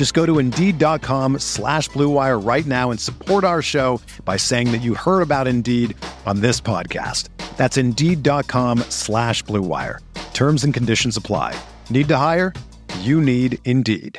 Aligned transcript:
Just 0.00 0.14
go 0.14 0.24
to 0.24 0.38
Indeed.com 0.38 1.40
slash 1.40 1.90
BlueWire 1.90 2.42
right 2.42 2.64
now 2.64 2.90
and 2.90 2.98
support 2.98 3.44
our 3.44 3.60
show 3.60 4.00
by 4.24 4.38
saying 4.38 4.72
that 4.72 4.78
you 4.78 4.94
heard 4.94 5.20
about 5.20 5.46
Indeed 5.46 5.94
on 6.24 6.40
this 6.40 6.58
podcast. 6.58 7.28
That's 7.58 7.76
Indeed.com 7.76 8.78
slash 8.88 9.44
BlueWire. 9.44 9.98
Terms 10.32 10.64
and 10.64 10.72
conditions 10.72 11.18
apply. 11.18 11.54
Need 11.90 12.08
to 12.08 12.16
hire? 12.16 12.54
You 13.00 13.20
need 13.20 13.58
Indeed. 13.66 14.18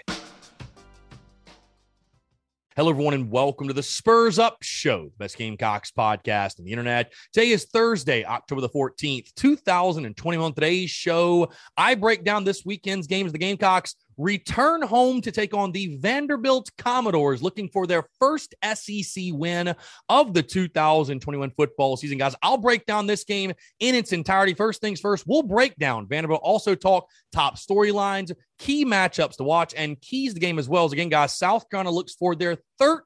Hello, 2.77 2.91
everyone, 2.91 3.13
and 3.15 3.31
welcome 3.31 3.67
to 3.67 3.73
the 3.73 3.83
Spurs 3.83 4.39
Up 4.39 4.57
Show, 4.61 5.05
the 5.05 5.17
best 5.17 5.37
Gamecocks 5.37 5.91
podcast 5.91 6.57
on 6.57 6.65
the 6.65 6.71
internet. 6.71 7.11
Today 7.33 7.49
is 7.49 7.65
Thursday, 7.65 8.23
October 8.23 8.61
the 8.61 8.69
14th, 8.69 9.33
2021. 9.35 10.53
Today's 10.53 10.89
show, 10.89 11.51
I 11.75 11.95
break 11.95 12.23
down 12.23 12.43
this 12.43 12.63
weekend's 12.63 13.07
games. 13.07 13.33
The 13.33 13.39
Gamecocks 13.39 13.95
return 14.17 14.81
home 14.81 15.21
to 15.21 15.31
take 15.31 15.53
on 15.53 15.71
the 15.71 15.97
Vanderbilt 15.97 16.69
Commodores, 16.77 17.41
looking 17.41 17.69
for 17.69 17.87
their 17.87 18.03
first 18.19 18.55
SEC 18.73 19.25
win 19.31 19.75
of 20.09 20.33
the 20.33 20.43
2021 20.43 21.51
football 21.51 21.97
season. 21.97 22.17
Guys, 22.17 22.35
I'll 22.41 22.57
break 22.57 22.85
down 22.85 23.07
this 23.07 23.23
game 23.23 23.53
in 23.79 23.95
its 23.95 24.13
entirety. 24.13 24.53
First 24.53 24.81
things 24.81 24.99
first, 24.99 25.25
we'll 25.27 25.43
break 25.43 25.75
down 25.77 26.07
Vanderbilt, 26.07 26.41
also 26.43 26.75
talk 26.75 27.07
top 27.31 27.57
storylines, 27.57 28.33
key 28.59 28.85
matchups 28.85 29.37
to 29.37 29.43
watch, 29.43 29.73
and 29.75 29.99
keys 30.01 30.31
to 30.31 30.33
the 30.35 30.39
game 30.39 30.59
as 30.59 30.69
well. 30.69 30.85
As 30.85 30.91
again, 30.91 31.09
guys, 31.09 31.37
South 31.37 31.69
Carolina 31.69 31.91
looks 31.91 32.13
for 32.13 32.35
their 32.35 32.57
13th 32.81 33.01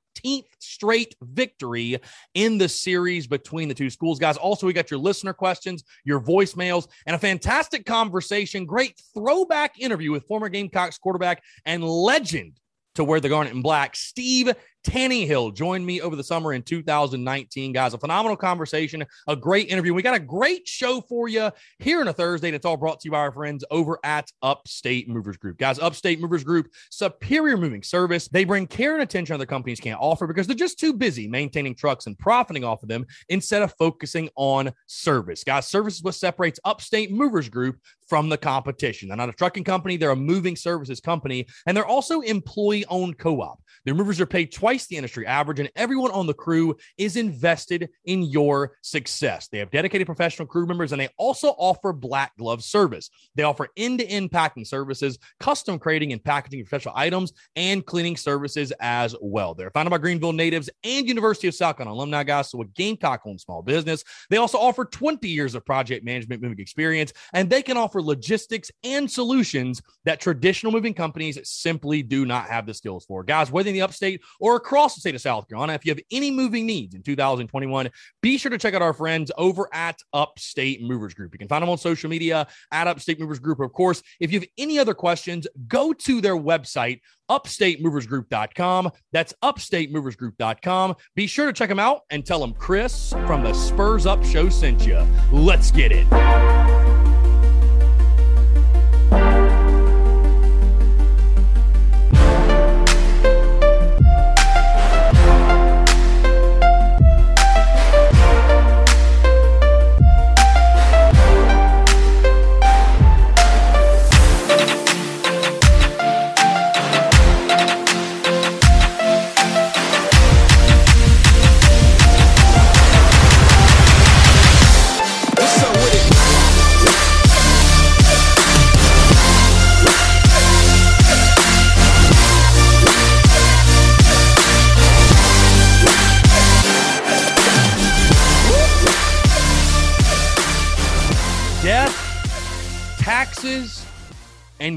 straight 0.59 1.15
victory 1.21 1.97
in 2.33 2.57
the 2.57 2.69
series 2.69 3.27
between 3.27 3.67
the 3.67 3.73
two 3.73 3.89
schools. 3.89 4.19
Guys, 4.19 4.37
also, 4.37 4.67
we 4.67 4.73
got 4.73 4.91
your 4.91 4.99
listener 4.99 5.33
questions, 5.33 5.83
your 6.03 6.19
voicemails, 6.19 6.87
and 7.05 7.15
a 7.15 7.19
fantastic 7.19 7.85
conversation. 7.85 8.65
Great 8.65 9.01
throwback 9.13 9.79
interview 9.79 10.11
with 10.11 10.25
former 10.27 10.49
Gamecocks 10.49 10.97
quarterback 10.97 11.43
and 11.65 11.83
legend 11.83 12.59
to 12.95 13.03
wear 13.03 13.19
the 13.19 13.29
garnet 13.29 13.53
in 13.53 13.61
black, 13.61 13.95
Steve 13.95 14.53
Taneyhill 14.85 15.55
joined 15.55 15.85
me 15.85 15.99
over 15.99 16.15
the 16.15 16.23
summer 16.23 16.53
in 16.53 16.61
2019, 16.61 17.73
guys. 17.73 17.93
A 17.93 17.97
phenomenal 17.97 18.37
conversation, 18.37 19.03
a 19.27 19.35
great 19.35 19.69
interview. 19.69 19.93
We 19.93 20.03
got 20.03 20.15
a 20.15 20.19
great 20.19 20.67
show 20.67 21.01
for 21.01 21.27
you 21.27 21.51
here 21.79 22.01
on 22.01 22.07
a 22.07 22.13
Thursday. 22.13 22.49
And 22.49 22.55
it's 22.55 22.65
all 22.65 22.77
brought 22.77 22.99
to 22.99 23.05
you 23.07 23.11
by 23.11 23.19
our 23.19 23.31
friends 23.31 23.65
over 23.71 23.99
at 24.03 24.31
Upstate 24.43 25.09
Movers 25.09 25.37
Group. 25.37 25.57
Guys, 25.57 25.79
Upstate 25.79 26.21
Movers 26.21 26.43
Group, 26.43 26.71
superior 26.91 27.57
moving 27.57 27.81
service. 27.81 28.27
They 28.27 28.43
bring 28.43 28.67
care 28.67 28.93
and 28.93 29.01
attention 29.01 29.33
other 29.33 29.45
companies 29.45 29.79
can't 29.79 29.99
offer 29.99 30.27
because 30.27 30.45
they're 30.45 30.55
just 30.55 30.79
too 30.79 30.93
busy 30.93 31.27
maintaining 31.27 31.75
trucks 31.75 32.05
and 32.05 32.17
profiting 32.17 32.63
off 32.63 32.83
of 32.83 32.89
them 32.89 33.05
instead 33.29 33.63
of 33.63 33.73
focusing 33.79 34.29
on 34.35 34.71
service. 34.85 35.43
Guys, 35.43 35.67
service 35.67 35.95
is 35.95 36.03
what 36.03 36.15
separates 36.15 36.59
Upstate 36.63 37.11
Movers 37.11 37.49
Group 37.49 37.79
from 38.07 38.29
the 38.29 38.37
competition. 38.37 39.07
They're 39.07 39.17
not 39.17 39.29
a 39.29 39.33
trucking 39.33 39.63
company, 39.63 39.97
they're 39.97 40.11
a 40.11 40.15
moving 40.15 40.55
services 40.55 40.99
company, 40.99 41.47
and 41.65 41.75
they're 41.75 41.85
also 41.85 42.21
employee 42.21 42.85
owned 42.85 43.17
co 43.17 43.41
op. 43.41 43.61
Their 43.85 43.93
movers 43.93 44.19
are 44.19 44.25
paid 44.25 44.51
twice 44.51 44.74
the 44.83 44.97
industry 44.97 45.25
average, 45.25 45.59
and 45.59 45.71
everyone 45.75 46.11
on 46.11 46.27
the 46.27 46.33
crew 46.33 46.75
is 46.97 47.15
invested 47.15 47.89
in 48.05 48.23
your 48.23 48.77
success. 48.81 49.47
They 49.47 49.59
have 49.59 49.71
dedicated 49.71 50.05
professional 50.05 50.47
crew 50.47 50.65
members, 50.65 50.91
and 50.91 50.99
they 50.99 51.09
also 51.17 51.49
offer 51.57 51.93
black 51.93 52.35
glove 52.37 52.63
service. 52.63 53.09
They 53.35 53.43
offer 53.43 53.69
end 53.77 53.99
to 53.99 54.05
end 54.05 54.31
packing 54.31 54.65
services, 54.65 55.17
custom 55.39 55.79
crating 55.79 56.11
and 56.11 56.23
packaging 56.23 56.61
of 56.61 56.67
professional 56.67 56.95
items, 56.97 57.33
and 57.55 57.85
cleaning 57.85 58.17
services 58.17 58.73
as 58.81 59.15
well. 59.21 59.53
They're 59.53 59.71
founded 59.71 59.91
by 59.91 59.97
Greenville 59.97 60.33
natives 60.33 60.69
and 60.83 61.07
University 61.07 61.47
of 61.47 61.55
South 61.55 61.77
Carolina 61.77 61.95
alumni 61.97 62.23
guys, 62.23 62.49
so 62.49 62.61
a 62.61 62.65
Gamecock 62.65 63.21
owned 63.25 63.39
small 63.39 63.61
business. 63.61 64.03
They 64.29 64.37
also 64.37 64.57
offer 64.57 64.85
20 64.85 65.27
years 65.27 65.55
of 65.55 65.65
project 65.65 66.03
management 66.03 66.41
moving 66.41 66.59
experience, 66.59 67.13
and 67.33 67.49
they 67.49 67.61
can 67.61 67.77
offer 67.77 68.01
logistics 68.01 68.71
and 68.83 69.09
solutions 69.09 69.81
that 70.03 70.19
traditional 70.19 70.71
moving 70.71 70.93
companies 70.93 71.39
simply 71.43 72.03
do 72.03 72.25
not 72.25 72.47
have 72.47 72.65
the 72.65 72.73
skills 72.73 73.05
for. 73.05 73.23
Guys, 73.23 73.51
whether 73.51 73.69
in 73.69 73.73
the 73.73 73.81
upstate 73.81 74.21
or 74.39 74.59
across 74.65 74.95
the 74.95 74.99
state 75.01 75.13
of 75.13 75.21
South 75.21 75.47
Carolina, 75.47 75.73
if 75.73 75.85
you 75.85 75.91
have 75.91 76.01
any 76.11 76.31
moving 76.31 76.65
needs 76.65 76.95
in 76.95 77.03
2021, 77.03 77.87
be 78.23 78.35
sure 78.35 78.49
to 78.49 78.57
check 78.57 78.73
out 78.73 78.81
our 78.81 78.93
friends 78.93 79.31
over 79.37 79.69
at 79.71 79.99
Upstate 80.11 80.81
Movers 80.81 81.13
Group. 81.13 81.33
You 81.33 81.37
can 81.37 81.47
find 81.47 81.61
them 81.61 81.69
on 81.69 81.77
social 81.77 82.09
media 82.09 82.47
at 82.71 82.87
Upstate 82.87 83.19
Movers 83.19 83.37
Group. 83.37 83.59
Of 83.59 83.71
course, 83.73 84.01
if 84.19 84.33
you 84.33 84.39
have 84.39 84.49
any 84.57 84.79
other 84.79 84.95
questions, 84.95 85.45
go 85.67 85.93
to 85.93 86.19
their 86.19 86.35
website, 86.35 87.01
upstatemoversgroup.com. 87.29 88.91
That's 89.11 89.33
upstatemoversgroup.com. 89.43 90.95
Be 91.15 91.27
sure 91.27 91.45
to 91.45 91.53
check 91.53 91.69
them 91.69 91.79
out 91.79 92.01
and 92.09 92.25
tell 92.25 92.39
them 92.39 92.53
Chris 92.53 93.13
from 93.27 93.43
the 93.43 93.53
Spurs 93.53 94.07
Up 94.07 94.23
Show 94.25 94.49
sent 94.49 94.87
you. 94.87 94.97
Let's 95.31 95.69
get 95.69 95.91
it. 95.91 96.94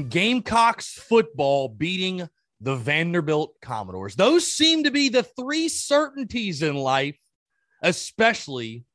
Gamecocks 0.09 0.93
football 0.93 1.69
beating 1.69 2.27
the 2.61 2.75
Vanderbilt 2.75 3.55
Commodores. 3.61 4.15
Those 4.15 4.47
seem 4.47 4.83
to 4.83 4.91
be 4.91 5.09
the 5.09 5.23
three 5.23 5.69
certainties 5.69 6.61
in 6.63 6.75
life, 6.75 7.17
especially 7.83 8.85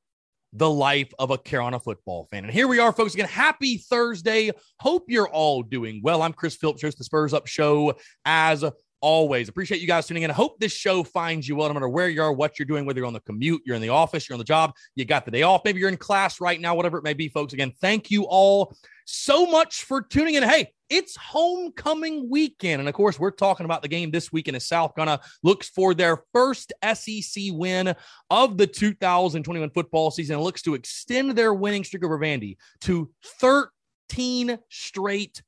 the 0.53 0.71
life 0.71 1.13
of 1.19 1.31
a 1.31 1.39
Carolina 1.39 1.81
football 1.81 2.29
fan. 2.31 2.45
And 2.45 2.53
here 2.53 2.69
we 2.69 2.79
are, 2.79 2.93
folks. 2.93 3.15
Again, 3.15 3.29
happy 3.29 3.79
Thursday. 3.79 4.51
Hope 4.81 5.05
you're 5.09 5.29
all 5.29 5.63
doing 5.63 6.01
well. 6.03 6.23
I'm 6.23 6.33
Chris 6.33 6.57
Phillips, 6.57 6.83
host 6.83 6.99
the 6.99 7.05
Spurs 7.05 7.35
Up 7.35 7.47
Show, 7.47 7.95
as 8.25 8.65
always. 9.01 9.49
Appreciate 9.49 9.81
you 9.81 9.87
guys 9.87 10.07
tuning 10.07 10.23
in. 10.23 10.31
I 10.31 10.35
hope 10.35 10.59
this 10.59 10.73
show 10.73 11.03
finds 11.03 11.49
you 11.49 11.57
well, 11.57 11.69
no 11.69 11.75
matter 11.75 11.89
where 11.89 12.09
you 12.09 12.23
are, 12.23 12.33
what 12.33 12.59
you're 12.59 12.67
doing, 12.67 12.87
whether 12.87 12.99
you're 12.99 13.07
on 13.07 13.13
the 13.13 13.21
commute, 13.21 13.63
you're 13.67 13.77
in 13.77 13.83
the 13.83 13.91
office, 13.91 14.29
you're 14.29 14.35
on 14.35 14.39
the 14.39 14.45
job, 14.45 14.73
you 14.95 15.05
got 15.05 15.25
the 15.25 15.31
day 15.31 15.43
off, 15.43 15.63
maybe 15.65 15.79
you're 15.79 15.89
in 15.91 15.97
class 15.97 16.41
right 16.41 16.61
now, 16.61 16.75
whatever 16.75 16.99
it 16.99 17.05
may 17.05 17.15
be, 17.15 17.29
folks. 17.29 17.53
Again, 17.53 17.73
thank 17.81 18.11
you 18.11 18.25
all 18.25 18.75
so 19.05 19.47
much 19.47 19.83
for 19.85 20.01
tuning 20.03 20.37
in. 20.37 20.43
Hey, 20.43 20.73
it's 20.91 21.17
homecoming 21.17 22.29
weekend. 22.29 22.81
And 22.81 22.89
of 22.89 22.95
course, 22.95 23.19
we're 23.19 23.31
talking 23.31 23.65
about 23.65 23.83
the 23.83 23.89
game 23.89 24.11
this 24.11 24.33
weekend 24.33 24.57
as 24.57 24.67
South 24.67 24.95
Carolina 24.95 25.21
looks 25.43 25.69
for 25.69 25.95
their 25.95 26.23
first 26.33 26.73
SEC 26.95 27.45
win 27.51 27.95
of 28.31 28.59
the 28.59 28.67
2021 28.67 29.71
football 29.71 30.11
season 30.11 30.41
looks 30.41 30.63
to 30.63 30.75
extend 30.75 31.33
their 31.33 31.55
winning 31.55 31.85
streak 31.85 32.05
over 32.05 32.19
Vandy 32.19 32.57
to 32.83 33.11
13 33.41 34.59
straight 34.69 35.43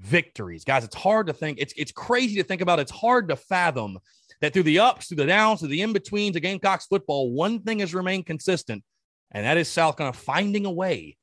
victories. 0.00 0.64
Guys, 0.64 0.84
it's 0.84 0.94
hard 0.94 1.26
to 1.26 1.32
think. 1.32 1.58
It's 1.60 1.74
it's 1.76 1.92
crazy 1.92 2.36
to 2.36 2.44
think 2.44 2.60
about. 2.60 2.78
It's 2.78 2.92
hard 2.92 3.28
to 3.28 3.36
fathom 3.36 3.98
that 4.40 4.52
through 4.52 4.62
the 4.62 4.78
ups, 4.78 5.08
through 5.08 5.16
the 5.16 5.26
downs, 5.26 5.60
through 5.60 5.70
the 5.70 5.82
in-betweens 5.82 6.36
of 6.36 6.42
Gamecocks 6.42 6.86
football, 6.86 7.32
one 7.32 7.60
thing 7.62 7.80
has 7.80 7.94
remained 7.94 8.26
consistent. 8.26 8.84
and 9.30 9.44
that 9.44 9.56
is 9.56 9.68
South 9.68 9.96
Carolina 9.96 10.16
finding 10.16 10.64
a 10.64 10.70
way 10.70 11.16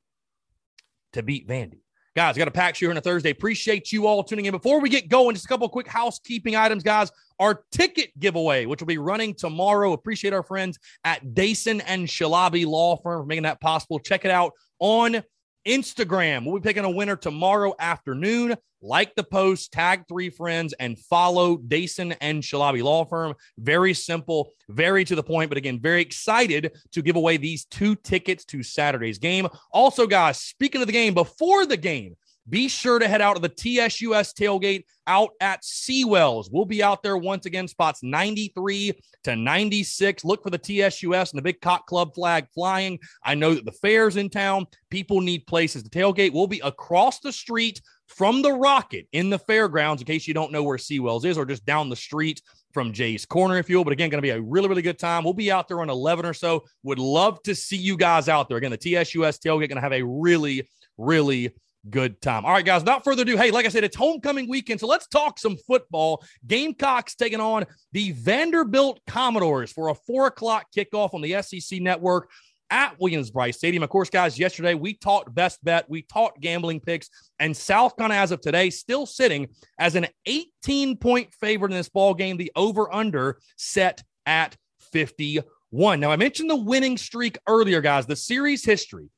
to 1.12 1.22
beat 1.22 1.48
Vandy. 1.48 1.80
Guys, 2.16 2.38
got 2.38 2.48
a 2.48 2.50
pack 2.50 2.74
show 2.74 2.86
here 2.86 2.90
on 2.90 2.96
a 2.96 3.00
Thursday. 3.02 3.28
Appreciate 3.28 3.92
you 3.92 4.06
all 4.06 4.24
tuning 4.24 4.46
in. 4.46 4.50
Before 4.50 4.80
we 4.80 4.88
get 4.88 5.10
going, 5.10 5.34
just 5.34 5.44
a 5.44 5.48
couple 5.48 5.68
quick 5.68 5.86
housekeeping 5.86 6.56
items, 6.56 6.82
guys. 6.82 7.12
Our 7.38 7.62
ticket 7.70 8.18
giveaway, 8.18 8.64
which 8.64 8.80
will 8.80 8.86
be 8.86 8.96
running 8.96 9.34
tomorrow. 9.34 9.92
Appreciate 9.92 10.32
our 10.32 10.42
friends 10.42 10.78
at 11.04 11.34
Dason 11.34 11.82
and 11.82 12.08
Shalabi 12.08 12.64
Law 12.64 12.96
Firm 12.96 13.20
for 13.20 13.26
making 13.26 13.42
that 13.42 13.60
possible. 13.60 13.98
Check 13.98 14.24
it 14.24 14.30
out 14.30 14.52
on 14.78 15.22
Instagram. 15.68 16.46
We'll 16.46 16.58
be 16.58 16.66
picking 16.66 16.86
a 16.86 16.90
winner 16.90 17.16
tomorrow 17.16 17.74
afternoon. 17.78 18.56
Like 18.86 19.16
the 19.16 19.24
post, 19.24 19.72
tag 19.72 20.04
three 20.06 20.30
friends, 20.30 20.72
and 20.74 20.96
follow 20.96 21.56
Dason 21.56 22.14
and 22.20 22.40
Shalabi 22.40 22.84
Law 22.84 23.04
Firm. 23.04 23.34
Very 23.58 23.92
simple, 23.92 24.52
very 24.68 25.04
to 25.04 25.16
the 25.16 25.24
point, 25.24 25.48
but 25.50 25.58
again, 25.58 25.80
very 25.80 26.00
excited 26.00 26.70
to 26.92 27.02
give 27.02 27.16
away 27.16 27.36
these 27.36 27.64
two 27.64 27.96
tickets 27.96 28.44
to 28.44 28.62
Saturday's 28.62 29.18
game. 29.18 29.48
Also, 29.72 30.06
guys, 30.06 30.38
speaking 30.38 30.82
of 30.82 30.86
the 30.86 30.92
game, 30.92 31.14
before 31.14 31.66
the 31.66 31.76
game, 31.76 32.16
be 32.48 32.68
sure 32.68 32.98
to 32.98 33.08
head 33.08 33.20
out 33.20 33.34
to 33.34 33.42
the 33.42 33.48
TSUS 33.48 34.32
tailgate 34.34 34.84
out 35.06 35.30
at 35.40 35.64
Seawells. 35.64 36.48
We'll 36.50 36.64
be 36.64 36.82
out 36.82 37.02
there 37.02 37.16
once 37.16 37.46
again, 37.46 37.68
spots 37.68 38.02
93 38.02 38.92
to 39.24 39.36
96. 39.36 40.24
Look 40.24 40.42
for 40.42 40.50
the 40.50 40.58
TSUS 40.58 41.32
and 41.32 41.38
the 41.38 41.42
big 41.42 41.60
cock 41.60 41.86
club 41.86 42.14
flag 42.14 42.46
flying. 42.54 42.98
I 43.24 43.34
know 43.34 43.54
that 43.54 43.64
the 43.64 43.72
fair's 43.72 44.16
in 44.16 44.30
town. 44.30 44.66
People 44.90 45.20
need 45.20 45.46
places 45.46 45.82
to 45.82 45.90
tailgate. 45.90 46.32
We'll 46.32 46.46
be 46.46 46.60
across 46.60 47.20
the 47.20 47.32
street 47.32 47.80
from 48.06 48.42
the 48.42 48.52
Rocket 48.52 49.06
in 49.12 49.30
the 49.30 49.38
fairgrounds, 49.38 50.00
in 50.00 50.06
case 50.06 50.28
you 50.28 50.34
don't 50.34 50.52
know 50.52 50.62
where 50.62 50.78
Seawells 50.78 51.24
is, 51.24 51.36
or 51.36 51.44
just 51.44 51.66
down 51.66 51.88
the 51.88 51.96
street 51.96 52.40
from 52.72 52.92
Jay's 52.92 53.26
Corner, 53.26 53.58
if 53.58 53.68
you 53.68 53.76
will. 53.76 53.84
But 53.84 53.94
again, 53.94 54.10
going 54.10 54.18
to 54.18 54.22
be 54.22 54.30
a 54.30 54.40
really, 54.40 54.68
really 54.68 54.82
good 54.82 54.98
time. 54.98 55.24
We'll 55.24 55.34
be 55.34 55.50
out 55.50 55.66
there 55.66 55.80
on 55.80 55.90
11 55.90 56.24
or 56.24 56.34
so. 56.34 56.64
Would 56.82 56.98
love 56.98 57.42
to 57.44 57.54
see 57.54 57.76
you 57.76 57.96
guys 57.96 58.28
out 58.28 58.48
there. 58.48 58.58
Again, 58.58 58.70
the 58.70 58.78
TSUS 58.78 59.38
tailgate 59.40 59.68
going 59.68 59.76
to 59.76 59.80
have 59.80 59.92
a 59.92 60.02
really, 60.02 60.68
really 60.98 61.52
good 61.90 62.20
time. 62.20 62.44
All 62.44 62.52
right, 62.52 62.64
guys, 62.64 62.84
not 62.84 63.04
further 63.04 63.22
ado. 63.22 63.36
Hey, 63.36 63.50
like 63.50 63.66
I 63.66 63.68
said, 63.68 63.84
it's 63.84 63.96
homecoming 63.96 64.48
weekend. 64.48 64.80
So 64.80 64.86
let's 64.86 65.06
talk 65.06 65.38
some 65.38 65.56
football. 65.66 66.24
Gamecocks 66.46 67.14
taking 67.14 67.40
on 67.40 67.64
the 67.92 68.12
Vanderbilt 68.12 69.00
Commodores 69.06 69.72
for 69.72 69.88
a 69.88 69.94
four 69.94 70.26
o'clock 70.26 70.66
kickoff 70.76 71.14
on 71.14 71.20
the 71.20 71.42
SEC 71.42 71.80
network 71.80 72.30
at 72.70 72.98
Williams-Brice 72.98 73.56
Stadium. 73.56 73.82
Of 73.82 73.90
course, 73.90 74.10
guys, 74.10 74.38
yesterday 74.38 74.74
we 74.74 74.94
talked 74.94 75.34
best 75.34 75.62
bet, 75.64 75.88
we 75.88 76.02
talked 76.02 76.40
gambling 76.40 76.80
picks, 76.80 77.08
and 77.38 77.56
South 77.56 77.96
Carolina, 77.96 78.20
as 78.20 78.32
of 78.32 78.40
today, 78.40 78.70
still 78.70 79.06
sitting 79.06 79.48
as 79.78 79.94
an 79.94 80.06
18 80.26 80.96
point 80.96 81.32
favorite 81.34 81.70
in 81.70 81.76
this 81.76 81.88
ball 81.88 82.14
game. 82.14 82.36
The 82.36 82.52
over 82.56 82.92
under 82.92 83.38
set 83.56 84.02
at 84.24 84.56
51. 84.92 86.00
Now, 86.00 86.10
I 86.10 86.16
mentioned 86.16 86.50
the 86.50 86.56
winning 86.56 86.96
streak 86.96 87.38
earlier, 87.46 87.80
guys. 87.80 88.06
The 88.06 88.16
series 88.16 88.64
history 88.64 89.10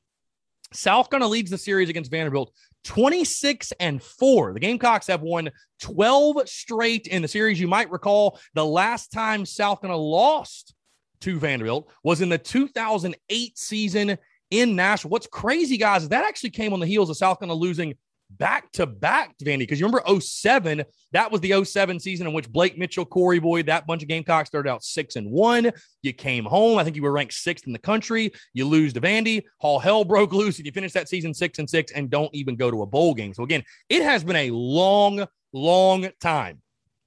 South 0.71 1.09
Carolina 1.09 1.31
leads 1.31 1.51
the 1.51 1.57
series 1.57 1.89
against 1.89 2.11
Vanderbilt 2.11 2.53
26 2.85 3.73
and 3.79 4.01
4. 4.01 4.53
The 4.53 4.59
Gamecocks 4.59 5.07
have 5.07 5.21
won 5.21 5.49
12 5.81 6.47
straight 6.47 7.07
in 7.07 7.21
the 7.21 7.27
series. 7.27 7.59
You 7.59 7.67
might 7.67 7.91
recall 7.91 8.39
the 8.53 8.65
last 8.65 9.11
time 9.11 9.45
South 9.45 9.81
Carolina 9.81 10.01
lost 10.01 10.73
to 11.21 11.37
Vanderbilt 11.37 11.91
was 12.03 12.21
in 12.21 12.29
the 12.29 12.37
2008 12.37 13.57
season 13.57 14.17
in 14.51 14.75
Nashville. 14.75 15.11
What's 15.11 15.27
crazy, 15.27 15.77
guys, 15.77 16.03
is 16.03 16.09
that 16.09 16.25
actually 16.25 16.51
came 16.51 16.73
on 16.73 16.79
the 16.79 16.85
heels 16.85 17.09
of 17.09 17.17
South 17.17 17.39
Carolina 17.39 17.59
losing 17.59 17.95
back 18.29 18.71
to 18.73 18.85
back 18.85 19.35
Vandy. 19.43 19.59
Because 19.59 19.79
you 19.79 19.85
remember 19.85 20.19
07, 20.19 20.83
that 21.11 21.31
was 21.31 21.41
the 21.41 21.63
07 21.63 21.99
season 21.99 22.27
in 22.27 22.33
which 22.33 22.51
Blake 22.51 22.77
Mitchell, 22.77 23.05
Corey 23.05 23.39
Boyd, 23.39 23.65
that 23.65 23.87
bunch 23.87 24.01
of 24.01 24.07
Gamecocks 24.07 24.49
started 24.49 24.69
out 24.69 24.83
six 24.83 25.15
and 25.15 25.29
one. 25.29 25.71
You 26.01 26.13
came 26.13 26.45
home. 26.45 26.77
I 26.77 26.83
think 26.83 26.95
you 26.95 27.01
were 27.01 27.11
ranked 27.11 27.33
sixth 27.33 27.67
in 27.67 27.73
the 27.73 27.79
country. 27.79 28.31
You 28.53 28.65
lose 28.65 28.93
to 28.93 29.01
Vandy. 29.01 29.43
All 29.59 29.79
hell 29.79 30.03
broke 30.03 30.33
loose, 30.33 30.57
and 30.57 30.65
you 30.65 30.71
finish 30.71 30.93
that 30.93 31.09
season 31.09 31.33
six 31.33 31.59
and 31.59 31.69
six 31.69 31.91
and 31.91 32.09
don't 32.09 32.33
even 32.33 32.55
go 32.55 32.71
to 32.71 32.81
a 32.81 32.85
bowl 32.85 33.13
game. 33.13 33.33
So 33.33 33.43
again, 33.43 33.63
it 33.89 34.03
has 34.03 34.23
been 34.23 34.35
a 34.35 34.51
long, 34.51 35.25
long 35.53 36.07
time 36.21 36.61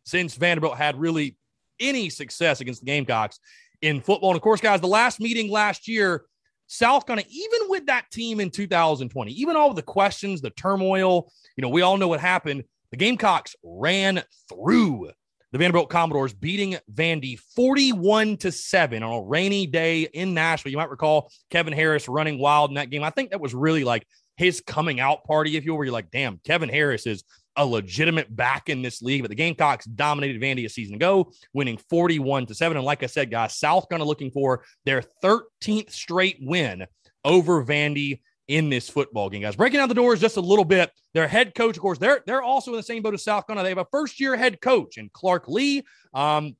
since 0.04 0.34
Vanderbilt 0.34 0.76
had 0.76 0.98
really 0.98 1.36
any 1.78 2.08
success 2.10 2.60
against 2.60 2.80
the 2.80 2.86
Gamecocks 2.86 3.38
in 3.80 4.00
football. 4.00 4.30
And 4.30 4.36
of 4.36 4.42
course, 4.42 4.60
guys, 4.60 4.80
the 4.80 4.86
last 4.86 5.20
meeting 5.20 5.50
last 5.50 5.88
year 5.88 6.24
South 6.72 7.04
Carolina, 7.06 7.28
even 7.30 7.68
with 7.68 7.84
that 7.86 8.10
team 8.10 8.40
in 8.40 8.48
2020, 8.48 9.30
even 9.32 9.56
all 9.56 9.74
the 9.74 9.82
questions, 9.82 10.40
the 10.40 10.48
turmoil, 10.48 11.30
you 11.54 11.60
know, 11.60 11.68
we 11.68 11.82
all 11.82 11.98
know 11.98 12.08
what 12.08 12.18
happened. 12.18 12.64
The 12.92 12.96
Gamecocks 12.96 13.54
ran 13.62 14.22
through 14.48 15.10
the 15.52 15.58
Vanderbilt 15.58 15.90
Commodores, 15.90 16.32
beating 16.32 16.78
Vandy 16.90 17.38
41 17.38 18.38
to 18.38 18.50
7 18.50 19.02
on 19.02 19.12
a 19.12 19.22
rainy 19.22 19.66
day 19.66 20.04
in 20.14 20.32
Nashville. 20.32 20.72
You 20.72 20.78
might 20.78 20.88
recall 20.88 21.30
Kevin 21.50 21.74
Harris 21.74 22.08
running 22.08 22.38
wild 22.38 22.70
in 22.70 22.76
that 22.76 22.88
game. 22.88 23.04
I 23.04 23.10
think 23.10 23.32
that 23.32 23.40
was 23.40 23.54
really 23.54 23.84
like 23.84 24.06
his 24.38 24.62
coming 24.66 24.98
out 24.98 25.24
party, 25.24 25.58
if 25.58 25.66
you 25.66 25.72
will, 25.72 25.78
where 25.78 25.84
you're 25.84 25.92
like, 25.92 26.10
damn, 26.10 26.40
Kevin 26.42 26.70
Harris 26.70 27.06
is 27.06 27.22
a 27.56 27.64
legitimate 27.64 28.34
back 28.34 28.68
in 28.68 28.82
this 28.82 29.02
league. 29.02 29.22
But 29.22 29.28
the 29.28 29.34
Gamecocks 29.34 29.84
dominated 29.84 30.40
Vandy 30.40 30.64
a 30.64 30.68
season 30.68 30.94
ago, 30.94 31.32
winning 31.52 31.78
41 31.90 32.46
to 32.46 32.54
7. 32.54 32.76
And 32.76 32.86
like 32.86 33.02
I 33.02 33.06
said, 33.06 33.30
guys, 33.30 33.58
South 33.58 33.88
kind 33.88 34.02
of 34.02 34.08
looking 34.08 34.30
for 34.30 34.64
their 34.84 35.02
13th 35.22 35.90
straight 35.90 36.38
win 36.40 36.86
over 37.24 37.64
Vandy 37.64 38.20
in 38.48 38.68
this 38.68 38.88
football 38.88 39.30
game, 39.30 39.42
guys. 39.42 39.56
Breaking 39.56 39.78
down 39.78 39.88
the 39.88 39.94
Dores 39.94 40.20
just 40.20 40.36
a 40.36 40.40
little 40.40 40.64
bit. 40.64 40.90
Their 41.14 41.28
head 41.28 41.54
coach, 41.54 41.76
of 41.76 41.82
course, 41.82 41.98
they're 41.98 42.22
they're 42.26 42.42
also 42.42 42.72
in 42.72 42.76
the 42.76 42.82
same 42.82 43.02
boat 43.02 43.14
as 43.14 43.24
South 43.24 43.46
Carolina. 43.46 43.64
They 43.64 43.70
have 43.70 43.78
a 43.78 43.90
first 43.90 44.20
year 44.20 44.36
head 44.36 44.60
coach 44.60 44.98
and 44.98 45.12
Clark 45.12 45.48
Lea. 45.48 45.84
Um, 46.12 46.56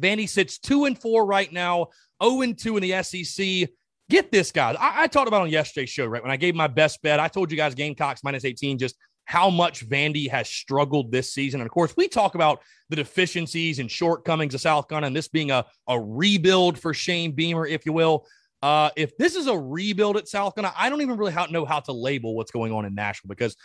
Vandy 0.00 0.28
sits 0.28 0.58
two 0.58 0.86
and 0.86 1.00
four 1.00 1.24
right 1.24 1.52
now, 1.52 1.88
0 2.22 2.42
and 2.42 2.58
2 2.58 2.76
in 2.76 2.82
the 2.82 3.02
SEC. 3.02 3.70
Get 4.10 4.30
this, 4.32 4.52
guys. 4.52 4.76
I, 4.78 5.04
I 5.04 5.06
talked 5.06 5.28
about 5.28 5.42
on 5.42 5.50
yesterday's 5.50 5.88
show, 5.88 6.06
right? 6.06 6.22
When 6.22 6.32
I 6.32 6.36
gave 6.36 6.54
my 6.54 6.66
best 6.66 7.00
bet, 7.00 7.20
I 7.20 7.28
told 7.28 7.50
you 7.50 7.56
guys 7.56 7.74
Gamecocks 7.74 8.22
minus 8.24 8.44
18 8.44 8.78
just 8.78 8.96
how 9.24 9.50
much 9.50 9.88
Vandy 9.88 10.28
has 10.30 10.48
struggled 10.48 11.10
this 11.10 11.32
season. 11.32 11.60
And 11.60 11.66
of 11.66 11.72
course, 11.72 11.94
we 11.96 12.08
talk 12.08 12.34
about 12.34 12.60
the 12.90 12.96
deficiencies 12.96 13.78
and 13.78 13.90
shortcomings 13.90 14.54
of 14.54 14.60
South 14.60 14.88
Carolina 14.88 15.08
and 15.08 15.16
this 15.16 15.28
being 15.28 15.50
a, 15.50 15.64
a 15.88 15.98
rebuild 15.98 16.78
for 16.78 16.92
Shane 16.92 17.32
Beamer, 17.32 17.66
if 17.66 17.86
you 17.86 17.92
will. 17.92 18.26
Uh, 18.62 18.90
if 18.96 19.16
this 19.18 19.34
is 19.34 19.46
a 19.46 19.58
rebuild 19.58 20.16
at 20.16 20.28
South 20.28 20.54
Carolina, 20.54 20.74
I 20.78 20.88
don't 20.88 21.02
even 21.02 21.16
really 21.16 21.32
how, 21.32 21.46
know 21.46 21.64
how 21.64 21.80
to 21.80 21.92
label 21.92 22.34
what's 22.34 22.50
going 22.50 22.72
on 22.72 22.84
in 22.84 22.94
Nashville 22.94 23.28
because 23.28 23.56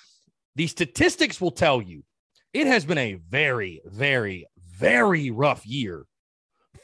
the 0.56 0.67
statistics 0.67 1.39
will 1.39 1.51
tell 1.51 1.81
you 1.81 2.03
it 2.53 2.67
has 2.67 2.85
been 2.85 2.97
a 2.97 3.13
very, 3.13 3.81
very, 3.85 4.45
very 4.57 5.31
rough 5.31 5.65
year 5.65 6.05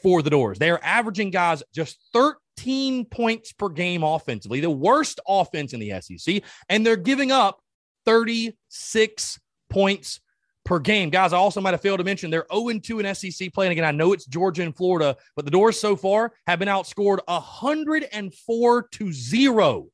for 0.02 0.22
the 0.22 0.30
Dores. 0.30 0.58
They 0.58 0.70
are 0.70 0.80
averaging 0.82 1.30
guys 1.30 1.62
just 1.74 1.98
13 2.12 3.06
points 3.06 3.52
per 3.52 3.68
game 3.68 4.02
offensively, 4.02 4.60
the 4.60 4.70
worst 4.70 5.20
offense 5.26 5.72
in 5.72 5.80
the 5.80 6.00
SEC, 6.00 6.42
and 6.68 6.86
they're 6.86 6.96
giving 6.96 7.32
up 7.32 7.60
36 8.06 9.40
points 9.68 10.20
per 10.64 10.78
game. 10.78 11.10
Guys, 11.10 11.32
I 11.32 11.36
also 11.36 11.60
might 11.60 11.72
have 11.72 11.80
failed 11.80 11.98
to 11.98 12.04
mention 12.04 12.30
they're 12.30 12.46
0 12.52 12.78
2 12.78 13.00
in 13.00 13.14
SEC 13.14 13.52
playing 13.52 13.72
again. 13.72 13.84
I 13.84 13.90
know 13.90 14.12
it's 14.12 14.26
Georgia 14.26 14.62
and 14.62 14.76
Florida, 14.76 15.16
but 15.34 15.44
the 15.44 15.50
Dores 15.50 15.78
so 15.78 15.96
far 15.96 16.32
have 16.46 16.58
been 16.58 16.68
outscored 16.68 17.18
104 17.26 18.88
to 18.88 19.12
0 19.12 19.88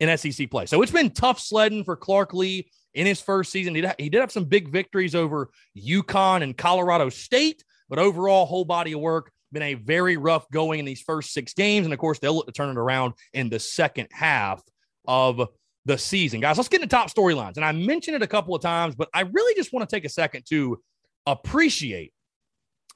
in 0.00 0.18
SEC 0.18 0.50
play. 0.50 0.66
So 0.66 0.82
it's 0.82 0.92
been 0.92 1.10
tough 1.10 1.40
sledding 1.40 1.84
for 1.84 1.96
Clark 1.96 2.34
Lea 2.34 2.68
in 2.94 3.06
his 3.06 3.20
first 3.20 3.50
season. 3.50 3.74
He 3.74 3.80
did, 3.80 3.94
he 3.98 4.08
did 4.08 4.20
have 4.20 4.32
some 4.32 4.44
big 4.44 4.70
victories 4.70 5.14
over 5.14 5.50
UConn 5.76 6.42
and 6.42 6.56
Colorado 6.56 7.08
State, 7.08 7.64
but 7.88 7.98
overall, 7.98 8.46
whole 8.46 8.64
body 8.64 8.92
of 8.92 9.00
work. 9.00 9.30
Been 9.52 9.62
a 9.62 9.74
very 9.74 10.16
rough 10.16 10.50
going 10.50 10.80
in 10.80 10.84
these 10.84 11.00
first 11.00 11.32
six 11.32 11.54
games. 11.54 11.86
And 11.86 11.92
of 11.92 12.00
course, 12.00 12.18
they'll 12.18 12.34
look 12.34 12.46
to 12.46 12.52
turn 12.52 12.70
it 12.70 12.76
around 12.76 13.14
in 13.32 13.50
the 13.50 13.60
second 13.60 14.08
half 14.10 14.60
of 15.06 15.48
the 15.84 15.98
season. 15.98 16.40
Guys, 16.40 16.56
let's 16.56 16.68
get 16.68 16.82
into 16.82 16.94
top 16.94 17.12
storylines. 17.12 17.56
And 17.56 17.64
I 17.64 17.72
mentioned 17.72 18.16
it 18.16 18.22
a 18.22 18.26
couple 18.26 18.54
of 18.54 18.62
times, 18.62 18.94
but 18.94 19.08
I 19.12 19.22
really 19.22 19.54
just 19.54 19.72
want 19.72 19.88
to 19.88 19.94
take 19.94 20.04
a 20.04 20.08
second 20.08 20.44
to 20.48 20.80
appreciate 21.26 22.12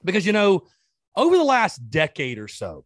because, 0.03 0.25
you 0.25 0.33
know, 0.33 0.63
over 1.15 1.37
the 1.37 1.43
last 1.43 1.89
decade 1.89 2.39
or 2.39 2.47
so, 2.47 2.85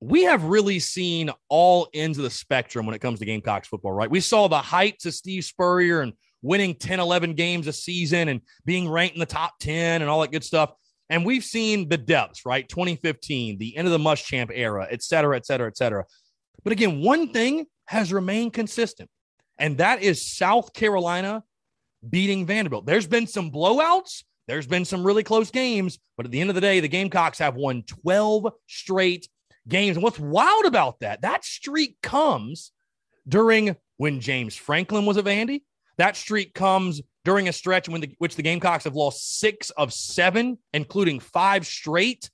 we 0.00 0.24
have 0.24 0.44
really 0.44 0.80
seen 0.80 1.30
all 1.48 1.88
ends 1.94 2.18
of 2.18 2.24
the 2.24 2.30
spectrum 2.30 2.86
when 2.86 2.94
it 2.94 3.00
comes 3.00 3.20
to 3.20 3.24
Gamecocks 3.24 3.68
football, 3.68 3.92
right? 3.92 4.10
We 4.10 4.20
saw 4.20 4.48
the 4.48 4.58
heights 4.58 5.06
of 5.06 5.14
Steve 5.14 5.44
Spurrier 5.44 6.00
and 6.00 6.12
winning 6.42 6.74
10, 6.74 6.98
11 6.98 7.34
games 7.34 7.68
a 7.68 7.72
season 7.72 8.28
and 8.28 8.40
being 8.64 8.88
ranked 8.88 9.14
in 9.14 9.20
the 9.20 9.26
top 9.26 9.52
10 9.60 10.02
and 10.02 10.10
all 10.10 10.20
that 10.22 10.32
good 10.32 10.42
stuff. 10.42 10.72
And 11.08 11.24
we've 11.24 11.44
seen 11.44 11.88
the 11.88 11.98
depths, 11.98 12.44
right? 12.44 12.68
2015, 12.68 13.58
the 13.58 13.76
end 13.76 13.86
of 13.86 13.92
the 13.92 13.98
Muschamp 13.98 14.50
era, 14.52 14.88
et 14.90 15.02
cetera, 15.02 15.36
et 15.36 15.46
cetera, 15.46 15.68
et 15.68 15.76
cetera. 15.76 16.04
But 16.64 16.72
again, 16.72 17.00
one 17.00 17.32
thing 17.32 17.66
has 17.86 18.12
remained 18.12 18.54
consistent 18.54 19.08
and 19.62 19.78
that 19.78 20.02
is 20.02 20.20
South 20.20 20.74
Carolina 20.74 21.44
beating 22.06 22.44
Vanderbilt. 22.44 22.84
There's 22.84 23.06
been 23.06 23.28
some 23.28 23.52
blowouts, 23.52 24.24
there's 24.48 24.66
been 24.66 24.84
some 24.84 25.04
really 25.04 25.22
close 25.22 25.52
games, 25.52 26.00
but 26.16 26.26
at 26.26 26.32
the 26.32 26.40
end 26.40 26.50
of 26.50 26.56
the 26.56 26.60
day, 26.60 26.80
the 26.80 26.88
Gamecocks 26.88 27.38
have 27.38 27.54
won 27.54 27.84
12 27.84 28.52
straight 28.66 29.28
games. 29.68 29.96
And 29.96 30.02
what's 30.02 30.18
wild 30.18 30.64
about 30.64 30.98
that, 31.00 31.22
that 31.22 31.44
streak 31.44 31.96
comes 32.02 32.72
during 33.28 33.76
when 33.98 34.18
James 34.18 34.56
Franklin 34.56 35.06
was 35.06 35.16
at 35.16 35.24
Vandy. 35.24 35.62
That 35.96 36.16
streak 36.16 36.54
comes 36.54 37.00
during 37.24 37.48
a 37.48 37.52
stretch 37.52 37.88
when 37.88 38.00
the, 38.00 38.12
which 38.18 38.34
the 38.34 38.42
Gamecocks 38.42 38.82
have 38.82 38.96
lost 38.96 39.38
six 39.38 39.70
of 39.70 39.92
seven, 39.92 40.58
including 40.72 41.20
five 41.20 41.64
straight 41.64 42.28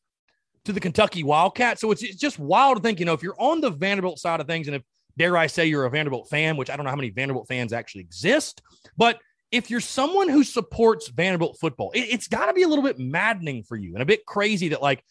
to 0.64 0.73
the 0.73 0.80
Kentucky 0.80 1.25
Wildcats. 1.25 1.82
So 1.82 1.90
it's, 1.90 2.02
it's 2.02 2.16
just 2.16 2.38
wild 2.38 2.78
to 2.78 2.82
think, 2.82 2.99
you 2.99 3.04
know, 3.04 3.12
if 3.12 3.23
you're 3.23 3.38
on 3.38 3.61
the 3.61 3.70
Vanderbilt 3.70 4.18
side 4.18 4.40
of 4.40 4.47
things, 4.47 4.66
and 4.66 4.76
if 4.76 4.82
dare 5.18 5.37
I 5.37 5.48
say 5.48 5.66
you're 5.66 5.84
a 5.84 5.90
Vanderbilt 5.90 6.28
fan, 6.30 6.56
which 6.56 6.70
I 6.70 6.76
don't 6.76 6.84
know 6.84 6.90
how 6.90 6.96
many 6.96 7.10
Vanderbilt 7.10 7.48
fans 7.48 7.72
actually 7.72 8.02
exist, 8.02 8.62
but 8.96 9.18
if 9.50 9.70
you're 9.70 9.80
someone 9.80 10.28
who 10.28 10.44
supports 10.44 11.08
Vanderbilt 11.08 11.58
football, 11.58 11.90
it, 11.92 12.00
it's 12.00 12.28
got 12.28 12.46
to 12.46 12.52
be 12.52 12.62
a 12.62 12.68
little 12.68 12.84
bit 12.84 12.98
maddening 12.98 13.62
for 13.62 13.76
you 13.76 13.94
and 13.94 14.02
a 14.02 14.06
bit 14.06 14.26
crazy 14.26 14.68
that 14.68 14.82
like 14.82 15.02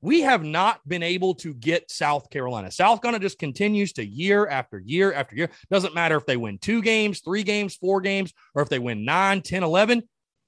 we 0.00 0.20
have 0.20 0.44
not 0.44 0.86
been 0.86 1.02
able 1.02 1.34
to 1.36 1.54
get 1.54 1.90
South 1.90 2.28
Carolina. 2.28 2.70
South 2.70 3.00
Carolina 3.00 3.22
just 3.22 3.38
continues 3.38 3.94
to 3.94 4.04
year 4.04 4.46
after 4.46 4.78
year 4.78 5.14
after 5.14 5.34
year. 5.34 5.48
Doesn't 5.70 5.94
matter 5.94 6.16
if 6.16 6.26
they 6.26 6.36
win 6.36 6.58
two 6.58 6.82
games, 6.82 7.20
three 7.20 7.42
games, 7.42 7.74
four 7.74 8.02
games, 8.02 8.34
or 8.54 8.62
if 8.62 8.68
they 8.68 8.78
win 8.78 9.06
nine, 9.06 9.40
10, 9.40 9.62
11. 9.62 10.02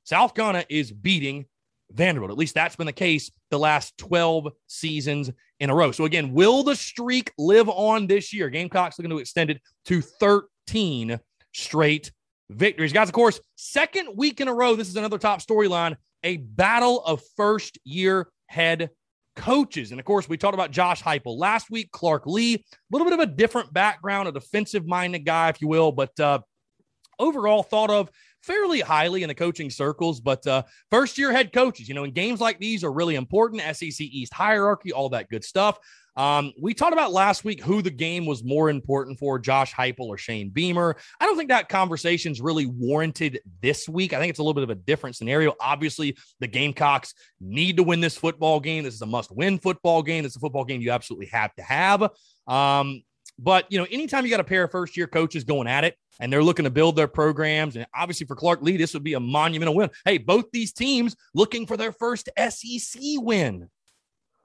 South 0.04 0.34
Carolina 0.34 0.64
is 0.68 0.92
beating 0.92 1.46
Vanderbilt. 1.92 2.30
At 2.30 2.38
least 2.38 2.54
that's 2.54 2.76
been 2.76 2.86
the 2.86 2.92
case 2.92 3.30
the 3.50 3.58
last 3.58 3.96
12 3.98 4.48
seasons 4.66 5.30
in 5.60 5.70
a 5.70 5.74
row. 5.74 5.92
So, 5.92 6.04
again, 6.04 6.32
will 6.32 6.62
the 6.62 6.76
streak 6.76 7.32
live 7.38 7.68
on 7.68 8.06
this 8.06 8.32
year? 8.32 8.50
Gamecocks 8.50 8.98
looking 8.98 9.10
to 9.10 9.18
extend 9.18 9.50
it 9.50 9.60
to 9.86 10.00
13 10.00 11.18
straight 11.54 12.12
victories. 12.50 12.92
Guys, 12.92 13.08
of 13.08 13.14
course, 13.14 13.40
second 13.56 14.16
week 14.16 14.40
in 14.40 14.48
a 14.48 14.54
row, 14.54 14.76
this 14.76 14.88
is 14.88 14.96
another 14.96 15.18
top 15.18 15.40
storyline 15.40 15.96
a 16.24 16.38
battle 16.38 17.04
of 17.04 17.22
first 17.36 17.78
year 17.84 18.28
head 18.46 18.90
coaches. 19.36 19.90
And 19.90 20.00
of 20.00 20.06
course, 20.06 20.28
we 20.28 20.36
talked 20.36 20.54
about 20.54 20.70
Josh 20.72 21.02
Heupel 21.02 21.38
last 21.38 21.70
week, 21.70 21.90
Clark 21.92 22.26
Lea, 22.26 22.54
a 22.54 22.60
little 22.90 23.06
bit 23.06 23.14
of 23.14 23.20
a 23.20 23.26
different 23.26 23.72
background, 23.72 24.28
a 24.28 24.32
defensive 24.32 24.86
minded 24.86 25.20
guy, 25.20 25.50
if 25.50 25.60
you 25.60 25.68
will, 25.68 25.92
but 25.92 26.18
uh, 26.18 26.40
overall 27.18 27.62
thought 27.62 27.90
of 27.90 28.10
fairly 28.46 28.80
highly 28.80 29.22
in 29.22 29.28
the 29.28 29.34
coaching 29.34 29.70
circles. 29.70 30.20
But 30.20 30.46
uh, 30.46 30.62
first 30.90 31.18
year 31.18 31.32
head 31.32 31.52
coaches, 31.52 31.88
you 31.88 31.94
know, 31.94 32.04
in 32.04 32.12
games 32.12 32.40
like 32.40 32.58
these 32.58 32.84
are 32.84 32.92
really 32.92 33.16
important. 33.16 33.62
SEC 33.76 34.00
East 34.00 34.32
hierarchy, 34.32 34.92
all 34.92 35.08
that 35.10 35.28
good 35.28 35.44
stuff. 35.44 35.78
Um, 36.16 36.54
we 36.58 36.72
talked 36.72 36.94
about 36.94 37.12
last 37.12 37.44
week 37.44 37.62
who 37.62 37.82
the 37.82 37.90
game 37.90 38.24
was 38.24 38.42
more 38.42 38.70
important 38.70 39.18
for, 39.18 39.38
Josh 39.38 39.74
Heupel 39.74 40.06
or 40.06 40.16
Shane 40.16 40.48
Beamer. 40.48 40.96
I 41.20 41.26
don't 41.26 41.36
think 41.36 41.50
that 41.50 41.68
conversation's 41.68 42.40
really 42.40 42.64
warranted 42.64 43.40
this 43.60 43.86
week. 43.86 44.14
I 44.14 44.18
think 44.18 44.30
it's 44.30 44.38
a 44.38 44.42
little 44.42 44.54
bit 44.54 44.64
of 44.64 44.70
a 44.70 44.74
different 44.74 45.16
scenario. 45.16 45.54
Obviously, 45.60 46.16
the 46.40 46.46
Gamecocks 46.46 47.12
need 47.38 47.76
to 47.76 47.82
win 47.82 48.00
this 48.00 48.16
football 48.16 48.60
game. 48.60 48.84
This 48.84 48.94
is 48.94 49.02
a 49.02 49.06
must-win 49.06 49.58
football 49.58 50.02
game. 50.02 50.22
This 50.22 50.32
is 50.32 50.36
a 50.36 50.40
football 50.40 50.64
game 50.64 50.80
you 50.80 50.90
absolutely 50.90 51.26
have 51.26 51.54
to 51.56 51.62
have. 51.62 52.10
Um, 52.46 53.02
but 53.38 53.70
you 53.70 53.78
know, 53.78 53.86
anytime 53.90 54.24
you 54.24 54.30
got 54.30 54.40
a 54.40 54.44
pair 54.44 54.64
of 54.64 54.70
first-year 54.70 55.08
coaches 55.08 55.44
going 55.44 55.68
at 55.68 55.84
it, 55.84 55.96
and 56.20 56.32
they're 56.32 56.42
looking 56.42 56.64
to 56.64 56.70
build 56.70 56.96
their 56.96 57.08
programs. 57.08 57.76
And 57.76 57.86
obviously, 57.94 58.26
for 58.26 58.36
Clark 58.36 58.62
Lea, 58.62 58.76
this 58.76 58.94
would 58.94 59.04
be 59.04 59.14
a 59.14 59.20
monumental 59.20 59.74
win. 59.74 59.90
Hey, 60.04 60.18
both 60.18 60.50
these 60.52 60.72
teams 60.72 61.16
looking 61.34 61.66
for 61.66 61.76
their 61.76 61.92
first 61.92 62.28
SEC 62.38 63.02
win 63.16 63.68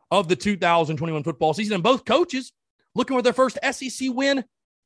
of 0.10 0.28
the 0.28 0.36
2021 0.36 1.24
football 1.24 1.54
season. 1.54 1.76
And 1.76 1.84
both 1.84 2.06
coaches 2.06 2.52
looking 2.96 3.18
for 3.18 3.22
their 3.22 3.34
first 3.34 3.58
SEC 3.72 4.10
win 4.14 4.44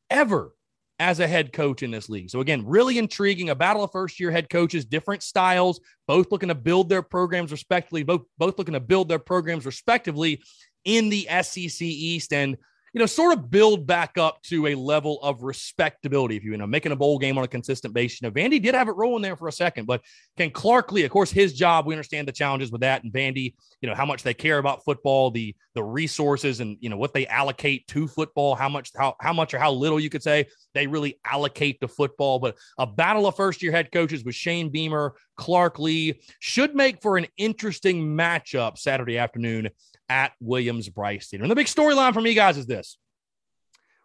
ever 0.10 0.54
as 1.00 1.20
a 1.20 1.28
head 1.28 1.52
coach 1.52 1.84
in 1.84 1.92
this 1.92 2.08
league. 2.10 2.30
So, 2.30 2.40
again, 2.40 2.66
really 2.66 2.98
intriguing. 2.98 3.50
A 3.50 3.56
battle 3.56 3.84
of 3.84 3.92
first 3.92 4.20
year 4.20 4.32
head 4.32 4.50
coaches, 4.50 4.86
different 4.86 5.24
styles, 5.24 5.82
both 6.08 6.32
looking 6.32 6.50
to 6.50 6.56
build 6.56 6.90
their 6.90 7.02
programs 7.02 7.52
respectively, 7.52 8.04
both, 8.04 8.22
both 8.38 8.58
looking 8.58 8.74
to 8.74 8.80
build 8.80 9.10
their 9.10 9.20
programs 9.20 9.66
respectively 9.66 10.42
in 10.86 11.10
the 11.10 11.28
SEC 11.42 11.82
East. 11.82 12.32
And 12.32 12.58
you 12.96 13.00
know, 13.00 13.06
sort 13.06 13.38
of 13.38 13.52
build 13.52 13.86
back 13.86 14.18
up 14.18 14.42
to 14.44 14.68
a 14.68 14.76
level 14.76 15.20
of 15.22 15.44
respectability. 15.44 16.38
If 16.38 16.46
you, 16.46 16.52
you 16.52 16.58
know, 16.58 16.66
making 16.66 16.94
a 16.94 16.96
bowl 16.96 17.20
game 17.20 17.38
on 17.38 17.44
a 17.44 17.48
consistent 17.48 17.94
basis. 17.94 18.22
You 18.22 18.30
know, 18.30 18.32
Vandy 18.32 18.62
did 18.64 18.74
have 18.74 18.88
it 18.88 18.94
rolling 18.94 19.22
there 19.22 19.36
for 19.36 19.50
a 19.50 19.52
second, 19.52 19.86
but 19.86 20.02
can 20.38 20.50
Clark 20.50 20.94
Lea, 20.94 21.04
of 21.04 21.12
course, 21.12 21.30
his 21.30 21.52
job, 21.54 21.86
we 21.86 21.94
understand 21.94 22.26
the 22.26 22.32
challenges 22.32 22.72
with 22.72 22.80
that. 22.82 23.04
And 23.04 23.12
Vandy, 23.12 23.54
you 23.82 23.90
know, 23.90 23.96
how 23.96 24.06
much 24.06 24.24
they 24.24 24.34
care 24.34 24.60
about 24.60 24.86
football, 24.86 25.30
the 25.30 25.54
the 25.74 25.84
resources 25.84 26.62
and 26.62 26.78
you 26.80 26.90
know 26.90 26.96
what 26.96 27.14
they 27.14 27.28
allocate 27.28 27.86
to 27.88 28.08
football, 28.08 28.56
how 28.56 28.70
much, 28.70 28.92
how 28.96 29.18
how 29.20 29.34
much 29.34 29.54
or 29.54 29.60
how 29.60 29.74
little 29.74 30.00
you 30.00 30.10
could 30.10 30.24
say 30.24 30.46
they 30.74 30.88
really 30.88 31.20
allocate 31.26 31.82
to 31.82 31.90
football. 31.90 32.40
But 32.40 32.56
a 32.80 32.88
battle 32.88 33.28
of 33.28 33.36
first 33.36 33.62
year 33.62 33.74
head 33.74 33.92
coaches 33.92 34.24
with 34.24 34.36
Shane 34.36 34.70
Beamer, 34.70 35.16
Clark 35.36 35.80
Lea 35.80 36.18
should 36.40 36.74
make 36.74 37.02
for 37.02 37.18
an 37.18 37.28
interesting 37.36 38.16
matchup 38.16 38.78
Saturday 38.78 39.18
afternoon 39.18 39.70
at 40.10 40.34
Williams 40.40 40.90
Brice 40.90 41.30
Theater. 41.30 41.44
And 41.44 41.52
the 41.52 41.56
big 41.56 41.68
storyline 41.68 42.14
for 42.14 42.22
me, 42.22 42.34
guys, 42.34 42.58
is 42.58 42.66
this. 42.66 42.98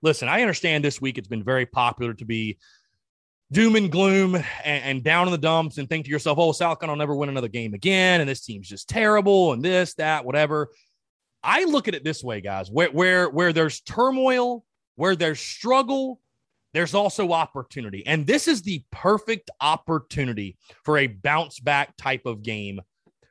Listen, 0.03 0.29
I 0.29 0.41
understand 0.41 0.85
this 0.85 1.01
week 1.01 1.19
it's 1.19 1.29
been 1.29 1.45
very 1.45 1.67
popular 1.67 2.15
to 2.15 2.25
be 2.25 2.59
doom 3.53 3.77
and 3.77 3.91
gloom 3.91 4.37
and, 4.37 4.45
and, 4.65 5.03
down 5.03 5.27
in 5.27 5.33
the 5.33 5.39
dumps 5.39 5.79
and 5.79 5.89
think 5.89 6.05
to 6.05 6.11
yourself, 6.11 6.39
oh, 6.39 6.53
South 6.53 6.79
Carolina 6.79 6.93
will 6.93 6.99
never 6.99 7.15
win 7.17 7.29
another 7.29 7.49
game 7.49 7.75
again. 7.75 8.21
And 8.21 8.31
this 8.31 8.45
team's 8.45 8.69
just 8.69 8.89
terrible 8.89 9.53
and 9.53 9.63
this, 9.63 9.95
that, 9.95 10.25
whatever. 10.25 10.69
I 11.43 11.65
look 11.65 11.89
at 11.89 11.95
it 11.95 12.05
this 12.05 12.23
way, 12.23 12.41
guys, 12.41 12.71
where, 12.71 12.91
where, 12.91 13.29
where 13.29 13.53
there's 13.53 13.81
turmoil, 13.81 14.65
where 14.97 15.17
there's 15.17 15.41
struggle, 15.41 16.21
there's 16.73 16.95
also 16.95 17.33
opportunity. 17.33 18.07
And 18.07 18.27
this 18.27 18.47
is 18.47 18.63
the 18.63 18.85
perfect 18.93 19.51
opportunity 19.61 20.57
for 20.85 20.99
a 20.99 21.09
bounce 21.09 21.59
back 21.59 21.97
type 21.97 22.27
of 22.27 22.43
game 22.43 22.81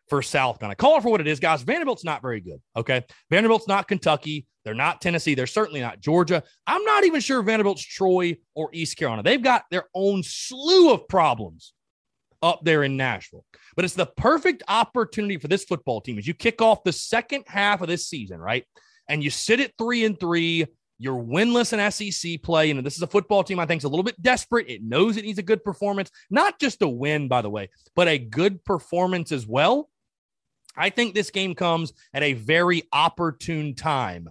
for 0.10 0.22
South 0.22 0.60
Carolina. 0.60 0.76
Call 0.76 0.98
it 0.98 1.02
for 1.02 1.12
what 1.12 1.22
it 1.22 1.28
is, 1.28 1.40
guys. 1.40 1.62
Vanderbilt's 1.62 2.04
not 2.04 2.22
very 2.22 2.42
good. 2.42 2.62
Okay. 2.76 3.04
Vanderbilt's 3.30 3.68
not 3.68 3.88
Kentucky. 3.88 4.48
They're 4.66 4.74
not 4.74 5.02
Tennessee. 5.02 5.36
They're 5.36 5.48
certainly 5.48 5.82
not 5.82 6.02
Georgia. 6.02 6.44
I'm 6.68 6.84
not 6.84 7.06
even 7.06 7.22
sure 7.22 7.42
Vanderbilt's 7.42 7.84
Troy 7.84 8.38
or 8.56 8.70
East 8.74 8.98
Carolina. 8.98 9.24
They've 9.24 9.42
got 9.42 9.64
their 9.72 9.86
own 9.94 10.24
slew 10.24 10.92
of 10.94 11.08
problems 11.08 11.74
up 12.42 12.62
there 12.64 12.84
in 12.84 12.98
Nashville. 12.98 13.46
But 13.76 13.86
it's 13.86 13.94
the 13.94 14.06
perfect 14.06 14.64
opportunity 14.68 15.38
for 15.38 15.48
this 15.48 15.64
football 15.64 16.02
team 16.02 16.18
as 16.18 16.28
you 16.28 16.34
kick 16.34 16.62
off 16.62 16.84
the 16.84 16.94
second 16.94 17.46
half 17.48 17.82
of 17.82 17.88
this 17.88 18.08
season, 18.08 18.40
right? 18.40 18.66
And 19.08 19.24
you 19.24 19.30
sit 19.30 19.60
at 19.60 19.74
three 19.78 20.06
and 20.06 20.20
three. 20.20 20.66
You're 21.02 21.22
winless 21.22 21.72
in 21.74 22.12
SEC 22.12 22.42
play. 22.44 22.70
And 22.70 22.86
this 22.86 22.98
is 22.98 23.02
a 23.02 23.08
football 23.08 23.44
team 23.44 23.60
I 23.60 23.66
think 23.66 23.80
is 23.80 23.86
a 23.86 23.90
little 23.90 24.04
bit 24.04 24.22
desperate. 24.22 24.70
It 24.70 24.84
knows 24.84 25.16
it 25.16 25.24
needs 25.24 25.40
a 25.40 25.44
good 25.44 25.64
performance, 25.64 26.12
not 26.30 26.60
just 26.60 26.82
a 26.82 26.88
win, 26.88 27.28
by 27.28 27.42
the 27.42 27.50
way, 27.50 27.70
but 27.96 28.08
a 28.08 28.18
good 28.18 28.64
performance 28.66 29.32
as 29.32 29.48
well. 29.48 29.90
I 30.76 30.90
think 30.90 31.14
this 31.14 31.32
game 31.32 31.56
comes 31.56 31.94
at 32.14 32.24
a 32.24 32.34
very 32.34 32.84
opportune 32.94 33.76
time 33.76 34.30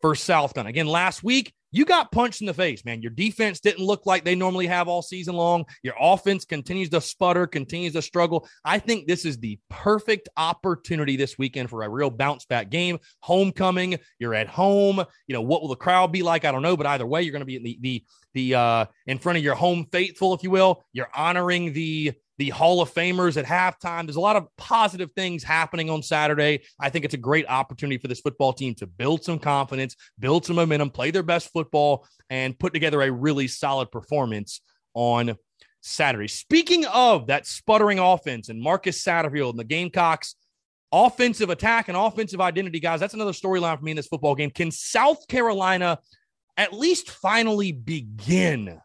for 0.00 0.14
South 0.14 0.54
Carolina. 0.54 0.70
Again, 0.70 0.86
last 0.86 1.24
week, 1.24 1.52
you 1.74 1.84
got 1.84 2.12
punched 2.12 2.40
in 2.40 2.46
the 2.46 2.54
face, 2.54 2.84
man. 2.84 3.02
Your 3.02 3.10
defense 3.10 3.58
didn't 3.58 3.84
look 3.84 4.06
like 4.06 4.22
they 4.22 4.36
normally 4.36 4.68
have 4.68 4.86
all 4.86 5.02
season 5.02 5.34
long. 5.34 5.64
Your 5.82 5.94
offense 5.98 6.44
continues 6.44 6.88
to 6.90 7.00
sputter, 7.00 7.48
continues 7.48 7.94
to 7.94 8.02
struggle. 8.02 8.46
I 8.64 8.78
think 8.78 9.08
this 9.08 9.24
is 9.24 9.38
the 9.38 9.58
perfect 9.70 10.28
opportunity 10.36 11.16
this 11.16 11.36
weekend 11.36 11.70
for 11.70 11.82
a 11.82 11.88
real 11.88 12.10
bounce 12.10 12.44
back 12.44 12.70
game. 12.70 13.00
Homecoming, 13.20 13.98
you're 14.20 14.34
at 14.34 14.46
home. 14.46 15.02
You 15.26 15.32
know, 15.32 15.42
what 15.42 15.62
will 15.62 15.68
the 15.68 15.74
crowd 15.74 16.12
be 16.12 16.22
like? 16.22 16.44
I 16.44 16.52
don't 16.52 16.62
know, 16.62 16.76
but 16.76 16.86
either 16.86 17.06
way, 17.06 17.22
you're 17.22 17.32
going 17.32 17.40
to 17.40 17.46
be 17.46 17.56
in 17.56 17.64
the 17.64 17.78
the 17.80 18.04
the 18.34 18.54
uh 18.54 18.84
in 19.08 19.18
front 19.18 19.38
of 19.38 19.42
your 19.42 19.56
home 19.56 19.86
faithful, 19.90 20.32
if 20.32 20.44
you 20.44 20.50
will. 20.50 20.84
You're 20.92 21.10
honoring 21.12 21.72
the 21.72 22.12
the 22.38 22.50
Hall 22.50 22.80
of 22.80 22.92
Famers 22.92 23.36
at 23.36 23.44
halftime. 23.44 24.06
There's 24.06 24.16
a 24.16 24.20
lot 24.20 24.36
of 24.36 24.48
positive 24.56 25.10
things 25.12 25.44
happening 25.44 25.88
on 25.90 26.02
Saturday. 26.02 26.64
I 26.80 26.90
think 26.90 27.04
it's 27.04 27.14
a 27.14 27.18
great 27.18 27.46
opportunity 27.48 27.98
for 27.98 28.08
this 28.08 28.20
football 28.20 28.52
team 28.52 28.74
to 28.76 28.86
build 28.86 29.24
some 29.24 29.38
confidence, 29.38 29.94
build 30.18 30.44
some 30.44 30.56
momentum, 30.56 30.90
play 30.90 31.10
their 31.10 31.22
best 31.22 31.52
football, 31.52 32.06
and 32.30 32.58
put 32.58 32.72
together 32.72 33.02
a 33.02 33.10
really 33.10 33.46
solid 33.46 33.90
performance 33.92 34.60
on 34.94 35.36
Saturday. 35.82 36.28
Speaking 36.28 36.86
of 36.86 37.26
that 37.28 37.46
sputtering 37.46 37.98
offense 37.98 38.48
and 38.48 38.60
Marcus 38.60 39.02
Satterfield 39.02 39.50
and 39.50 39.58
the 39.58 39.64
Gamecocks 39.64 40.34
offensive 40.90 41.50
attack 41.50 41.88
and 41.88 41.96
offensive 41.96 42.40
identity, 42.40 42.80
guys, 42.80 43.00
that's 43.00 43.14
another 43.14 43.32
storyline 43.32 43.78
for 43.78 43.84
me 43.84 43.90
in 43.92 43.96
this 43.96 44.06
football 44.06 44.34
game. 44.34 44.50
Can 44.50 44.70
South 44.70 45.26
Carolina 45.28 45.98
at 46.56 46.72
least 46.72 47.10
finally 47.10 47.72
begin 47.72 48.80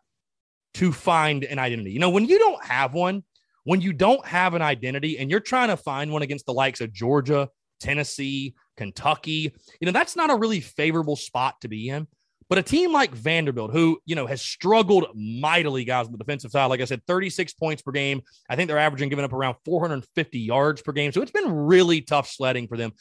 to 0.74 0.92
find 0.92 1.44
an 1.44 1.58
identity? 1.58 1.92
You 1.92 2.00
know, 2.00 2.10
when 2.10 2.26
you 2.26 2.38
don't 2.38 2.64
have 2.66 2.94
one, 2.94 3.24
when 3.64 3.82
you 3.82 3.94
don't 3.94 4.26
have 4.26 4.54
an 4.54 4.62
identity 4.62 5.18
and 5.18 5.30
you're 5.30 5.40
trying 5.40 5.70
to 5.70 5.78
find 5.78 6.12
one 6.12 6.22
against 6.22 6.46
the 6.46 6.54
likes 6.54 6.82
of 6.82 6.94
Georgia, 6.94 7.50
Tennessee, 7.80 8.56
Kentucky, 8.78 9.54
you 9.80 9.86
know, 9.86 9.92
that's 9.92 10.16
not 10.16 10.30
a 10.30 10.36
really 10.36 10.60
favorable 10.60 11.16
spot 11.16 11.62
to 11.62 11.68
be 11.68 11.90
in. 11.90 12.08
But 12.50 12.58
a 12.58 12.64
team 12.64 12.92
like 12.92 13.14
Vanderbilt, 13.14 13.72
who, 13.72 14.00
you 14.06 14.16
know, 14.16 14.26
has 14.26 14.42
struggled 14.42 15.06
mightily, 15.14 15.84
guys, 15.84 16.08
on 16.08 16.12
the 16.12 16.18
defensive 16.18 16.50
side, 16.50 16.66
like 16.66 16.82
I 16.82 16.86
said, 16.86 17.06
36 17.06 17.54
points 17.54 17.84
per 17.84 17.92
game. 17.92 18.22
I 18.50 18.56
think 18.56 18.68
they're 18.68 18.80
averaging 18.80 19.10
giving 19.10 19.24
up 19.24 19.34
around 19.34 19.56
450 19.66 20.40
yards 20.40 20.82
per 20.82 20.92
game. 20.92 21.12
So 21.12 21.22
it's 21.22 21.32
been 21.32 21.52
really 21.52 22.02
tough 22.02 22.28
sledding 22.28 22.68
for 22.68 22.76
them. 22.76 22.92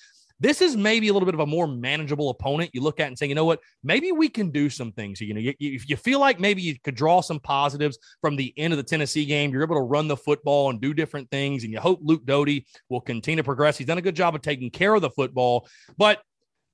This 0.40 0.62
is 0.62 0.76
maybe 0.76 1.08
a 1.08 1.12
little 1.12 1.26
bit 1.26 1.34
of 1.34 1.40
a 1.40 1.46
more 1.46 1.66
manageable 1.66 2.30
opponent 2.30 2.70
you 2.72 2.80
look 2.80 3.00
at 3.00 3.08
and 3.08 3.18
say, 3.18 3.26
you 3.26 3.34
know 3.34 3.44
what, 3.44 3.60
maybe 3.82 4.12
we 4.12 4.28
can 4.28 4.50
do 4.50 4.70
some 4.70 4.92
things. 4.92 5.20
You 5.20 5.34
know, 5.34 5.40
you, 5.40 5.54
if 5.58 5.88
you 5.88 5.96
feel 5.96 6.20
like 6.20 6.38
maybe 6.38 6.62
you 6.62 6.78
could 6.78 6.94
draw 6.94 7.20
some 7.20 7.40
positives 7.40 7.98
from 8.20 8.36
the 8.36 8.54
end 8.56 8.72
of 8.72 8.76
the 8.76 8.84
Tennessee 8.84 9.24
game, 9.24 9.50
you're 9.50 9.64
able 9.64 9.76
to 9.76 9.82
run 9.82 10.06
the 10.06 10.16
football 10.16 10.70
and 10.70 10.80
do 10.80 10.94
different 10.94 11.30
things, 11.30 11.64
and 11.64 11.72
you 11.72 11.80
hope 11.80 11.98
Luke 12.02 12.24
Doty 12.24 12.66
will 12.88 13.00
continue 13.00 13.38
to 13.38 13.44
progress. 13.44 13.76
He's 13.78 13.86
done 13.86 13.98
a 13.98 14.02
good 14.02 14.16
job 14.16 14.34
of 14.34 14.42
taking 14.42 14.70
care 14.70 14.94
of 14.94 15.02
the 15.02 15.10
football, 15.10 15.68
but 15.96 16.22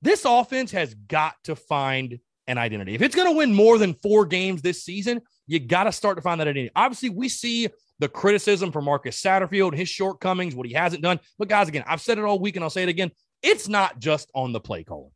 this 0.01 0.25
offense 0.25 0.71
has 0.71 0.93
got 0.93 1.33
to 1.45 1.55
find 1.55 2.19
an 2.47 2.59
identity. 2.59 2.93
If 2.93 3.01
it's 3.01 3.15
going 3.15 3.31
to 3.31 3.35
win 3.35 3.53
more 3.53 3.79
than 3.79 3.95
four 3.95 4.25
games 4.25 4.61
this 4.61 4.83
season, 4.83 5.21
you 5.47 5.59
got 5.59 5.85
to 5.85 5.91
start 5.91 6.17
to 6.17 6.21
find 6.21 6.39
that 6.39 6.47
identity. 6.47 6.71
Obviously, 6.75 7.09
we 7.09 7.29
see 7.29 7.69
the 7.99 8.09
criticism 8.09 8.71
for 8.71 8.81
Marcus 8.81 9.21
Satterfield, 9.21 9.73
his 9.73 9.89
shortcomings, 9.89 10.53
what 10.55 10.67
he 10.67 10.73
hasn't 10.73 11.01
done. 11.01 11.19
But 11.39 11.47
guys, 11.47 11.67
again, 11.67 11.83
I've 11.87 12.01
said 12.01 12.17
it 12.17 12.23
all 12.23 12.39
week 12.39 12.55
and 12.55 12.63
I'll 12.63 12.69
say 12.69 12.83
it 12.83 12.89
again. 12.89 13.11
It's 13.41 13.67
not 13.67 13.99
just 13.99 14.29
on 14.33 14.51
the 14.51 14.59
play 14.59 14.83
caller. 14.83 15.09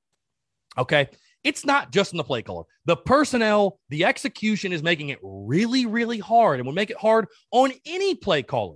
Okay. 0.77 1.09
It's 1.43 1.65
not 1.65 1.91
just 1.91 2.13
on 2.13 2.17
the 2.17 2.23
play 2.23 2.41
caller. 2.41 2.65
The 2.85 2.97
personnel, 2.97 3.79
the 3.89 4.05
execution 4.05 4.73
is 4.73 4.83
making 4.83 5.09
it 5.09 5.19
really, 5.23 5.85
really 5.85 6.19
hard 6.19 6.59
and 6.59 6.65
will 6.65 6.73
make 6.73 6.89
it 6.89 6.97
hard 6.97 7.27
on 7.51 7.71
any 7.85 8.15
play 8.15 8.43
caller 8.43 8.75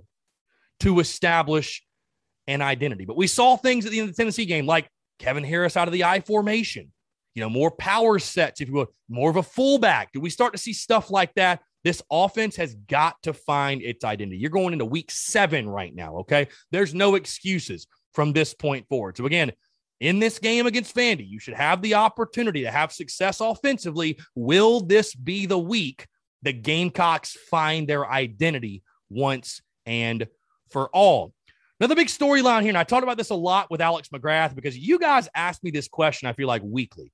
to 0.80 1.00
establish 1.00 1.84
an 2.46 2.62
identity. 2.62 3.04
But 3.04 3.16
we 3.16 3.26
saw 3.26 3.56
things 3.56 3.84
at 3.84 3.92
the 3.92 4.00
end 4.00 4.08
of 4.08 4.16
the 4.16 4.22
Tennessee 4.22 4.46
game, 4.46 4.66
like 4.66 4.88
Kevin 5.18 5.44
Harris 5.44 5.76
out 5.76 5.88
of 5.88 5.92
the 5.92 6.04
I 6.04 6.20
formation, 6.20 6.90
you 7.34 7.42
know, 7.42 7.50
more 7.50 7.70
power 7.70 8.18
sets, 8.18 8.60
if 8.60 8.68
you 8.68 8.74
will, 8.74 8.92
more 9.08 9.30
of 9.30 9.36
a 9.36 9.42
fullback. 9.42 10.12
Do 10.12 10.20
we 10.20 10.30
start 10.30 10.52
to 10.52 10.58
see 10.58 10.72
stuff 10.72 11.10
like 11.10 11.34
that? 11.34 11.60
This 11.84 12.00
offense 12.10 12.56
has 12.56 12.74
got 12.74 13.22
to 13.24 13.34
find 13.34 13.82
its 13.82 14.04
identity. 14.04 14.38
You're 14.38 14.50
going 14.50 14.72
into 14.72 14.86
week 14.86 15.10
seven 15.10 15.68
right 15.68 15.94
now. 15.94 16.16
Okay. 16.20 16.48
There's 16.70 16.94
no 16.94 17.14
excuses 17.14 17.86
from 18.14 18.32
this 18.32 18.54
point 18.54 18.88
forward. 18.88 19.16
So, 19.16 19.26
again, 19.26 19.52
in 20.00 20.18
this 20.18 20.38
game 20.38 20.66
against 20.66 20.94
Vandy, 20.94 21.28
you 21.28 21.38
should 21.38 21.54
have 21.54 21.82
the 21.82 21.94
opportunity 21.94 22.62
to 22.62 22.70
have 22.70 22.92
success 22.92 23.40
offensively. 23.40 24.18
Will 24.34 24.80
this 24.80 25.14
be 25.14 25.46
the 25.46 25.58
week 25.58 26.06
the 26.42 26.52
Gamecocks 26.52 27.36
find 27.50 27.88
their 27.88 28.08
identity 28.10 28.82
once 29.08 29.62
and 29.86 30.26
for 30.70 30.88
all? 30.88 31.32
Another 31.80 31.96
big 31.96 32.08
storyline 32.08 32.60
here, 32.60 32.70
and 32.70 32.78
I 32.78 32.84
talked 32.84 33.02
about 33.02 33.16
this 33.16 33.30
a 33.30 33.34
lot 33.34 33.70
with 33.70 33.80
Alex 33.80 34.08
McGrath 34.08 34.54
because 34.54 34.76
you 34.78 34.98
guys 34.98 35.28
ask 35.34 35.62
me 35.62 35.70
this 35.70 35.88
question, 35.88 36.28
I 36.28 36.32
feel 36.32 36.48
like 36.48 36.62
weekly. 36.64 37.12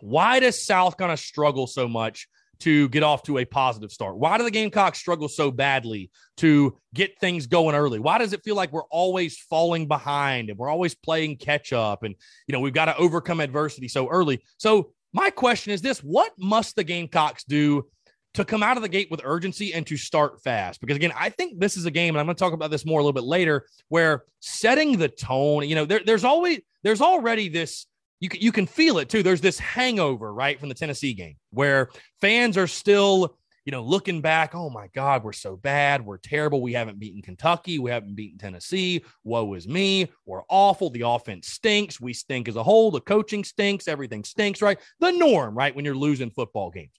Why 0.00 0.40
does 0.40 0.64
South 0.64 0.96
kind 0.96 1.12
of 1.12 1.18
struggle 1.18 1.66
so 1.66 1.86
much 1.86 2.28
to 2.60 2.88
get 2.90 3.02
off 3.02 3.22
to 3.24 3.38
a 3.38 3.44
positive 3.44 3.90
start? 3.90 4.16
Why 4.16 4.38
do 4.38 4.44
the 4.44 4.50
Gamecocks 4.50 4.98
struggle 4.98 5.28
so 5.28 5.50
badly 5.50 6.10
to 6.38 6.76
get 6.94 7.18
things 7.18 7.46
going 7.46 7.74
early? 7.74 7.98
Why 7.98 8.18
does 8.18 8.32
it 8.32 8.44
feel 8.44 8.56
like 8.56 8.72
we're 8.72 8.84
always 8.90 9.38
falling 9.38 9.88
behind 9.88 10.50
and 10.50 10.58
we're 10.58 10.68
always 10.68 10.94
playing 10.94 11.36
catch 11.36 11.72
up 11.72 12.02
and 12.02 12.14
you 12.46 12.52
know, 12.52 12.60
we've 12.60 12.72
got 12.72 12.86
to 12.86 12.96
overcome 12.96 13.40
adversity 13.40 13.88
so 13.88 14.08
early. 14.08 14.42
So, 14.58 14.92
my 15.12 15.30
question 15.30 15.72
is 15.72 15.82
this, 15.82 15.98
what 15.98 16.32
must 16.38 16.76
the 16.76 16.84
Gamecocks 16.84 17.42
do 17.42 17.86
to 18.34 18.44
come 18.44 18.62
out 18.62 18.76
of 18.76 18.82
the 18.82 18.88
gate 18.88 19.08
with 19.10 19.20
urgency 19.24 19.74
and 19.74 19.84
to 19.88 19.96
start 19.96 20.40
fast? 20.42 20.80
Because 20.80 20.96
again, 20.96 21.12
I 21.18 21.30
think 21.30 21.58
this 21.58 21.76
is 21.76 21.84
a 21.84 21.90
game 21.90 22.14
and 22.14 22.20
I'm 22.20 22.26
going 22.26 22.36
to 22.36 22.38
talk 22.38 22.52
about 22.52 22.70
this 22.70 22.86
more 22.86 23.00
a 23.00 23.02
little 23.02 23.12
bit 23.12 23.24
later 23.24 23.66
where 23.88 24.22
setting 24.38 24.98
the 24.98 25.08
tone, 25.08 25.68
you 25.68 25.74
know, 25.74 25.84
there, 25.84 26.00
there's 26.04 26.22
always 26.22 26.60
there's 26.84 27.00
already 27.00 27.48
this 27.48 27.86
you 28.20 28.28
can, 28.28 28.40
you 28.40 28.52
can 28.52 28.66
feel 28.66 28.98
it 28.98 29.08
too. 29.08 29.22
There's 29.22 29.40
this 29.40 29.58
hangover, 29.58 30.32
right, 30.32 30.60
from 30.60 30.68
the 30.68 30.74
Tennessee 30.74 31.14
game 31.14 31.36
where 31.50 31.88
fans 32.20 32.56
are 32.58 32.66
still, 32.66 33.36
you 33.64 33.72
know, 33.72 33.82
looking 33.82 34.20
back, 34.20 34.54
oh 34.54 34.68
my 34.68 34.88
God, 34.94 35.24
we're 35.24 35.32
so 35.32 35.56
bad. 35.56 36.04
We're 36.04 36.18
terrible. 36.18 36.60
We 36.60 36.74
haven't 36.74 36.98
beaten 36.98 37.22
Kentucky. 37.22 37.78
We 37.78 37.90
haven't 37.90 38.16
beaten 38.16 38.38
Tennessee. 38.38 39.04
Woe 39.24 39.54
is 39.54 39.66
me. 39.66 40.10
We're 40.26 40.42
awful. 40.48 40.90
The 40.90 41.02
offense 41.02 41.48
stinks. 41.48 42.00
We 42.00 42.12
stink 42.12 42.48
as 42.48 42.56
a 42.56 42.62
whole. 42.62 42.90
The 42.90 43.00
coaching 43.00 43.42
stinks. 43.42 43.88
Everything 43.88 44.24
stinks, 44.24 44.60
right? 44.60 44.78
The 45.00 45.12
norm, 45.12 45.56
right, 45.56 45.74
when 45.74 45.84
you're 45.84 45.94
losing 45.94 46.30
football 46.30 46.70
games. 46.70 46.92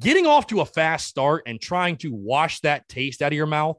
Getting 0.00 0.26
off 0.26 0.48
to 0.48 0.60
a 0.60 0.66
fast 0.66 1.06
start 1.06 1.44
and 1.46 1.60
trying 1.60 1.96
to 1.98 2.12
wash 2.12 2.60
that 2.60 2.88
taste 2.88 3.22
out 3.22 3.32
of 3.32 3.36
your 3.36 3.46
mouth 3.46 3.76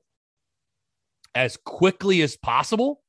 as 1.34 1.58
quickly 1.58 2.22
as 2.22 2.38
possible 2.38 3.02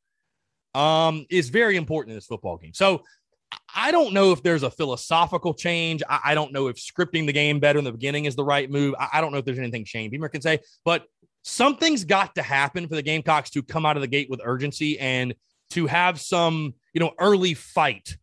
um, 0.75 1.25
is 1.31 1.49
very 1.49 1.77
important 1.77 2.11
in 2.11 2.17
this 2.17 2.27
football 2.27 2.59
game. 2.59 2.75
So 2.75 3.03
I 3.75 3.91
don't 3.91 4.13
know 4.13 4.33
if 4.33 4.43
there's 4.43 4.63
a 4.63 4.71
philosophical 4.71 5.55
change. 5.55 6.03
I, 6.09 6.21
I, 6.25 6.35
don't 6.35 6.53
know 6.53 6.69
if 6.69 6.77
scripting 6.77 7.27
the 7.27 7.33
game 7.33 7.61
better 7.61 7.79
in 7.79 7.85
the 7.85 7.93
beginning 7.93 8.25
is 8.25 8.35
the 8.35 8.45
right 8.45 8.71
move. 8.71 8.95
I, 8.99 9.09
I 9.15 9.21
don't 9.21 9.33
know 9.33 9.39
if 9.39 9.45
there's 9.45 9.59
anything 9.59 9.85
Shane 9.85 10.11
Beamer 10.11 10.29
can 10.29 10.41
say, 10.41 10.61
but 10.85 11.05
something's 11.43 12.05
got 12.05 12.35
to 12.37 12.43
happen 12.43 12.89
for 12.89 12.97
the 12.97 13.03
Gamecocks 13.03 13.51
to 13.51 13.63
come 13.63 13.87
out 13.87 13.97
of 13.97 14.01
the 14.01 14.09
gate 14.09 14.29
with 14.31 14.41
urgency 14.43 14.99
and 14.99 15.35
to 15.71 15.87
have 15.87 16.21
some, 16.21 16.75
you 16.93 17.01
know, 17.01 17.13
early 17.19 17.55
fight 17.55 18.17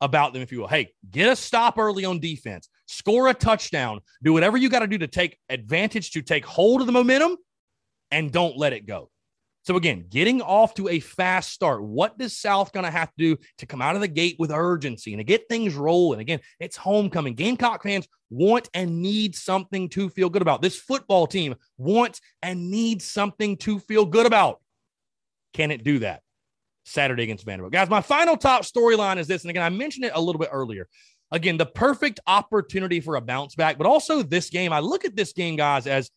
about 0.00 0.32
them, 0.32 0.42
if 0.42 0.52
you 0.52 0.60
will. 0.60 0.68
Hey, 0.68 0.92
get 1.10 1.28
a 1.28 1.36
stop 1.36 1.78
early 1.78 2.04
on 2.04 2.20
defense, 2.20 2.68
score 2.86 3.28
a 3.28 3.34
touchdown, 3.34 4.00
do 4.22 4.32
whatever 4.32 4.56
you 4.56 4.68
got 4.68 4.80
to 4.80 4.86
do 4.86 4.98
to 4.98 5.06
take 5.06 5.38
advantage, 5.48 6.12
to 6.12 6.22
take 6.22 6.44
hold 6.44 6.80
of 6.80 6.86
the 6.86 6.92
momentum, 6.92 7.36
and 8.10 8.30
don't 8.30 8.56
let 8.56 8.72
it 8.72 8.86
go. 8.86 9.10
So 9.68 9.76
again, 9.76 10.06
getting 10.08 10.40
off 10.40 10.72
to 10.76 10.88
a 10.88 10.98
fast 10.98 11.52
start. 11.52 11.82
What 11.82 12.16
does 12.16 12.34
South 12.34 12.72
going 12.72 12.86
to 12.86 12.90
have 12.90 13.08
to 13.08 13.14
do 13.18 13.36
to 13.58 13.66
come 13.66 13.82
out 13.82 13.96
of 13.96 14.00
the 14.00 14.08
gate 14.08 14.36
with 14.38 14.50
urgency 14.50 15.12
and 15.12 15.20
to 15.20 15.24
get 15.24 15.46
things 15.46 15.74
rolling? 15.74 16.20
Again, 16.20 16.40
it's 16.58 16.74
homecoming. 16.74 17.34
Gamecock 17.34 17.82
fans 17.82 18.08
want 18.30 18.70
and 18.72 19.02
need 19.02 19.36
something 19.36 19.90
to 19.90 20.08
feel 20.08 20.30
good 20.30 20.40
about. 20.40 20.62
This 20.62 20.80
football 20.80 21.26
team 21.26 21.54
wants 21.76 22.22
and 22.40 22.70
needs 22.70 23.04
something 23.04 23.58
to 23.58 23.78
feel 23.78 24.06
good 24.06 24.24
about. 24.24 24.62
Can 25.52 25.70
it 25.70 25.84
do 25.84 25.98
that? 25.98 26.22
Saturday 26.86 27.24
against 27.24 27.44
Vanderbilt. 27.44 27.74
Guys, 27.74 27.90
my 27.90 28.00
final 28.00 28.38
top 28.38 28.62
storyline 28.62 29.18
is 29.18 29.26
this. 29.26 29.42
And 29.42 29.50
again, 29.50 29.62
I 29.62 29.68
mentioned 29.68 30.06
it 30.06 30.12
a 30.14 30.20
little 30.22 30.40
bit 30.40 30.48
earlier. 30.50 30.88
Again, 31.30 31.58
the 31.58 31.66
perfect 31.66 32.20
opportunity 32.26 33.00
for 33.00 33.16
a 33.16 33.20
bounce 33.20 33.54
back, 33.54 33.76
but 33.76 33.86
also 33.86 34.22
this 34.22 34.48
game. 34.48 34.72
I 34.72 34.80
look 34.80 35.04
at 35.04 35.14
this 35.14 35.34
game, 35.34 35.56
guys, 35.56 35.86
as 35.86 36.10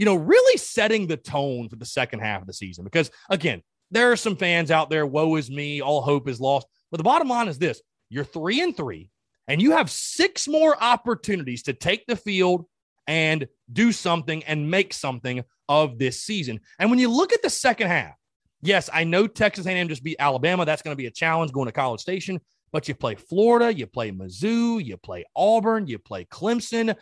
you 0.00 0.06
know, 0.06 0.14
really 0.14 0.56
setting 0.56 1.06
the 1.06 1.18
tone 1.18 1.68
for 1.68 1.76
the 1.76 1.84
second 1.84 2.20
half 2.20 2.40
of 2.40 2.46
the 2.46 2.54
season. 2.54 2.84
Because 2.84 3.10
again, 3.28 3.60
there 3.90 4.10
are 4.10 4.16
some 4.16 4.34
fans 4.34 4.70
out 4.70 4.88
there, 4.88 5.06
woe 5.06 5.36
is 5.36 5.50
me, 5.50 5.82
all 5.82 6.00
hope 6.00 6.26
is 6.26 6.40
lost. 6.40 6.66
But 6.90 6.96
the 6.96 7.04
bottom 7.04 7.28
line 7.28 7.48
is 7.48 7.58
this 7.58 7.82
you're 8.08 8.24
three 8.24 8.62
and 8.62 8.74
three, 8.74 9.10
and 9.46 9.60
you 9.60 9.72
have 9.72 9.90
six 9.90 10.48
more 10.48 10.74
opportunities 10.82 11.64
to 11.64 11.74
take 11.74 12.06
the 12.06 12.16
field 12.16 12.64
and 13.08 13.46
do 13.70 13.92
something 13.92 14.42
and 14.44 14.70
make 14.70 14.94
something 14.94 15.44
of 15.68 15.98
this 15.98 16.22
season. 16.22 16.60
And 16.78 16.88
when 16.88 16.98
you 16.98 17.10
look 17.10 17.34
at 17.34 17.42
the 17.42 17.50
second 17.50 17.88
half, 17.88 18.14
yes, 18.62 18.88
I 18.90 19.04
know 19.04 19.26
Texas 19.26 19.66
A&M 19.66 19.88
just 19.88 20.02
beat 20.02 20.16
Alabama. 20.18 20.64
That's 20.64 20.80
going 20.80 20.96
to 20.96 21.00
be 21.00 21.08
a 21.08 21.10
challenge 21.10 21.52
going 21.52 21.66
to 21.66 21.72
College 21.72 22.00
Station. 22.00 22.40
But 22.72 22.88
you 22.88 22.94
play 22.94 23.16
Florida, 23.16 23.74
you 23.74 23.86
play 23.86 24.12
Mizzou, 24.12 24.82
you 24.82 24.96
play 24.96 25.26
Auburn, 25.36 25.88
you 25.88 25.98
play 25.98 26.24
Clemson. 26.24 26.96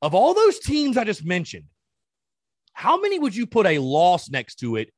Of 0.00 0.14
all 0.14 0.32
those 0.32 0.60
teams 0.60 0.96
I 0.96 1.04
just 1.04 1.24
mentioned, 1.24 1.64
how 2.76 3.00
many 3.00 3.18
would 3.18 3.34
you 3.34 3.46
put 3.46 3.66
a 3.66 3.78
loss 3.78 4.28
next 4.28 4.56
to 4.56 4.76
it 4.76 4.92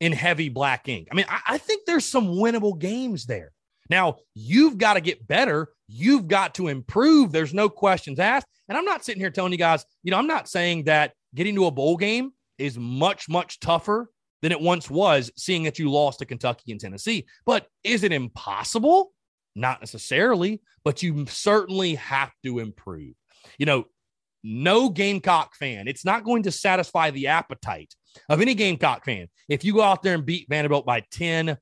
in 0.00 0.12
heavy 0.12 0.48
black 0.48 0.88
ink? 0.88 1.08
I 1.12 1.14
mean, 1.14 1.26
I, 1.28 1.40
I 1.46 1.58
think 1.58 1.82
there's 1.84 2.06
some 2.06 2.26
winnable 2.26 2.78
games 2.78 3.26
there. 3.26 3.52
Now, 3.90 4.16
you've 4.34 4.78
got 4.78 4.94
to 4.94 5.02
get 5.02 5.28
better. 5.28 5.68
You've 5.88 6.26
got 6.26 6.54
to 6.54 6.68
improve. 6.68 7.30
There's 7.30 7.52
no 7.52 7.68
questions 7.68 8.18
asked. 8.18 8.46
And 8.66 8.78
I'm 8.78 8.86
not 8.86 9.04
sitting 9.04 9.20
here 9.20 9.30
telling 9.30 9.52
you 9.52 9.58
guys, 9.58 9.84
you 10.02 10.10
know, 10.10 10.16
I'm 10.16 10.26
not 10.26 10.48
saying 10.48 10.84
that 10.84 11.12
getting 11.34 11.54
to 11.56 11.66
a 11.66 11.70
bowl 11.70 11.98
game 11.98 12.32
is 12.56 12.78
much, 12.78 13.28
much 13.28 13.60
tougher 13.60 14.10
than 14.40 14.50
it 14.50 14.60
once 14.60 14.88
was, 14.88 15.30
seeing 15.36 15.64
that 15.64 15.78
you 15.78 15.90
lost 15.90 16.20
to 16.20 16.24
Kentucky 16.24 16.72
and 16.72 16.80
Tennessee. 16.80 17.26
But 17.44 17.66
is 17.84 18.04
it 18.04 18.12
impossible? 18.12 19.12
Not 19.54 19.80
necessarily, 19.80 20.62
but 20.82 21.02
you 21.02 21.26
certainly 21.26 21.96
have 21.96 22.32
to 22.42 22.58
improve. 22.58 23.12
You 23.58 23.66
know, 23.66 23.84
no 24.42 24.88
Gamecock 24.88 25.54
fan. 25.54 25.88
It's 25.88 26.04
not 26.04 26.24
going 26.24 26.42
to 26.44 26.50
satisfy 26.50 27.10
the 27.10 27.28
appetite 27.28 27.94
of 28.28 28.40
any 28.40 28.54
Gamecock 28.54 29.04
fan. 29.04 29.28
If 29.48 29.64
you 29.64 29.74
go 29.74 29.82
out 29.82 30.02
there 30.02 30.14
and 30.14 30.26
beat 30.26 30.48
Vanderbilt 30.48 30.86
by 30.86 31.04
10, 31.10 31.56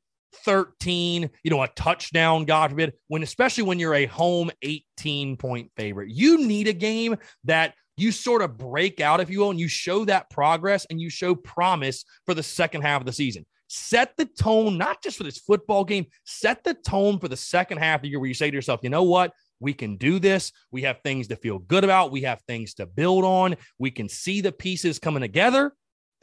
13, 0.44 1.30
you 1.42 1.50
know, 1.50 1.62
a 1.62 1.68
touchdown, 1.68 2.44
God 2.44 2.70
forbid, 2.70 2.94
when 3.08 3.22
especially 3.22 3.64
when 3.64 3.78
you're 3.78 3.94
a 3.94 4.06
home 4.06 4.50
18 4.62 5.36
point 5.36 5.70
favorite, 5.76 6.10
you 6.10 6.46
need 6.46 6.68
a 6.68 6.72
game 6.72 7.16
that 7.44 7.74
you 7.96 8.12
sort 8.12 8.42
of 8.42 8.56
break 8.56 9.00
out, 9.00 9.20
if 9.20 9.28
you 9.28 9.40
will, 9.40 9.50
and 9.50 9.60
you 9.60 9.68
show 9.68 10.04
that 10.06 10.30
progress 10.30 10.86
and 10.88 11.00
you 11.00 11.10
show 11.10 11.34
promise 11.34 12.04
for 12.24 12.34
the 12.34 12.42
second 12.42 12.82
half 12.82 13.00
of 13.02 13.06
the 13.06 13.12
season. 13.12 13.44
Set 13.68 14.16
the 14.16 14.24
tone, 14.24 14.78
not 14.78 15.02
just 15.02 15.16
for 15.16 15.22
this 15.22 15.38
football 15.38 15.84
game, 15.84 16.06
set 16.24 16.64
the 16.64 16.74
tone 16.74 17.18
for 17.18 17.28
the 17.28 17.36
second 17.36 17.78
half 17.78 17.98
of 17.98 18.02
the 18.02 18.08
year 18.08 18.18
where 18.18 18.26
you 18.26 18.34
say 18.34 18.50
to 18.50 18.54
yourself, 18.54 18.80
you 18.82 18.90
know 18.90 19.04
what? 19.04 19.32
We 19.60 19.74
can 19.74 19.96
do 19.96 20.18
this. 20.18 20.52
We 20.70 20.82
have 20.82 21.00
things 21.02 21.28
to 21.28 21.36
feel 21.36 21.58
good 21.58 21.84
about. 21.84 22.10
We 22.10 22.22
have 22.22 22.40
things 22.42 22.74
to 22.74 22.86
build 22.86 23.24
on. 23.24 23.56
We 23.78 23.90
can 23.90 24.08
see 24.08 24.40
the 24.40 24.52
pieces 24.52 24.98
coming 24.98 25.20
together. 25.20 25.74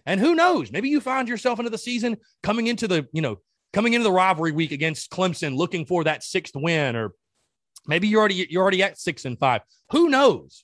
And 0.06 0.20
who 0.20 0.36
knows? 0.36 0.72
Maybe 0.72 0.90
you 0.90 1.00
find 1.00 1.28
yourself 1.28 1.60
into 1.60 1.70
the 1.70 1.78
season 1.78 2.18
coming 2.42 2.68
into 2.68 2.88
the, 2.88 3.08
you 3.12 3.22
know, 3.22 3.38
coming 3.74 3.94
into 3.94 4.06
the 4.06 4.12
rivalry 4.12 4.52
week 4.52 4.72
against 4.72 5.12
Clemson 5.12 5.56
looking 5.56 5.86
for 5.86 6.04
that 6.06 6.24
sixth 6.24 6.56
win 6.56 6.96
or 6.96 7.14
maybe 7.88 8.08
you're 8.08 8.20
already 8.20 8.48
you're 8.50 8.62
already 8.62 8.84
at 8.84 9.00
6 9.00 9.26
and 9.26 9.40
5. 9.40 9.62
Who 9.92 10.10
knows? 10.10 10.64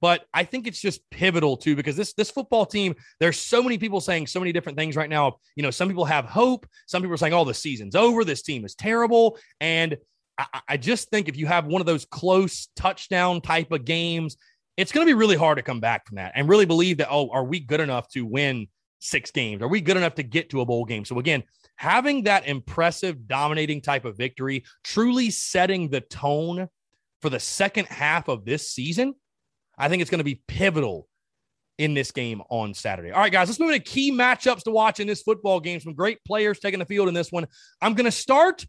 But 0.00 0.26
I 0.34 0.44
think 0.44 0.66
it's 0.66 0.80
just 0.80 1.00
pivotal 1.10 1.56
too 1.56 1.74
because 1.74 1.96
this 1.96 2.12
this 2.12 2.30
football 2.30 2.66
team, 2.66 2.94
there's 3.18 3.38
so 3.38 3.62
many 3.62 3.78
people 3.78 4.00
saying 4.00 4.26
so 4.26 4.40
many 4.40 4.52
different 4.52 4.76
things 4.76 4.96
right 4.96 5.08
now. 5.08 5.38
You 5.54 5.62
know, 5.62 5.70
some 5.70 5.88
people 5.88 6.04
have 6.04 6.26
hope, 6.26 6.66
some 6.86 7.02
people 7.02 7.14
are 7.14 7.18
saying, 7.18 7.32
"Oh, 7.32 7.44
the 7.44 7.54
season's 7.54 7.94
over. 7.94 8.24
This 8.24 8.42
team 8.42 8.64
is 8.64 8.74
terrible." 8.74 9.38
And 9.60 9.96
I, 10.38 10.60
I 10.68 10.76
just 10.76 11.10
think 11.10 11.28
if 11.28 11.36
you 11.36 11.46
have 11.46 11.66
one 11.66 11.80
of 11.80 11.86
those 11.86 12.04
close 12.04 12.68
touchdown 12.76 13.40
type 13.40 13.72
of 13.72 13.84
games, 13.84 14.36
it's 14.76 14.92
going 14.92 15.06
to 15.06 15.10
be 15.10 15.14
really 15.14 15.36
hard 15.36 15.56
to 15.56 15.62
come 15.62 15.80
back 15.80 16.06
from 16.06 16.16
that 16.16 16.32
and 16.34 16.48
really 16.48 16.66
believe 16.66 16.98
that, 16.98 17.08
oh, 17.10 17.30
are 17.30 17.44
we 17.44 17.60
good 17.60 17.80
enough 17.80 18.08
to 18.10 18.26
win 18.26 18.68
six 18.98 19.30
games? 19.30 19.62
Are 19.62 19.68
we 19.68 19.80
good 19.80 19.96
enough 19.96 20.14
to 20.16 20.22
get 20.22 20.50
to 20.50 20.60
a 20.60 20.66
bowl 20.66 20.84
game? 20.84 21.04
So, 21.04 21.18
again, 21.18 21.42
having 21.76 22.24
that 22.24 22.46
impressive, 22.46 23.26
dominating 23.26 23.80
type 23.80 24.04
of 24.04 24.16
victory, 24.16 24.64
truly 24.84 25.30
setting 25.30 25.88
the 25.88 26.02
tone 26.02 26.68
for 27.22 27.30
the 27.30 27.40
second 27.40 27.86
half 27.86 28.28
of 28.28 28.44
this 28.44 28.70
season, 28.70 29.14
I 29.78 29.88
think 29.88 30.02
it's 30.02 30.10
going 30.10 30.18
to 30.18 30.24
be 30.24 30.42
pivotal 30.46 31.08
in 31.78 31.94
this 31.94 32.10
game 32.10 32.42
on 32.48 32.72
Saturday. 32.74 33.10
All 33.10 33.20
right, 33.20 33.32
guys, 33.32 33.48
let's 33.48 33.60
move 33.60 33.70
into 33.70 33.84
key 33.84 34.10
matchups 34.12 34.62
to 34.64 34.70
watch 34.70 35.00
in 35.00 35.06
this 35.06 35.22
football 35.22 35.60
game. 35.60 35.80
Some 35.80 35.94
great 35.94 36.24
players 36.24 36.58
taking 36.58 36.78
the 36.78 36.86
field 36.86 37.08
in 37.08 37.14
this 37.14 37.30
one. 37.30 37.46
I'm 37.82 37.94
going 37.94 38.06
to 38.06 38.10
start 38.10 38.66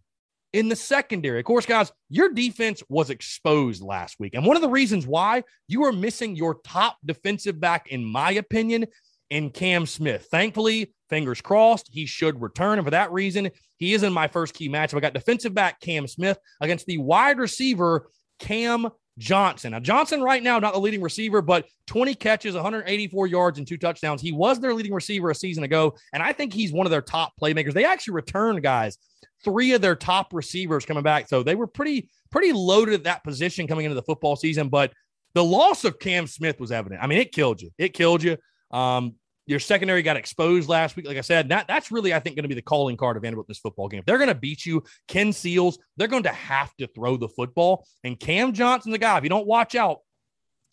in 0.58 0.70
the 0.70 0.76
secondary. 0.76 1.39
Of 1.39 1.46
course, 1.46 1.67
guys, 1.67 1.91
your 2.10 2.34
defense 2.34 2.82
was 2.89 3.12
exposed 3.12 3.84
last 3.84 4.15
week. 4.20 4.34
And 4.34 4.43
one 4.43 4.56
of 4.56 4.63
the 4.63 4.70
reasons 4.70 5.06
why 5.06 5.43
you 5.67 5.84
are 5.84 5.91
missing 5.91 6.36
your 6.36 6.56
top 6.65 6.98
defensive 7.06 7.60
back, 7.60 7.89
in 7.89 8.04
my 8.04 8.32
opinion, 8.32 8.88
in 9.30 9.52
Cam 9.52 9.86
Smith. 9.86 10.28
Thankfully, 10.32 10.93
fingers 11.12 11.41
crossed, 11.41 11.89
he 11.91 12.08
should 12.08 12.41
return. 12.41 12.80
And 12.80 12.88
for 12.88 12.91
that 12.91 13.12
reason, 13.12 13.52
he 13.78 13.93
is 13.93 14.02
in 14.02 14.12
my 14.12 14.28
first 14.28 14.56
key 14.56 14.67
matchup. 14.67 14.98
I 14.98 15.02
got 15.02 15.13
defensive 15.13 15.54
back 15.54 15.80
Cam 15.80 16.08
Smith 16.08 16.39
against 16.60 16.88
the 16.88 16.98
wide 16.98 17.38
receiver 17.38 18.10
Cam 18.39 18.88
Johnson. 19.17 19.71
Now, 19.71 19.80
Johnson 19.80 20.21
right 20.21 20.41
now, 20.41 20.60
not 20.60 20.73
the 20.73 20.80
leading 20.80 21.01
receiver, 21.01 21.41
but 21.41 21.65
20 21.88 22.13
catches, 22.15 22.53
184 22.53 23.27
yards, 23.27 23.58
and 23.58 23.67
two 23.67 23.77
touchdowns. 23.77 24.21
He 24.21 24.32
was 24.32 24.60
their 24.60 24.73
leading 24.73 24.93
receiver 24.93 25.30
a 25.30 25.36
season 25.36 25.63
ago, 25.63 25.95
and 26.13 26.21
I 26.21 26.34
think 26.34 26.53
he's 26.53 26.71
one 26.71 26.86
of 26.86 26.91
their 26.91 27.01
top 27.01 27.34
playmakers. 27.41 27.73
They 27.73 27.86
actually 27.86 28.13
returned, 28.13 28.62
guys, 28.62 28.97
three 29.43 29.73
of 29.73 29.82
their 29.82 29.95
top 29.95 30.34
receivers 30.34 30.86
coming 30.86 31.03
back. 31.03 31.27
So 31.27 31.43
they 31.43 31.56
were 31.56 31.67
pretty, 31.67 32.10
pretty 32.32 32.53
loaded 32.53 32.93
at 32.93 33.03
that 33.06 33.23
position 33.23 33.67
coming 33.67 33.86
into 33.86 33.95
the 33.95 34.03
football 34.03 34.36
season. 34.36 34.69
But 34.69 34.93
the 35.34 35.43
loss 35.43 35.84
of 35.84 35.99
Cam 35.99 36.27
Smith 36.27 36.60
was 36.60 36.71
evident. 36.71 37.01
I 37.01 37.08
mean, 37.08 37.19
it 37.19 37.32
killed 37.32 37.62
you. 37.62 37.71
It 37.77 37.93
killed 37.93 38.23
you. 38.23 38.38
Um, 38.71 39.15
your 39.48 39.60
secondary 39.60 40.04
got 40.04 40.18
exposed 40.18 40.70
last 40.70 40.96
week. 40.96 41.08
Like 41.08 41.18
I 41.18 41.22
said, 41.22 41.50
that, 41.50 41.68
that's 41.68 41.92
really, 41.92 42.14
I 42.14 42.20
think, 42.20 42.36
going 42.36 42.44
to 42.44 42.50
be 42.50 42.56
the 42.56 42.62
calling 42.62 42.98
card 42.98 43.16
of 43.16 43.24
Vanderbilt 43.24 43.48
in 43.48 43.52
this 43.52 43.60
football 43.60 43.88
game. 43.88 44.00
If 44.00 44.06
they're 44.06 44.18
going 44.18 44.28
to 44.28 44.36
beat 44.36 44.66
you, 44.66 44.84
Ken 45.08 45.32
Seals, 45.32 45.80
they're 45.96 46.10
going 46.10 46.24
to 46.24 46.30
have 46.30 46.76
to 46.76 46.88
throw 46.88 47.18
the 47.18 47.30
football. 47.30 47.88
And 48.04 48.20
Cam 48.20 48.54
Johnson's 48.54 48.94
the 48.94 49.00
guy, 49.00 49.18
if 49.18 49.24
you 49.24 49.30
don't 49.30 49.48
watch 49.48 49.74
out, 49.74 50.00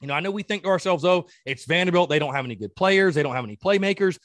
you 0.01 0.09
know, 0.09 0.15
I 0.15 0.21
know 0.21 0.33
we 0.33 0.43
think 0.43 0.65
to 0.65 0.69
ourselves, 0.69 1.05
oh, 1.05 1.29
it's 1.47 1.65
Vanderbilt. 1.65 2.11
They 2.11 2.19
don't 2.19 2.35
have 2.35 2.45
any 2.45 2.57
good 2.57 2.75
players. 2.75 3.15
They 3.15 3.23
don't 3.23 3.35
have 3.35 3.45
any 3.45 3.57
playmakers. 3.57 4.19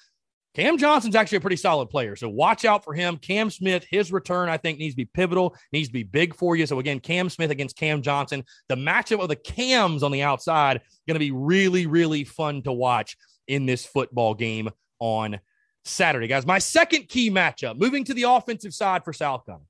Cam 0.56 0.80
Johnson's 0.80 1.16
actually 1.16 1.38
a 1.38 1.42
pretty 1.42 1.56
solid 1.56 1.90
player. 1.90 2.16
So 2.16 2.28
watch 2.28 2.66
out 2.66 2.84
for 2.84 2.94
him. 2.94 3.18
Cam 3.18 3.52
Smith, 3.52 3.86
his 3.90 4.12
return, 4.12 4.50
I 4.50 4.58
think, 4.58 4.80
needs 4.80 4.94
to 4.94 4.98
be 4.98 5.06
pivotal, 5.06 5.56
needs 5.72 5.90
to 5.90 5.94
be 5.94 6.04
big 6.04 6.36
for 6.36 6.56
you. 6.56 6.66
So 6.66 6.80
again, 6.80 7.00
Cam 7.00 7.30
Smith 7.30 7.52
against 7.52 7.78
Cam 7.78 8.02
Johnson. 8.02 8.44
The 8.68 8.76
matchup 8.76 9.22
of 9.22 9.30
the 9.30 9.36
Cams 9.36 10.02
on 10.02 10.12
the 10.12 10.24
outside 10.24 10.82
going 11.08 11.16
to 11.16 11.20
be 11.20 11.32
really, 11.32 11.86
really 11.86 12.24
fun 12.24 12.64
to 12.64 12.74
watch 12.74 13.16
in 13.50 13.66
this 13.66 13.86
football 13.86 14.34
game 14.34 14.70
on 15.00 15.40
Saturday, 15.84 16.28
guys. 16.28 16.46
My 16.46 16.60
second 16.60 17.10
key 17.10 17.30
matchup, 17.30 17.78
moving 17.78 18.06
to 18.06 18.14
the 18.14 18.24
offensive 18.24 18.74
side 18.74 19.04
for 19.04 19.12
South 19.12 19.46
Carolina. 19.46 19.66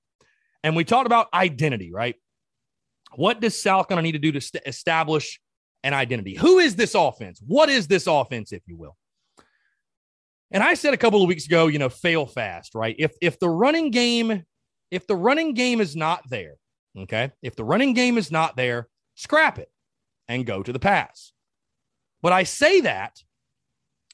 And 0.64 0.76
we 0.76 0.84
talked 0.84 1.06
about 1.08 1.34
identity, 1.34 1.92
right? 1.92 2.16
What 3.16 3.40
does 3.40 3.60
South 3.60 3.88
Carolina 3.88 4.06
need 4.06 4.12
to 4.12 4.20
do 4.20 4.34
to 4.34 4.42
st- 4.42 4.64
establish 4.66 5.40
an 5.84 5.94
identity? 5.94 6.36
Who 6.36 6.60
is 6.60 6.76
this 6.76 6.94
offense? 6.94 7.42
What 7.46 7.70
is 7.70 7.88
this 7.88 8.06
offense, 8.06 8.52
if 8.52 8.62
you 8.68 8.78
will? 8.78 8.98
And 10.52 10.62
I 10.62 10.74
said 10.74 10.94
a 10.94 10.98
couple 10.98 11.22
of 11.22 11.28
weeks 11.28 11.46
ago, 11.46 11.68
you 11.68 11.80
know, 11.80 11.90
fail 11.90 12.26
fast, 12.26 12.76
right? 12.76 12.96
If 13.00 13.14
if 13.22 13.40
the 13.40 13.50
running 13.50 13.92
game, 13.92 14.44
if 14.92 15.08
the 15.08 15.16
running 15.16 15.54
game 15.54 15.80
is 15.80 15.96
not 15.96 16.28
there, 16.30 16.56
okay, 16.98 17.32
if 17.42 17.56
the 17.56 17.64
running 17.64 17.94
game 17.94 18.18
is 18.18 18.32
not 18.32 18.58
there, 18.58 18.90
scrap 19.16 19.60
it 19.60 19.72
and 20.28 20.46
go 20.46 20.64
to 20.64 20.74
the 20.74 20.80
pass. 20.80 21.32
But 22.22 22.34
I 22.34 22.44
say 22.44 22.82
that 22.82 23.22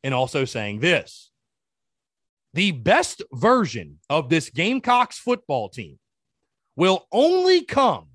and 0.05 0.13
also 0.13 0.45
saying 0.45 0.79
this 0.79 1.31
the 2.53 2.71
best 2.71 3.21
version 3.33 3.99
of 4.09 4.29
this 4.29 4.49
Gamecocks 4.49 5.19
football 5.19 5.67
team 5.67 5.99
will 6.77 7.05
only 7.11 7.65
come 7.65 8.07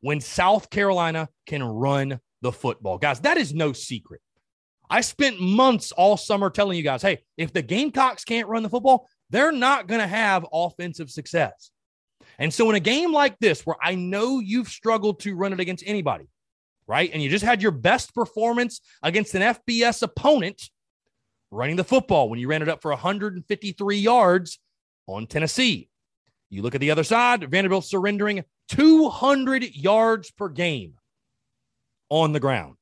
when 0.00 0.20
South 0.20 0.68
Carolina 0.68 1.30
can 1.46 1.62
run 1.62 2.20
the 2.42 2.52
football. 2.52 2.98
Guys, 2.98 3.20
that 3.20 3.38
is 3.38 3.54
no 3.54 3.72
secret. 3.72 4.20
I 4.90 5.00
spent 5.00 5.40
months 5.40 5.92
all 5.92 6.18
summer 6.18 6.50
telling 6.50 6.76
you 6.76 6.82
guys, 6.82 7.00
hey, 7.00 7.22
if 7.38 7.54
the 7.54 7.62
Gamecocks 7.62 8.24
can't 8.24 8.48
run 8.48 8.62
the 8.62 8.68
football, 8.68 9.08
they're 9.30 9.50
not 9.50 9.86
going 9.86 10.00
to 10.00 10.06
have 10.06 10.44
offensive 10.52 11.10
success. 11.10 11.70
And 12.38 12.52
so, 12.52 12.68
in 12.68 12.76
a 12.76 12.80
game 12.80 13.12
like 13.12 13.38
this, 13.38 13.64
where 13.64 13.76
I 13.82 13.94
know 13.94 14.40
you've 14.40 14.68
struggled 14.68 15.20
to 15.20 15.34
run 15.34 15.54
it 15.54 15.60
against 15.60 15.84
anybody, 15.86 16.28
right? 16.86 17.10
And 17.12 17.22
you 17.22 17.30
just 17.30 17.44
had 17.44 17.62
your 17.62 17.70
best 17.70 18.14
performance 18.14 18.80
against 19.02 19.34
an 19.34 19.42
FBS 19.42 20.02
opponent, 20.02 20.70
running 21.50 21.76
the 21.76 21.84
football 21.84 22.28
when 22.28 22.38
you 22.38 22.48
ran 22.48 22.62
it 22.62 22.68
up 22.68 22.82
for 22.82 22.90
153 22.90 23.96
yards 23.96 24.58
on 25.06 25.26
Tennessee. 25.26 25.88
You 26.50 26.62
look 26.62 26.74
at 26.74 26.80
the 26.80 26.90
other 26.90 27.04
side, 27.04 27.48
Vanderbilt 27.50 27.84
surrendering 27.84 28.44
200 28.68 29.64
yards 29.74 30.30
per 30.30 30.48
game 30.48 30.94
on 32.08 32.32
the 32.32 32.40
ground. 32.40 32.76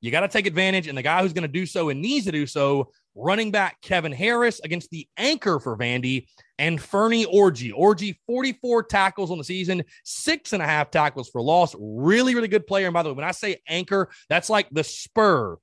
You 0.00 0.10
got 0.10 0.20
to 0.20 0.28
take 0.28 0.46
advantage, 0.46 0.86
and 0.88 0.96
the 0.96 1.02
guy 1.02 1.22
who's 1.22 1.34
going 1.34 1.42
to 1.42 1.48
do 1.48 1.66
so 1.66 1.90
and 1.90 2.00
needs 2.00 2.24
to 2.24 2.32
do 2.32 2.46
so, 2.46 2.90
running 3.14 3.50
back 3.50 3.80
Kevin 3.82 4.12
Harris 4.12 4.58
against 4.60 4.90
the 4.90 5.06
anchor 5.18 5.60
for 5.60 5.76
Vandy 5.76 6.26
Anfernee 6.58 7.26
Orji. 7.26 7.70
Orgy, 7.74 8.18
44 8.26 8.84
tackles 8.84 9.30
on 9.30 9.36
the 9.36 9.44
season, 9.44 9.84
six 10.04 10.54
and 10.54 10.62
a 10.62 10.66
half 10.66 10.90
tackles 10.90 11.28
for 11.28 11.42
loss. 11.42 11.74
Really, 11.78 12.34
really 12.34 12.48
good 12.48 12.66
player. 12.66 12.86
And 12.86 12.94
by 12.94 13.02
the 13.02 13.10
way, 13.10 13.16
when 13.16 13.24
I 13.26 13.32
say 13.32 13.58
anchor, 13.68 14.10
that's 14.30 14.48
like 14.48 14.68
the 14.70 14.84
spur 14.84 15.56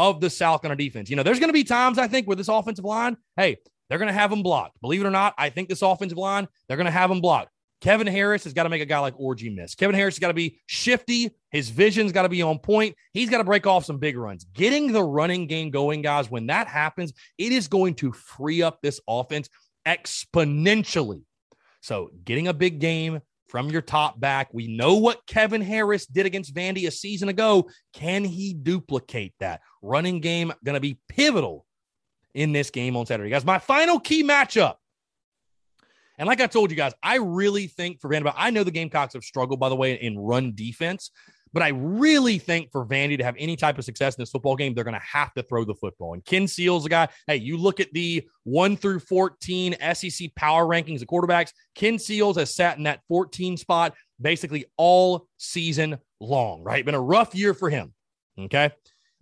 of 0.00 0.20
the 0.20 0.30
South 0.30 0.64
on 0.64 0.70
a 0.70 0.76
defense. 0.76 1.10
You 1.10 1.16
know, 1.16 1.22
there's 1.22 1.38
going 1.38 1.50
to 1.50 1.54
be 1.54 1.62
times 1.62 1.98
I 1.98 2.08
think 2.08 2.26
with 2.26 2.38
this 2.38 2.48
offensive 2.48 2.86
line, 2.86 3.18
hey, 3.36 3.58
they're 3.88 3.98
going 3.98 4.08
to 4.08 4.14
have 4.14 4.30
them 4.30 4.42
blocked. 4.42 4.80
Believe 4.80 5.02
it 5.02 5.06
or 5.06 5.10
not, 5.10 5.34
I 5.36 5.50
think 5.50 5.68
this 5.68 5.82
offensive 5.82 6.16
line, 6.16 6.48
they're 6.66 6.78
going 6.78 6.86
to 6.86 6.90
have 6.90 7.10
them 7.10 7.20
blocked. 7.20 7.50
Kevin 7.82 8.06
Harris 8.06 8.44
has 8.44 8.52
got 8.52 8.62
to 8.64 8.68
make 8.68 8.82
a 8.82 8.86
guy 8.86 8.98
like 8.98 9.16
Orji 9.16 9.54
miss. 9.54 9.74
Kevin 9.74 9.94
Harris 9.94 10.14
has 10.14 10.18
got 10.18 10.28
to 10.28 10.34
be 10.34 10.58
shifty. 10.66 11.30
His 11.50 11.70
vision's 11.70 12.12
got 12.12 12.22
to 12.22 12.28
be 12.28 12.42
on 12.42 12.58
point. 12.58 12.94
He's 13.12 13.30
got 13.30 13.38
to 13.38 13.44
break 13.44 13.66
off 13.66 13.84
some 13.84 13.98
big 13.98 14.16
runs. 14.16 14.44
Getting 14.44 14.92
the 14.92 15.02
running 15.02 15.46
game 15.46 15.70
going, 15.70 16.02
guys, 16.02 16.30
when 16.30 16.46
that 16.46 16.66
happens, 16.66 17.12
it 17.38 17.52
is 17.52 17.68
going 17.68 17.94
to 17.96 18.12
free 18.12 18.62
up 18.62 18.80
this 18.82 19.00
offense 19.08 19.48
exponentially. 19.86 21.22
So, 21.82 22.10
getting 22.24 22.48
a 22.48 22.54
big 22.54 22.80
game, 22.80 23.20
from 23.50 23.68
your 23.68 23.82
top 23.82 24.20
back. 24.20 24.48
We 24.52 24.68
know 24.68 24.94
what 24.96 25.26
Kevin 25.26 25.60
Harris 25.60 26.06
did 26.06 26.24
against 26.24 26.54
Vandy 26.54 26.86
a 26.86 26.90
season 26.90 27.28
ago. 27.28 27.68
Can 27.92 28.24
he 28.24 28.54
duplicate 28.54 29.34
that? 29.40 29.60
Running 29.82 30.20
game 30.20 30.52
going 30.64 30.74
to 30.74 30.80
be 30.80 30.98
pivotal 31.08 31.66
in 32.32 32.52
this 32.52 32.70
game 32.70 32.96
on 32.96 33.06
Saturday. 33.06 33.28
Guys, 33.28 33.44
my 33.44 33.58
final 33.58 33.98
key 33.98 34.22
matchup. 34.22 34.76
And 36.16 36.26
like 36.26 36.40
I 36.40 36.46
told 36.46 36.70
you 36.70 36.76
guys, 36.76 36.92
I 37.02 37.16
really 37.16 37.66
think 37.66 38.00
for 38.00 38.08
Vanderbilt, 38.08 38.36
I 38.38 38.50
know 38.50 38.62
the 38.62 38.70
Gamecocks 38.70 39.14
have 39.14 39.24
struggled, 39.24 39.58
by 39.58 39.68
the 39.70 39.76
way, 39.76 39.94
in 39.94 40.18
run 40.18 40.52
defense. 40.54 41.10
But 41.52 41.62
I 41.62 41.68
really 41.68 42.38
think 42.38 42.70
for 42.70 42.86
Vandy 42.86 43.18
to 43.18 43.24
have 43.24 43.34
any 43.38 43.56
type 43.56 43.78
of 43.78 43.84
success 43.84 44.16
in 44.16 44.22
this 44.22 44.30
football 44.30 44.56
game, 44.56 44.74
they're 44.74 44.84
going 44.84 44.94
to 44.94 45.00
have 45.00 45.32
to 45.34 45.42
throw 45.42 45.64
the 45.64 45.74
football. 45.74 46.14
And 46.14 46.24
Ken 46.24 46.46
Seals, 46.46 46.86
a 46.86 46.88
guy, 46.88 47.08
hey, 47.26 47.36
you 47.36 47.56
look 47.56 47.80
at 47.80 47.92
the 47.92 48.26
1 48.44 48.76
through 48.76 49.00
14 49.00 49.76
SEC 49.94 50.34
power 50.36 50.64
rankings 50.64 51.02
of 51.02 51.08
quarterbacks, 51.08 51.52
Ken 51.74 51.98
Seals 51.98 52.36
has 52.36 52.54
sat 52.54 52.78
in 52.78 52.84
that 52.84 53.00
14 53.08 53.56
spot 53.56 53.94
basically 54.20 54.66
all 54.76 55.26
season 55.38 55.98
long, 56.20 56.62
right? 56.62 56.84
Been 56.84 56.94
a 56.94 57.00
rough 57.00 57.34
year 57.34 57.54
for 57.54 57.68
him. 57.70 57.94
Okay. 58.38 58.70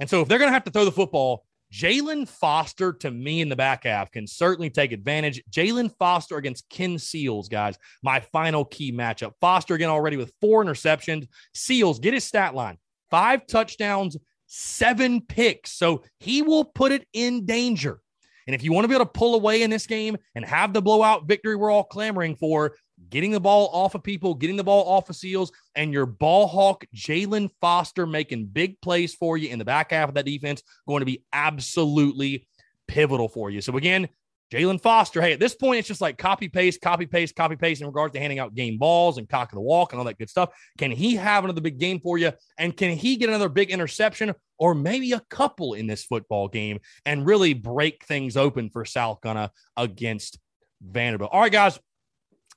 And 0.01 0.09
so 0.09 0.21
if 0.21 0.29
they're 0.29 0.39
going 0.39 0.49
to 0.49 0.55
have 0.55 0.65
to 0.65 0.71
throw 0.71 0.85
the 0.85 0.93
football, 0.93 1.45
Jaylan 1.73 2.27
Foster 2.27 2.93
to 2.95 3.11
me 3.11 3.41
in 3.41 3.49
the 3.49 3.57
back 3.57 3.85
half 3.85 4.11
can 4.11 4.27
certainly 4.27 4.71
take 4.71 4.93
advantage. 4.93 5.43
Jaylan 5.51 5.91
Foster 5.99 6.37
against 6.37 6.69
Ken 6.71 6.99
Seals, 6.99 7.49
guys, 7.49 7.79
my 8.03 8.21
final 8.21 8.65
key 8.65 8.93
matchup. 8.93 9.33
Foster 9.41 9.75
again 9.75 9.91
already 9.91 10.17
with 10.17 10.33
four 10.41 10.65
interceptions. 10.65 11.29
Seals, 11.55 11.99
get 11.99 12.15
his 12.15 12.25
stat 12.25 12.55
line 12.55 12.79
five 13.11 13.47
touchdowns, 13.47 14.17
seven 14.47 15.21
picks. 15.21 15.73
So 15.73 16.03
he 16.19 16.43
will 16.43 16.65
put 16.65 16.93
it 16.93 17.07
in 17.13 17.47
danger. 17.47 18.01
And 18.47 18.55
if 18.55 18.63
you 18.63 18.73
want 18.73 18.85
to 18.85 18.89
be 18.89 18.95
able 18.95 19.05
to 19.05 19.13
pull 19.13 19.35
away 19.35 19.63
in 19.63 19.71
this 19.71 19.87
game 19.87 20.17
and 20.35 20.45
have 20.45 20.73
the 20.73 20.81
blowout 20.81 21.29
victory 21.29 21.55
we're 21.55 21.71
all 21.71 21.85
clamoring 21.85 22.35
for, 22.37 22.75
getting 23.11 23.31
the 23.31 23.41
ball 23.41 23.69
off 23.73 23.95
of 23.95 24.03
people, 24.03 24.35
getting 24.35 24.57
the 24.57 24.65
ball 24.65 24.89
off 24.89 25.11
of 25.11 25.17
Seals, 25.17 25.53
and 25.75 25.93
your 25.93 26.07
ball 26.07 26.47
hawk, 26.47 26.85
Jaylan 26.95 27.51
Foster, 27.61 28.07
making 28.07 28.47
big 28.47 28.81
plays 28.81 29.15
for 29.15 29.37
you 29.37 29.49
in 29.49 29.59
the 29.59 29.65
back 29.65 29.91
half 29.91 30.09
of 30.09 30.15
that 30.15 30.27
defense, 30.27 30.63
going 30.87 31.01
to 31.01 31.07
be 31.07 31.25
absolutely 31.33 32.47
pivotal 32.87 33.29
for 33.29 33.51
you. 33.51 33.61
So, 33.61 33.77
again, 33.77 34.09
Jaylan 34.53 34.81
Foster, 34.81 35.21
hey, 35.21 35.35
at 35.35 35.41
this 35.41 35.55
point, 35.55 35.79
it's 35.79 35.89
just 35.89 36.01
like 36.01 36.17
copy 36.17 36.49
paste, 36.49 36.81
copy 36.81 37.05
paste, 37.05 37.37
copy 37.37 37.55
paste 37.55 37.83
in 37.83 37.87
regards 37.87 38.15
to 38.15 38.21
handing 38.21 38.39
out 38.39 38.55
game 38.55 38.79
balls 38.79 39.19
and 39.19 39.29
cock 39.29 39.53
of 39.53 39.57
the 39.57 39.61
walk 39.61 39.93
and 39.93 39.99
all 39.99 40.07
that 40.07 40.19
good 40.19 40.31
stuff. 40.31 40.51
Can 40.79 40.91
he 40.91 41.17
have 41.17 41.45
another 41.45 41.61
big 41.61 41.79
game 41.79 42.01
for 42.01 42.17
you? 42.17 42.33
And 42.57 42.75
can 42.75 42.97
he 42.97 43.17
get 43.17 43.29
another 43.29 43.51
big 43.51 43.71
interception 43.71 44.35
or 44.59 44.75
maybe 44.75 45.13
a 45.13 45.21
couple 45.29 45.75
in 45.75 45.87
this 45.87 46.05
football 46.05 46.49
game 46.49 46.81
and 47.05 47.27
really 47.27 47.53
break 47.53 48.05
things 48.07 48.39
open 48.39 48.71
for 48.71 48.87
South 48.87 49.21
Gunna 49.21 49.53
against 49.77 50.39
Vanderbilt? 50.81 51.31
All 51.31 51.41
right, 51.41 51.53
guys, 51.53 51.79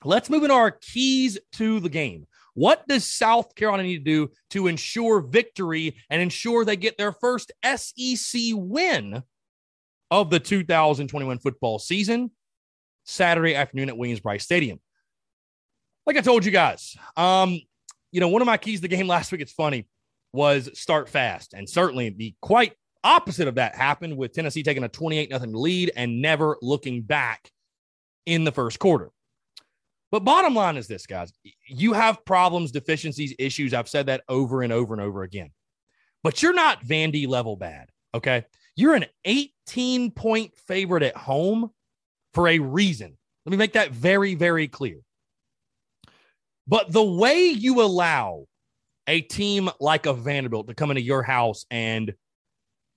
Let's 0.03 0.29
move 0.29 0.43
into 0.43 0.55
our 0.55 0.71
keys 0.71 1.37
to 1.53 1.79
the 1.79 1.89
game. 1.89 2.27
What 2.53 2.87
does 2.87 3.05
South 3.05 3.55
Carolina 3.55 3.83
need 3.83 3.99
to 3.99 4.03
do 4.03 4.31
to 4.51 4.67
ensure 4.67 5.21
victory 5.21 5.95
and 6.09 6.21
ensure 6.21 6.65
they 6.65 6.75
get 6.75 6.97
their 6.97 7.13
first 7.13 7.51
SEC 7.63 8.41
win 8.53 9.23
of 10.09 10.29
the 10.29 10.39
2021 10.39 11.39
football 11.39 11.79
season 11.79 12.31
Saturday 13.05 13.55
afternoon 13.55 13.89
at 13.89 13.97
Williams-Brice 13.97 14.43
Stadium? 14.43 14.79
Like 16.05 16.17
I 16.17 16.21
told 16.21 16.43
you 16.43 16.51
guys, 16.51 16.97
um, 17.15 17.59
you 18.11 18.19
know, 18.19 18.27
one 18.27 18.41
of 18.41 18.47
my 18.47 18.57
keys 18.57 18.79
to 18.79 18.81
the 18.81 18.95
game 18.95 19.07
last 19.07 19.31
week, 19.31 19.41
it's 19.41 19.53
funny, 19.53 19.87
was 20.33 20.69
start 20.73 21.07
fast. 21.07 21.53
And 21.53 21.69
certainly 21.69 22.09
the 22.09 22.35
quite 22.41 22.73
Opposite 23.03 23.47
of 23.47 23.55
that 23.55 23.75
happened 23.75 24.15
with 24.15 24.31
Tennessee 24.31 24.61
taking 24.61 24.83
a 24.83 24.89
28 24.89 25.31
nothing 25.31 25.53
lead 25.53 25.91
and 25.95 26.21
never 26.21 26.57
looking 26.61 27.01
back 27.01 27.49
in 28.27 28.43
the 28.43 28.51
first 28.51 28.77
quarter. 28.77 29.09
But 30.11 30.25
bottom 30.25 30.53
line 30.53 30.75
is 30.75 30.87
this, 30.87 31.05
guys. 31.05 31.31
You 31.65 31.93
have 31.93 32.25
problems, 32.25 32.71
deficiencies, 32.71 33.33
issues. 33.39 33.73
I've 33.73 33.87
said 33.87 34.07
that 34.07 34.23
over 34.27 34.61
and 34.61 34.73
over 34.73 34.93
and 34.93 35.01
over 35.01 35.23
again. 35.23 35.51
But 36.23 36.43
you're 36.43 36.53
not 36.53 36.83
Vandy 36.83 37.27
level 37.27 37.55
bad, 37.55 37.89
okay? 38.13 38.45
You're 38.75 38.95
an 38.95 39.05
18 39.25 40.11
point 40.11 40.55
favorite 40.67 41.03
at 41.03 41.15
home 41.15 41.71
for 42.33 42.47
a 42.47 42.59
reason. 42.59 43.17
Let 43.45 43.51
me 43.51 43.57
make 43.57 43.73
that 43.73 43.91
very, 43.91 44.35
very 44.35 44.67
clear. 44.67 44.99
But 46.67 46.91
the 46.91 47.03
way 47.03 47.45
you 47.47 47.81
allow 47.81 48.45
a 49.07 49.21
team 49.21 49.69
like 49.79 50.05
a 50.05 50.13
Vanderbilt 50.13 50.67
to 50.67 50.75
come 50.75 50.91
into 50.91 51.01
your 51.01 51.23
house 51.23 51.65
and 51.71 52.13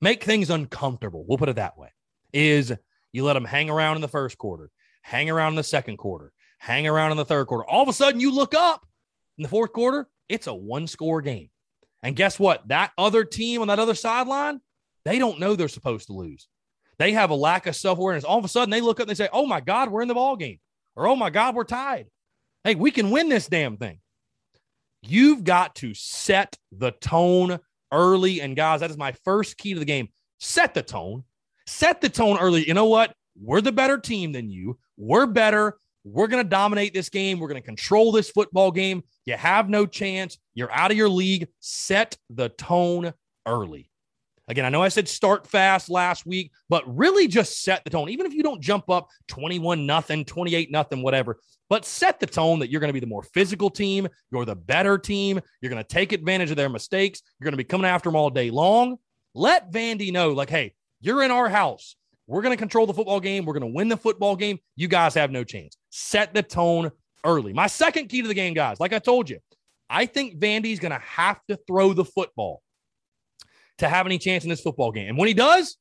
make 0.01 0.23
things 0.23 0.51
uncomfortable, 0.51 1.25
we'll 1.27 1.39
put 1.39 1.49
it 1.49 1.57
that 1.57 1.79
way, 1.79 1.89
is 2.33 2.73
you 3.13 3.25
let 3.25 3.33
them 3.35 3.45
hang 3.45 3.71
around 3.71 3.97
in 3.97 4.03
the 4.03 4.09
first 4.09 4.37
quarter, 4.37 4.69
hang 5.03 5.31
around 5.31 5.53
in 5.53 5.57
the 5.57 5.63
second 5.63 5.97
quarter, 5.97 6.33
hang 6.65 6.87
around 6.87 7.11
in 7.11 7.19
the 7.19 7.27
third 7.27 7.47
quarter. 7.47 7.65
All 7.65 7.83
of 7.83 7.89
a 7.89 7.93
sudden, 7.93 8.21
you 8.21 8.33
look 8.33 8.55
up 8.55 8.87
in 9.37 9.43
the 9.43 9.49
fourth 9.49 9.73
quarter, 9.73 10.09
it's 10.31 10.47
a 10.47 10.55
one 10.55 10.87
score 10.87 11.21
game. 11.21 11.51
And 12.03 12.17
guess 12.17 12.39
what? 12.39 12.67
That 12.69 12.93
other 12.97 13.23
team 13.23 13.61
on 13.61 13.69
that 13.69 13.79
other 13.79 13.95
sideline, 13.95 14.61
they 15.05 15.19
don't 15.19 15.39
know 15.39 15.55
they're 15.57 15.69
supposed 15.69 16.07
to 16.07 16.15
lose. 16.15 16.49
They 16.99 17.13
have 17.13 17.29
a 17.29 17.35
lack 17.35 17.67
of 17.67 17.77
self 17.77 17.99
awareness. 17.99 18.25
All 18.25 18.39
of 18.39 18.45
a 18.47 18.49
sudden, 18.49 18.71
they 18.71 18.81
look 18.81 18.99
up 18.99 19.05
and 19.05 19.11
they 19.11 19.25
say, 19.25 19.29
Oh 19.31 19.45
my 19.45 19.61
God, 19.61 19.91
we're 19.91 20.01
in 20.01 20.09
the 20.09 20.15
ball 20.15 20.37
game. 20.37 20.59
Or, 20.97 21.07
Oh 21.07 21.17
my 21.17 21.29
God, 21.29 21.55
we're 21.55 21.65
tied. 21.65 22.07
Hey, 22.63 22.77
we 22.77 22.91
can 22.91 23.11
win 23.11 23.29
this 23.29 23.47
damn 23.47 23.77
thing. 23.77 23.99
You've 25.03 25.45
got 25.45 25.75
to 25.77 25.93
set 25.93 26.57
the 26.73 26.93
tone 26.93 27.59
early. 27.93 28.41
And 28.41 28.57
guys, 28.57 28.81
that 28.81 28.91
is 28.91 28.97
my 28.97 29.13
first 29.25 29.59
key 29.59 29.75
to 29.75 29.81
the 29.81 29.85
game. 29.85 30.09
Set 30.41 30.73
the 30.73 30.83
tone. 30.83 31.25
Set 31.67 32.01
the 32.01 32.09
tone 32.09 32.39
early. 32.39 32.67
You 32.67 32.73
know 32.73 32.87
what? 32.87 33.15
We're 33.39 33.61
the 33.61 33.73
better 33.73 33.99
team 33.99 34.33
than 34.33 34.51
you. 34.51 34.79
We're 34.97 35.27
better. 35.27 35.79
We're 36.05 36.27
going 36.27 36.45
to 36.45 36.49
dominate 36.49 36.93
this 36.93 37.09
game. 37.09 37.41
We're 37.41 37.49
going 37.49 37.61
to 37.61 37.67
control 37.67 38.13
this 38.13 38.31
football 38.31 38.71
game. 38.71 39.03
You 39.25 39.37
have 39.37 39.69
no 39.69 39.87
chance. 39.87 40.39
You're 40.55 40.71
out 40.71 40.91
of 40.91 40.97
your 40.97 41.09
league. 41.09 41.49
Set 41.61 42.17
the 42.29 42.51
tone 42.51 43.15
early. 43.47 43.91
Again, 44.47 44.67
I 44.67 44.69
know 44.69 44.83
I 44.83 44.89
said 44.89 45.09
start 45.09 45.47
fast 45.47 45.89
last 45.89 46.27
week, 46.27 46.53
but 46.69 46.85
really 46.95 47.27
just 47.27 47.63
set 47.63 47.83
the 47.85 47.91
tone. 47.91 48.11
Even 48.11 48.27
if 48.27 48.35
you 48.35 48.43
don't 48.43 48.61
jump 48.61 48.91
up 48.91 49.09
21 49.29 49.87
nothing, 49.87 50.27
28 50.27 50.71
nothing, 50.71 51.03
whatever, 51.03 51.39
but 51.71 51.87
set 51.87 52.21
the 52.21 52.27
tone 52.27 52.59
that 52.59 52.71
you're 52.71 52.81
going 52.81 52.91
to 52.91 52.95
be 52.95 53.01
the 53.01 53.07
more 53.07 53.23
physical 53.23 53.71
team. 53.71 54.07
You're 54.31 54.45
the 54.45 54.55
better 54.55 54.99
team. 54.99 55.41
You're 55.61 55.71
going 55.71 55.83
to 55.83 55.89
take 55.89 56.13
advantage 56.13 56.51
of 56.51 56.59
their 56.59 56.69
mistakes. 56.69 57.23
You're 57.41 57.47
going 57.47 57.55
to 57.55 57.59
be 57.59 57.65
coming 57.65 57.87
after 57.87 58.11
them 58.11 58.17
all 58.17 58.29
day 58.29 58.51
long. 58.51 58.99
Let 59.35 59.73
Vandy 59.73 60.13
know, 60.13 60.33
like, 60.33 60.51
hey, 60.51 60.75
you're 61.01 61.23
in 61.23 61.31
our 61.31 61.49
house. 61.49 61.97
We're 62.27 62.43
going 62.43 62.57
to 62.57 62.61
control 62.61 62.87
the 62.87 62.95
football 62.95 63.21
game. 63.21 63.45
We're 63.45 63.53
going 63.53 63.73
to 63.73 63.77
win 63.77 63.89
the 63.89 63.97
football 63.97 64.37
game. 64.37 64.59
You 64.77 64.89
guys 64.89 65.15
have 65.15 65.31
no 65.31 65.45
chance. 65.45 65.77
Set 65.91 66.33
the 66.35 66.43
tone 66.43 66.91
early. 67.25 67.53
My 67.53 67.67
second 67.67 68.09
key 68.09 68.23
to 68.23 68.29
the 68.29 68.35
game, 68.35 68.55
guys, 68.55 68.81
like 68.81 68.93
I 68.93 68.99
told 68.99 69.29
you, 69.29 69.39
I 69.91 70.07
think 70.07 70.39
Vandy's 70.39 70.81
going 70.81 70.93
to 70.93 70.99
have 70.99 71.41
to 71.49 71.59
throw 71.67 71.93
the 71.93 72.05
football 72.05 72.63
to 73.79 73.89
have 73.89 74.07
any 74.07 74.19
chance 74.19 74.45
in 74.45 74.51
this 74.51 74.61
football 74.61 74.93
game. 74.93 75.09
And 75.09 75.19
when 75.19 75.29
he 75.29 75.35
does, 75.35 75.77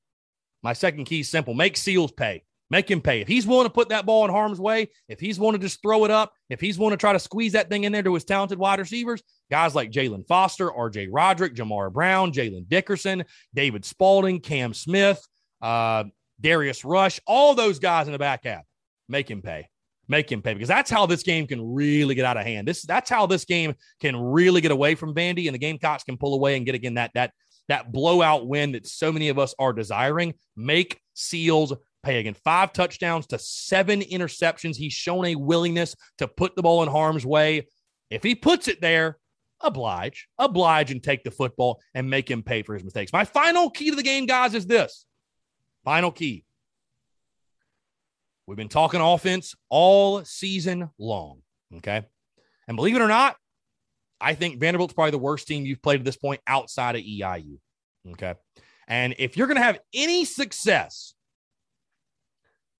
my 0.61 0.73
second 0.73 1.05
key 1.05 1.21
is 1.21 1.29
simple 1.29 1.53
make 1.53 1.77
Seals 1.77 2.11
pay. 2.11 2.43
Make 2.69 2.89
him 2.89 3.01
pay. 3.01 3.21
If 3.21 3.27
he's 3.27 3.45
willing 3.45 3.67
to 3.67 3.73
put 3.73 3.89
that 3.89 4.05
ball 4.05 4.25
in 4.25 4.31
harm's 4.31 4.59
way, 4.59 4.89
if 5.07 5.19
he's 5.19 5.37
willing 5.37 5.59
to 5.59 5.59
just 5.59 5.81
throw 5.83 6.05
it 6.05 6.11
up, 6.11 6.33
if 6.49 6.59
he's 6.59 6.79
willing 6.79 6.93
to 6.93 6.97
try 6.97 7.13
to 7.13 7.19
squeeze 7.19 7.51
that 7.51 7.69
thing 7.69 7.83
in 7.83 7.91
there 7.91 8.01
to 8.01 8.15
his 8.15 8.23
talented 8.23 8.57
wide 8.57 8.79
receivers, 8.79 9.21
guys 9.51 9.75
like 9.75 9.91
Jaylan 9.91 10.25
Foster, 10.27 10.71
RJ 10.71 11.09
Roderick, 11.11 11.53
Jamar 11.53 11.93
Brown, 11.93 12.31
Jalen 12.31 12.67
Dickerson, 12.67 13.25
David 13.53 13.85
Spalding, 13.85 14.39
Cam 14.39 14.73
Smith, 14.73 15.21
uh, 15.61 16.05
Darius 16.43 16.85
Rush, 16.85 17.19
all 17.25 17.55
those 17.55 17.79
guys 17.79 18.07
in 18.07 18.13
the 18.13 18.19
back 18.19 18.43
half, 18.43 18.63
make 19.09 19.31
him 19.31 19.41
pay. 19.41 19.67
Make 20.09 20.29
him 20.29 20.41
pay 20.41 20.53
because 20.53 20.67
that's 20.67 20.91
how 20.91 21.05
this 21.05 21.23
game 21.23 21.47
can 21.47 21.73
really 21.73 22.13
get 22.13 22.25
out 22.25 22.35
of 22.35 22.43
hand. 22.43 22.67
This 22.67 22.81
that's 22.81 23.09
how 23.09 23.25
this 23.25 23.45
game 23.45 23.73
can 24.01 24.17
really 24.17 24.59
get 24.59 24.71
away 24.71 24.95
from 24.95 25.15
Vandy, 25.15 25.45
and 25.45 25.55
the 25.55 25.59
Gamecocks 25.59 26.03
can 26.03 26.17
pull 26.17 26.35
away 26.35 26.57
and 26.57 26.65
get 26.65 26.75
again 26.75 26.95
that 26.95 27.11
that 27.13 27.31
that 27.69 27.93
blowout 27.93 28.45
win 28.45 28.73
that 28.73 28.85
so 28.85 29.13
many 29.13 29.29
of 29.29 29.39
us 29.39 29.55
are 29.57 29.71
desiring. 29.71 30.33
Make 30.57 30.99
Seals 31.13 31.71
pay 32.03 32.19
again. 32.19 32.33
Five 32.33 32.73
touchdowns 32.73 33.27
to 33.27 33.39
seven 33.39 34.01
interceptions. 34.01 34.75
He's 34.75 34.91
shown 34.91 35.23
a 35.25 35.35
willingness 35.35 35.95
to 36.17 36.27
put 36.27 36.57
the 36.57 36.61
ball 36.61 36.83
in 36.83 36.89
harm's 36.89 37.25
way. 37.25 37.67
If 38.09 38.23
he 38.23 38.35
puts 38.35 38.67
it 38.67 38.81
there, 38.81 39.17
oblige, 39.61 40.27
oblige, 40.37 40.91
and 40.91 41.01
take 41.01 41.23
the 41.23 41.31
football 41.31 41.81
and 41.93 42.09
make 42.09 42.29
him 42.29 42.43
pay 42.43 42.61
for 42.61 42.73
his 42.73 42.83
mistakes. 42.83 43.13
My 43.13 43.23
final 43.23 43.69
key 43.69 43.89
to 43.89 43.95
the 43.95 44.03
game, 44.03 44.25
guys, 44.25 44.53
is 44.53 44.67
this 44.67 45.05
final 45.83 46.11
key. 46.11 46.45
We've 48.47 48.57
been 48.57 48.69
talking 48.69 49.01
offense 49.01 49.55
all 49.69 50.23
season 50.25 50.89
long. 50.99 51.41
Okay. 51.77 52.03
And 52.67 52.77
believe 52.77 52.95
it 52.95 53.01
or 53.01 53.07
not, 53.07 53.35
I 54.19 54.35
think 54.35 54.59
Vanderbilt's 54.59 54.93
probably 54.93 55.11
the 55.11 55.17
worst 55.17 55.47
team 55.47 55.65
you've 55.65 55.81
played 55.81 55.99
at 55.99 56.05
this 56.05 56.17
point 56.17 56.41
outside 56.47 56.95
of 56.95 57.01
EIU. 57.01 57.57
Okay. 58.11 58.35
And 58.87 59.15
if 59.17 59.37
you're 59.37 59.47
going 59.47 59.57
to 59.57 59.63
have 59.63 59.79
any 59.93 60.25
success 60.25 61.13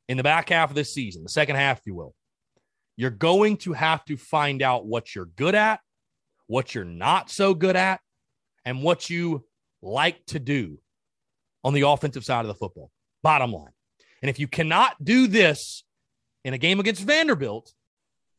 in 0.09 0.17
the 0.17 0.23
back 0.23 0.49
half 0.49 0.69
of 0.69 0.75
this 0.75 0.93
season, 0.93 1.23
the 1.23 1.29
second 1.29 1.55
half, 1.55 1.79
if 1.79 1.85
you 1.85 1.95
will, 1.95 2.13
you're 2.97 3.09
going 3.09 3.57
to 3.57 3.73
have 3.73 4.03
to 4.05 4.17
find 4.17 4.61
out 4.61 4.85
what 4.85 5.15
you're 5.15 5.25
good 5.25 5.55
at, 5.55 5.79
what 6.47 6.75
you're 6.75 6.83
not 6.85 7.29
so 7.29 7.53
good 7.53 7.75
at, 7.75 7.99
and 8.65 8.83
what 8.83 9.09
you 9.09 9.45
like 9.81 10.25
to 10.27 10.39
do 10.39 10.77
on 11.63 11.73
the 11.73 11.81
offensive 11.81 12.23
side 12.23 12.41
of 12.41 12.47
the 12.47 12.53
football. 12.53 12.91
Bottom 13.23 13.51
line. 13.51 13.71
And 14.21 14.29
if 14.29 14.39
you 14.39 14.47
cannot 14.47 15.03
do 15.03 15.27
this 15.27 15.83
in 16.45 16.53
a 16.53 16.57
game 16.57 16.79
against 16.79 17.01
Vanderbilt, 17.01 17.73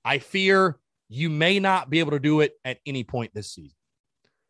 I 0.05 0.19
fear 0.19 0.79
you 1.09 1.31
may 1.31 1.59
not 1.59 1.91
be 1.91 2.01
able 2.01 2.13
to 2.13 2.19
do 2.19 2.41
it 2.41 2.53
at 2.65 2.79
any 2.87 3.05
point 3.05 3.33
this 3.35 3.53
season. 3.53 3.77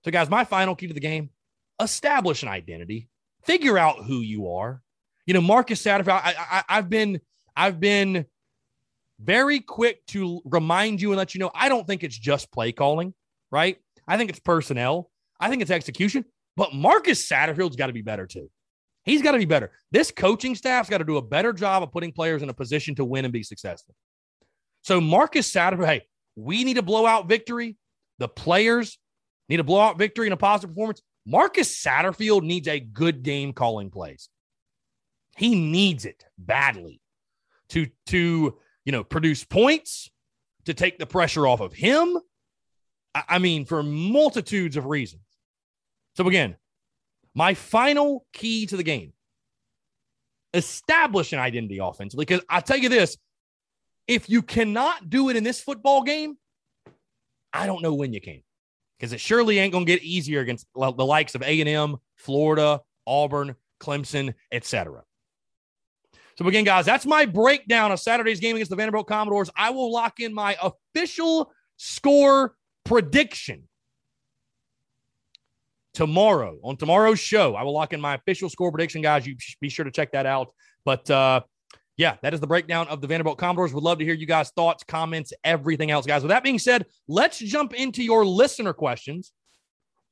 So, 0.05 0.11
guys, 0.11 0.29
my 0.29 0.45
final 0.45 0.75
key 0.75 0.89
to 0.89 0.95
the 0.95 1.01
game 1.01 1.31
establish 1.81 2.43
an 2.43 2.49
identity, 2.49 3.09
figure 3.45 3.79
out 3.79 4.05
who 4.05 4.21
you 4.21 4.51
are. 4.53 4.83
You 5.27 5.35
know, 5.35 5.41
Marcus 5.41 5.83
Satterfield, 5.83 6.21
I, 6.23 6.35
I, 6.39 6.63
I've 6.69 6.91
been, 6.91 7.21
I've 7.57 7.81
been 7.81 8.27
very 9.21 9.61
quick 9.61 10.05
to 10.07 10.43
remind 10.45 11.01
you 11.01 11.11
and 11.11 11.19
let 11.19 11.35
you 11.35 11.39
know 11.39 11.51
I 11.55 11.69
don't 11.69 11.87
think 11.87 12.05
it's 12.05 12.19
just 12.19 12.53
play 12.53 12.73
calling, 12.73 13.15
right? 13.51 13.79
I 14.07 14.17
think 14.17 14.31
it's 14.31 14.41
personnel. 14.41 15.11
I 15.41 15.49
think 15.49 15.63
it's 15.63 15.71
execution, 15.71 16.25
but 16.57 16.75
Marcus 16.75 17.27
Satterfield's 17.29 17.77
got 17.77 17.87
to 17.89 17.93
be 17.93 18.03
better 18.03 18.27
too. 18.27 18.51
He's 19.05 19.23
got 19.23 19.33
to 19.33 19.39
be 19.39 19.45
better. 19.45 19.71
This 19.91 20.11
coaching 20.11 20.55
staff's 20.55 20.89
got 20.89 20.99
to 20.99 21.05
do 21.05 21.19
a 21.19 21.23
better 21.23 21.53
job 21.53 21.83
of 21.83 21.93
putting 21.93 22.13
players 22.13 22.43
in 22.43 22.49
a 22.49 22.55
position 22.55 22.95
to 22.97 23.05
win 23.05 23.25
and 23.25 23.33
be 23.33 23.43
successful. 23.43 23.95
So 24.83 25.01
Marcus 25.01 25.51
Satterfield, 25.53 25.87
hey, 25.87 26.07
we 26.37 26.65
need 26.65 26.79
a 26.79 26.83
blowout 26.83 27.29
victory. 27.29 27.77
The 28.19 28.29
players 28.29 28.99
need 29.49 29.61
a 29.61 29.65
blowout 29.65 29.99
victory 29.99 30.27
and 30.27 30.35
a 30.35 30.39
positive 30.39 30.71
performance. 30.71 31.03
Marcus 31.27 31.83
Satterfield 31.83 32.43
needs 32.43 32.69
a 32.69 32.81
good 32.81 33.23
game 33.23 33.53
calling 33.53 33.91
plays. 33.91 34.29
He 35.37 35.55
needs 35.55 36.05
it 36.05 36.25
badly 36.39 37.01
to 37.71 37.89
to 38.07 38.59
you 38.85 38.93
know 38.93 39.05
produce 39.05 39.45
points, 39.45 40.11
to 40.67 40.75
take 40.75 40.99
the 40.99 41.07
pressure 41.07 41.47
off 41.47 41.61
of 41.61 41.73
him. 41.73 42.19
I, 43.15 43.23
I 43.31 43.39
mean, 43.39 43.65
for 43.65 43.83
multitudes 43.83 44.77
of 44.77 44.87
reasons. 44.87 45.23
So 46.17 46.27
again, 46.29 46.57
my 47.35 47.55
final 47.55 48.27
key 48.33 48.67
to 48.67 48.77
the 48.77 48.83
game: 48.83 49.13
establish 50.53 51.33
an 51.33 51.39
identity 51.39 51.79
offensively. 51.79 52.25
Because 52.25 52.45
I 52.49 52.61
tell 52.61 52.79
you 52.79 52.89
this, 52.89 53.17
if 54.07 54.29
you 54.29 54.43
cannot 54.43 55.09
do 55.11 55.29
it 55.29 55.37
in 55.37 55.45
this 55.45 55.61
football 55.61 56.03
game, 56.03 56.37
I 57.53 57.67
don't 57.67 57.83
know 57.83 57.95
when 57.95 58.13
you 58.13 58.21
can, 58.21 58.43
because 58.99 59.13
it 59.13 59.21
surely 59.21 59.59
ain't 59.59 59.73
going 59.73 59.87
to 59.87 59.93
get 59.93 60.03
easier 60.03 60.41
against 60.41 60.67
the 60.75 60.91
likes 60.91 61.35
of 61.35 61.43
A&M, 61.43 61.97
Florida, 62.17 62.81
Auburn, 63.07 63.55
Clemson, 63.81 64.35
etc. 64.53 65.03
So 66.37 66.47
again, 66.49 66.65
guys, 66.65 66.85
that's 66.85 67.07
my 67.07 67.27
breakdown 67.27 67.93
of 67.93 68.01
Saturday's 68.01 68.41
game 68.41 68.57
against 68.57 68.71
the 68.71 68.77
Vanderbilt 68.77 69.07
Commodores. 69.07 69.51
I 69.57 69.71
will 69.71 69.93
lock 69.93 70.19
in 70.19 70.35
my 70.35 70.57
official 70.61 71.53
score 71.77 72.57
prediction 72.85 73.69
tomorrow 75.95 76.59
on 76.63 76.77
tomorrow's 76.77 77.21
show. 77.21 77.55
I 77.55 77.63
will 77.63 77.73
lock 77.73 77.93
in 77.93 78.01
my 78.01 78.15
official 78.15 78.51
score 78.51 78.71
prediction, 78.71 79.01
guys. 79.01 79.27
You 79.27 79.37
be 79.61 79.69
sure 79.69 79.85
to 79.85 79.91
check 79.91 80.13
that 80.13 80.27
out. 80.27 80.53
But 80.85 81.09
uh, 81.11 81.43
yeah, 81.97 82.17
that 82.23 82.35
is 82.35 82.41
the 82.41 82.47
breakdown 82.47 82.89
of 82.89 83.01
the 83.01 83.07
Vanderbilt 83.07 83.39
Commodores. 83.39 83.73
Would 83.73 83.85
love 83.85 83.99
to 83.99 84.05
hear 84.05 84.15
you 84.15 84.27
guys' 84.27 84.51
thoughts, 84.51 84.83
comments, 84.85 85.33
everything 85.45 85.91
else, 85.91 86.07
guys. 86.07 86.23
With 86.23 86.31
that 86.31 86.43
being 86.43 86.59
said, 86.59 86.87
let's 87.09 87.39
jump 87.39 87.73
into 87.73 88.03
your 88.03 88.27
listener 88.27 88.73
questions 88.73 89.33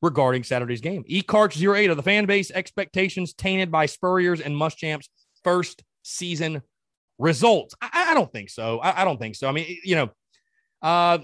regarding 0.00 0.42
Saturday's 0.44 0.80
game. 0.80 1.04
eCarch08 1.04 1.90
of 1.90 1.96
the 1.96 2.02
fan 2.02 2.26
base 2.26 2.50
expectations 2.50 3.34
tainted 3.34 3.70
by 3.70 3.86
Spurrier's 3.86 4.40
and 4.40 4.54
Muschamp's 4.54 5.08
first 5.44 5.82
season 6.02 6.62
results. 7.18 7.74
I, 7.80 8.08
I 8.10 8.14
don't 8.14 8.30
think 8.30 8.50
so. 8.50 8.78
I, 8.80 9.02
I, 9.02 9.04
don't 9.04 9.18
think 9.18 9.36
so. 9.36 9.48
I 9.48 9.52
mean, 9.52 9.78
you 9.84 9.96
know, 9.96 10.10
uh, 10.82 11.18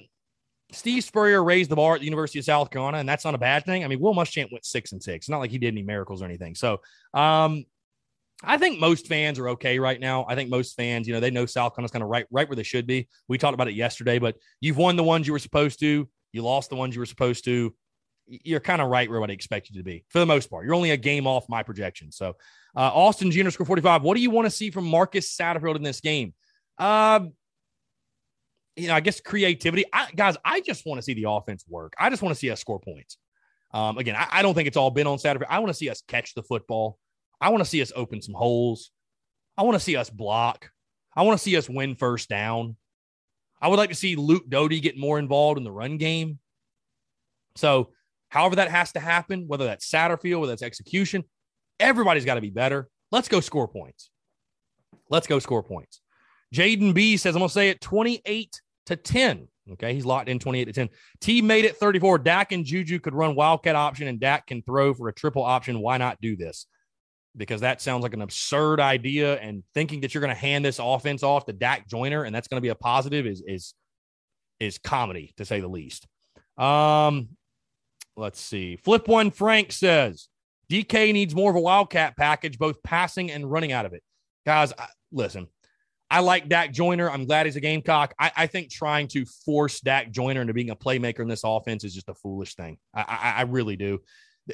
Steve 0.73 1.03
Spurrier 1.03 1.43
raised 1.43 1.71
the 1.71 1.77
bar 1.77 1.95
at 1.95 2.01
the 2.01 2.05
University 2.05 2.39
of 2.39 2.45
South 2.45 2.71
Carolina, 2.71 2.99
and 2.99 3.09
that's 3.09 3.25
not 3.25 3.35
a 3.35 3.39
bad 3.39 3.65
thing. 3.65 3.85
I 3.85 3.89
mean, 3.89 4.01
Will 4.01 4.15
Muschamp 4.15 4.53
went 4.53 4.67
six 4.67 4.93
and 4.93 5.03
six. 5.03 5.25
It's 5.25 5.31
not 5.31 5.39
like 5.39 5.51
he 5.51 5.59
did 5.59 5.73
any 5.73 5.83
miracles 5.83 6.21
or 6.21 6.27
anything. 6.27 6.55
So, 6.55 6.81
um, 7.15 7.65
I 8.45 8.57
think 8.57 8.79
most 8.79 9.09
fans 9.09 9.39
are 9.39 9.49
okay 9.51 9.79
right 9.79 9.99
now. 9.99 10.25
I 10.29 10.35
think 10.35 10.49
most 10.49 10.77
fans, 10.77 11.09
you 11.09 11.15
know, 11.15 11.21
they 11.21 11.31
know 11.31 11.47
South 11.47 11.75
Carolina's 11.75 11.91
kind 11.91 12.05
of 12.05 12.09
right, 12.09 12.27
right 12.31 12.49
where 12.49 12.55
they 12.55 12.63
should 12.63 12.87
be. 12.87 13.09
We 13.27 13.37
talked 13.37 13.55
about 13.55 13.69
it 13.69 13.75
yesterday, 13.75 14.19
but 14.19 14.37
you've 14.61 14.77
won 14.77 14.95
the 14.95 15.03
ones 15.03 15.27
you 15.27 15.33
were 15.33 15.41
supposed 15.41 15.81
to. 15.81 16.09
You 16.33 16.43
lost 16.43 16.71
the 16.71 16.77
ones 16.77 16.95
you 16.95 17.01
were 17.01 17.07
supposed 17.07 17.45
to. 17.47 17.75
You're 18.27 18.61
kind 18.61 18.81
of 18.81 18.89
right 18.89 19.11
where 19.11 19.23
I 19.23 19.27
expect 19.33 19.71
you 19.71 19.81
to 19.81 19.83
be 19.83 20.05
for 20.11 20.19
the 20.21 20.27
most 20.27 20.51
part. 20.51 20.67
You're 20.67 20.75
only 20.75 20.91
a 20.91 20.97
game 20.97 21.27
off 21.27 21.49
my 21.49 21.63
projection. 21.63 22.13
So, 22.13 22.37
uh, 22.77 22.91
Austin 22.95 23.31
Junior 23.31 23.51
score 23.51 23.67
45. 23.67 24.03
What 24.03 24.15
do 24.15 24.21
you 24.21 24.31
want 24.31 24.47
to 24.47 24.51
see 24.51 24.71
from 24.71 24.85
Marcus 24.85 25.37
Satterfield 25.37 25.77
in 25.77 25.83
this 25.83 26.01
game? 26.01 26.35
Uh, 26.77 27.21
you 28.79 28.89
know, 28.89 28.95
I 28.95 29.01
guess 29.01 29.21
creativity. 29.21 29.85
I, 29.93 30.09
guys, 30.15 30.37
I 30.45 30.61
just 30.61 30.87
want 30.87 30.99
to 30.99 31.03
see 31.03 31.15
the 31.15 31.29
offense 31.29 31.65
work. 31.69 31.95
I 31.99 32.11
just 32.11 32.23
want 32.23 32.35
to 32.35 32.39
see 32.39 32.51
us 32.51 32.61
score 32.61 32.81
points. 32.81 33.19
Um, 33.73 33.99
again, 33.99 34.17
I, 34.17 34.29
I, 34.31 34.43
don't 34.43 34.55
think 34.55 34.67
it's 34.67 34.77
all 34.77 34.91
been 34.91 35.07
on 35.07 35.19
Saturday. 35.19 35.45
I 35.49 35.59
want 35.59 35.69
to 35.69 35.75
see 35.75 35.91
us 35.91 36.03
catch 36.09 36.35
the 36.35 36.43
football. 36.43 36.99
I 37.41 37.51
want 37.51 37.63
to 37.63 37.69
see 37.69 37.83
us 37.83 37.93
open 37.95 38.23
some 38.23 38.35
holes. 38.35 38.91
I 39.59 39.63
want 39.63 39.75
to 39.75 39.81
see 39.81 39.97
us 39.97 40.09
block. 40.09 40.71
I 41.15 41.23
want 41.23 41.39
to 41.39 41.43
see 41.43 41.57
us 41.57 41.69
win 41.69 41.95
first 41.95 42.29
down. 42.29 42.77
I 43.61 43.69
would 43.69 43.79
like 43.79 43.91
to 43.91 43.97
see 43.97 44.17
Luke 44.17 44.49
Doty 44.49 44.81
get 44.81 44.97
more 44.97 45.19
involved 45.19 45.59
in 45.59 45.65
the 45.65 45.73
run 45.73 45.99
game. 45.99 46.39
So, 47.57 47.91
however 48.29 48.57
that 48.57 48.71
has 48.71 48.93
to 48.93 49.01
happen, 49.01 49.49
whether 49.49 49.65
that's 49.65 49.91
Satterfield, 49.91 50.41
whether 50.41 50.53
that's 50.53 50.63
execution, 50.63 51.25
everybody's 51.81 52.25
got 52.25 52.37
to 52.37 52.41
be 52.41 52.51
better. 52.51 52.89
Let's 53.11 53.29
go 53.29 53.41
score 53.41 53.69
points. 53.69 54.11
Let's 55.11 55.27
go 55.27 55.39
score 55.41 55.63
points. 55.63 56.01
Jaden 56.55 56.95
B 56.95 57.17
says, 57.17 57.35
I'm 57.35 57.41
going 57.41 57.49
to 57.49 57.55
say 57.55 57.69
it 57.71 57.81
28 57.81 58.61
to 58.89 58.97
10. 58.97 59.49
Okay, 59.73 59.93
he's 59.93 60.07
locked 60.07 60.29
in 60.29 60.39
28 60.39 60.65
to 60.65 60.73
10. 60.73 60.89
T 61.21 61.43
made 61.43 61.65
it 61.65 61.77
34. 61.77 62.19
Dak 62.19 62.53
and 62.53 62.65
Juju 62.65 63.01
could 63.01 63.15
run 63.15 63.35
wildcat 63.35 63.77
option, 63.77 64.09
and 64.09 64.19
Dak 64.19 64.47
can 64.47 64.63
throw 64.63 64.95
for 64.95 65.09
a 65.09 65.13
triple 65.13 65.43
option. 65.43 65.81
Why 65.81 65.99
not 65.99 66.21
do 66.21 66.37
this? 66.37 66.67
Because 67.37 67.61
that 67.61 67.83
sounds 67.83 68.03
like 68.03 68.15
an 68.15 68.23
absurd 68.23 68.81
idea, 68.81 69.39
and 69.39 69.63
thinking 69.75 70.01
that 70.01 70.15
you're 70.15 70.23
going 70.23 70.35
to 70.35 70.41
hand 70.41 70.65
this 70.65 70.81
offense 70.83 71.23
off 71.23 71.45
to 71.47 71.53
Dak 71.53 71.87
Joyner 71.87 72.25
and 72.25 72.35
that's 72.35 72.49
going 72.49 72.57
to 72.57 72.63
be 72.63 72.71
a 72.71 72.75
positive 72.75 73.27
is 73.27 73.43
is 73.47 73.75
is 74.59 74.79
comedy 74.79 75.33
to 75.37 75.45
say 75.45 75.61
the 75.61 75.69
least. 75.69 76.07
Um, 76.57 77.29
let's 78.17 78.41
see. 78.41 78.77
Flip 78.77 79.07
one. 79.07 79.31
Frank 79.31 79.71
says 79.71 80.29
DK 80.71 81.13
needs 81.13 81.35
more 81.35 81.51
of 81.51 81.57
a 81.57 81.61
wildcat 81.61 82.17
package, 82.17 82.59
both 82.59 82.83
passing 82.83 83.31
and 83.31 83.51
running 83.51 83.73
out 83.73 83.87
of 83.87 83.93
it. 83.93 84.03
Guys, 84.45 84.73
I, 84.77 84.87
listen, 85.13 85.47
I 86.11 86.21
like 86.21 86.49
Dak 86.49 86.73
Joyner. 86.73 87.11
I'm 87.11 87.27
glad 87.27 87.47
he's 87.47 87.57
a 87.57 87.61
Gamecock. 87.61 88.15
I, 88.19 88.33
I, 88.35 88.47
think 88.47 88.71
trying 88.71 89.09
to 89.09 89.27
force 89.45 89.81
Dak 89.81 90.11
Joyner 90.11 90.41
into 90.41 90.55
being 90.55 90.71
a 90.71 90.77
playmaker 90.77 91.21
in 91.21 91.29
this 91.29 91.43
offense 91.45 91.85
is 91.85 91.95
just 91.95 92.09
a 92.09 92.15
foolish 92.15 92.55
thing. 92.55 92.79
I, 92.95 93.03
I, 93.03 93.31
I 93.39 93.43
really 93.43 93.77
do. 93.77 94.01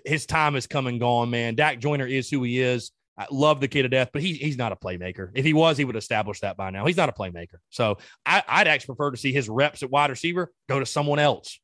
His 0.05 0.27
time 0.27 0.55
has 0.55 0.67
come 0.67 0.89
and 0.89 0.99
gone, 0.99 1.31
man. 1.31 1.55
Dak 1.55 1.79
Joyner 1.79 2.07
is 2.07 2.29
who 2.29 2.43
he 2.43 2.61
is. 2.61 2.91
I 3.17 3.27
love 3.31 3.61
the 3.61 3.69
kid 3.69 3.83
to 3.83 3.89
death, 3.89 4.11
but 4.13 4.23
he, 4.23 4.35
he's 4.35 4.59
not 4.59 4.73
a 4.73 4.77
playmaker. 4.77 5.31
If 5.35 5.45
he 5.45 5.55
was, 5.55 5.79
he 5.79 5.85
would 5.85 5.95
establish 5.95 6.41
that 6.41 6.57
by 6.57 6.71
now. 6.71 6.85
He's 6.85 6.97
not 6.97 7.09
a 7.09 7.13
playmaker. 7.13 7.59
So 7.71 7.99
I, 8.27 8.43
would 8.59 8.67
actually 8.67 8.97
prefer 8.97 9.13
to 9.13 9.17
see 9.17 9.33
his 9.33 9.49
reps 9.49 9.85
at 9.85 9.91
wide 9.91 10.11
receiver 10.11 10.53
go 10.69 10.81
to 10.81 10.87
someone 10.87 11.21
else. 11.21 11.61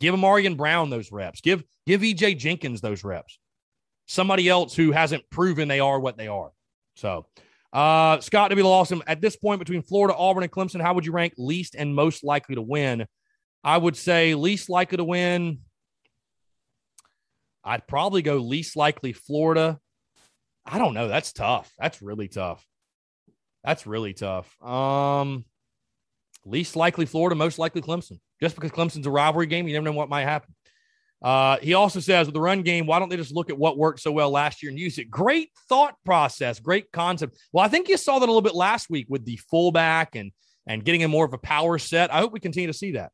Give 0.00 0.14
Ahmarean 0.14 0.56
Brown 0.56 0.90
those 0.90 1.12
reps. 1.12 1.40
Give 1.40 1.62
give 1.86 2.00
EJ 2.00 2.38
Jenkins 2.38 2.80
those 2.80 3.04
reps. 3.04 3.38
Somebody 4.06 4.48
else 4.48 4.74
who 4.74 4.92
hasn't 4.92 5.28
proven 5.30 5.68
they 5.68 5.80
are 5.80 6.00
what 6.00 6.16
they 6.16 6.28
are. 6.28 6.50
So 6.96 7.26
uh, 7.72 8.20
Scott 8.20 8.50
W. 8.50 8.66
Lawson, 8.66 9.02
at 9.06 9.20
this 9.20 9.36
point 9.36 9.58
between 9.58 9.82
Florida, 9.82 10.16
Auburn, 10.16 10.42
and 10.42 10.52
Clemson, 10.52 10.80
how 10.80 10.94
would 10.94 11.04
you 11.04 11.12
rank 11.12 11.34
least 11.36 11.74
and 11.76 11.94
most 11.94 12.24
likely 12.24 12.54
to 12.54 12.62
win? 12.62 13.06
I 13.62 13.76
would 13.76 13.96
say 13.96 14.34
least 14.34 14.70
likely 14.70 14.96
to 14.96 15.04
win. 15.04 15.58
I'd 17.64 17.86
probably 17.86 18.22
go 18.22 18.36
least 18.36 18.76
likely 18.76 19.12
Florida. 19.12 19.78
I 20.64 20.78
don't 20.78 20.94
know. 20.94 21.08
That's 21.08 21.32
tough. 21.32 21.72
That's 21.78 22.00
really 22.00 22.28
tough. 22.28 22.64
That's 23.64 23.86
really 23.86 24.14
tough. 24.14 24.62
Um, 24.62 25.44
least 26.44 26.76
likely 26.76 27.04
Florida, 27.04 27.34
most 27.34 27.58
likely 27.58 27.82
Clemson. 27.82 28.20
Just 28.40 28.54
because 28.54 28.70
Clemson's 28.70 29.06
a 29.06 29.10
rivalry 29.10 29.46
game, 29.46 29.66
you 29.66 29.74
never 29.74 29.84
know 29.84 29.92
what 29.92 30.08
might 30.08 30.24
happen. 30.24 30.54
Uh, 31.20 31.58
he 31.58 31.74
also 31.74 31.98
says 31.98 32.26
with 32.26 32.34
the 32.34 32.40
run 32.40 32.62
game, 32.62 32.86
why 32.86 32.98
don't 32.98 33.08
they 33.08 33.16
just 33.16 33.34
look 33.34 33.50
at 33.50 33.58
what 33.58 33.76
worked 33.76 34.00
so 34.00 34.12
well 34.12 34.30
last 34.30 34.62
year 34.62 34.70
and 34.70 34.78
use 34.78 34.98
it? 34.98 35.10
Great 35.10 35.50
thought 35.68 35.96
process, 36.04 36.60
great 36.60 36.92
concept. 36.92 37.36
Well, 37.52 37.64
I 37.64 37.68
think 37.68 37.88
you 37.88 37.96
saw 37.96 38.18
that 38.18 38.26
a 38.26 38.30
little 38.30 38.40
bit 38.40 38.54
last 38.54 38.88
week 38.88 39.06
with 39.08 39.24
the 39.24 39.36
fullback 39.50 40.14
and 40.14 40.30
and 40.66 40.84
getting 40.84 41.00
in 41.00 41.10
more 41.10 41.24
of 41.24 41.32
a 41.32 41.38
power 41.38 41.78
set. 41.78 42.12
I 42.12 42.18
hope 42.18 42.32
we 42.32 42.40
continue 42.40 42.66
to 42.66 42.74
see 42.74 42.92
that. 42.92 43.10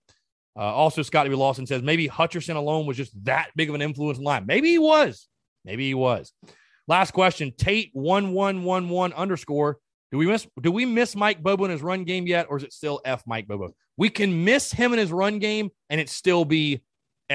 Uh, 0.57 0.63
also, 0.63 1.03
Scotty 1.03 1.31
B. 1.31 1.37
Lawson 1.37 1.67
says 1.67 1.83
maybe 1.83 2.09
Hutcherson 2.09 2.57
alone 2.57 2.87
was 2.87 2.97
just 2.97 3.13
that 3.25 3.51
big 3.57 3.69
of 3.69 3.75
an 3.75 3.83
influence 3.83 4.19
in 4.19 4.25
line. 4.25 4.45
Maybe 4.47 4.71
he 4.71 4.79
was. 4.79 5.29
Maybe 5.65 5.87
he 5.87 5.95
was. 5.95 6.33
Last 6.87 7.13
question: 7.13 7.53
Tate 7.57 7.91
one 7.93 8.33
one 8.33 8.65
one 8.65 8.89
one 8.89 9.13
underscore. 9.15 9.79
Do 10.13 10.19
we 10.19 10.27
miss? 10.27 10.47
Do 10.61 10.71
we 10.71 10.85
miss 10.85 11.17
Mike 11.17 11.43
Bobo 11.43 11.65
in 11.65 11.71
his 11.71 11.83
run 11.83 12.05
game 12.05 12.27
yet, 12.27 12.47
or 12.51 12.59
is 12.59 12.65
it 12.65 12.73
still 12.73 13.01
F 13.05 13.23
Mike 13.27 13.49
Bobo? 13.49 13.75
We 13.97 14.11
can 14.11 14.45
miss 14.45 14.71
him 14.71 14.93
in 14.93 14.99
his 14.99 15.11
run 15.11 15.39
game, 15.39 15.71
and 15.91 16.01
it 16.01 16.09
still 16.09 16.45
be 16.45 16.83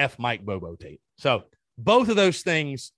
F 0.00 0.18
Mike 0.18 0.44
Bobo 0.44 0.74
Tate. 0.74 1.00
So 1.18 1.44
both 1.78 2.08
of 2.08 2.16
those 2.16 2.42
things 2.42 2.92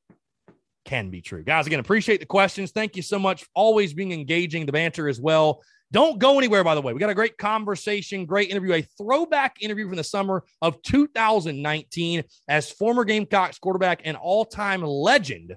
can 0.85 1.11
be 1.11 1.21
true. 1.21 1.43
Guys, 1.43 1.67
again, 1.67 1.81
appreciate 1.81 2.21
the 2.21 2.27
questions. 2.27 2.71
Thank 2.71 2.97
you 2.97 3.03
so 3.03 3.19
much. 3.19 3.45
Always 3.55 3.93
being 3.93 4.13
engaging, 4.13 4.67
the 4.67 4.73
banter 4.73 5.09
as 5.09 5.21
well. 5.21 5.63
Don't 5.91 6.19
go 6.19 6.39
anywhere, 6.39 6.65
by 6.65 6.75
the 6.75 6.81
way. 6.81 6.95
We 6.95 7.01
got 7.01 7.11
a 7.11 7.15
great 7.15 7.37
conversation, 7.37 8.25
great 8.25 8.51
interview, 8.51 8.73
a 8.73 8.83
throwback 8.97 9.61
interview 9.61 9.87
from 9.87 9.97
the 9.97 10.05
summer 10.05 10.43
of 10.63 10.81
2019 10.83 12.25
as 12.49 12.71
former 12.71 13.05
Gamecocks 13.05 13.59
quarterback 13.59 14.01
and 14.05 14.17
all 14.17 14.45
time 14.45 14.83
legend 14.83 15.55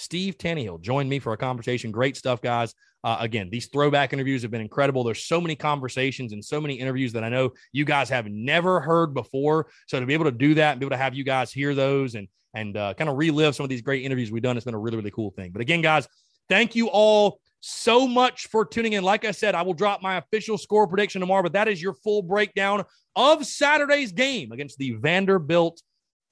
Steve 0.00 0.38
Taneyhill 0.38 0.80
joined 0.80 1.10
me 1.10 1.18
for 1.18 1.34
a 1.34 1.36
conversation. 1.36 1.90
Great 1.90 2.16
stuff, 2.16 2.40
guys. 2.40 2.74
Uh, 3.02 3.16
again, 3.20 3.48
these 3.50 3.66
throwback 3.66 4.12
interviews 4.12 4.42
have 4.42 4.50
been 4.50 4.60
incredible. 4.60 5.04
There's 5.04 5.24
so 5.24 5.40
many 5.40 5.56
conversations 5.56 6.32
and 6.32 6.44
so 6.44 6.60
many 6.60 6.74
interviews 6.74 7.12
that 7.14 7.24
I 7.24 7.28
know 7.28 7.52
you 7.72 7.84
guys 7.84 8.08
have 8.10 8.26
never 8.26 8.80
heard 8.80 9.14
before. 9.14 9.68
So 9.86 9.98
to 9.98 10.06
be 10.06 10.14
able 10.14 10.26
to 10.26 10.32
do 10.32 10.54
that 10.54 10.72
and 10.72 10.80
be 10.80 10.84
able 10.84 10.96
to 10.96 11.02
have 11.02 11.14
you 11.14 11.24
guys 11.24 11.52
hear 11.52 11.74
those 11.74 12.14
and 12.14 12.28
and 12.52 12.76
uh, 12.76 12.94
kind 12.94 13.08
of 13.08 13.16
relive 13.16 13.54
some 13.54 13.62
of 13.62 13.70
these 13.70 13.80
great 13.80 14.04
interviews 14.04 14.32
we've 14.32 14.42
done, 14.42 14.56
it's 14.56 14.64
been 14.64 14.74
a 14.74 14.78
really 14.78 14.96
really 14.96 15.10
cool 15.12 15.30
thing. 15.30 15.50
But 15.52 15.62
again, 15.62 15.82
guys, 15.82 16.08
thank 16.48 16.74
you 16.74 16.88
all 16.88 17.40
so 17.60 18.08
much 18.08 18.48
for 18.48 18.64
tuning 18.64 18.94
in. 18.94 19.04
Like 19.04 19.24
I 19.24 19.30
said, 19.30 19.54
I 19.54 19.62
will 19.62 19.74
drop 19.74 20.02
my 20.02 20.16
official 20.16 20.58
score 20.58 20.86
prediction 20.86 21.20
tomorrow, 21.20 21.42
but 21.42 21.52
that 21.52 21.68
is 21.68 21.80
your 21.80 21.94
full 21.94 22.22
breakdown 22.22 22.84
of 23.16 23.46
Saturday's 23.46 24.12
game 24.12 24.52
against 24.52 24.78
the 24.78 24.92
Vanderbilt 24.92 25.80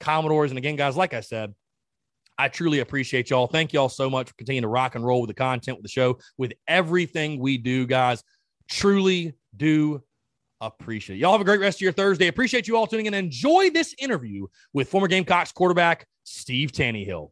Commodores. 0.00 0.50
And 0.50 0.59
again, 0.59 0.76
guys, 0.76 0.96
like 0.96 1.14
I 1.14 1.20
said, 1.20 1.54
I 2.38 2.48
truly 2.48 2.81
appreciate 2.81 3.31
y'all. 3.31 3.48
Thank 3.48 3.72
y'all 3.72 3.88
so 3.88 4.09
much 4.09 4.29
for 4.29 4.35
continuing 4.35 4.62
to 4.62 4.68
rock 4.68 4.94
and 4.94 5.05
roll 5.05 5.20
with 5.20 5.29
the 5.29 5.35
content 5.35 5.77
with 5.77 5.83
the 5.83 5.90
show, 5.90 6.18
with 6.37 6.53
everything 6.68 7.40
we 7.40 7.59
do, 7.59 7.87
guys. 7.87 8.22
Truly 8.68 9.35
do 9.57 10.03
appreciate 10.61 11.16
it. 11.16 11.18
Y'all 11.18 11.33
have 11.33 11.40
a 11.40 11.44
great 11.44 11.61
rest 11.61 11.79
of 11.79 11.83
your 11.83 11.92
Thursday. 11.92 12.29
Appreciate 12.29 12.68
you 12.68 12.77
all 12.77 12.87
tuning 12.87 13.07
in. 13.07 13.14
Enjoy 13.14 13.70
this 13.70 13.94
interview 13.98 14.46
with 14.72 14.88
former 14.88 15.09
Gamecocks 15.09 15.53
quarterback 15.53 16.07
Steve 16.24 16.72
Taneyhill. 16.72 17.29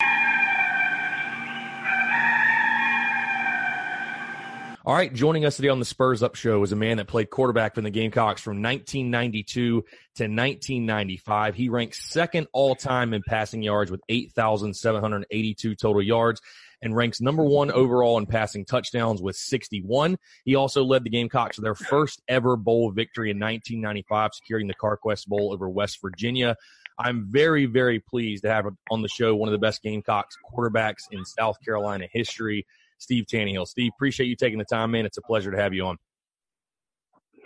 All 4.87 4.94
right, 4.94 5.12
joining 5.12 5.44
us 5.44 5.57
today 5.57 5.66
on 5.66 5.81
the 5.81 5.85
Spurs 5.85 6.22
Up 6.22 6.37
Show 6.37 6.62
is 6.62 6.70
a 6.70 6.77
man 6.77 6.99
that 6.99 7.09
played 7.09 7.29
quarterback 7.29 7.75
for 7.75 7.81
the 7.81 7.90
Gamecocks 7.90 8.40
from 8.40 8.62
1992 8.62 9.53
to 9.59 9.83
1995. 9.83 11.57
He 11.57 11.68
ranks 11.68 12.09
second 12.09 12.46
all 12.53 12.77
time 12.77 13.12
in 13.12 13.25
passing 13.27 13.64
yards 13.64 13.90
with 13.90 14.01
8,782 14.09 15.75
total 15.75 16.01
yards 16.01 16.40
and 16.83 16.94
ranks 16.94 17.20
number 17.20 17.42
one 17.42 17.72
overall 17.72 18.16
in 18.16 18.27
passing 18.27 18.64
touchdowns 18.64 19.20
with 19.20 19.35
61. 19.35 20.18
He 20.44 20.55
also 20.55 20.85
led 20.85 21.03
the 21.03 21.11
Gamecocks 21.11 21.57
to 21.57 21.62
their 21.62 21.75
first 21.75 22.22
ever 22.29 22.57
bowl 22.57 22.92
victory 22.92 23.33
in 23.33 23.40
1995, 23.40 24.35
securing 24.35 24.68
the 24.68 24.75
CarQuest 24.75 25.27
Bowl 25.27 25.53
over 25.53 25.68
West 25.68 25.99
Virginia. 26.01 26.55
I'm 26.96 27.27
very, 27.29 27.66
very 27.66 27.99
pleased 27.99 28.44
to 28.44 28.53
have 28.53 28.66
on 28.88 29.03
the 29.03 29.09
show 29.09 29.35
one 29.35 29.49
of 29.49 29.53
the 29.53 29.59
best 29.59 29.83
Gamecocks 29.83 30.37
quarterbacks 30.49 31.11
in 31.11 31.25
South 31.25 31.57
Carolina 31.64 32.07
history. 32.12 32.66
Steve 32.98 33.24
Taneyhill. 33.26 33.66
Steve, 33.66 33.92
appreciate 33.96 34.26
you 34.26 34.37
taking 34.37 34.59
the 34.59 34.64
time, 34.64 34.90
man. 34.92 35.06
It's 35.06 35.18
a 35.18 35.22
pleasure 35.22 35.50
to 35.50 35.59
have 35.59 35.74
you 35.74 35.87
on. 35.87 35.96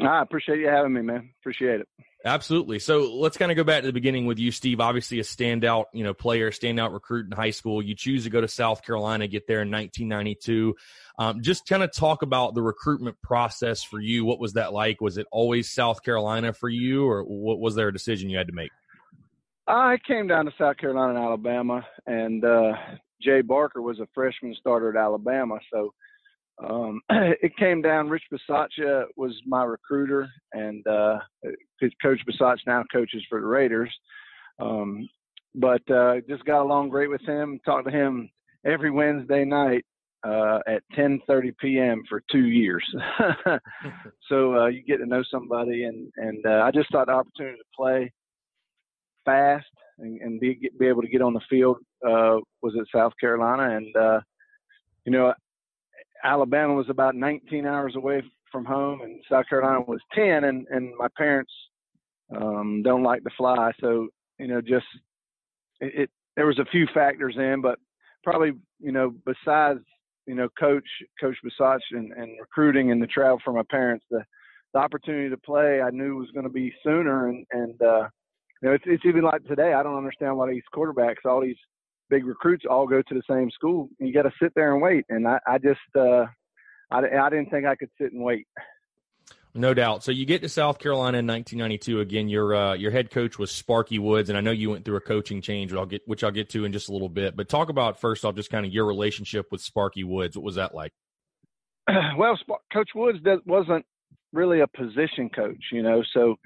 I 0.00 0.22
appreciate 0.22 0.58
you 0.58 0.68
having 0.68 0.92
me, 0.92 1.02
man. 1.02 1.30
Appreciate 1.40 1.80
it. 1.80 1.88
Absolutely. 2.24 2.78
So 2.78 3.14
let's 3.14 3.38
kind 3.38 3.50
of 3.50 3.56
go 3.56 3.64
back 3.64 3.80
to 3.80 3.86
the 3.86 3.94
beginning 3.94 4.26
with 4.26 4.38
you, 4.38 4.50
Steve. 4.50 4.80
Obviously, 4.80 5.20
a 5.20 5.22
standout, 5.22 5.84
you 5.94 6.04
know, 6.04 6.12
player, 6.12 6.50
standout 6.50 6.92
recruit 6.92 7.26
in 7.26 7.32
high 7.32 7.50
school. 7.50 7.80
You 7.80 7.94
choose 7.94 8.24
to 8.24 8.30
go 8.30 8.42
to 8.42 8.48
South 8.48 8.82
Carolina, 8.84 9.26
get 9.26 9.46
there 9.46 9.62
in 9.62 9.70
1992. 9.70 10.74
Um, 11.18 11.42
just 11.42 11.66
kind 11.66 11.82
of 11.82 11.92
talk 11.92 12.20
about 12.22 12.54
the 12.54 12.62
recruitment 12.62 13.16
process 13.22 13.82
for 13.82 14.00
you. 14.00 14.26
What 14.26 14.38
was 14.38 14.52
that 14.54 14.74
like? 14.74 15.00
Was 15.00 15.16
it 15.16 15.26
always 15.32 15.70
South 15.70 16.02
Carolina 16.02 16.52
for 16.52 16.68
you, 16.68 17.06
or 17.06 17.22
what 17.22 17.58
was 17.58 17.74
there 17.74 17.88
a 17.88 17.92
decision 17.92 18.28
you 18.28 18.36
had 18.36 18.48
to 18.48 18.54
make? 18.54 18.70
I 19.66 19.96
came 20.06 20.26
down 20.26 20.44
to 20.46 20.52
South 20.58 20.76
Carolina 20.76 21.14
and 21.14 21.18
Alabama, 21.18 21.86
and 22.06 22.44
uh, 22.44 22.72
Jay 23.22 23.40
Barker 23.40 23.82
was 23.82 24.00
a 24.00 24.08
freshman 24.14 24.54
starter 24.58 24.90
at 24.90 25.02
Alabama. 25.02 25.58
So 25.72 25.92
um, 26.62 27.00
it 27.10 27.56
came 27.56 27.82
down. 27.82 28.08
Rich 28.08 28.24
Bisaccia 28.32 29.04
was 29.16 29.34
my 29.46 29.64
recruiter, 29.64 30.28
and 30.52 30.86
uh, 30.86 31.18
Coach 32.02 32.20
Bisaccia 32.28 32.66
now 32.66 32.84
coaches 32.92 33.24
for 33.28 33.40
the 33.40 33.46
Raiders. 33.46 33.90
Um, 34.60 35.08
but 35.54 35.88
uh, 35.90 36.16
just 36.28 36.44
got 36.44 36.62
along 36.62 36.90
great 36.90 37.10
with 37.10 37.22
him. 37.22 37.60
Talked 37.64 37.88
to 37.88 37.92
him 37.92 38.30
every 38.64 38.90
Wednesday 38.90 39.44
night 39.44 39.84
uh, 40.22 40.58
at 40.66 40.82
10:30 40.96 41.56
p.m. 41.58 42.02
for 42.08 42.22
two 42.30 42.46
years. 42.46 42.84
so 44.28 44.56
uh, 44.56 44.66
you 44.66 44.82
get 44.82 44.98
to 44.98 45.06
know 45.06 45.24
somebody, 45.30 45.84
and 45.84 46.12
and 46.16 46.44
uh, 46.46 46.62
I 46.64 46.70
just 46.70 46.90
thought 46.92 47.06
the 47.06 47.12
opportunity 47.12 47.56
to 47.56 47.64
play 47.76 48.12
fast 49.24 49.66
and, 49.98 50.20
and 50.20 50.40
be 50.40 50.70
be 50.78 50.86
able 50.86 51.02
to 51.02 51.08
get 51.08 51.22
on 51.22 51.32
the 51.32 51.40
field 51.48 51.78
uh, 52.06 52.38
was 52.62 52.74
at 52.78 52.86
South 52.94 53.12
Carolina, 53.20 53.76
and 53.76 53.96
uh, 53.96 54.20
you 55.04 55.12
know 55.12 55.32
Alabama 56.24 56.74
was 56.74 56.90
about 56.90 57.14
19 57.14 57.66
hours 57.66 57.96
away 57.96 58.22
from 58.52 58.64
home, 58.64 59.00
and 59.02 59.20
South 59.30 59.46
Carolina 59.48 59.80
was 59.86 60.00
10, 60.14 60.44
and 60.44 60.66
and 60.70 60.92
my 60.96 61.08
parents 61.16 61.52
um, 62.36 62.82
don't 62.82 63.02
like 63.02 63.22
to 63.24 63.30
fly, 63.36 63.72
so 63.80 64.08
you 64.38 64.48
know 64.48 64.60
just 64.60 64.86
it, 65.80 66.02
it 66.02 66.10
there 66.36 66.46
was 66.46 66.58
a 66.58 66.70
few 66.70 66.86
factors 66.94 67.34
in, 67.36 67.60
but 67.60 67.78
probably 68.22 68.52
you 68.78 68.92
know 68.92 69.14
besides 69.24 69.80
you 70.26 70.34
know 70.34 70.48
coach 70.58 70.84
coach 71.20 71.36
Bisaccia 71.44 71.80
and, 71.92 72.12
and 72.12 72.38
recruiting 72.40 72.90
and 72.90 73.02
the 73.02 73.06
travel 73.06 73.40
for 73.44 73.52
my 73.52 73.62
parents 73.70 74.04
the 74.10 74.22
the 74.72 74.78
opportunity 74.78 75.28
to 75.28 75.36
play 75.36 75.80
I 75.80 75.90
knew 75.90 76.16
was 76.16 76.30
going 76.32 76.44
to 76.44 76.52
be 76.52 76.72
sooner 76.84 77.28
and 77.28 77.44
and 77.50 77.80
uh, 77.82 78.08
you 78.62 78.68
know 78.68 78.72
it's 78.72 78.84
it's 78.86 79.04
even 79.04 79.22
like 79.22 79.44
today 79.44 79.72
I 79.72 79.82
don't 79.82 79.96
understand 79.96 80.36
why 80.36 80.50
these 80.50 80.62
quarterbacks 80.74 81.24
all 81.24 81.40
these 81.40 81.56
big 82.10 82.26
recruits 82.26 82.64
all 82.68 82.86
go 82.86 83.00
to 83.00 83.14
the 83.14 83.22
same 83.30 83.50
school 83.50 83.88
you 83.98 84.12
got 84.12 84.22
to 84.22 84.32
sit 84.42 84.52
there 84.54 84.72
and 84.72 84.82
wait 84.82 85.04
and 85.08 85.26
I 85.26 85.38
I 85.46 85.58
just 85.58 85.80
uh, 85.96 86.26
I 86.90 86.98
I 86.98 87.30
didn't 87.30 87.50
think 87.50 87.66
I 87.66 87.76
could 87.76 87.90
sit 87.98 88.12
and 88.12 88.22
wait. 88.22 88.46
No 89.52 89.74
doubt. 89.74 90.04
So 90.04 90.12
you 90.12 90.26
get 90.26 90.42
to 90.42 90.48
South 90.48 90.78
Carolina 90.78 91.18
in 91.18 91.26
1992. 91.26 92.00
Again, 92.00 92.28
your 92.28 92.54
uh, 92.54 92.74
your 92.74 92.92
head 92.92 93.10
coach 93.10 93.38
was 93.38 93.50
Sparky 93.50 93.98
Woods, 93.98 94.28
and 94.28 94.38
I 94.38 94.40
know 94.40 94.52
you 94.52 94.70
went 94.70 94.84
through 94.84 94.96
a 94.96 95.00
coaching 95.00 95.42
change, 95.42 95.72
which 95.72 95.78
I'll 95.78 95.86
get 95.86 96.02
which 96.06 96.22
I'll 96.22 96.30
get 96.30 96.50
to 96.50 96.64
in 96.64 96.72
just 96.72 96.88
a 96.88 96.92
little 96.92 97.08
bit. 97.08 97.36
But 97.36 97.48
talk 97.48 97.68
about 97.68 98.00
first 98.00 98.24
off, 98.24 98.36
just 98.36 98.50
kind 98.50 98.64
of 98.64 98.72
your 98.72 98.86
relationship 98.86 99.46
with 99.50 99.60
Sparky 99.60 100.04
Woods. 100.04 100.36
What 100.36 100.44
was 100.44 100.54
that 100.54 100.74
like? 100.74 100.92
Well, 102.16 102.38
Coach 102.72 102.90
Woods 102.94 103.18
wasn't 103.44 103.84
really 104.32 104.60
a 104.60 104.68
position 104.68 105.28
coach, 105.28 105.64
you 105.72 105.82
know. 105.82 106.04
So 106.14 106.36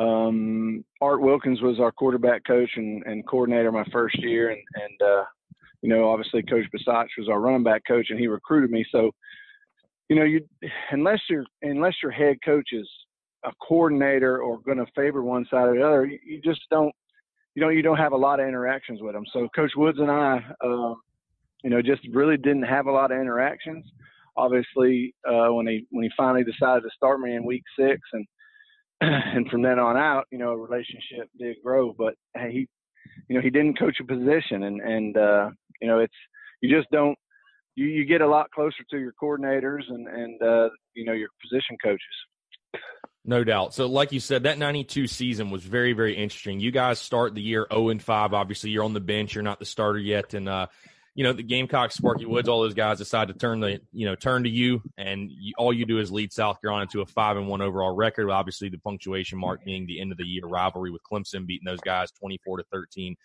um, 0.00 0.84
Art 1.02 1.20
Wilkins 1.20 1.60
was 1.60 1.78
our 1.78 1.92
quarterback 1.92 2.44
coach 2.46 2.70
and, 2.76 3.04
and 3.04 3.26
coordinator 3.26 3.70
my 3.70 3.84
first 3.92 4.18
year, 4.18 4.50
and 4.50 4.60
and 4.74 5.02
uh, 5.02 5.24
you 5.82 5.90
know, 5.90 6.08
obviously 6.08 6.42
Coach 6.42 6.64
Bisaccia 6.74 7.18
was 7.18 7.28
our 7.28 7.40
running 7.40 7.62
back 7.62 7.82
coach, 7.86 8.06
and 8.10 8.18
he 8.18 8.26
recruited 8.26 8.70
me. 8.70 8.84
So 8.90 9.10
you 10.08 10.16
know, 10.16 10.24
you 10.24 10.46
unless 10.90 11.20
your 11.28 11.44
unless 11.62 11.94
your 12.02 12.12
head 12.12 12.38
coach 12.44 12.68
is 12.72 12.88
a 13.44 13.52
coordinator 13.66 14.42
or 14.42 14.60
going 14.60 14.78
to 14.78 14.86
favor 14.94 15.22
one 15.22 15.46
side 15.50 15.68
or 15.68 15.74
the 15.74 15.86
other, 15.86 16.06
you, 16.06 16.18
you, 16.24 16.40
just 16.42 16.60
don't 16.70 16.94
you 17.54 17.62
know 17.62 17.68
you 17.68 17.82
don't 17.82 17.98
have 17.98 18.12
a 18.12 18.16
lot 18.16 18.40
of 18.40 18.48
interactions 18.48 19.02
with 19.02 19.12
them. 19.12 19.24
So 19.32 19.48
Coach 19.54 19.72
Woods 19.76 19.98
and 19.98 20.10
I, 20.10 20.40
uh, 20.64 20.94
you 21.62 21.68
know, 21.70 21.82
just 21.82 22.02
really 22.12 22.38
didn't 22.38 22.62
have 22.62 22.86
a 22.86 22.92
lot 22.92 23.12
of 23.12 23.20
interactions. 23.20 23.84
Obviously, 24.36 25.14
uh, 25.28 25.48
when 25.48 25.66
he 25.66 25.86
when 25.90 26.04
he 26.04 26.10
finally 26.16 26.44
decided 26.44 26.84
to 26.84 26.90
start 26.96 27.20
me 27.20 27.34
in 27.34 27.44
week 27.44 27.64
six, 27.78 28.00
and 28.14 28.26
and 29.34 29.48
from 29.48 29.62
then 29.62 29.78
on 29.78 29.96
out, 29.96 30.26
you 30.30 30.38
know, 30.38 30.50
a 30.50 30.56
relationship 30.56 31.28
did 31.38 31.56
grow. 31.64 31.92
But 31.92 32.14
hey, 32.34 32.52
he, 32.52 32.68
you 33.28 33.36
know, 33.36 33.40
he 33.40 33.50
didn't 33.50 33.78
coach 33.78 33.96
a 34.00 34.04
position, 34.04 34.62
and 34.64 34.80
and 34.80 35.16
uh, 35.16 35.50
you 35.80 35.88
know, 35.88 35.98
it's 35.98 36.14
you 36.60 36.74
just 36.74 36.90
don't 36.90 37.16
you, 37.76 37.86
you 37.86 38.04
get 38.04 38.20
a 38.20 38.26
lot 38.26 38.50
closer 38.50 38.84
to 38.90 38.98
your 38.98 39.12
coordinators 39.20 39.82
and 39.88 40.06
and 40.06 40.42
uh, 40.42 40.68
you 40.94 41.04
know 41.04 41.12
your 41.12 41.28
position 41.42 41.76
coaches. 41.82 42.82
No 43.24 43.44
doubt. 43.44 43.74
So, 43.74 43.86
like 43.86 44.12
you 44.12 44.20
said, 44.20 44.44
that 44.44 44.58
'92 44.58 45.06
season 45.06 45.50
was 45.50 45.62
very, 45.62 45.92
very 45.92 46.14
interesting. 46.14 46.60
You 46.60 46.70
guys 46.70 46.98
start 46.98 47.34
the 47.34 47.42
year 47.42 47.66
0 47.70 47.90
and 47.90 48.02
5. 48.02 48.34
Obviously, 48.34 48.70
you're 48.70 48.84
on 48.84 48.94
the 48.94 49.00
bench. 49.00 49.34
You're 49.34 49.44
not 49.44 49.58
the 49.58 49.66
starter 49.66 49.98
yet, 49.98 50.34
and 50.34 50.48
uh, 50.48 50.66
you 51.14 51.24
know 51.24 51.32
the 51.32 51.42
Gamecocks, 51.42 51.96
Sparky 51.96 52.24
Woods, 52.24 52.48
all 52.48 52.62
those 52.62 52.74
guys 52.74 52.98
decide 52.98 53.28
to 53.28 53.34
turn 53.34 53.60
the 53.60 53.80
you 53.92 54.06
know 54.06 54.14
turn 54.14 54.44
to 54.44 54.50
you, 54.50 54.82
and 54.96 55.30
you, 55.30 55.52
all 55.58 55.72
you 55.72 55.84
do 55.84 55.98
is 55.98 56.12
lead 56.12 56.32
South 56.32 56.60
Carolina 56.60 56.86
to 56.92 57.00
a 57.00 57.06
five 57.06 57.36
and 57.36 57.48
one 57.48 57.60
overall 57.60 57.94
record. 57.94 58.30
Obviously, 58.30 58.68
the 58.68 58.78
punctuation 58.78 59.38
mark 59.38 59.64
being 59.64 59.86
the 59.86 60.00
end 60.00 60.12
of 60.12 60.18
the 60.18 60.24
year 60.24 60.46
rivalry 60.46 60.90
with 60.90 61.02
Clemson, 61.02 61.46
beating 61.46 61.66
those 61.66 61.80
guys 61.80 62.10
24 62.12 62.58
to 62.58 62.64
13 62.72 63.16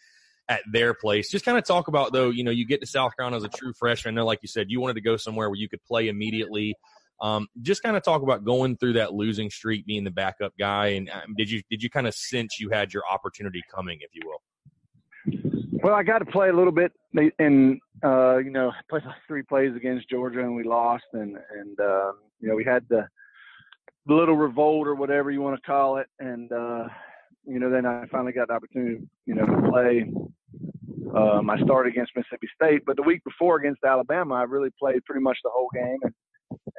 at 0.49 0.61
their 0.71 0.93
place. 0.93 1.29
Just 1.29 1.45
kind 1.45 1.57
of 1.57 1.63
talk 1.63 1.87
about 1.87 2.13
though, 2.13 2.29
you 2.29 2.43
know, 2.43 2.51
you 2.51 2.65
get 2.65 2.81
to 2.81 2.87
South 2.87 3.15
Carolina 3.15 3.37
as 3.37 3.43
a 3.43 3.49
true 3.49 3.73
freshman. 3.73 4.15
I 4.15 4.21
know, 4.21 4.25
like 4.25 4.39
you 4.41 4.47
said, 4.47 4.67
you 4.69 4.79
wanted 4.79 4.95
to 4.95 5.01
go 5.01 5.17
somewhere 5.17 5.49
where 5.49 5.57
you 5.57 5.69
could 5.69 5.83
play 5.83 6.07
immediately. 6.07 6.75
Um, 7.21 7.47
just 7.61 7.81
kind 7.81 7.95
of 7.95 8.03
talk 8.03 8.21
about 8.23 8.43
going 8.43 8.77
through 8.77 8.93
that 8.93 9.13
losing 9.13 9.49
streak, 9.49 9.85
being 9.85 10.03
the 10.03 10.11
backup 10.11 10.53
guy, 10.59 10.87
and 10.87 11.09
um, 11.09 11.33
did 11.37 11.49
you 11.49 11.61
did 11.69 11.81
you 11.81 11.89
kind 11.89 12.07
of 12.07 12.13
sense 12.13 12.59
you 12.59 12.69
had 12.69 12.93
your 12.93 13.03
opportunity 13.09 13.61
coming, 13.73 13.99
if 14.01 14.09
you 14.13 14.21
will? 14.25 15.54
Well, 15.85 15.93
I 15.93 16.01
got 16.01 16.17
to 16.17 16.25
play 16.25 16.49
a 16.49 16.53
little 16.53 16.71
bit, 16.71 16.91
and 17.37 17.79
uh, 18.03 18.37
you 18.37 18.49
know, 18.49 18.71
played 18.89 19.03
three 19.27 19.43
plays 19.43 19.75
against 19.75 20.09
Georgia, 20.09 20.39
and 20.39 20.55
we 20.55 20.63
lost, 20.63 21.03
and 21.13 21.37
and 21.59 21.79
uh, 21.79 22.11
you 22.39 22.49
know, 22.49 22.55
we 22.55 22.63
had 22.63 22.83
the, 22.89 23.07
the 24.07 24.15
little 24.15 24.35
revolt 24.35 24.87
or 24.87 24.95
whatever 24.95 25.29
you 25.29 25.41
want 25.41 25.55
to 25.55 25.61
call 25.61 25.97
it, 25.97 26.07
and 26.17 26.51
uh, 26.51 26.85
you 27.45 27.59
know, 27.59 27.69
then 27.69 27.85
I 27.85 28.05
finally 28.11 28.31
got 28.31 28.47
the 28.47 28.55
opportunity, 28.55 29.07
you 29.27 29.35
know, 29.35 29.45
to 29.45 29.69
play. 29.69 30.11
Um, 31.15 31.51
I 31.51 31.61
started 31.61 31.93
against 31.93 32.13
Mississippi 32.15 32.47
State, 32.55 32.81
but 32.87 32.95
the 32.95 33.03
week 33.03 33.23
before 33.23 33.57
against 33.57 33.83
Alabama, 33.85 34.33
I 34.33 34.43
really 34.45 34.71
played 34.79 35.05
pretty 35.05 35.21
much 35.21 35.37
the 35.43 35.51
whole 35.53 35.69
game, 35.71 35.99
and 36.01 36.13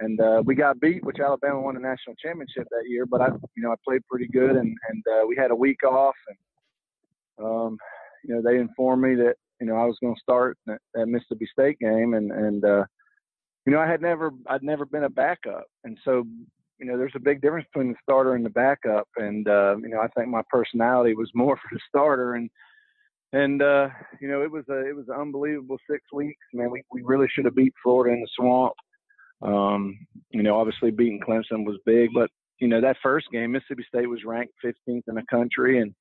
and 0.01 0.21
uh, 0.21 0.43
we 0.45 0.57
got 0.57 0.81
beat, 0.81 1.05
which 1.05 1.21
Alabama 1.21 1.61
won 1.61 1.75
the 1.75 1.81
national 1.81 2.17
championship 2.17 2.67
that 2.73 2.89
year. 2.89 3.07
But 3.07 3.21
I, 3.21 3.29
you 3.57 3.63
know, 3.63 3.71
I 3.71 3.77
played 3.87 4.05
pretty 4.11 4.27
good, 4.27 4.57
and 4.57 4.77
and 4.89 5.05
uh, 5.07 5.27
we 5.29 5.37
had 5.37 5.53
a 5.53 5.57
week 5.57 5.85
off, 5.85 6.17
and 6.27 7.47
um, 7.47 7.79
you 8.27 8.35
know, 8.35 8.43
they 8.43 8.59
informed 8.59 9.03
me 9.03 9.15
that 9.17 9.35
you 9.61 9.67
know 9.67 9.77
I 9.77 9.85
was 9.85 9.97
going 10.03 10.15
to 10.15 10.21
start 10.21 10.59
that 10.67 11.07
Mississippi 11.07 11.49
State 11.51 11.79
game, 11.79 12.15
and 12.15 12.31
and 12.33 12.65
uh, 12.65 12.85
you 13.65 13.73
know, 13.73 13.81
I 13.81 13.87
had 13.87 14.03
never 14.03 14.31
I'd 14.49 14.63
never 14.63 14.85
been 14.85 15.05
a 15.05 15.11
backup, 15.11 15.65
and 15.85 15.99
so 16.05 16.25
you 16.79 16.87
know, 16.87 16.99
there's 16.99 17.13
a 17.15 17.21
big 17.21 17.41
difference 17.41 17.67
between 17.73 17.93
the 17.93 17.99
starter 18.03 18.35
and 18.35 18.45
the 18.45 18.51
backup. 18.51 19.09
And, 19.17 19.49
uh, 19.49 19.77
you 19.79 19.89
know, 19.89 20.01
I 20.01 20.09
think 20.09 20.29
my 20.29 20.43
personality 20.51 21.15
was 21.15 21.31
more 21.35 21.57
for 21.63 21.69
the 21.75 21.81
starter. 21.89 22.35
And, 22.35 22.51
and, 23.33 23.63
uh, 23.63 23.89
you 24.21 24.29
know, 24.29 24.43
it 24.43 24.51
was 24.51 24.65
a, 24.69 24.87
it 24.87 24.95
was 24.95 25.07
an 25.09 25.21
unbelievable 25.21 25.79
six 25.91 26.03
weeks, 26.13 26.41
man. 26.53 26.71
We, 26.71 26.83
we 26.93 27.03
really 27.03 27.29
should 27.33 27.45
have 27.45 27.57
beat 27.57 27.75
Florida 27.83 28.15
in 28.15 28.21
the 28.21 28.29
swamp. 28.37 28.75
Um, 29.43 29.99
you 30.31 30.43
know, 30.43 30.59
obviously 30.59 30.91
beating 30.91 31.21
Clemson 31.21 31.67
was 31.67 31.79
big, 31.85 32.11
but, 32.15 32.31
you 32.59 32.69
know, 32.69 32.81
that 32.81 32.97
first 33.03 33.27
game, 33.31 33.53
Mississippi 33.53 33.85
State 33.87 34.09
was 34.09 34.25
ranked 34.25 34.55
15th 34.65 35.03
in 35.09 35.15
the 35.15 35.25
country 35.31 35.81
and, 35.81 35.95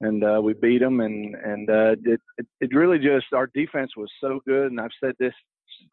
and, 0.00 0.24
uh, 0.24 0.40
we 0.42 0.54
beat 0.54 0.78
them. 0.78 1.00
And, 1.00 1.34
and, 1.34 1.70
uh, 1.70 1.96
it, 2.04 2.20
it, 2.38 2.46
it 2.60 2.74
really 2.74 2.98
just, 2.98 3.26
our 3.32 3.48
defense 3.54 3.92
was 3.96 4.10
so 4.20 4.40
good. 4.46 4.70
And 4.70 4.80
I've 4.80 4.90
said 5.02 5.14
this, 5.18 5.34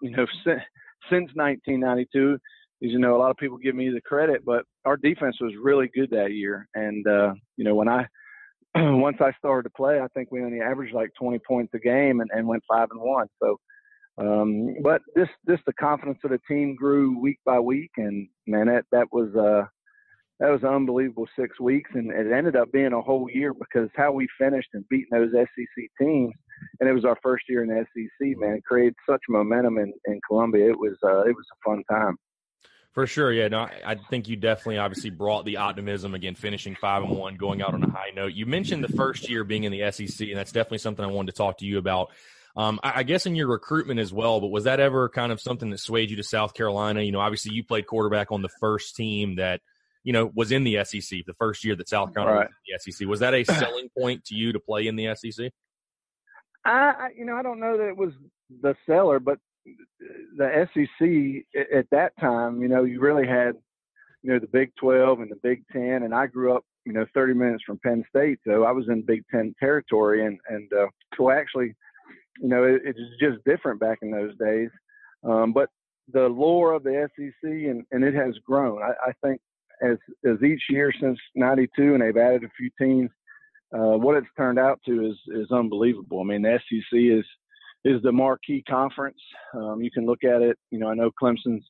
you 0.01 0.12
know, 0.12 0.26
since, 0.45 0.62
since 1.10 1.32
1992, 1.36 2.38
as 2.84 2.91
you 2.91 2.99
know, 2.99 3.16
a 3.16 3.20
lot 3.20 3.32
of 3.32 3.38
people 3.38 3.58
give 3.58 3.76
me 3.76 3.89
the 3.89 4.01
credit, 4.01 4.43
but 4.45 4.64
our 4.84 4.97
defense 4.97 5.38
was 5.39 5.53
really 5.62 5.89
good 5.93 6.10
that 6.12 6.34
year. 6.34 6.68
And 6.76 7.08
uh, 7.08 7.34
you 7.58 7.64
know, 7.64 7.76
when 7.76 7.88
I 7.88 8.06
once 8.76 9.18
I 9.22 9.32
started 9.39 9.70
to 9.70 9.74
play, 9.76 9.99
I 9.99 10.08
think 10.14 10.30
we 10.32 10.43
only 10.43 10.62
averaged 10.62 10.93
like 10.93 11.12
20 11.18 11.39
points 11.47 11.74
a 11.74 11.80
game 11.80 12.20
and, 12.20 12.30
and 12.34 12.47
went 12.47 12.64
five 12.68 12.89
and 12.91 12.99
one. 12.99 13.28
So, 13.41 13.58
um, 14.18 14.76
but 14.82 15.01
this 15.16 15.30
this 15.45 15.60
the 15.66 15.74
confidence 15.74 16.20
of 16.24 16.32
the 16.32 16.39
team 16.47 16.76
grew 16.76 17.20
week 17.20 17.39
by 17.45 17.60
week, 17.60 17.91
and 17.97 18.28
man, 18.45 18.68
that 18.68 18.86
that 18.91 19.08
was 19.12 19.34
uh 19.36 19.66
that 20.39 20.49
was 20.49 20.63
an 20.63 20.69
unbelievable 20.69 21.27
six 21.38 21.59
weeks, 21.59 21.91
and 21.93 22.11
it 22.11 22.31
ended 22.31 22.55
up 22.55 22.71
being 22.71 22.93
a 22.93 23.01
whole 23.01 23.29
year 23.31 23.53
because 23.53 23.89
how 23.95 24.11
we 24.11 24.27
finished 24.38 24.69
and 24.73 24.88
beating 24.89 25.07
those 25.11 25.31
SEC 25.31 25.86
teams, 25.99 26.33
and 26.79 26.89
it 26.89 26.93
was 26.93 27.05
our 27.05 27.17
first 27.23 27.45
year 27.47 27.63
in 27.63 27.69
the 27.69 27.86
SEC. 27.93 28.38
Man, 28.38 28.55
it 28.55 28.63
created 28.65 28.95
such 29.09 29.21
momentum 29.29 29.77
in 29.77 29.93
in 30.05 30.19
Columbia. 30.27 30.69
It 30.69 30.79
was 30.79 30.97
uh, 31.03 31.21
it 31.21 31.36
was 31.36 31.45
a 31.53 31.69
fun 31.69 31.83
time. 31.89 32.17
For 32.95 33.05
sure, 33.05 33.31
yeah. 33.31 33.49
No, 33.49 33.67
I 33.86 33.95
think 34.09 34.29
you 34.29 34.38
definitely 34.38 34.77
obviously 34.77 35.09
brought 35.09 35.43
the 35.43 35.57
optimism 35.57 36.15
again, 36.15 36.33
finishing 36.33 36.75
five 36.75 37.03
and 37.03 37.11
one, 37.11 37.36
going 37.36 37.61
out 37.61 37.73
on 37.73 37.83
a 37.83 37.89
high 37.89 38.11
note. 38.15 38.33
You 38.33 38.45
mentioned 38.45 38.86
the 38.86 38.95
first 38.95 39.29
year 39.29 39.43
being 39.43 39.65
in 39.65 39.73
the 39.73 39.91
SEC, 39.91 40.29
and 40.29 40.38
that's 40.38 40.53
definitely 40.53 40.77
something 40.77 41.03
I 41.03 41.09
wanted 41.09 41.33
to 41.33 41.38
talk 41.38 41.57
to 41.57 41.65
you 41.65 41.77
about. 41.77 42.11
Um, 42.55 42.79
I, 42.81 42.99
I, 42.99 43.03
guess 43.03 43.25
in 43.25 43.36
your 43.36 43.49
recruitment 43.49 43.99
as 43.99 44.13
well, 44.13 44.39
but 44.39 44.47
was 44.47 44.63
that 44.63 44.79
ever 44.79 45.09
kind 45.09 45.33
of 45.33 45.41
something 45.41 45.71
that 45.71 45.79
swayed 45.79 46.09
you 46.09 46.15
to 46.15 46.23
South 46.23 46.53
Carolina? 46.53 47.01
You 47.01 47.11
know, 47.11 47.19
obviously 47.19 47.53
you 47.53 47.65
played 47.65 47.86
quarterback 47.86 48.31
on 48.31 48.41
the 48.41 48.49
first 48.61 48.95
team 48.95 49.36
that 49.36 49.59
you 50.06 50.14
know 50.14 50.32
was 50.34 50.53
in 50.53 50.64
the 50.64 50.78
SEC, 50.86 51.26
the 51.26 51.34
first 51.38 51.66
year 51.66 51.76
that 51.76 51.89
South 51.89 52.14
Carolina 52.14 52.38
right. 52.38 52.47
was 52.47 52.86
in 52.86 52.91
the 52.93 52.93
SEC. 52.93 53.08
Was 53.08 53.20
that 53.20 53.34
a 53.34 53.43
selling 53.43 53.89
point 53.97 54.24
to 54.26 54.36
you 54.36 54.53
to 54.53 54.60
play 54.60 54.88
in 54.88 54.95
the 54.95 55.14
SEC? 55.16 55.51
I, 56.64 57.10
you 57.16 57.26
know, 57.26 57.36
I 57.36 57.43
don't 57.43 57.60
know 57.60 57.78
that 57.78 57.89
it 57.89 57.97
was 57.97 58.14
the 58.62 58.76
seller, 58.88 59.20
but 59.20 59.39
the 60.38 60.68
SEC 60.74 61.62
at 61.76 61.86
that 61.91 62.14
time, 62.20 62.62
you 62.62 62.68
know, 62.68 62.84
you 62.84 62.99
really 62.99 63.28
had, 63.28 63.53
you 64.24 64.32
know, 64.32 64.39
the 64.39 64.47
Big 64.47 64.72
12 64.80 65.20
and 65.20 65.32
the 65.32 65.39
Big 65.43 65.64
10, 65.72 66.03
and 66.03 66.14
I 66.14 66.28
grew 66.28 66.56
up, 66.56 66.64
you 66.86 66.93
know, 66.93 67.06
30 67.14 67.34
minutes 67.34 67.64
from 67.66 67.80
Penn 67.80 68.03
State, 68.10 68.39
so 68.47 68.64
I 68.64 68.72
was 68.72 68.86
in 68.89 69.03
Big 69.03 69.24
10 69.32 69.56
territory, 69.60 70.26
and 70.26 70.39
and 70.49 70.72
uh, 70.74 70.88
so 71.18 71.32
actually, 71.32 71.74
you 72.39 72.47
know, 72.49 72.64
it, 72.64 72.82
it's 72.84 72.99
just 73.20 73.43
different 73.45 73.80
back 73.80 73.99
in 74.01 74.12
those 74.12 74.36
days. 74.38 74.70
Um, 75.24 75.51
but 75.51 75.70
the 76.14 76.28
lore 76.28 76.74
of 76.74 76.84
the 76.84 77.10
SEC, 77.16 77.49
and, 77.49 77.84
and 77.91 78.03
it 78.03 78.14
has 78.14 78.36
grown. 78.45 78.84
I, 78.84 79.10
I 79.10 79.14
think 79.24 79.41
as 79.82 79.97
as 80.26 80.41
each 80.43 80.63
year 80.69 80.91
since 80.99 81.19
'92, 81.36 81.93
and 81.93 82.01
they've 82.01 82.17
added 82.17 82.43
a 82.43 82.49
few 82.57 82.69
teams, 82.80 83.09
uh, 83.73 83.97
what 83.97 84.17
it's 84.17 84.28
turned 84.38 84.59
out 84.59 84.80
to 84.86 85.05
is 85.07 85.17
is 85.28 85.51
unbelievable. 85.51 86.21
I 86.21 86.23
mean, 86.23 86.41
the 86.41 86.59
SEC 86.69 86.99
is 86.99 87.26
is 87.84 88.01
the 88.01 88.11
marquee 88.11 88.63
conference. 88.67 89.19
Um, 89.53 89.82
you 89.82 89.91
can 89.91 90.05
look 90.05 90.23
at 90.23 90.41
it. 90.41 90.57
You 90.71 90.80
know, 90.80 90.89
I 90.89 90.95
know 90.95 91.11
Clemson's 91.21 91.63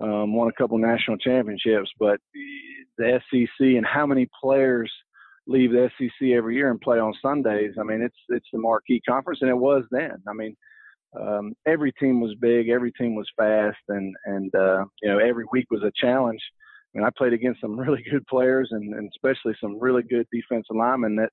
um, 0.00 0.34
won 0.34 0.48
a 0.48 0.52
couple 0.52 0.78
national 0.78 1.16
championships, 1.18 1.90
but 1.98 2.20
the 2.98 3.20
SEC 3.30 3.60
and 3.60 3.86
how 3.86 4.06
many 4.06 4.28
players 4.40 4.90
leave 5.46 5.72
the 5.72 5.90
SEC 5.98 6.28
every 6.28 6.54
year 6.54 6.70
and 6.70 6.80
play 6.80 6.98
on 6.98 7.14
Sundays. 7.20 7.74
I 7.80 7.82
mean, 7.82 8.02
it's 8.02 8.18
it's 8.28 8.46
the 8.52 8.58
marquee 8.58 9.00
conference, 9.08 9.40
and 9.42 9.50
it 9.50 9.56
was 9.56 9.84
then. 9.90 10.22
I 10.28 10.32
mean, 10.32 10.56
um, 11.18 11.54
every 11.66 11.92
team 11.92 12.20
was 12.20 12.34
big, 12.40 12.68
every 12.68 12.92
team 12.92 13.14
was 13.14 13.28
fast, 13.36 13.78
and 13.88 14.14
and 14.26 14.54
uh, 14.54 14.84
you 15.02 15.10
know 15.10 15.18
every 15.18 15.44
week 15.52 15.66
was 15.70 15.82
a 15.82 15.92
challenge. 15.96 16.40
Mean, 16.98 17.06
I 17.06 17.10
played 17.16 17.32
against 17.32 17.60
some 17.60 17.78
really 17.80 18.04
good 18.10 18.26
players, 18.26 18.68
and, 18.72 18.94
and 18.94 19.10
especially 19.14 19.54
some 19.60 19.78
really 19.78 20.02
good 20.02 20.26
defensive 20.32 20.76
linemen 20.76 21.16
that. 21.16 21.30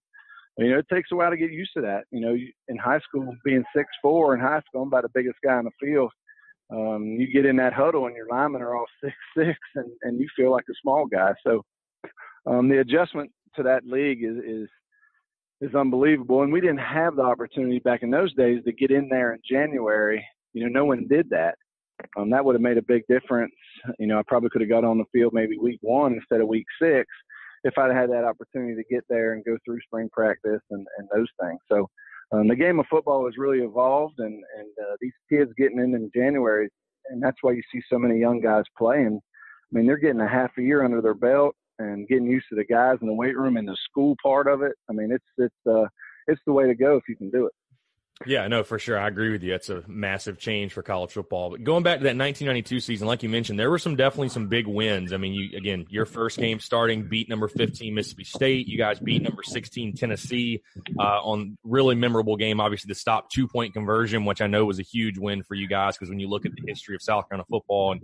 You 0.57 0.71
know, 0.71 0.79
it 0.79 0.85
takes 0.89 1.09
a 1.11 1.15
while 1.17 1.31
to 1.31 1.35
get 1.35 1.51
used 1.51 1.71
to 1.75 1.81
that. 1.81 2.05
You 2.11 2.21
know, 2.21 2.33
in 2.69 2.77
high 2.77 2.99
school, 2.99 3.35
being 3.43 3.65
six 3.75 3.89
four 4.01 4.33
in 4.33 4.39
high 4.39 4.61
school, 4.61 4.83
I'm 4.83 4.87
about 4.87 5.03
the 5.03 5.09
biggest 5.13 5.35
guy 5.43 5.59
in 5.59 5.65
the 5.65 5.85
field. 5.85 6.11
Um, 6.71 7.03
you 7.19 7.27
get 7.27 7.45
in 7.45 7.57
that 7.57 7.73
huddle, 7.73 8.05
and 8.05 8.15
your 8.15 8.29
linemen 8.29 8.61
are 8.61 8.73
all 8.73 8.85
six 9.03 9.13
six, 9.37 9.59
and 9.75 9.91
and 10.03 10.17
you 10.17 10.29
feel 10.33 10.53
like 10.53 10.63
a 10.69 10.73
small 10.81 11.07
guy. 11.07 11.33
So, 11.45 11.61
um, 12.45 12.69
the 12.69 12.79
adjustment 12.79 13.31
to 13.57 13.63
that 13.63 13.85
league 13.85 14.23
is 14.23 14.37
is 14.37 14.69
is 15.61 15.75
unbelievable. 15.75 16.43
And 16.43 16.51
we 16.51 16.61
didn't 16.61 16.77
have 16.77 17.15
the 17.15 17.23
opportunity 17.23 17.79
back 17.79 18.03
in 18.03 18.09
those 18.09 18.33
days 18.35 18.63
to 18.65 18.71
get 18.71 18.91
in 18.91 19.09
there 19.09 19.33
in 19.33 19.39
January. 19.49 20.25
You 20.53 20.63
know, 20.63 20.69
no 20.69 20.85
one 20.85 21.07
did 21.09 21.29
that. 21.31 21.55
Um, 22.17 22.29
that 22.29 22.43
would 22.43 22.55
have 22.55 22.61
made 22.61 22.77
a 22.77 22.81
big 22.81 23.03
difference. 23.07 23.53
You 23.99 24.07
know, 24.07 24.19
I 24.19 24.23
probably 24.27 24.49
could 24.49 24.61
have 24.61 24.69
got 24.69 24.83
on 24.83 24.97
the 24.97 25.05
field 25.11 25.33
maybe 25.33 25.57
week 25.57 25.79
one 25.81 26.13
instead 26.13 26.41
of 26.41 26.47
week 26.47 26.65
six 26.81 27.07
if 27.63 27.77
I'd 27.77 27.95
had 27.95 28.11
that 28.11 28.23
opportunity 28.23 28.75
to 28.75 28.93
get 28.93 29.03
there 29.09 29.33
and 29.33 29.43
go 29.43 29.57
through 29.65 29.79
spring 29.81 30.07
practice 30.13 30.61
and, 30.69 30.85
and 30.97 31.09
those 31.13 31.27
things. 31.41 31.59
So 31.69 31.89
um, 32.31 32.47
the 32.47 32.55
game 32.55 32.79
of 32.79 32.85
football 32.89 33.25
has 33.25 33.37
really 33.37 33.59
evolved, 33.59 34.19
and 34.19 34.33
and 34.57 34.69
uh, 34.81 34.95
these 35.01 35.13
kids 35.29 35.51
getting 35.57 35.79
in 35.79 35.93
in 35.95 36.09
January, 36.15 36.69
and 37.09 37.21
that's 37.21 37.37
why 37.41 37.51
you 37.51 37.61
see 37.71 37.81
so 37.89 37.99
many 37.99 38.19
young 38.19 38.39
guys 38.39 38.63
playing. 38.77 39.19
I 39.19 39.77
mean, 39.77 39.87
they're 39.87 39.97
getting 39.97 40.21
a 40.21 40.27
half 40.27 40.51
a 40.57 40.61
year 40.61 40.83
under 40.83 41.01
their 41.01 41.13
belt 41.15 41.55
and 41.79 42.07
getting 42.07 42.27
used 42.27 42.45
to 42.49 42.55
the 42.55 42.65
guys 42.65 42.97
in 43.01 43.07
the 43.07 43.13
weight 43.13 43.37
room 43.37 43.57
and 43.57 43.67
the 43.67 43.77
school 43.89 44.15
part 44.23 44.47
of 44.47 44.61
it. 44.61 44.73
I 44.89 44.93
mean, 44.93 45.11
it's 45.11 45.25
it's 45.37 45.55
uh 45.69 45.87
it's 46.27 46.41
the 46.45 46.53
way 46.53 46.65
to 46.67 46.75
go 46.75 46.95
if 46.97 47.03
you 47.07 47.15
can 47.15 47.29
do 47.29 47.47
it. 47.47 47.53
Yeah, 48.25 48.47
no, 48.47 48.63
for 48.63 48.79
sure. 48.79 48.97
I 48.97 49.09
agree 49.09 49.31
with 49.31 49.43
you. 49.43 49.53
It's 49.53 49.69
a 49.69 49.83
massive 49.87 50.37
change 50.37 50.71
for 50.71 50.81
college 50.81 51.11
football. 51.11 51.49
But 51.49 51.65
going 51.65 51.83
back 51.83 51.97
to 51.97 52.03
that 52.05 52.15
1992 52.15 52.79
season, 52.79 53.07
like 53.07 53.23
you 53.23 53.29
mentioned, 53.29 53.59
there 53.59 53.69
were 53.69 53.77
some 53.77 53.97
definitely 53.97 54.29
some 54.29 54.47
big 54.47 54.67
wins. 54.67 55.11
I 55.11 55.17
mean, 55.17 55.33
you 55.33 55.57
again, 55.57 55.85
your 55.89 56.05
first 56.05 56.37
game 56.39 56.61
starting 56.61 57.09
beat 57.09 57.27
number 57.27 57.49
15 57.49 57.93
Mississippi 57.93 58.23
State. 58.23 58.67
You 58.67 58.77
guys 58.77 59.01
beat 59.01 59.21
number 59.21 59.43
16 59.43 59.95
Tennessee 59.97 60.63
uh, 60.97 61.21
on 61.23 61.57
really 61.65 61.95
memorable 61.95 62.37
game. 62.37 62.61
Obviously, 62.61 62.87
the 62.87 62.95
stop 62.95 63.29
two 63.29 63.49
point 63.49 63.73
conversion, 63.73 64.23
which 64.23 64.39
I 64.39 64.47
know 64.47 64.63
was 64.63 64.79
a 64.79 64.83
huge 64.83 65.17
win 65.17 65.43
for 65.43 65.55
you 65.55 65.67
guys 65.67 65.97
because 65.97 66.09
when 66.09 66.21
you 66.21 66.29
look 66.29 66.45
at 66.45 66.53
the 66.55 66.63
history 66.65 66.95
of 66.95 67.01
South 67.01 67.27
Carolina 67.27 67.45
football, 67.49 67.91
and 67.91 68.01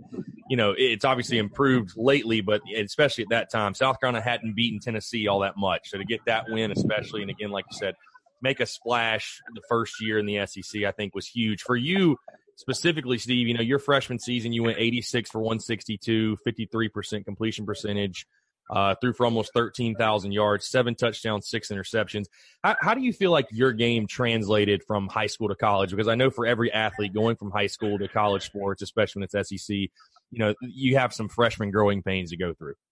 you 0.50 0.58
know 0.58 0.74
it's 0.76 1.06
obviously 1.06 1.38
improved 1.38 1.94
lately, 1.96 2.42
but 2.42 2.60
especially 2.76 3.24
at 3.24 3.30
that 3.30 3.50
time, 3.50 3.72
South 3.72 3.98
Carolina 3.98 4.22
hadn't 4.22 4.54
beaten 4.54 4.78
Tennessee 4.78 5.26
all 5.26 5.40
that 5.40 5.56
much. 5.56 5.88
So 5.88 5.96
to 5.96 6.04
get 6.04 6.20
that 6.26 6.44
win, 6.50 6.70
especially, 6.70 7.22
and 7.22 7.30
again, 7.30 7.50
like 7.50 7.64
you 7.70 7.78
said 7.78 7.94
make 8.42 8.60
a 8.60 8.66
splash 8.66 9.40
the 9.54 9.62
first 9.68 10.02
year 10.02 10.18
in 10.18 10.26
the 10.26 10.44
SEC, 10.46 10.82
I 10.82 10.90
think 10.90 11.14
was 11.14 11.26
huge. 11.26 11.62
For 11.62 11.76
you 11.76 12.18
specifically, 12.56 13.18
Steve, 13.18 13.48
you 13.48 13.54
know, 13.54 13.62
your 13.62 13.78
freshman 13.78 14.18
season, 14.18 14.52
you 14.52 14.62
went 14.62 14.78
86 14.78 15.30
for 15.30 15.40
162, 15.40 16.36
53% 16.46 17.24
completion 17.24 17.64
percentage, 17.66 18.26
uh, 18.70 18.94
threw 19.00 19.12
for 19.12 19.24
almost 19.24 19.52
13,000 19.54 20.32
yards, 20.32 20.68
seven 20.68 20.94
touchdowns, 20.94 21.48
six 21.48 21.68
interceptions. 21.68 22.26
How, 22.62 22.76
how 22.80 22.94
do 22.94 23.00
you 23.00 23.12
feel 23.12 23.30
like 23.30 23.46
your 23.50 23.72
game 23.72 24.06
translated 24.06 24.82
from 24.84 25.08
high 25.08 25.26
school 25.26 25.48
to 25.48 25.54
college? 25.54 25.90
Because 25.90 26.08
I 26.08 26.14
know 26.14 26.30
for 26.30 26.46
every 26.46 26.72
athlete 26.72 27.12
going 27.12 27.36
from 27.36 27.50
high 27.50 27.66
school 27.66 27.98
to 27.98 28.08
college 28.08 28.44
sports, 28.44 28.82
especially 28.82 29.20
when 29.20 29.28
it's 29.32 29.48
SEC, 29.48 29.76
you 29.76 30.38
know, 30.38 30.54
you 30.62 30.96
have 30.96 31.12
some 31.12 31.28
freshman 31.28 31.70
growing 31.70 32.02
pains 32.02 32.30
to 32.30 32.36
go 32.36 32.54
through. 32.54 32.74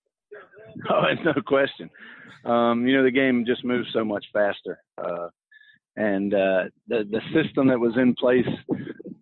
Oh, 0.89 1.03
no 1.25 1.33
question. 1.45 1.91
Um, 2.45 2.87
you 2.87 2.97
know, 2.97 3.03
the 3.03 3.11
game 3.11 3.45
just 3.45 3.65
moves 3.65 3.89
so 3.93 4.05
much 4.05 4.25
faster. 4.33 4.79
Uh, 4.97 5.29
and 5.97 6.35
uh, 6.35 6.65
the 6.89 7.05
the 7.11 7.21
system 7.35 7.69
that 7.69 7.79
was 7.79 7.97
in 7.97 8.15
place 8.15 8.47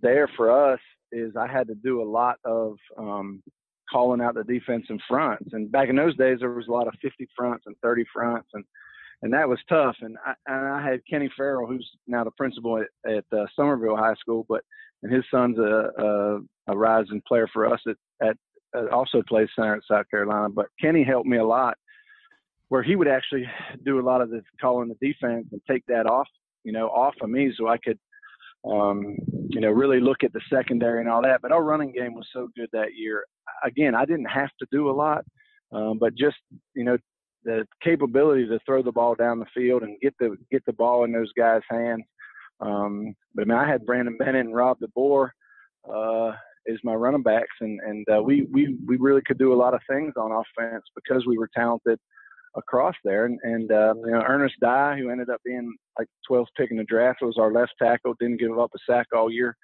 there 0.03 0.29
for 0.37 0.73
us 0.73 0.81
is 1.13 1.35
I 1.37 1.47
had 1.47 1.67
to 1.69 1.75
do 1.75 2.03
a 2.03 2.09
lot 2.09 2.37
of 2.45 2.77
um, 2.97 3.43
calling 3.91 4.21
out 4.21 4.35
the 4.35 4.45
defense 4.45 4.87
in 4.91 4.99
fronts. 5.09 5.51
And 5.53 5.73
back 5.73 5.89
in 5.89 5.97
those 5.97 6.17
days, 6.17 6.39
there 6.41 6.51
was 6.51 6.69
a 6.69 6.73
lot 6.73 6.87
of 6.87 6.95
50 7.01 7.27
fronts 7.37 7.65
and 7.67 7.77
30 7.83 8.05
fronts, 8.13 8.49
and 8.55 8.65
and 9.23 9.33
that 9.33 9.49
was 9.49 9.59
tough. 9.69 9.97
And 10.01 10.17
I, 10.25 10.35
and 10.47 10.69
I 10.69 10.89
had 10.89 11.01
Kenny 11.11 11.29
Farrell, 11.37 11.67
who's 11.67 11.89
now 12.07 12.23
the 12.23 12.31
principal 12.33 12.79
at, 12.79 13.11
at 13.11 13.25
uh, 13.37 13.47
Summerville 13.57 13.97
High 13.97 14.15
School, 14.15 14.47
but 14.49 14.63
and 15.03 15.13
his 15.13 15.25
son's 15.31 15.59
a, 15.59 15.91
a, 15.99 16.73
a 16.73 16.77
rising 16.77 17.23
player 17.27 17.49
for 17.53 17.73
us 17.73 17.81
at, 17.89 17.97
at 18.27 18.37
uh, 18.77 18.89
also 18.95 19.23
plays 19.29 19.49
center 19.57 19.75
at 19.75 19.83
South 19.91 20.09
Carolina. 20.11 20.49
But 20.49 20.67
Kenny 20.81 21.03
helped 21.03 21.27
me 21.27 21.39
a 21.39 21.45
lot, 21.45 21.77
where 22.69 22.83
he 22.83 22.97
would 22.97 23.09
actually 23.09 23.45
do 23.85 23.99
a 23.99 24.03
lot 24.03 24.21
of 24.21 24.31
the 24.31 24.43
calling 24.61 24.89
the 24.89 25.07
defense 25.07 25.47
and 25.53 25.61
take 25.69 25.85
that 25.87 26.07
off 26.07 26.29
you 26.65 26.73
know, 26.73 26.89
off 26.89 27.15
of 27.21 27.31
me 27.31 27.53
so 27.57 27.69
I 27.69 27.79
could, 27.79 27.99
um, 28.69 29.17
you 29.49 29.61
know, 29.61 29.71
really 29.71 30.01
look 30.01 30.25
at 30.25 30.33
the 30.33 30.41
secondary 30.53 31.01
and 31.01 31.09
all 31.09 31.23
that. 31.23 31.41
But 31.43 31.53
our 31.53 31.63
running 31.63 31.93
game 31.93 32.15
was 32.15 32.27
so 32.33 32.49
good 32.57 32.69
that 32.73 32.95
year. 32.97 33.25
Again, 33.65 33.95
I 33.95 34.05
didn't 34.05 34.27
have 34.27 34.51
to 34.59 34.67
do 34.71 34.91
a 34.91 34.93
lot, 34.93 35.25
um, 35.73 35.99
but 35.99 36.15
just, 36.15 36.37
you 36.75 36.85
know, 36.85 36.99
the 37.45 37.67
capability 37.83 38.47
to 38.47 38.59
throw 38.67 38.83
the 38.83 38.93
ball 38.93 39.15
down 39.15 39.39
the 39.39 39.47
field 39.55 39.83
and 39.83 39.99
get 40.01 40.15
the 40.19 40.37
get 40.51 40.65
the 40.67 40.73
ball 40.73 41.05
in 41.05 41.13
those 41.13 41.33
guys' 41.37 41.63
hands. 41.71 42.05
Um, 42.61 43.15
but 43.35 43.43
I 43.43 43.45
mean, 43.47 43.59
I 43.59 43.69
had 43.69 43.87
Brandon 43.87 44.17
Bennett 44.19 44.47
and 44.47 44.55
Rob 44.55 44.79
DeBoer 44.81 45.31
uh, 45.89 46.33
as 46.69 46.79
my 46.83 46.95
running 46.95 47.23
backs, 47.23 47.55
and 47.61 47.81
and 47.81 48.07
uh, 48.13 48.23
we 48.23 48.47
we 48.53 48.77
we 48.87 48.97
really 48.97 49.23
could 49.27 49.39
do 49.39 49.53
a 49.53 49.57
lot 49.57 49.75
of 49.75 49.81
things 49.89 50.13
on 50.17 50.33
offense 50.33 50.85
because 50.95 51.27
we 51.27 51.39
were 51.39 51.49
talented 51.55 51.99
across 52.59 52.95
there. 53.05 53.27
And, 53.27 53.39
and 53.43 53.71
uh, 53.71 53.95
you 54.05 54.13
know, 54.13 54.23
Ernest 54.27 54.57
Dye, 54.61 54.97
who 54.99 55.11
ended 55.11 55.31
up 55.31 55.41
being 55.45 55.75
like 55.99 56.09
12th 56.31 56.47
pick 56.57 56.71
in 56.71 56.77
the 56.77 56.85
draft, 56.85 57.23
was 57.23 57.39
our 57.39 57.53
left 57.53 57.73
tackle. 57.81 58.15
Didn't 58.19 58.41
give 58.41 58.59
up 58.59 58.71
a 58.75 58.79
sack 58.91 59.07
all 59.15 59.31
year. 59.31 59.57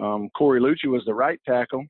Um, 0.00 0.28
Corey 0.36 0.60
Louchiey 0.60 0.90
was 0.90 1.04
the 1.06 1.14
right 1.14 1.40
tackle, 1.46 1.84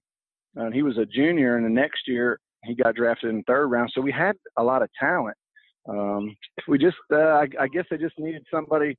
and 0.57 0.75
he 0.75 0.83
was 0.83 0.99
a 0.99 1.07
junior. 1.07 1.57
And 1.57 1.65
the 1.65 1.71
next 1.71 2.07
year, 2.07 2.39
he 2.65 2.75
got 2.75 2.95
drafted 2.95 3.31
in 3.31 3.39
the 3.39 3.45
third 3.47 3.69
round. 3.69 3.91
So 3.95 4.01
we 4.01 4.13
had 4.13 4.37
a 4.57 4.63
lot 4.63 4.83
of 4.83 4.89
talent. 4.99 5.37
Um, 5.89 6.35
we 6.67 6.79
just, 6.79 6.97
uh, 7.13 7.17
I, 7.17 7.47
I 7.61 7.69
guess, 7.69 7.85
they 7.91 7.99
just 7.99 8.19
needed 8.19 8.45
somebody 8.51 8.97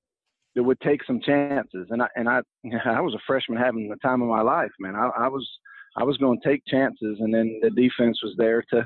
that 0.55 0.63
would 0.63 0.79
take 0.81 1.03
some 1.05 1.19
chances. 1.19 1.87
And 1.89 2.01
I, 2.01 2.07
and 2.15 2.29
I, 2.29 2.41
I 2.85 3.01
was 3.01 3.13
a 3.13 3.23
freshman 3.25 3.57
having 3.57 3.89
the 3.89 3.97
time 3.97 4.21
of 4.21 4.29
my 4.29 4.41
life, 4.41 4.71
man. 4.79 4.95
I, 4.95 5.09
I 5.17 5.27
was, 5.27 5.47
I 5.97 6.03
was 6.03 6.17
going 6.17 6.39
to 6.39 6.47
take 6.47 6.61
chances, 6.67 7.17
and 7.19 7.33
then 7.33 7.59
the 7.61 7.69
defense 7.69 8.19
was 8.21 8.35
there 8.37 8.63
to 8.71 8.85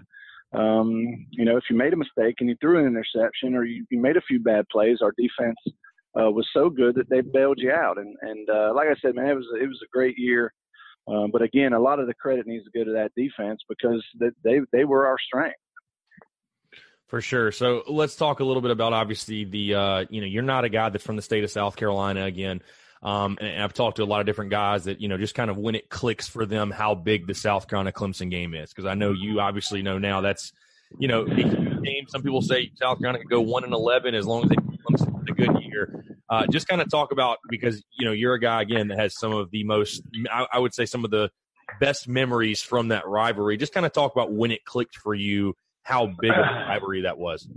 um, 0.54 1.28
you 1.32 1.46
know, 1.46 1.58
if 1.58 1.64
you 1.70 1.78
made 1.78 1.94
a 1.94 1.98
mistake 1.98 2.36
and 2.40 2.50
you 2.50 2.56
threw 2.60 2.80
an 2.80 2.88
interception 2.88 3.56
or 3.56 3.64
you, 3.66 3.86
you 3.90 4.02
made 4.02 4.18
a 4.18 4.22
few 4.22 4.40
bad 4.40 4.66
plays, 4.72 4.98
our 5.02 5.14
defense 5.18 5.58
uh, 6.20 6.30
was 6.32 6.48
so 6.54 6.70
good 6.70 6.96
that 6.96 7.10
they 7.10 7.22
bailed 7.22 7.60
you 7.60 7.72
out. 7.72 7.98
And 7.98 8.16
and 8.22 8.50
uh, 8.50 8.74
like 8.76 8.88
I 8.88 8.96
said, 9.02 9.16
man, 9.16 9.28
it 9.28 9.36
was 9.36 9.46
it 9.62 9.68
was 9.68 9.80
a 9.84 9.92
great 9.92 10.18
year. 10.18 10.54
Um, 11.08 11.30
but 11.32 11.42
again, 11.42 11.74
a 11.74 11.80
lot 11.80 12.00
of 12.00 12.08
the 12.08 12.14
credit 12.14 12.46
needs 12.46 12.66
to 12.66 12.72
go 12.78 12.84
to 12.84 12.92
that 12.94 13.12
defense 13.16 13.62
because 13.68 14.04
they 14.20 14.30
they, 14.44 14.60
they 14.72 14.86
were 14.86 15.08
our 15.08 15.18
strength. 15.20 15.58
For 17.08 17.22
sure. 17.22 17.52
So 17.52 17.84
let's 17.88 18.16
talk 18.16 18.40
a 18.40 18.44
little 18.44 18.62
bit 18.62 18.70
about 18.70 18.94
obviously 18.94 19.44
the 19.44 19.76
uh, 19.76 20.06
you 20.10 20.22
know 20.22 20.28
you're 20.28 20.44
not 20.44 20.66
a 20.66 20.70
guy 20.70 20.90
that's 20.90 21.04
from 21.04 21.16
the 21.16 21.22
state 21.22 21.44
of 21.44 21.52
South 21.52 21.76
Carolina 21.76 22.26
again. 22.26 22.62
Um, 23.02 23.38
and 23.40 23.64
I've 23.64 23.74
talked 23.74 23.98
to 23.98 24.04
a 24.04 24.06
lot 24.06 24.20
of 24.20 24.26
different 24.26 24.52
guys 24.52 24.86
that, 24.86 25.00
you 25.00 25.08
know, 25.08 25.18
just 25.18 25.36
kind 25.36 25.50
of 25.50 25.58
when 25.58 25.76
it 25.76 25.90
clicks 25.90 26.28
for 26.28 26.46
them, 26.46 26.70
how 26.70 26.96
big 26.96 27.28
the 27.28 27.34
South 27.34 27.68
Carolina 27.68 27.92
Clemson 27.92 28.30
game 28.30 28.54
is. 28.54 28.74
Cause 28.74 28.86
I 28.86 28.94
know 28.94 29.14
you 29.14 29.40
obviously 29.40 29.82
know 29.82 29.98
now 29.98 30.22
that's, 30.22 30.52
you 30.98 31.08
know, 31.08 31.26
game. 31.26 32.06
Some 32.08 32.24
people 32.24 32.42
say 32.42 32.72
South 32.76 33.00
Carolina 33.00 33.20
could 33.20 33.30
go 33.30 33.42
one 33.42 33.64
and 33.64 33.74
11 33.74 34.16
as 34.16 34.26
long 34.26 34.44
as 34.44 34.50
they 34.50 34.56
Clemson 34.56 35.30
a 35.30 35.34
good 35.34 35.64
year. 35.64 36.04
Uh, 36.30 36.46
just 36.48 36.68
kind 36.68 36.82
of 36.82 36.90
talk 36.90 37.12
about, 37.12 37.38
because, 37.50 37.82
you 37.98 38.06
know, 38.06 38.12
you're 38.12 38.34
a 38.34 38.40
guy 38.40 38.62
again 38.62 38.90
that 38.90 39.00
has 39.00 39.18
some 39.18 39.34
of 39.34 39.50
the 39.52 39.64
most, 39.64 40.02
I, 40.32 40.46
I 40.54 40.60
would 40.60 40.74
say 40.74 40.86
some 40.86 41.06
of 41.06 41.12
the 41.12 41.32
best 41.80 42.08
memories 42.08 42.62
from 42.62 42.90
that 42.90 43.08
rivalry. 43.08 43.58
Just 43.58 43.74
kind 43.74 43.86
of 43.86 43.94
talk 43.94 44.12
about 44.12 44.32
when 44.32 44.52
it 44.52 44.66
clicked 44.66 44.96
for 44.96 45.16
you, 45.16 45.56
how 45.84 46.08
big 46.08 46.32
a 46.32 46.66
rivalry 46.68 47.02
that 47.02 47.18
was. 47.18 47.48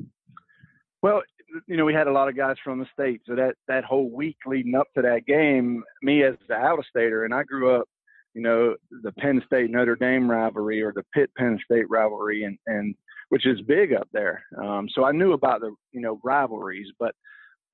Well, 1.02 1.22
you 1.66 1.76
know, 1.76 1.84
we 1.84 1.94
had 1.94 2.06
a 2.06 2.12
lot 2.12 2.28
of 2.28 2.36
guys 2.36 2.56
from 2.62 2.78
the 2.78 2.86
state. 2.92 3.20
So 3.26 3.34
that 3.34 3.54
that 3.68 3.84
whole 3.84 4.10
week 4.10 4.38
leading 4.46 4.74
up 4.74 4.88
to 4.94 5.02
that 5.02 5.26
game, 5.26 5.82
me 6.02 6.24
as 6.24 6.34
the 6.48 6.54
out 6.54 6.78
of 6.78 6.84
stater, 6.86 7.24
and 7.24 7.34
I 7.34 7.42
grew 7.42 7.74
up, 7.74 7.88
you 8.34 8.42
know, 8.42 8.74
the 9.02 9.12
Penn 9.12 9.42
State 9.46 9.70
Notre 9.70 9.96
Dame 9.96 10.30
rivalry 10.30 10.82
or 10.82 10.92
the 10.92 11.04
Pitt 11.14 11.30
Penn 11.36 11.58
State 11.64 11.88
rivalry, 11.88 12.44
and 12.44 12.58
and 12.66 12.94
which 13.28 13.46
is 13.46 13.60
big 13.62 13.92
up 13.92 14.08
there. 14.12 14.42
Um, 14.62 14.88
so 14.94 15.04
I 15.04 15.12
knew 15.12 15.32
about 15.32 15.60
the 15.60 15.74
you 15.92 16.00
know 16.00 16.20
rivalries, 16.24 16.88
but 16.98 17.14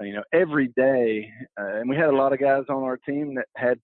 you 0.01 0.13
know 0.13 0.25
every 0.33 0.69
day, 0.69 1.31
uh, 1.61 1.77
and 1.77 1.89
we 1.89 1.97
had 1.97 2.11
a 2.11 2.17
lot 2.17 2.33
of 2.33 2.41
guys 2.41 2.65
on 2.69 2.83
our 2.83 2.97
team 2.97 3.35
that 3.37 3.47
had 3.57 3.79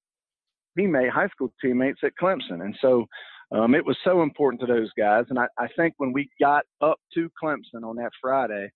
teammate, 0.79 1.11
high 1.11 1.29
school 1.29 1.53
teammates 1.61 2.01
at 2.03 2.13
Clemson, 2.21 2.63
and 2.63 2.77
so 2.81 3.07
um, 3.53 3.75
it 3.75 3.85
was 3.85 3.97
so 4.03 4.23
important 4.23 4.61
to 4.61 4.67
those 4.67 4.91
guys. 4.99 5.25
And 5.31 5.39
I, 5.39 5.47
I 5.59 5.69
think 5.77 5.95
when 5.99 6.13
we 6.13 6.29
got 6.41 6.65
up 6.81 6.99
to 7.15 7.31
Clemson 7.43 7.85
on 7.85 7.97
that 7.97 8.11
Friday, 8.21 8.71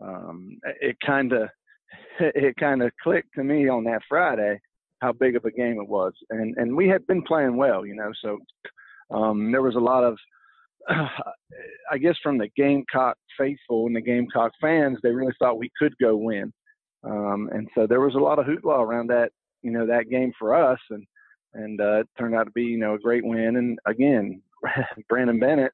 um, 0.00 0.58
it 0.80 0.96
kind 1.04 1.32
of 1.32 1.48
it 2.20 2.56
kind 2.56 2.82
of 2.82 2.92
clicked 3.02 3.34
to 3.34 3.44
me 3.44 3.68
on 3.68 3.84
that 3.84 4.02
Friday 4.08 4.60
how 5.00 5.12
big 5.12 5.34
of 5.34 5.44
a 5.46 5.50
game 5.50 5.78
it 5.80 5.88
was, 5.88 6.12
and 6.30 6.56
and 6.56 6.76
we 6.76 6.88
had 6.88 7.06
been 7.06 7.22
playing 7.22 7.56
well, 7.56 7.86
you 7.86 7.94
know, 7.94 8.12
so 8.22 8.38
um, 9.16 9.50
there 9.50 9.62
was 9.62 9.76
a 9.76 9.80
lot 9.80 10.04
of 10.04 10.16
I 11.90 11.98
guess 11.98 12.16
from 12.22 12.38
the 12.38 12.48
Gamecock 12.56 13.16
faithful 13.38 13.86
and 13.86 13.96
the 13.96 14.00
Gamecock 14.00 14.52
fans, 14.60 14.98
they 15.02 15.10
really 15.10 15.34
thought 15.38 15.58
we 15.58 15.70
could 15.78 15.94
go 16.00 16.16
win. 16.16 16.52
Um, 17.04 17.48
and 17.52 17.68
so 17.74 17.86
there 17.86 18.00
was 18.00 18.14
a 18.14 18.18
lot 18.18 18.38
of 18.38 18.46
hoopla 18.46 18.78
around 18.78 19.08
that, 19.08 19.30
you 19.62 19.70
know, 19.70 19.86
that 19.86 20.10
game 20.10 20.32
for 20.38 20.54
us. 20.54 20.78
And, 20.90 21.06
and, 21.54 21.80
uh, 21.80 22.00
it 22.00 22.08
turned 22.18 22.34
out 22.34 22.44
to 22.44 22.50
be, 22.52 22.64
you 22.64 22.78
know, 22.78 22.94
a 22.94 22.98
great 22.98 23.24
win. 23.24 23.56
And 23.56 23.78
again, 23.86 24.42
Brandon 25.08 25.38
Bennett, 25.38 25.72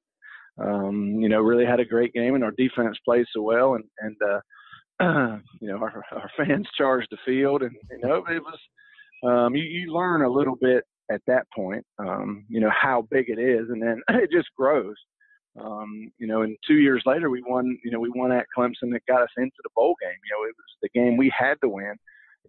um, 0.58 1.16
you 1.20 1.28
know, 1.28 1.40
really 1.40 1.66
had 1.66 1.80
a 1.80 1.84
great 1.84 2.12
game 2.12 2.34
and 2.34 2.44
our 2.44 2.52
defense 2.52 2.96
played 3.04 3.26
so 3.34 3.42
well. 3.42 3.74
And, 3.74 3.84
and, 3.98 4.16
uh, 4.22 4.40
you 5.60 5.68
know, 5.68 5.76
our, 5.76 6.02
our 6.12 6.30
fans 6.36 6.66
charged 6.76 7.08
the 7.10 7.18
field 7.24 7.62
and, 7.62 7.74
you 7.90 8.08
know, 8.08 8.24
it 8.28 8.42
was, 8.42 8.58
um, 9.26 9.54
you, 9.54 9.64
you 9.64 9.92
learn 9.92 10.22
a 10.22 10.28
little 10.28 10.56
bit 10.56 10.84
at 11.10 11.20
that 11.26 11.46
point, 11.54 11.84
um, 11.98 12.44
you 12.48 12.60
know, 12.60 12.70
how 12.70 13.06
big 13.10 13.28
it 13.28 13.38
is. 13.38 13.68
And 13.68 13.82
then 13.82 14.00
it 14.08 14.30
just 14.30 14.48
grows. 14.56 14.96
Um, 15.60 16.10
you 16.18 16.26
know, 16.26 16.42
and 16.42 16.56
two 16.66 16.74
years 16.74 17.02
later, 17.06 17.30
we 17.30 17.42
won. 17.46 17.78
You 17.82 17.90
know, 17.90 17.98
we 17.98 18.10
won 18.14 18.30
at 18.30 18.44
Clemson 18.54 18.92
that 18.92 19.06
got 19.08 19.22
us 19.22 19.30
into 19.38 19.56
the 19.64 19.70
bowl 19.74 19.94
game. 20.02 20.10
You 20.10 20.36
know, 20.36 20.44
it 20.44 20.54
was 20.54 20.76
the 20.82 20.90
game 20.90 21.16
we 21.16 21.32
had 21.34 21.54
to 21.62 21.68
win 21.70 21.94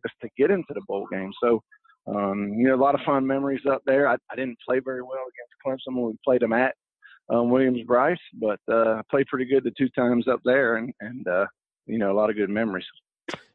just 0.05 0.15
to 0.21 0.29
get 0.37 0.51
into 0.51 0.73
the 0.73 0.81
bowl 0.87 1.07
game. 1.09 1.31
So, 1.41 1.61
um, 2.07 2.53
you 2.53 2.67
know, 2.67 2.75
a 2.75 2.83
lot 2.83 2.95
of 2.95 3.01
fun 3.05 3.25
memories 3.25 3.61
up 3.69 3.81
there. 3.85 4.09
I, 4.09 4.17
I 4.29 4.35
didn't 4.35 4.57
play 4.67 4.79
very 4.83 5.01
well 5.01 5.23
against 5.23 5.55
Clemson 5.65 5.95
when 5.95 6.07
we 6.07 6.17
played 6.25 6.41
them 6.41 6.51
at 6.51 6.75
um, 7.29 7.49
Williams 7.49 7.83
Brice, 7.85 8.17
but 8.33 8.59
uh, 8.69 8.95
I 8.95 9.01
played 9.09 9.27
pretty 9.27 9.45
good 9.45 9.63
the 9.63 9.73
two 9.77 9.89
times 9.89 10.27
up 10.27 10.41
there, 10.45 10.77
and 10.77 10.93
and 10.99 11.27
uh, 11.27 11.45
you 11.85 11.97
know, 11.97 12.11
a 12.11 12.15
lot 12.15 12.29
of 12.29 12.35
good 12.35 12.49
memories. 12.49 12.85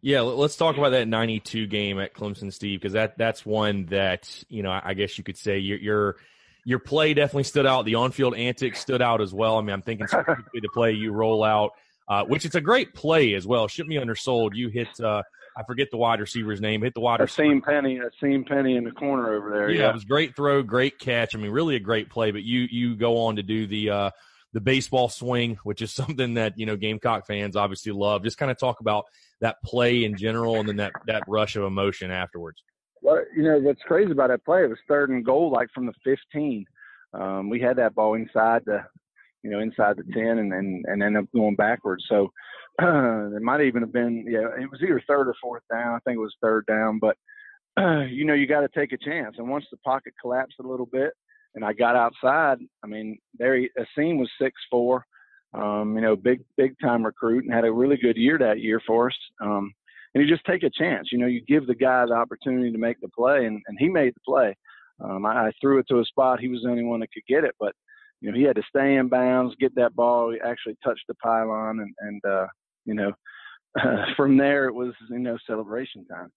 Yeah, 0.02 0.20
let's 0.20 0.56
talk 0.56 0.76
about 0.76 0.90
that 0.90 1.08
'92 1.08 1.66
game 1.66 1.98
at 1.98 2.14
Clemson, 2.14 2.52
Steve, 2.52 2.80
because 2.80 2.92
that 2.92 3.16
that's 3.16 3.46
one 3.46 3.86
that 3.86 4.44
you 4.48 4.62
know 4.62 4.78
I 4.82 4.94
guess 4.94 5.16
you 5.16 5.24
could 5.24 5.38
say 5.38 5.58
you're, 5.58 5.78
you're 5.78 6.16
your 6.64 6.78
play 6.78 7.14
definitely 7.14 7.44
stood 7.44 7.66
out. 7.66 7.84
The 7.84 7.96
on-field 7.96 8.34
antics 8.36 8.80
stood 8.80 9.02
out 9.02 9.20
as 9.20 9.32
well. 9.32 9.58
I 9.58 9.62
mean, 9.62 9.70
I'm 9.70 9.82
thinking 9.82 10.06
specifically 10.06 10.60
the 10.60 10.68
play 10.72 10.92
you 10.92 11.12
roll 11.12 11.42
out, 11.42 11.72
uh, 12.08 12.24
which 12.24 12.44
it's 12.44 12.54
a 12.54 12.60
great 12.60 12.94
play 12.94 13.34
as 13.34 13.46
well. 13.46 13.66
Shouldn't 13.68 13.90
be 13.90 13.98
undersold. 13.98 14.54
You 14.54 14.68
hit, 14.68 14.88
uh, 15.00 15.22
I 15.56 15.62
forget 15.64 15.88
the 15.90 15.96
wide 15.96 16.20
receiver's 16.20 16.60
name. 16.60 16.82
Hit 16.82 16.94
the 16.94 17.00
wide 17.00 17.20
receiver. 17.20 17.54
Asim 17.54 17.62
Penny, 17.62 17.98
a 17.98 18.10
seam 18.20 18.44
Penny 18.44 18.76
in 18.76 18.84
the 18.84 18.90
corner 18.90 19.34
over 19.34 19.50
there. 19.50 19.70
Yeah, 19.70 19.82
yeah, 19.82 19.90
it 19.90 19.94
was 19.94 20.04
great 20.04 20.34
throw, 20.34 20.62
great 20.62 20.98
catch. 20.98 21.34
I 21.34 21.38
mean, 21.38 21.50
really 21.50 21.76
a 21.76 21.80
great 21.80 22.10
play. 22.10 22.30
But 22.30 22.42
you 22.42 22.66
you 22.70 22.96
go 22.96 23.18
on 23.18 23.36
to 23.36 23.42
do 23.42 23.66
the 23.66 23.90
uh, 23.90 24.10
the 24.52 24.60
baseball 24.60 25.08
swing, 25.08 25.58
which 25.64 25.82
is 25.82 25.92
something 25.94 26.34
that 26.34 26.58
you 26.58 26.66
know 26.66 26.76
Gamecock 26.76 27.26
fans 27.26 27.56
obviously 27.56 27.92
love. 27.92 28.22
Just 28.24 28.38
kind 28.38 28.50
of 28.50 28.58
talk 28.58 28.80
about 28.80 29.04
that 29.40 29.56
play 29.64 30.04
in 30.04 30.16
general, 30.16 30.60
and 30.60 30.68
then 30.68 30.76
that 30.76 30.92
that 31.06 31.22
rush 31.26 31.56
of 31.56 31.64
emotion 31.64 32.10
afterwards. 32.10 32.62
Well, 33.02 33.20
you 33.36 33.42
know 33.42 33.58
what's 33.58 33.82
crazy 33.82 34.12
about 34.12 34.28
that 34.28 34.44
play? 34.44 34.64
It 34.64 34.68
was 34.68 34.78
third 34.88 35.10
and 35.10 35.24
goal, 35.24 35.50
like 35.50 35.68
from 35.74 35.86
the 35.86 35.92
15. 36.04 36.64
Um, 37.14 37.50
we 37.50 37.60
had 37.60 37.76
that 37.76 37.94
ball 37.94 38.14
inside 38.14 38.62
the, 38.64 38.78
you 39.42 39.50
know, 39.50 39.58
inside 39.58 39.96
the 39.96 40.04
10, 40.14 40.38
and 40.38 40.52
then 40.52 40.82
and 40.86 41.02
ended 41.02 41.24
up 41.24 41.28
going 41.34 41.56
backwards. 41.56 42.04
So 42.08 42.32
uh, 42.80 43.36
it 43.36 43.42
might 43.42 43.60
even 43.60 43.82
have 43.82 43.92
been, 43.92 44.24
yeah, 44.28 44.48
it 44.60 44.70
was 44.70 44.80
either 44.82 45.02
third 45.06 45.28
or 45.28 45.34
fourth 45.40 45.62
down. 45.70 45.94
I 45.94 45.98
think 46.00 46.16
it 46.16 46.20
was 46.20 46.34
third 46.40 46.64
down, 46.66 46.98
but 46.98 47.16
uh, 47.78 48.00
you 48.10 48.24
know, 48.24 48.34
you 48.34 48.46
got 48.46 48.60
to 48.60 48.68
take 48.68 48.92
a 48.92 48.98
chance. 48.98 49.36
And 49.38 49.48
once 49.48 49.64
the 49.70 49.78
pocket 49.78 50.14
collapsed 50.20 50.56
a 50.60 50.66
little 50.66 50.86
bit, 50.86 51.12
and 51.54 51.64
I 51.64 51.74
got 51.74 51.96
outside, 51.96 52.58
I 52.82 52.86
mean, 52.86 53.18
there, 53.38 53.60
Asim 53.78 54.18
was 54.18 54.30
six 54.40 54.54
four. 54.70 55.04
Um, 55.54 55.94
you 55.96 56.00
know, 56.00 56.16
big 56.16 56.40
big 56.56 56.74
time 56.80 57.04
recruit 57.04 57.44
and 57.44 57.52
had 57.52 57.66
a 57.66 57.72
really 57.72 57.98
good 57.98 58.16
year 58.16 58.38
that 58.38 58.60
year 58.60 58.80
for 58.86 59.08
us. 59.08 59.16
Um, 59.42 59.70
and 60.14 60.24
you 60.24 60.34
just 60.34 60.46
take 60.46 60.62
a 60.62 60.70
chance. 60.70 61.08
You 61.12 61.18
know, 61.18 61.26
you 61.26 61.42
give 61.46 61.66
the 61.66 61.74
guy 61.74 62.06
the 62.06 62.14
opportunity 62.14 62.72
to 62.72 62.78
make 62.78 62.98
the 63.02 63.08
play, 63.08 63.44
and, 63.44 63.60
and 63.66 63.76
he 63.78 63.88
made 63.88 64.14
the 64.14 64.20
play. 64.26 64.56
Um, 65.00 65.26
I, 65.26 65.48
I 65.48 65.52
threw 65.60 65.78
it 65.78 65.86
to 65.88 66.00
a 66.00 66.04
spot. 66.04 66.40
He 66.40 66.48
was 66.48 66.62
the 66.62 66.70
only 66.70 66.84
one 66.84 67.00
that 67.00 67.12
could 67.12 67.26
get 67.28 67.44
it, 67.44 67.54
but 67.60 67.74
you 68.22 68.30
know, 68.30 68.38
he 68.38 68.44
had 68.44 68.56
to 68.56 68.62
stay 68.68 68.96
in 68.96 69.08
bounds, 69.08 69.54
get 69.58 69.74
that 69.74 69.96
ball. 69.96 70.32
He 70.32 70.38
actually 70.40 70.76
touched 70.82 71.04
the 71.08 71.14
pylon, 71.14 71.80
and 71.80 71.94
and 72.00 72.24
uh, 72.24 72.46
you 72.84 72.94
know, 72.94 73.12
uh, 73.80 74.04
from 74.16 74.36
there 74.36 74.66
it 74.66 74.74
was 74.74 74.92
you 75.10 75.18
know 75.18 75.38
celebration 75.46 76.04
time. 76.06 76.30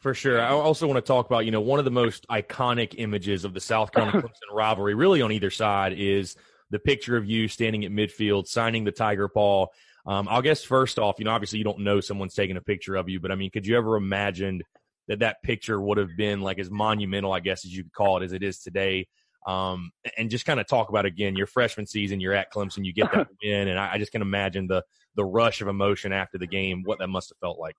For 0.00 0.14
sure. 0.14 0.40
I 0.40 0.50
also 0.50 0.86
want 0.86 0.98
to 0.98 1.06
talk 1.06 1.26
about, 1.26 1.46
you 1.46 1.50
know, 1.50 1.60
one 1.60 1.78
of 1.78 1.84
the 1.84 1.90
most 1.90 2.26
iconic 2.28 2.94
images 2.98 3.44
of 3.44 3.54
the 3.54 3.60
South 3.60 3.90
Carolina 3.90 4.22
Clemson 4.22 4.54
rivalry, 4.54 4.94
really 4.94 5.22
on 5.22 5.32
either 5.32 5.50
side, 5.50 5.94
is 5.94 6.36
the 6.70 6.78
picture 6.78 7.16
of 7.16 7.24
you 7.24 7.48
standing 7.48 7.84
at 7.84 7.90
midfield, 7.90 8.46
signing 8.46 8.84
the 8.84 8.92
Tiger 8.92 9.28
Paw. 9.28 9.66
Um, 10.06 10.28
I'll 10.30 10.42
guess 10.42 10.62
first 10.62 10.98
off, 10.98 11.16
you 11.18 11.24
know, 11.24 11.30
obviously 11.30 11.58
you 11.58 11.64
don't 11.64 11.80
know 11.80 12.00
someone's 12.00 12.34
taking 12.34 12.56
a 12.56 12.60
picture 12.60 12.96
of 12.96 13.08
you, 13.08 13.20
but 13.20 13.32
I 13.32 13.34
mean, 13.34 13.50
could 13.50 13.66
you 13.66 13.76
ever 13.76 13.96
imagine 13.96 14.62
that 15.08 15.20
that 15.20 15.42
picture 15.42 15.80
would 15.80 15.98
have 15.98 16.16
been 16.16 16.40
like 16.40 16.58
as 16.58 16.70
monumental, 16.70 17.32
I 17.32 17.40
guess, 17.40 17.64
as 17.64 17.74
you 17.74 17.84
could 17.84 17.92
call 17.92 18.20
it, 18.20 18.24
as 18.24 18.32
it 18.32 18.42
is 18.42 18.58
today? 18.58 19.06
Um, 19.46 19.90
and 20.16 20.30
just 20.30 20.46
kind 20.46 20.60
of 20.60 20.66
talk 20.66 20.88
about 20.88 21.04
again 21.04 21.36
your 21.36 21.46
freshman 21.46 21.86
season. 21.86 22.20
You're 22.20 22.32
at 22.32 22.52
Clemson, 22.52 22.84
you 22.84 22.92
get 22.92 23.12
that 23.12 23.28
win, 23.42 23.68
and 23.68 23.78
I, 23.78 23.92
I, 23.92 23.98
just 23.98 24.10
can 24.10 24.22
imagine 24.22 24.66
the 24.66 24.82
the 25.16 25.24
rush 25.24 25.60
of 25.60 25.68
emotion 25.68 26.12
after 26.12 26.38
the 26.38 26.46
game, 26.46 26.82
what 26.84 26.98
that 26.98 27.08
must 27.08 27.30
have 27.30 27.38
felt 27.38 27.58
like. 27.58 27.76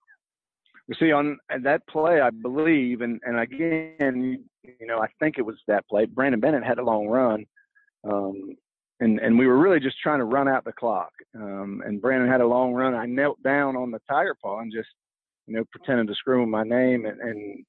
You 0.88 0.95
see, 0.99 1.11
on 1.11 1.38
that 1.63 1.88
play, 1.88 2.21
I 2.21 2.29
believe, 2.29 3.01
and 3.01 3.19
and 3.25 3.39
again, 3.39 4.45
you 4.63 4.88
know, 4.88 4.99
I 4.99 5.07
think 5.19 5.38
it 5.38 5.45
was 5.45 5.55
that 5.67 5.88
play. 5.88 6.05
Brandon 6.05 6.39
Bennett 6.39 6.63
had 6.63 6.77
a 6.77 6.83
long 6.83 7.07
run, 7.07 7.45
um, 8.03 8.55
and 8.99 9.19
and 9.19 9.39
we 9.39 9.47
were 9.47 9.57
really 9.57 9.79
just 9.79 9.99
trying 9.99 10.19
to 10.19 10.25
run 10.25 10.47
out 10.47 10.63
the 10.63 10.73
clock. 10.73 11.11
Um, 11.33 11.81
and 11.86 12.01
Brandon 12.01 12.29
had 12.29 12.41
a 12.41 12.47
long 12.47 12.73
run. 12.73 12.93
I 12.93 13.07
knelt 13.07 13.41
down 13.41 13.75
on 13.75 13.89
the 13.89 13.99
tiger 14.07 14.36
paw 14.41 14.59
and 14.59 14.71
just 14.71 14.89
you 15.47 15.55
know, 15.55 15.63
pretending 15.71 16.07
to 16.07 16.15
scream 16.15 16.49
my 16.49 16.63
name. 16.63 17.05
And, 17.05 17.19
and 17.19 17.65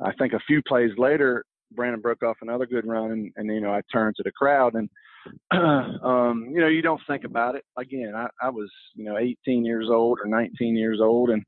I 0.00 0.12
think 0.12 0.32
a 0.32 0.40
few 0.46 0.62
plays 0.62 0.92
later, 0.96 1.44
Brandon 1.72 2.00
broke 2.00 2.22
off 2.22 2.38
another 2.40 2.66
good 2.66 2.86
run, 2.86 3.10
and, 3.10 3.32
and 3.36 3.48
you 3.48 3.60
know, 3.60 3.72
I 3.72 3.82
turned 3.92 4.16
to 4.16 4.22
the 4.22 4.32
crowd, 4.32 4.74
and 4.74 4.88
um, 5.50 6.48
you 6.50 6.60
know, 6.60 6.68
you 6.68 6.82
don't 6.82 7.00
think 7.06 7.24
about 7.24 7.54
it. 7.54 7.64
Again, 7.76 8.12
I, 8.14 8.28
I 8.42 8.50
was 8.50 8.70
you 8.94 9.04
know 9.04 9.18
18 9.18 9.64
years 9.64 9.88
old 9.90 10.18
or 10.22 10.28
19 10.28 10.76
years 10.76 11.00
old, 11.00 11.30
and 11.30 11.44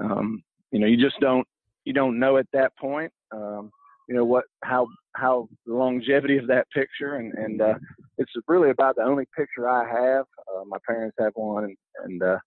um, 0.00 0.42
you 0.70 0.78
know, 0.78 0.86
you 0.86 0.96
just 0.96 1.18
don't 1.20 1.46
you 1.84 1.92
don't 1.92 2.18
know 2.18 2.36
at 2.36 2.46
that 2.52 2.76
point. 2.76 3.12
Um, 3.32 3.70
you 4.08 4.14
know 4.14 4.24
what 4.24 4.44
how 4.64 4.86
how 5.16 5.48
the 5.66 5.74
longevity 5.74 6.38
of 6.38 6.46
that 6.46 6.66
picture 6.74 7.16
and 7.16 7.34
and 7.34 7.60
uh 7.60 7.74
it's 8.16 8.32
really 8.46 8.70
about 8.70 8.96
the 8.96 9.02
only 9.02 9.26
picture 9.36 9.68
I 9.68 9.86
have 9.86 10.24
uh, 10.48 10.64
my 10.66 10.78
parents 10.86 11.14
have 11.20 11.32
one 11.34 11.64
and 11.64 11.76
and 12.04 12.22
uh 12.22 12.38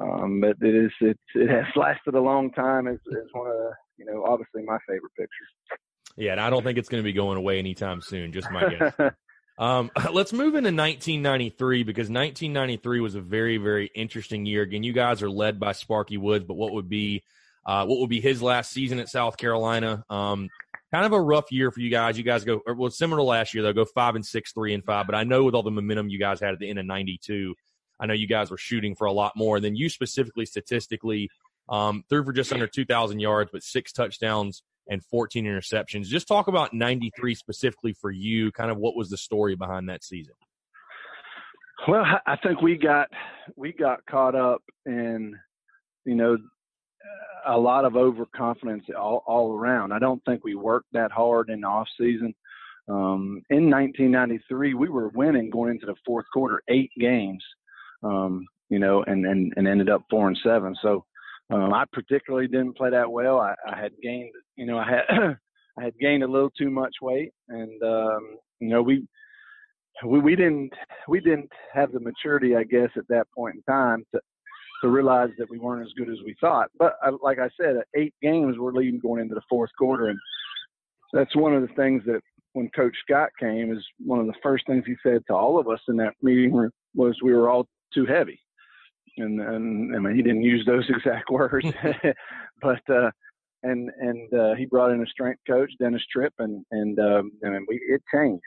um, 0.00 0.40
but 0.40 0.56
it 0.62 0.74
is 0.74 0.92
it, 1.00 1.18
it 1.34 1.50
has 1.50 1.66
lasted 1.76 2.14
a 2.14 2.20
long 2.20 2.50
time. 2.52 2.86
It's, 2.86 3.02
it's 3.06 3.32
one 3.32 3.48
of 3.48 3.52
the, 3.52 3.72
you 3.98 4.06
know 4.06 4.24
obviously 4.24 4.62
my 4.62 4.78
favorite 4.88 5.12
pictures. 5.16 5.80
Yeah, 6.16 6.32
and 6.32 6.40
I 6.40 6.50
don't 6.50 6.62
think 6.62 6.78
it's 6.78 6.88
going 6.88 7.02
to 7.02 7.04
be 7.04 7.12
going 7.12 7.36
away 7.36 7.58
anytime 7.58 8.00
soon. 8.00 8.32
Just 8.32 8.50
my 8.50 8.68
guess. 8.68 8.94
um, 9.60 9.90
let's 10.12 10.32
move 10.32 10.54
into 10.56 10.72
1993 10.72 11.84
because 11.84 12.08
1993 12.08 13.00
was 13.00 13.14
a 13.14 13.20
very 13.20 13.58
very 13.58 13.90
interesting 13.94 14.46
year. 14.46 14.62
Again, 14.62 14.82
you 14.82 14.92
guys 14.92 15.22
are 15.22 15.30
led 15.30 15.60
by 15.60 15.72
Sparky 15.72 16.16
Woods, 16.16 16.44
but 16.44 16.54
what 16.54 16.72
would 16.72 16.88
be 16.88 17.22
uh, 17.64 17.84
what 17.84 18.00
would 18.00 18.10
be 18.10 18.20
his 18.20 18.42
last 18.42 18.72
season 18.72 18.98
at 18.98 19.08
South 19.08 19.36
Carolina? 19.36 20.04
Um, 20.10 20.48
kind 20.92 21.06
of 21.06 21.12
a 21.12 21.20
rough 21.20 21.52
year 21.52 21.70
for 21.70 21.80
you 21.80 21.90
guys. 21.90 22.18
You 22.18 22.24
guys 22.24 22.42
go 22.42 22.62
well 22.66 22.90
similar 22.90 23.18
to 23.18 23.22
last 23.22 23.54
year. 23.54 23.62
They'll 23.62 23.72
go 23.72 23.84
five 23.84 24.16
and 24.16 24.26
six, 24.26 24.52
three 24.52 24.74
and 24.74 24.84
five. 24.84 25.06
But 25.06 25.14
I 25.14 25.24
know 25.24 25.44
with 25.44 25.54
all 25.54 25.62
the 25.62 25.70
momentum 25.70 26.08
you 26.08 26.18
guys 26.18 26.40
had 26.40 26.54
at 26.54 26.58
the 26.58 26.68
end 26.68 26.78
of 26.78 26.86
'92, 26.86 27.54
I 28.00 28.06
know 28.06 28.14
you 28.14 28.26
guys 28.26 28.50
were 28.50 28.58
shooting 28.58 28.94
for 28.96 29.06
a 29.06 29.12
lot 29.12 29.36
more 29.36 29.60
than 29.60 29.76
you 29.76 29.90
specifically 29.90 30.46
statistically 30.46 31.30
um, 31.68 32.02
threw 32.08 32.24
for 32.24 32.32
just 32.32 32.52
under 32.52 32.66
2,000 32.66 33.20
yards, 33.20 33.50
but 33.52 33.62
six 33.62 33.92
touchdowns 33.92 34.62
and 34.88 35.04
14 35.04 35.44
interceptions. 35.44 36.04
Just 36.04 36.28
talk 36.28 36.48
about 36.48 36.72
93 36.72 37.34
specifically 37.34 37.92
for 37.92 38.10
you. 38.10 38.50
Kind 38.52 38.70
of 38.70 38.78
what 38.78 38.96
was 38.96 39.10
the 39.10 39.16
story 39.16 39.54
behind 39.54 39.88
that 39.88 40.04
season? 40.04 40.34
Well, 41.88 42.04
I 42.26 42.36
think 42.36 42.60
we 42.60 42.76
got 42.76 43.08
we 43.56 43.72
got 43.72 44.04
caught 44.06 44.34
up 44.34 44.62
in 44.84 45.34
you 46.04 46.14
know 46.14 46.36
a 47.46 47.58
lot 47.58 47.84
of 47.84 47.96
overconfidence 47.96 48.84
all, 48.98 49.22
all 49.26 49.56
around. 49.56 49.92
I 49.92 49.98
don't 49.98 50.22
think 50.24 50.44
we 50.44 50.54
worked 50.54 50.88
that 50.92 51.10
hard 51.10 51.48
in 51.48 51.62
the 51.62 51.66
off 51.66 51.88
season. 51.98 52.34
Um, 52.88 53.42
in 53.50 53.70
1993, 53.70 54.74
we 54.74 54.88
were 54.88 55.08
winning 55.10 55.50
going 55.50 55.70
into 55.72 55.86
the 55.86 55.94
fourth 56.04 56.26
quarter, 56.32 56.62
eight 56.68 56.90
games, 56.98 57.42
um, 58.02 58.46
you 58.68 58.78
know, 58.78 59.02
and, 59.04 59.24
and, 59.26 59.52
and 59.56 59.68
ended 59.68 59.88
up 59.88 60.02
four 60.10 60.28
and 60.28 60.38
seven. 60.42 60.76
So 60.82 61.04
um, 61.50 61.72
I 61.72 61.84
particularly 61.92 62.48
didn't 62.48 62.76
play 62.76 62.90
that 62.90 63.10
well. 63.10 63.38
I, 63.38 63.54
I 63.66 63.80
had 63.80 63.92
gained, 64.02 64.32
you 64.60 64.66
know, 64.66 64.76
I 64.76 64.84
had 64.84 65.04
I 65.78 65.84
had 65.84 65.98
gained 65.98 66.22
a 66.22 66.28
little 66.28 66.50
too 66.50 66.70
much 66.70 66.94
weight, 67.00 67.32
and 67.48 67.82
um, 67.82 68.36
you 68.60 68.68
know, 68.68 68.82
we 68.82 69.06
we 70.04 70.20
we 70.20 70.36
didn't 70.36 70.72
we 71.08 71.18
didn't 71.18 71.50
have 71.72 71.92
the 71.92 72.00
maturity, 72.00 72.54
I 72.54 72.64
guess, 72.64 72.90
at 72.96 73.08
that 73.08 73.26
point 73.34 73.56
in 73.56 73.62
time 73.62 74.04
to 74.14 74.20
to 74.82 74.88
realize 74.88 75.30
that 75.38 75.50
we 75.50 75.58
weren't 75.58 75.86
as 75.86 75.92
good 75.96 76.10
as 76.10 76.18
we 76.24 76.36
thought. 76.40 76.68
But 76.78 76.96
uh, 77.04 77.12
like 77.22 77.38
I 77.38 77.48
said, 77.58 77.76
eight 77.96 78.14
games 78.20 78.56
we're 78.58 78.72
leading 78.72 79.00
going 79.00 79.22
into 79.22 79.34
the 79.34 79.42
fourth 79.48 79.70
quarter, 79.78 80.08
and 80.08 80.18
that's 81.14 81.34
one 81.34 81.54
of 81.54 81.62
the 81.62 81.74
things 81.74 82.02
that 82.04 82.20
when 82.52 82.68
Coach 82.76 82.96
Scott 83.04 83.30
came 83.40 83.72
is 83.72 83.82
one 83.98 84.20
of 84.20 84.26
the 84.26 84.34
first 84.42 84.66
things 84.66 84.84
he 84.86 84.96
said 85.02 85.22
to 85.28 85.34
all 85.34 85.58
of 85.58 85.68
us 85.68 85.80
in 85.88 85.96
that 85.96 86.14
meeting 86.20 86.52
room 86.52 86.70
was 86.94 87.16
we 87.22 87.32
were 87.32 87.48
all 87.48 87.66
too 87.94 88.04
heavy. 88.04 88.38
And, 89.16 89.40
and 89.40 89.94
I 89.94 89.98
mean, 89.98 90.16
he 90.16 90.22
didn't 90.22 90.42
use 90.42 90.64
those 90.66 90.84
exact 90.88 91.30
words, 91.30 91.66
but, 92.62 92.90
uh, 92.90 93.10
and, 93.62 93.90
and, 94.00 94.32
uh, 94.34 94.54
he 94.54 94.66
brought 94.66 94.90
in 94.90 95.02
a 95.02 95.06
strength 95.06 95.40
coach, 95.46 95.70
Dennis 95.78 96.02
Tripp, 96.10 96.34
and, 96.38 96.64
and, 96.70 96.98
um, 96.98 97.32
and 97.42 97.66
we, 97.68 97.76
it 97.88 98.02
changed. 98.12 98.42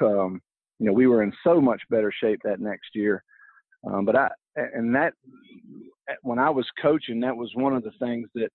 Um, 0.00 0.40
you 0.78 0.86
know, 0.86 0.92
we 0.92 1.06
were 1.06 1.22
in 1.22 1.32
so 1.44 1.60
much 1.60 1.82
better 1.90 2.12
shape 2.12 2.40
that 2.44 2.60
next 2.60 2.88
year. 2.94 3.22
Um, 3.86 4.04
but 4.04 4.16
I, 4.16 4.28
and 4.56 4.94
that, 4.94 5.14
when 6.22 6.38
I 6.38 6.50
was 6.50 6.66
coaching, 6.80 7.20
that 7.20 7.36
was 7.36 7.50
one 7.54 7.74
of 7.74 7.82
the 7.82 7.92
things 7.98 8.28
that 8.34 8.50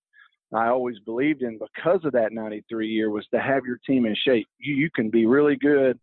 I 0.54 0.68
always 0.68 0.98
believed 1.00 1.42
in 1.42 1.58
because 1.58 2.04
of 2.04 2.12
that 2.12 2.32
93 2.32 2.88
year 2.88 3.10
was 3.10 3.26
to 3.32 3.40
have 3.40 3.64
your 3.64 3.78
team 3.86 4.06
in 4.06 4.14
shape. 4.14 4.46
You, 4.58 4.74
you 4.74 4.90
can 4.94 5.10
be 5.10 5.26
really 5.26 5.56
good 5.56 5.98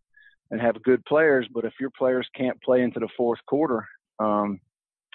and 0.51 0.59
have 0.59 0.81
good 0.83 1.03
players, 1.05 1.47
but 1.53 1.65
if 1.65 1.73
your 1.79 1.91
players 1.97 2.27
can't 2.35 2.61
play 2.63 2.81
into 2.81 2.99
the 2.99 3.09
fourth 3.15 3.39
quarter, 3.47 3.85
um, 4.19 4.59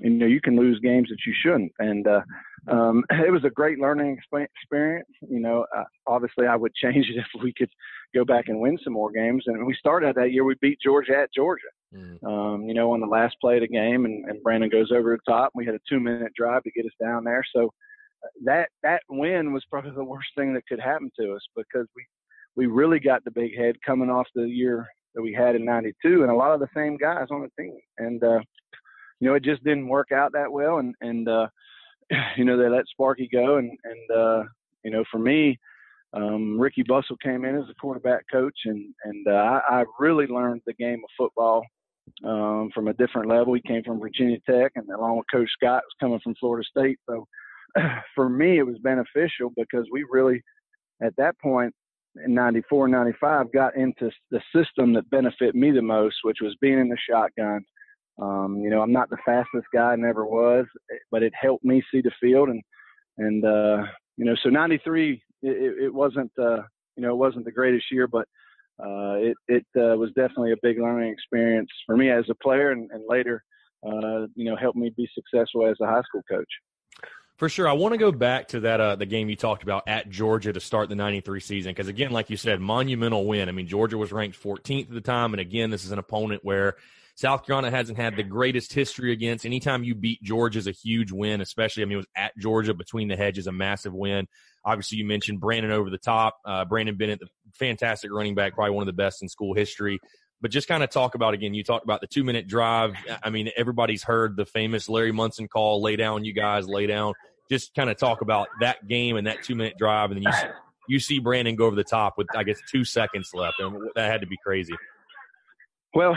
you 0.01 0.11
know, 0.11 0.27
you 0.27 0.41
can 0.41 0.57
lose 0.57 0.81
games 0.81 1.09
that 1.09 1.19
you 1.27 1.35
shouldn't. 1.43 1.73
And, 1.79 2.07
uh, 2.07 2.21
um, 2.69 3.05
it 3.11 3.33
was 3.33 3.45
a 3.45 3.51
great 3.51 3.79
learning 3.79 4.19
experience. 4.57 5.09
You 5.29 5.41
know, 5.41 5.67
uh, 5.77 5.85
obviously 6.07 6.47
I 6.47 6.57
would 6.57 6.75
change 6.83 7.07
it 7.09 7.19
if 7.19 7.43
we 7.43 7.53
could 7.57 7.71
go 8.15 8.25
back 8.25 8.49
and 8.49 8.61
win 8.61 8.79
some 8.83 8.93
more 8.93 9.11
games. 9.11 9.45
And 9.47 9.67
we 9.67 9.75
started 9.75 10.15
that 10.17 10.33
year, 10.33 10.45
we 10.45 10.55
beat 10.61 10.79
Georgia 10.83 11.17
at 11.23 11.35
Georgia. 11.35 11.63
Mm. 11.95 12.25
Um, 12.25 12.63
you 12.65 12.75
know, 12.75 12.93
on 12.93 13.01
the 13.01 13.07
last 13.07 13.37
play 13.41 13.57
of 13.57 13.61
the 13.61 13.69
game, 13.69 14.05
and, 14.05 14.29
and 14.29 14.43
Brandon 14.43 14.69
goes 14.69 14.91
over 14.91 15.17
the 15.17 15.33
top. 15.33 15.53
We 15.55 15.65
had 15.65 15.77
a 15.77 15.81
two-minute 15.89 16.33
drive 16.37 16.65
to 16.65 16.71
get 16.73 16.87
us 16.87 16.93
down 17.01 17.23
there. 17.23 17.45
So 17.55 17.67
uh, 17.67 18.29
that 18.45 18.71
that 18.83 19.03
win 19.09 19.53
was 19.53 19.65
probably 19.71 19.93
the 19.93 20.03
worst 20.03 20.29
thing 20.37 20.55
that 20.55 20.67
could 20.67 20.81
happen 20.81 21.11
to 21.21 21.35
us 21.35 21.43
because 21.55 21.87
we 21.95 22.05
we 22.57 22.67
really 22.67 22.99
got 22.99 23.23
the 23.25 23.31
big 23.31 23.57
head 23.57 23.77
coming 23.87 24.11
off 24.11 24.27
the 24.35 24.49
year 24.49 24.89
that 25.15 25.23
we 25.23 25.33
had 25.33 25.55
in 25.55 25.65
'92, 25.65 26.23
and 26.23 26.33
a 26.33 26.35
lot 26.35 26.53
of 26.53 26.59
the 26.59 26.69
same 26.75 26.97
guys 26.97 27.29
on 27.31 27.43
the 27.43 27.63
team. 27.63 27.79
And 27.99 28.23
uh, 28.25 28.41
you 29.25 29.31
know, 29.31 29.37
it 29.37 29.43
just 29.43 29.65
didn't 29.65 29.89
work 29.89 30.13
out 30.13 30.33
that 30.35 30.53
well. 30.53 30.79
And 30.79 30.95
and 31.01 31.27
uh, 31.27 31.47
you 32.37 32.45
know, 32.45 32.59
they 32.59 32.69
let 32.69 32.87
Sparky 32.89 33.27
go, 33.33 33.57
and 33.57 33.71
and 33.85 34.11
uh, 34.17 34.43
you 34.85 34.91
know, 34.91 35.03
for 35.11 35.19
me. 35.19 35.59
Um, 36.13 36.61
Ricky 36.61 36.85
Bustle 36.85 37.17
came 37.17 37.45
in 37.45 37.57
as 37.57 37.69
a 37.69 37.75
quarterback 37.75 38.25
coach, 38.31 38.57
and 38.67 38.95
and 39.03 39.27
uh, 39.27 39.33
I, 39.69 39.81
I 39.81 39.85
really 39.99 40.29
learned 40.29 40.61
the 40.65 40.75
game 40.75 41.01
of 41.03 41.11
football 41.19 41.65
um, 42.25 42.71
from 42.73 42.87
a 42.87 42.93
different 42.93 43.29
level. 43.29 43.53
He 43.53 43.61
came 43.63 43.83
from 43.83 43.99
Virginia 43.99 44.39
Tech, 44.49 44.71
and 44.77 44.89
along 44.91 45.17
with 45.17 45.27
Coach 45.33 45.51
Scott, 45.55 45.83
was 45.83 45.97
coming 45.99 46.21
from 46.23 46.37
Florida 46.39 46.65
State. 46.71 47.01
So 47.11 47.27
for 48.15 48.29
me, 48.29 48.59
it 48.59 48.63
was 48.63 48.79
beneficial 48.79 49.51
because 49.57 49.89
we 49.91 50.07
really, 50.09 50.41
at 51.03 51.17
that 51.17 51.37
point 51.41 51.75
in 52.25 52.33
'94, 52.33 52.87
'95, 52.87 53.53
got 53.53 53.75
into 53.75 54.09
the 54.31 54.41
system 54.55 54.93
that 54.93 55.11
benefited 55.11 55.57
me 55.57 55.73
the 55.73 55.83
most, 55.83 56.19
which 56.23 56.39
was 56.41 56.55
being 56.61 56.79
in 56.79 56.89
the 56.89 56.99
shotgun. 57.11 57.65
Um, 58.21 58.61
you 58.63 58.71
know, 58.71 58.81
I'm 58.81 58.93
not 58.93 59.11
the 59.11 59.17
fastest 59.25 59.67
guy, 59.73 59.97
never 59.97 60.25
was, 60.25 60.67
but 61.11 61.23
it 61.23 61.33
helped 61.41 61.65
me 61.65 61.83
see 61.91 62.01
the 62.01 62.13
field, 62.21 62.49
and 62.49 62.63
and 63.19 63.45
uh, 63.45 63.85
you 64.17 64.25
know, 64.25 64.37
so 64.43 64.51
'93, 64.51 65.23
it, 65.43 65.85
it 65.85 65.95
wasn't, 65.95 66.31
uh, 66.39 66.63
you 66.97 67.03
know, 67.03 67.11
it 67.11 67.17
wasn't 67.17 67.45
the 67.45 67.53
greatest 67.53 67.87
year, 67.91 68.07
but 68.07 68.27
uh, 68.81 69.15
it 69.19 69.37
it 69.49 69.67
uh, 69.77 69.97
was 69.97 70.11
definitely 70.15 70.53
a 70.53 70.57
big 70.63 70.79
learning 70.79 71.13
experience 71.13 71.71
for 71.87 71.97
me 71.97 72.11
as 72.11 72.25
a 72.31 72.35
player, 72.37 72.71
and, 72.71 72.91
and 72.93 73.03
later, 73.09 73.43
uh, 73.85 74.27
you 74.37 74.45
know, 74.45 74.57
helped 74.57 74.79
me 74.79 74.93
be 74.97 75.09
successful 75.15 75.67
as 75.67 75.77
a 75.81 75.87
high 75.87 76.03
school 76.03 76.23
coach. 76.31 76.51
For 77.37 77.49
sure, 77.49 77.69
I 77.69 77.73
want 77.73 77.95
to 77.95 77.99
go 77.99 78.13
back 78.13 78.47
to 78.49 78.61
that 78.61 78.81
uh, 78.81 78.95
the 78.95 79.07
game 79.07 79.29
you 79.29 79.35
talked 79.35 79.65
about 79.65 79.89
at 79.89 80.09
Georgia 80.09 80.53
to 80.53 80.61
start 80.61 80.89
the 80.89 80.95
'93 80.95 81.41
season 81.41 81.71
because 81.71 81.89
again, 81.89 82.13
like 82.13 82.31
you 82.31 82.37
said, 82.37 82.61
monumental 82.61 83.27
win. 83.27 83.49
I 83.49 83.53
mean, 83.53 83.67
Georgia 83.67 83.99
was 83.99 84.13
ranked 84.13 84.41
14th 84.41 84.89
at 84.89 84.95
the 84.95 85.01
time, 85.01 85.35
and 85.35 85.41
again, 85.41 85.71
this 85.71 85.85
is 85.85 85.91
an 85.91 85.99
opponent 85.99 86.45
where 86.45 86.77
South 87.17 87.47
Carolina 87.47 87.71
hasn't 87.71 87.97
had 87.97 88.17
the 88.17 88.25
greatest 88.25 88.73
history 88.73 89.13
against. 89.13 89.47
Anytime 89.47 89.85
you 89.85 89.95
beat 89.95 90.23
Georgia 90.23 90.59
is 90.59 90.67
a 90.67 90.73
huge 90.73 91.13
win, 91.13 91.41
especially 91.41 91.85
I 91.85 91.87
mean 91.87 91.95
it 91.95 91.97
was 91.99 92.07
at 92.17 92.37
Georgia 92.39 92.75
between 92.75 93.09
the 93.09 93.17
hedges, 93.17 93.47
a 93.47 93.53
massive 93.53 93.95
win. 93.95 94.27
Obviously, 94.65 94.99
you 94.99 95.07
mentioned 95.07 95.41
Brandon 95.41 95.71
over 95.71 95.91
the 95.91 95.99
top. 95.99 96.39
Uh, 96.45 96.65
Brandon 96.65 96.97
Bennett, 96.97 97.21
the 97.21 97.29
fantastic 97.53 98.11
running 98.11 98.35
back, 98.35 98.55
probably 98.55 98.75
one 98.75 98.83
of 98.83 98.87
the 98.87 98.95
best 98.95 99.23
in 99.23 99.29
school 99.29 99.55
history. 99.55 100.01
But 100.41 100.51
just 100.51 100.67
kind 100.67 100.83
of 100.83 100.91
talk 100.91 101.15
about 101.15 101.35
again. 101.35 101.55
You 101.55 101.63
talked 101.63 101.85
about 101.85 102.01
the 102.01 102.09
two 102.09 102.25
minute 102.25 102.49
drive. 102.49 102.95
I 103.23 103.31
mean, 103.31 103.51
everybody's 103.57 104.03
heard 104.03 104.37
the 104.37 104.45
famous 104.45 104.89
Larry 104.89 105.13
Munson 105.13 105.47
call: 105.47 105.81
"Lay 105.83 105.97
down, 105.97 106.25
you 106.25 106.33
guys, 106.33 106.67
lay 106.67 106.87
down." 106.87 107.15
Just 107.49 107.75
kind 107.75 107.91
of 107.91 107.97
talk 107.97 108.23
about 108.23 108.49
that 108.61 108.89
game 108.89 109.17
and 109.17 109.27
that 109.27 109.45
two 109.45 109.55
minute 109.55 109.75
drive, 109.79 110.11
and 110.11 110.17
then 110.17 110.25
you 110.25 110.33
see, 110.33 110.49
you 110.89 110.99
see 110.99 111.19
Brandon 111.21 111.55
go 111.55 111.67
over 111.67 111.77
the 111.77 111.85
top 111.85 112.15
with 112.19 112.27
I 112.35 112.43
guess 112.43 112.59
two 112.71 112.85
seconds 112.85 113.31
left, 113.33 113.61
and 113.61 113.77
that 113.95 114.11
had 114.11 114.23
to 114.23 114.27
be 114.27 114.37
crazy. 114.45 114.75
Well, 115.95 116.17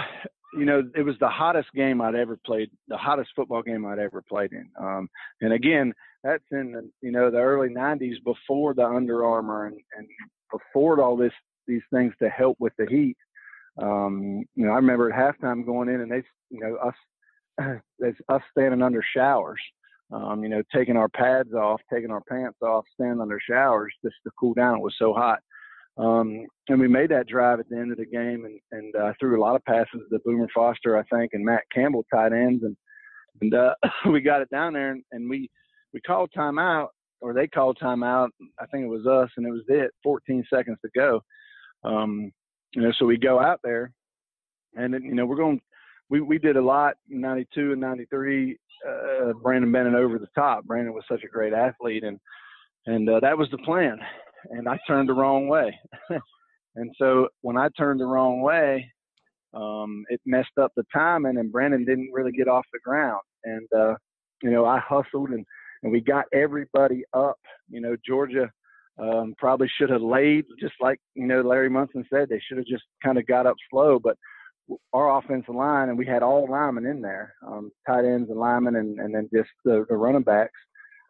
you 0.54 0.66
know, 0.66 0.82
it 0.95 1.02
was 1.02 1.16
the 1.20 1.28
hottest 1.28 1.70
game 1.74 2.02
I'd 2.02 2.16
ever 2.16 2.38
played, 2.45 2.70
the 2.88 2.98
hottest 2.98 3.32
football 3.36 3.62
game 3.62 3.86
I'd 3.86 4.00
ever 4.00 4.22
played 4.22 4.54
in. 4.54 4.70
Um, 4.80 5.10
and 5.41 5.54
again, 5.54 5.93
that's 6.24 6.43
in 6.52 6.72
the, 6.72 6.89
you 7.02 7.12
know, 7.12 7.30
the 7.30 7.39
early 7.39 7.70
90s 7.70 8.24
before 8.24 8.74
the 8.74 8.86
Under 8.86 9.26
Armour 9.26 9.68
and, 9.68 9.78
and 9.98 10.08
before 10.52 11.02
all 11.02 11.18
this, 11.18 11.34
these 11.68 11.82
things 11.93 12.14
to 12.22 12.30
help 12.30 12.58
with 12.60 12.74
the 12.78 12.86
heat. 12.89 13.18
Um, 13.82 14.43
you 14.56 14.66
know, 14.66 14.72
I 14.72 14.76
remember 14.76 15.12
at 15.12 15.20
halftime 15.20 15.66
going 15.66 15.89
in 15.89 16.02
and 16.02 16.12
they, 16.12 16.24
you 16.50 16.60
know, 16.60 16.78
us, 16.78 17.80
us 18.30 18.41
standing 18.52 18.82
under 18.82 19.04
showers, 19.16 19.62
um, 20.12 20.43
you 20.43 20.50
know, 20.50 20.64
taking 20.74 20.95
our 20.95 21.10
pads 21.10 21.54
off, 21.54 21.82
taking 21.93 22.12
our 22.12 22.22
pants 22.22 22.58
off, 22.62 22.86
standing 22.93 23.22
under 23.22 23.39
showers 23.39 23.93
just 24.04 24.16
to 24.24 24.32
cool 24.39 24.54
down. 24.54 24.78
It 24.78 24.84
was 24.84 24.95
so 24.98 25.14
hot. 25.14 25.39
Um, 25.98 26.45
and 26.70 26.80
we 26.80 26.88
made 26.88 27.10
that 27.10 27.28
drive 27.28 27.60
at 27.60 27.70
the 27.70 27.78
end 27.78 27.91
of 27.91 27.98
the 27.98 28.06
game 28.06 28.45
and, 28.45 28.60
and 28.72 28.95
uh, 28.95 29.14
threw 29.20 29.39
a 29.39 29.41
lot 29.41 29.56
of 29.56 29.66
passes 29.66 30.02
to 30.12 30.20
Boomer 30.24 30.48
Foster, 30.54 30.98
I 30.98 31.04
think, 31.04 31.32
and 31.34 31.43
Matt 31.43 31.64
Campbell 31.74 32.06
tight 32.14 32.34
ends. 32.34 32.64
And, 32.64 32.78
and 33.41 33.54
uh, 33.54 33.74
we 34.12 34.22
got 34.22 34.41
it 34.41 34.50
down 34.50 34.74
there 34.74 34.91
and, 34.91 35.04
and 35.12 35.30
we, 35.30 35.50
we 35.93 36.02
called 36.02 36.30
timeout 36.38 36.89
or 37.20 37.34
they 37.34 37.48
called 37.48 37.80
timeout. 37.82 38.30
I 38.60 38.66
think 38.68 38.84
it 38.84 38.89
was 38.89 39.08
us 39.08 39.30
and 39.38 39.48
it 39.48 39.52
was 39.52 39.64
it 39.70 39.91
14 40.04 40.45
seconds 40.54 40.78
to 40.84 40.91
go. 40.95 41.22
Um, 41.84 42.32
you 42.74 42.82
know, 42.82 42.91
so 43.00 43.06
we 43.06 43.18
go 43.18 43.39
out 43.39 43.60
there 43.64 43.91
and, 44.76 44.93
you 45.04 45.16
know, 45.16 45.26
we're 45.26 45.36
going, 45.36 45.60
we, 46.10 46.22
we 46.22 46.38
did 46.38 46.58
a 46.58 46.62
lot 46.62 46.95
in 47.10 47.22
92 47.22 47.72
and 47.72 47.82
93, 47.82 48.58
uh, 48.88 49.34
Brandon 49.41 49.72
Bennett 49.72 49.95
over 49.95 50.20
the 50.20 50.28
top. 50.36 50.64
Brandon 50.66 50.93
was 50.93 51.04
such 51.10 51.24
a 51.24 51.28
great 51.28 51.54
athlete 51.54 52.04
and, 52.04 52.20
and 52.86 53.10
uh, 53.10 53.20
that 53.22 53.38
was 53.38 53.50
the 53.50 53.58
plan 53.60 54.00
and 54.52 54.68
I 54.68 54.80
turned 54.88 55.10
the 55.10 55.14
wrong 55.14 55.48
way. 55.48 55.78
and 56.76 56.92
so 56.98 57.28
when 57.42 57.58
I 57.58 57.70
turned 57.78 58.00
the 58.00 58.06
wrong 58.06 58.42
way, 58.42 58.92
um, 59.54 60.04
it 60.10 60.22
messed 60.26 60.58
up 60.62 60.72
the 60.76 60.84
timing, 60.94 61.38
and 61.38 61.52
Brandon 61.52 61.86
didn't 61.86 62.12
really 62.14 62.32
get 62.32 62.48
off 62.48 62.66
the 62.74 62.80
ground. 62.84 63.22
And 63.44 63.68
uh, 63.76 63.96
you 64.44 64.52
know, 64.52 64.66
I 64.66 64.80
hustled 64.80 65.30
and 65.30 65.46
and 65.84 65.92
we 65.92 66.02
got 66.02 66.26
everybody 66.34 67.04
up. 67.14 67.38
You 67.70 67.82
know, 67.82 67.96
Georgia 68.06 68.50
um, 69.00 69.36
probably 69.38 69.70
should 69.78 69.90
have 69.90 70.02
laid, 70.02 70.46
just 70.60 70.74
like 70.82 71.00
you 71.16 71.28
know 71.28 71.42
Larry 71.42 71.70
Munson 71.70 72.06
said, 72.12 72.30
they 72.30 72.42
should 72.48 72.58
have 72.58 72.68
just 72.68 72.84
kind 73.04 73.18
of 73.18 73.28
got 73.28 73.46
up 73.46 73.56
slow. 73.72 74.00
But 74.00 74.18
our 74.94 75.18
offensive 75.18 75.56
line, 75.56 75.90
and 75.90 75.98
we 75.98 76.06
had 76.06 76.24
all 76.24 76.50
linemen 76.50 76.86
in 76.86 77.02
there, 77.02 77.34
um, 77.46 77.72
tight 77.88 78.06
ends 78.06 78.30
and 78.30 78.40
linemen, 78.40 78.76
and, 78.76 79.00
and 79.00 79.14
then 79.16 79.30
just 79.34 79.50
the, 79.64 79.86
the 79.90 79.96
running 79.96 80.24
backs. 80.24 80.60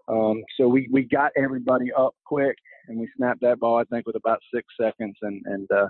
Um, 0.08 0.44
so 0.58 0.68
we, 0.68 0.88
we 0.92 1.04
got 1.04 1.32
everybody 1.38 1.92
up 1.94 2.16
quick 2.26 2.56
and 2.88 3.00
we 3.00 3.10
snapped 3.18 3.42
that 3.42 3.60
ball, 3.60 3.78
I 3.78 3.84
think, 3.86 4.06
with 4.06 4.16
about 4.16 4.40
six 4.54 4.68
seconds. 4.80 5.16
And, 5.22 5.42
and, 5.46 5.70
uh, 5.72 5.88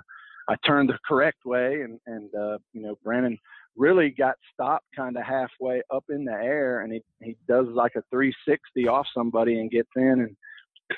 I 0.48 0.56
turned 0.66 0.88
the 0.88 0.98
correct 1.06 1.44
way 1.44 1.82
and, 1.82 2.00
and, 2.06 2.34
uh, 2.34 2.58
you 2.72 2.82
know, 2.82 2.98
Brandon 3.04 3.38
really 3.76 4.10
got 4.10 4.34
stopped 4.52 4.86
kind 4.96 5.16
of 5.16 5.22
halfway 5.24 5.82
up 5.94 6.04
in 6.08 6.24
the 6.24 6.32
air 6.32 6.80
and 6.80 6.92
he, 6.92 7.02
he 7.22 7.36
does 7.46 7.66
like 7.68 7.92
a 7.96 8.02
360 8.10 8.88
off 8.88 9.06
somebody 9.14 9.60
and 9.60 9.70
gets 9.70 9.90
in. 9.94 10.02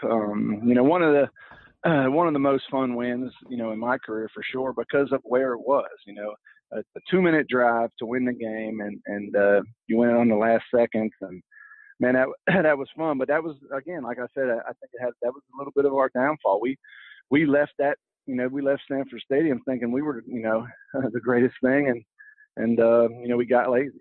And, 0.02 0.10
um, 0.10 0.62
you 0.64 0.74
know, 0.74 0.84
one 0.84 1.02
of 1.02 1.12
the, 1.12 1.90
uh, 1.90 2.10
one 2.10 2.28
of 2.28 2.32
the 2.32 2.38
most 2.38 2.64
fun 2.70 2.94
wins, 2.94 3.32
you 3.48 3.56
know, 3.56 3.72
in 3.72 3.78
my 3.78 3.98
career 3.98 4.30
for 4.32 4.42
sure, 4.52 4.72
because 4.72 5.10
of 5.10 5.20
where 5.24 5.52
it 5.52 5.60
was, 5.60 5.90
you 6.06 6.14
know, 6.14 6.32
a, 6.72 6.78
a 6.78 7.00
two 7.10 7.20
minute 7.20 7.48
drive 7.48 7.90
to 7.98 8.06
win 8.06 8.24
the 8.24 8.32
game 8.32 8.80
and, 8.80 9.00
and, 9.06 9.34
uh, 9.34 9.62
you 9.88 9.96
went 9.96 10.12
on 10.12 10.28
the 10.28 10.36
last 10.36 10.64
seconds 10.72 11.12
and, 11.22 11.42
man, 12.00 12.14
that 12.14 12.28
that 12.62 12.78
was 12.78 12.88
fun. 12.96 13.18
But 13.18 13.28
that 13.28 13.42
was 13.42 13.56
again, 13.76 14.02
like 14.02 14.18
I 14.18 14.26
said, 14.34 14.48
I, 14.48 14.58
I 14.58 14.72
think 14.72 14.90
it 14.92 15.00
had 15.00 15.10
that 15.22 15.32
was 15.32 15.42
a 15.54 15.58
little 15.58 15.72
bit 15.76 15.84
of 15.84 15.94
our 15.94 16.10
downfall. 16.14 16.60
We 16.60 16.78
we 17.30 17.46
left 17.46 17.72
that, 17.78 17.98
you 18.26 18.34
know, 18.34 18.48
we 18.48 18.62
left 18.62 18.82
Sanford 18.88 19.22
Stadium 19.24 19.60
thinking 19.64 19.92
we 19.92 20.02
were, 20.02 20.22
you 20.26 20.42
know, 20.42 20.66
the 21.12 21.20
greatest 21.20 21.54
thing, 21.62 21.88
and 21.88 22.04
and 22.56 22.80
uh, 22.80 23.08
you 23.08 23.28
know 23.28 23.36
we 23.36 23.46
got 23.46 23.70
lazy. 23.70 24.00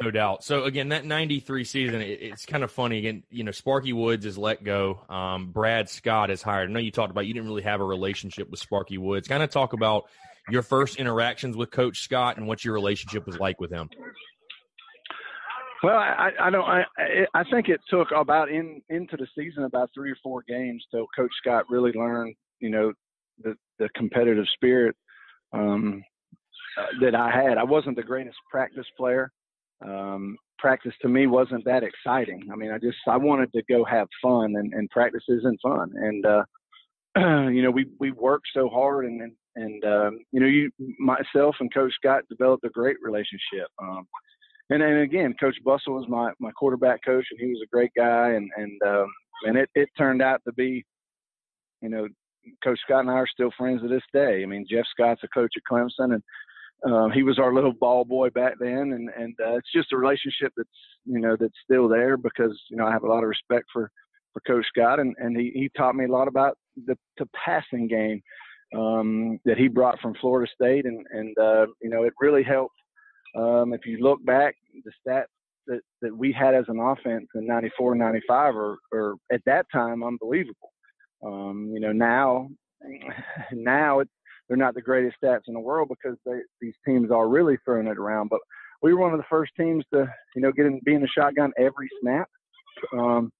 No 0.00 0.10
doubt. 0.10 0.42
So 0.42 0.64
again, 0.64 0.88
that 0.88 1.04
'93 1.04 1.64
season, 1.64 2.00
it, 2.00 2.18
it's 2.22 2.46
kind 2.46 2.64
of 2.64 2.70
funny. 2.70 2.98
Again, 2.98 3.24
you 3.30 3.44
know, 3.44 3.50
Sparky 3.50 3.92
Woods 3.92 4.24
is 4.24 4.38
let 4.38 4.64
go. 4.64 5.02
Um, 5.08 5.50
Brad 5.50 5.90
Scott 5.90 6.30
is 6.30 6.42
hired. 6.42 6.70
I 6.70 6.72
know 6.72 6.80
you 6.80 6.90
talked 6.90 7.10
about 7.10 7.26
you 7.26 7.34
didn't 7.34 7.48
really 7.48 7.62
have 7.62 7.80
a 7.80 7.84
relationship 7.84 8.50
with 8.50 8.58
Sparky 8.58 8.96
Woods. 8.96 9.28
Kind 9.28 9.42
of 9.42 9.50
talk 9.50 9.74
about 9.74 10.04
your 10.48 10.62
first 10.62 10.96
interactions 10.96 11.56
with 11.56 11.70
Coach 11.70 12.00
Scott 12.00 12.38
and 12.38 12.48
what 12.48 12.64
your 12.64 12.74
relationship 12.74 13.26
was 13.26 13.38
like 13.38 13.60
with 13.60 13.70
him. 13.70 13.90
Well, 15.82 15.96
I, 15.96 16.30
I 16.40 16.50
don't. 16.50 16.64
I 16.64 16.84
I 17.34 17.44
think 17.50 17.68
it 17.68 17.80
took 17.88 18.08
about 18.12 18.50
in 18.50 18.80
into 18.88 19.16
the 19.16 19.26
season 19.36 19.64
about 19.64 19.90
three 19.92 20.12
or 20.12 20.16
four 20.22 20.44
games 20.46 20.84
till 20.90 21.06
Coach 21.16 21.32
Scott 21.40 21.64
really 21.68 21.92
learned, 21.92 22.34
you 22.60 22.70
know 22.70 22.92
the 23.42 23.54
the 23.78 23.88
competitive 23.94 24.46
spirit 24.54 24.94
um, 25.52 26.02
uh, 26.78 26.86
that 27.00 27.14
I 27.14 27.30
had. 27.30 27.58
I 27.58 27.64
wasn't 27.64 27.96
the 27.96 28.02
greatest 28.02 28.36
practice 28.50 28.86
player. 28.96 29.30
Um, 29.84 30.36
practice 30.58 30.94
to 31.02 31.08
me 31.08 31.26
wasn't 31.26 31.64
that 31.64 31.82
exciting. 31.82 32.48
I 32.52 32.56
mean, 32.56 32.70
I 32.70 32.78
just 32.78 32.98
I 33.08 33.16
wanted 33.16 33.52
to 33.52 33.62
go 33.68 33.84
have 33.84 34.08
fun, 34.22 34.54
and, 34.56 34.72
and 34.72 34.88
practice 34.90 35.24
isn't 35.28 35.60
fun. 35.62 35.90
And 35.96 36.26
uh, 36.26 36.44
you 37.50 37.62
know, 37.62 37.70
we 37.70 37.86
we 37.98 38.12
worked 38.12 38.46
so 38.54 38.68
hard, 38.68 39.06
and 39.06 39.20
and, 39.20 39.32
and 39.56 39.84
um, 39.84 40.18
you 40.30 40.40
know, 40.40 40.46
you 40.46 40.70
myself 40.98 41.56
and 41.60 41.72
Coach 41.74 41.92
Scott 41.94 42.22
developed 42.30 42.64
a 42.64 42.70
great 42.70 42.96
relationship. 43.02 43.68
Um, 43.82 44.06
and 44.72 44.82
and 44.82 45.00
again, 45.00 45.34
Coach 45.38 45.56
Bustle 45.64 45.94
was 45.94 46.06
my 46.08 46.32
my 46.40 46.50
quarterback 46.52 47.00
coach, 47.04 47.26
and 47.30 47.40
he 47.40 47.48
was 47.48 47.60
a 47.62 47.70
great 47.74 47.90
guy, 47.96 48.30
and 48.30 48.50
and 48.56 48.80
um, 48.82 49.06
and 49.44 49.56
it 49.56 49.68
it 49.74 49.88
turned 49.96 50.22
out 50.22 50.40
to 50.46 50.52
be, 50.52 50.84
you 51.80 51.88
know, 51.88 52.08
Coach 52.64 52.78
Scott 52.84 53.00
and 53.00 53.10
I 53.10 53.14
are 53.14 53.26
still 53.26 53.50
friends 53.56 53.82
to 53.82 53.88
this 53.88 54.02
day. 54.12 54.42
I 54.42 54.46
mean, 54.46 54.66
Jeff 54.68 54.86
Scott's 54.90 55.22
a 55.24 55.28
coach 55.28 55.52
at 55.56 55.62
Clemson, 55.70 56.14
and 56.14 56.22
uh, 56.84 57.08
he 57.10 57.22
was 57.22 57.38
our 57.38 57.54
little 57.54 57.72
ball 57.72 58.04
boy 58.04 58.30
back 58.30 58.54
then, 58.58 58.92
and 58.92 59.10
and 59.16 59.34
uh, 59.44 59.56
it's 59.56 59.72
just 59.74 59.92
a 59.92 59.96
relationship 59.96 60.52
that's 60.56 60.68
you 61.04 61.20
know 61.20 61.36
that's 61.38 61.52
still 61.64 61.88
there 61.88 62.16
because 62.16 62.58
you 62.70 62.76
know 62.76 62.86
I 62.86 62.92
have 62.92 63.04
a 63.04 63.08
lot 63.08 63.22
of 63.22 63.28
respect 63.28 63.66
for 63.72 63.90
for 64.32 64.40
Coach 64.46 64.66
Scott, 64.68 65.00
and 65.00 65.14
and 65.18 65.36
he 65.36 65.50
he 65.54 65.70
taught 65.76 65.94
me 65.94 66.06
a 66.06 66.12
lot 66.12 66.28
about 66.28 66.56
the 66.86 66.96
the 67.18 67.28
passing 67.44 67.86
game 67.86 68.22
um, 68.76 69.38
that 69.44 69.58
he 69.58 69.68
brought 69.68 70.00
from 70.00 70.14
Florida 70.20 70.50
State, 70.54 70.86
and 70.86 71.06
and 71.10 71.36
uh, 71.38 71.66
you 71.80 71.90
know 71.90 72.04
it 72.04 72.14
really 72.20 72.42
helped. 72.42 72.74
Um, 73.34 73.72
if 73.72 73.86
you 73.86 73.98
look 73.98 74.24
back, 74.24 74.56
the 74.84 74.92
stats 75.06 75.24
that, 75.66 75.80
that 76.02 76.16
we 76.16 76.32
had 76.32 76.54
as 76.54 76.64
an 76.68 76.80
offense 76.80 77.28
in 77.34 77.46
94 77.46 77.92
and 77.92 78.00
95 78.00 78.56
are, 78.56 78.76
are 78.92 79.14
at 79.32 79.42
that 79.46 79.66
time 79.72 80.02
unbelievable. 80.02 80.72
Um, 81.24 81.70
you 81.72 81.80
know, 81.80 81.92
now, 81.92 82.48
now 83.52 84.00
it, 84.00 84.08
they're 84.48 84.56
not 84.56 84.74
the 84.74 84.82
greatest 84.82 85.16
stats 85.22 85.42
in 85.46 85.54
the 85.54 85.60
world 85.60 85.88
because 85.88 86.18
they, 86.26 86.40
these 86.60 86.74
teams 86.86 87.10
are 87.10 87.28
really 87.28 87.56
throwing 87.64 87.86
it 87.86 87.98
around. 87.98 88.28
But 88.28 88.40
we 88.82 88.92
were 88.92 89.00
one 89.00 89.12
of 89.12 89.18
the 89.18 89.26
first 89.30 89.52
teams 89.58 89.84
to, 89.94 90.06
you 90.34 90.42
know, 90.42 90.52
get 90.52 90.66
in, 90.66 90.80
be 90.84 90.94
in 90.94 91.00
the 91.00 91.08
shotgun 91.08 91.52
every 91.58 91.88
snap. 92.00 92.28
Um, 92.98 93.30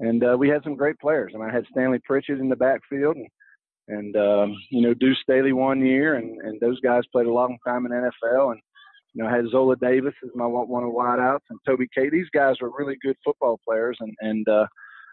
and 0.00 0.22
uh, 0.24 0.36
we 0.38 0.48
had 0.48 0.62
some 0.62 0.76
great 0.76 0.98
players. 0.98 1.32
I 1.34 1.38
mean, 1.38 1.48
I 1.48 1.52
had 1.52 1.66
Stanley 1.70 2.00
Pritchett 2.04 2.40
in 2.40 2.48
the 2.48 2.56
backfield, 2.56 3.16
and 3.16 3.28
and 3.88 4.16
um, 4.16 4.56
you 4.70 4.80
know 4.82 4.94
Deuce 4.94 5.18
Staley 5.22 5.52
one 5.52 5.84
year, 5.84 6.14
and 6.14 6.40
and 6.40 6.60
those 6.60 6.80
guys 6.80 7.02
played 7.12 7.26
a 7.26 7.32
long 7.32 7.56
time 7.66 7.86
in 7.86 7.92
NFL, 7.92 8.52
and 8.52 8.60
you 9.14 9.22
know 9.22 9.30
had 9.30 9.48
Zola 9.50 9.76
Davis 9.76 10.14
as 10.24 10.30
my 10.34 10.46
one 10.46 10.84
of 10.84 10.90
the 10.90 10.96
wideouts, 10.96 11.40
and 11.50 11.58
Toby 11.66 11.88
K. 11.94 12.08
These 12.10 12.30
guys 12.34 12.56
were 12.60 12.70
really 12.76 12.96
good 13.02 13.16
football 13.24 13.60
players, 13.66 13.96
and 14.00 14.14
and 14.20 14.48
uh, 14.48 14.66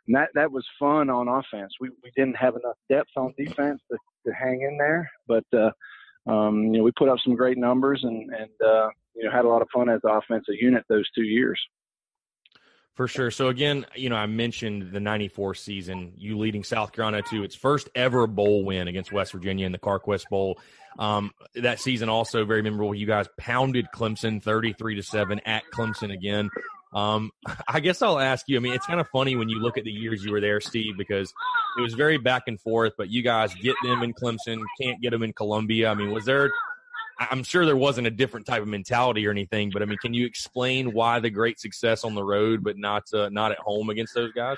and 0.08 0.16
that 0.16 0.30
that 0.34 0.52
was 0.52 0.66
fun 0.78 1.10
on 1.10 1.28
offense. 1.28 1.74
We 1.80 1.90
we 2.04 2.12
didn't 2.16 2.38
have 2.38 2.56
enough 2.56 2.78
depth 2.90 3.12
on 3.16 3.34
defense 3.38 3.82
to, 3.92 3.98
to 4.28 4.34
hang 4.34 4.62
in 4.62 4.78
there, 4.78 5.10
but 5.28 5.46
uh, 5.54 5.72
um, 6.32 6.64
you 6.64 6.80
know 6.80 6.84
we 6.84 6.92
put 6.98 7.10
up 7.10 7.20
some 7.24 7.36
great 7.36 7.58
numbers 7.58 8.02
and 8.04 8.30
and 8.32 8.50
uh, 8.66 8.90
you 9.16 9.24
know 9.24 9.32
had 9.32 9.46
a 9.46 9.50
lot 9.50 9.62
of 9.62 9.68
fun 9.74 9.90
as 9.90 10.00
an 10.04 10.12
offensive 10.12 10.56
unit 10.60 10.84
those 10.90 11.10
two 11.16 11.24
years. 11.24 11.60
For 13.00 13.08
sure. 13.08 13.32
So 13.32 13.48
again, 13.48 13.86
you 13.96 14.10
know, 14.10 14.18
I 14.18 14.26
mentioned 14.26 14.92
the 14.92 15.00
'94 15.00 15.56
season, 15.56 16.12
you 16.18 16.38
leading 16.38 16.66
South 16.66 16.92
Carolina 16.92 17.22
to 17.30 17.44
its 17.46 17.56
first 17.56 17.88
ever 17.96 18.28
bowl 18.28 18.66
win 18.66 18.90
against 18.90 19.14
West 19.14 19.32
Virginia 19.32 19.66
in 19.66 19.72
the 19.72 19.80
CarQuest 19.80 20.28
Bowl. 20.30 20.60
Um, 20.98 21.32
that 21.56 21.80
season 21.80 22.10
also 22.10 22.44
very 22.44 22.62
memorable. 22.62 22.94
You 22.94 23.06
guys 23.06 23.30
pounded 23.38 23.88
Clemson 23.96 24.44
33 24.44 24.96
to 24.96 25.02
seven 25.02 25.40
at 25.46 25.64
Clemson 25.74 26.12
again. 26.12 26.50
Um, 26.92 27.32
I 27.70 27.80
guess 27.80 28.02
I'll 28.02 28.20
ask 28.20 28.50
you. 28.50 28.58
I 28.58 28.60
mean, 28.60 28.74
it's 28.74 28.86
kind 28.86 29.00
of 29.00 29.08
funny 29.08 29.38
when 29.38 29.48
you 29.48 29.62
look 29.62 29.78
at 29.78 29.86
the 29.86 29.92
years 29.92 30.22
you 30.26 30.34
were 30.34 30.42
there, 30.42 30.60
Steve, 30.60 30.98
because 30.98 31.34
it 31.78 31.82
was 31.82 31.94
very 31.94 32.18
back 32.18 32.44
and 32.48 32.60
forth. 32.60 32.96
But 32.98 33.10
you 33.10 33.22
guys 33.22 33.56
get 33.56 33.78
them 33.82 34.04
in 34.04 34.14
Clemson, 34.14 34.62
can't 34.82 35.02
get 35.02 35.12
them 35.12 35.24
in 35.24 35.32
Columbia. 35.32 35.90
I 35.90 35.94
mean, 35.94 36.12
was 36.12 36.26
there? 36.26 36.52
I'm 37.20 37.44
sure 37.44 37.66
there 37.66 37.76
wasn't 37.76 38.08
a 38.08 38.12
different 38.12 38.46
type 38.46 38.62
of 38.62 38.68
mentality 38.68 39.28
or 39.28 39.32
anything, 39.32 39.72
but 39.72 39.82
I 39.82 39.86
mean, 39.86 39.98
can 39.98 40.14
you 40.14 40.26
explain 40.26 40.94
why 40.94 41.20
the 41.20 41.30
great 41.30 41.60
success 41.60 42.04
on 42.04 42.16
the 42.16 42.24
road, 42.24 42.64
but 42.64 42.78
not 42.78 43.04
uh, 43.14 43.30
not 43.30 43.52
at 43.52 43.60
home 43.60 43.90
against 43.90 44.14
those 44.14 44.32
guys? 44.32 44.58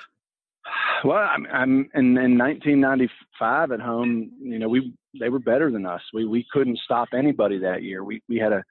Well, 1.04 1.16
I'm, 1.16 1.46
I'm 1.52 1.90
in, 1.94 2.16
in 2.16 2.38
1995 2.38 3.72
at 3.72 3.80
home. 3.80 4.30
You 4.40 4.60
know, 4.60 4.68
we 4.68 4.94
they 5.18 5.28
were 5.28 5.40
better 5.40 5.72
than 5.72 5.86
us. 5.86 6.02
We 6.14 6.24
we 6.24 6.46
couldn't 6.52 6.78
stop 6.84 7.08
anybody 7.12 7.58
that 7.58 7.82
year. 7.82 8.04
We 8.04 8.22
we 8.28 8.38
had 8.38 8.52
a 8.52 8.62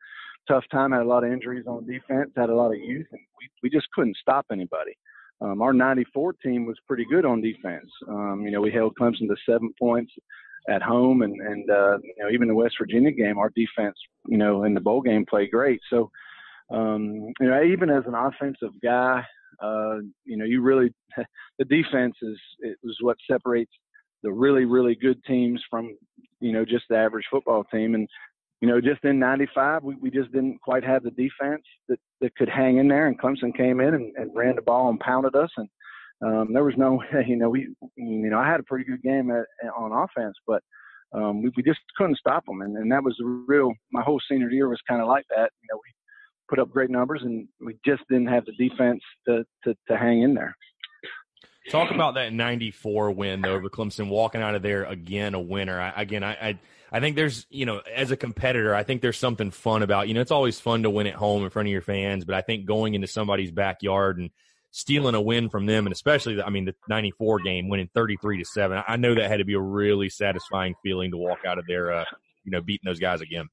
tough 0.47 0.63
time, 0.71 0.93
had 0.93 1.01
a 1.01 1.05
lot 1.05 1.25
of 1.25 1.31
injuries 1.31 1.65
on 1.67 1.85
defense, 1.85 2.31
had 2.35 2.49
a 2.49 2.55
lot 2.55 2.71
of 2.71 2.77
youth, 2.77 3.07
and 3.11 3.21
we, 3.39 3.49
we 3.63 3.69
just 3.69 3.87
couldn't 3.93 4.17
stop 4.21 4.45
anybody. 4.51 4.93
Um, 5.41 5.61
our 5.61 5.73
94 5.73 6.33
team 6.33 6.65
was 6.65 6.77
pretty 6.87 7.05
good 7.09 7.25
on 7.25 7.41
defense. 7.41 7.89
Um, 8.07 8.43
you 8.45 8.51
know, 8.51 8.61
we 8.61 8.71
held 8.71 8.95
Clemson 8.95 9.27
to 9.27 9.35
seven 9.45 9.73
points 9.79 10.13
at 10.69 10.81
home, 10.81 11.21
and 11.21 11.39
and 11.41 11.69
uh, 11.69 11.97
you 12.03 12.23
know 12.23 12.29
even 12.31 12.47
the 12.47 12.55
West 12.55 12.75
Virginia 12.79 13.11
game, 13.11 13.37
our 13.37 13.51
defense, 13.55 13.95
you 14.27 14.37
know, 14.37 14.63
in 14.63 14.73
the 14.73 14.81
bowl 14.81 15.01
game 15.01 15.25
played 15.25 15.51
great. 15.51 15.79
So, 15.89 16.09
um, 16.69 17.33
you 17.39 17.47
know, 17.47 17.63
even 17.63 17.89
as 17.89 18.03
an 18.05 18.15
offensive 18.15 18.73
guy, 18.83 19.23
uh, 19.61 19.97
you 20.25 20.37
know, 20.37 20.45
you 20.45 20.61
really 20.61 20.93
the 21.59 21.65
defense 21.65 22.15
is 22.21 22.37
it 22.59 22.77
was 22.83 22.97
what 23.01 23.17
separates 23.29 23.71
the 24.23 24.31
really 24.31 24.65
really 24.65 24.95
good 24.95 25.23
teams 25.25 25.61
from 25.69 25.97
you 26.39 26.51
know 26.51 26.63
just 26.63 26.85
the 26.89 26.97
average 26.97 27.25
football 27.31 27.63
team, 27.65 27.95
and 27.95 28.07
you 28.61 28.67
know, 28.67 28.79
just 28.79 29.03
in 29.03 29.19
95, 29.19 29.83
we, 29.83 29.95
we 29.95 30.11
just 30.11 30.31
didn't 30.31 30.61
quite 30.61 30.83
have 30.83 31.01
the 31.01 31.09
defense 31.11 31.63
that, 31.89 31.99
that 32.21 32.35
could 32.35 32.47
hang 32.47 32.77
in 32.77 32.87
there. 32.87 33.07
And 33.07 33.19
Clemson 33.19 33.55
came 33.57 33.81
in 33.81 33.95
and, 33.95 34.15
and 34.15 34.29
ran 34.35 34.55
the 34.55 34.61
ball 34.61 34.89
and 34.89 34.99
pounded 34.99 35.35
us. 35.35 35.49
And 35.57 35.67
um, 36.23 36.53
there 36.53 36.63
was 36.63 36.75
no, 36.77 36.93
way, 37.13 37.25
you 37.27 37.35
know, 37.35 37.49
we, 37.49 37.67
you 37.95 38.29
know, 38.29 38.39
I 38.39 38.47
had 38.47 38.59
a 38.59 38.63
pretty 38.63 38.85
good 38.85 39.01
game 39.01 39.31
at, 39.31 39.45
on 39.75 39.91
offense, 39.91 40.35
but 40.47 40.63
um, 41.13 41.41
we, 41.43 41.51
we 41.55 41.63
just 41.63 41.79
couldn't 41.97 42.17
stop 42.17 42.45
them. 42.45 42.61
And, 42.61 42.77
and 42.77 42.91
that 42.91 43.03
was 43.03 43.15
the 43.19 43.25
real, 43.25 43.73
my 43.91 44.01
whole 44.01 44.21
senior 44.29 44.49
year 44.49 44.69
was 44.69 44.79
kind 44.87 45.01
of 45.01 45.07
like 45.07 45.25
that. 45.29 45.51
You 45.61 45.67
know, 45.71 45.77
we 45.77 45.93
put 46.49 46.59
up 46.59 46.69
great 46.69 46.89
numbers 46.89 47.21
and 47.23 47.47
we 47.59 47.77
just 47.85 48.03
didn't 48.09 48.27
have 48.27 48.45
the 48.45 48.53
defense 48.53 49.01
to, 49.27 49.43
to, 49.63 49.75
to 49.89 49.97
hang 49.97 50.21
in 50.21 50.33
there. 50.33 50.55
Talk 51.69 51.91
about 51.91 52.15
that 52.15 52.33
94 52.33 53.11
win 53.11 53.41
though 53.41 53.53
over 53.53 53.69
Clemson, 53.69 54.09
walking 54.09 54.41
out 54.41 54.55
of 54.55 54.63
there 54.63 54.83
again, 54.85 55.35
a 55.35 55.39
winner. 55.39 55.79
I, 55.79 56.01
again, 56.01 56.23
I, 56.23 56.31
I 56.31 56.59
I 56.91 56.99
think 56.99 57.15
there's, 57.15 57.47
you 57.49 57.65
know, 57.65 57.79
as 57.79 58.11
a 58.11 58.17
competitor, 58.17 58.75
I 58.75 58.83
think 58.83 59.01
there's 59.01 59.17
something 59.17 59.51
fun 59.51 59.81
about, 59.81 60.09
you 60.09 60.13
know, 60.13 60.19
it's 60.19 60.31
always 60.31 60.59
fun 60.59 60.83
to 60.83 60.89
win 60.89 61.07
at 61.07 61.15
home 61.15 61.43
in 61.43 61.49
front 61.49 61.69
of 61.69 61.71
your 61.71 61.81
fans, 61.81 62.25
but 62.25 62.35
I 62.35 62.41
think 62.41 62.65
going 62.65 62.95
into 62.95 63.07
somebody's 63.07 63.51
backyard 63.51 64.17
and 64.17 64.29
stealing 64.71 65.15
a 65.15 65.21
win 65.21 65.49
from 65.49 65.65
them, 65.65 65.85
and 65.85 65.93
especially, 65.93 66.35
the, 66.35 66.45
I 66.45 66.49
mean, 66.49 66.65
the 66.65 66.75
94 66.89 67.39
game 67.39 67.69
winning 67.69 67.89
33 67.93 68.39
to 68.39 68.45
7, 68.45 68.81
I 68.87 68.95
know 68.95 69.13
that 69.13 69.29
had 69.29 69.37
to 69.37 69.45
be 69.45 69.53
a 69.53 69.59
really 69.59 70.09
satisfying 70.09 70.75
feeling 70.83 71.11
to 71.11 71.17
walk 71.17 71.39
out 71.45 71.59
of 71.59 71.65
there, 71.67 71.91
uh, 71.91 72.05
you 72.43 72.51
know, 72.51 72.61
beating 72.61 72.85
those 72.85 72.99
guys 72.99 73.21
again. 73.21 73.47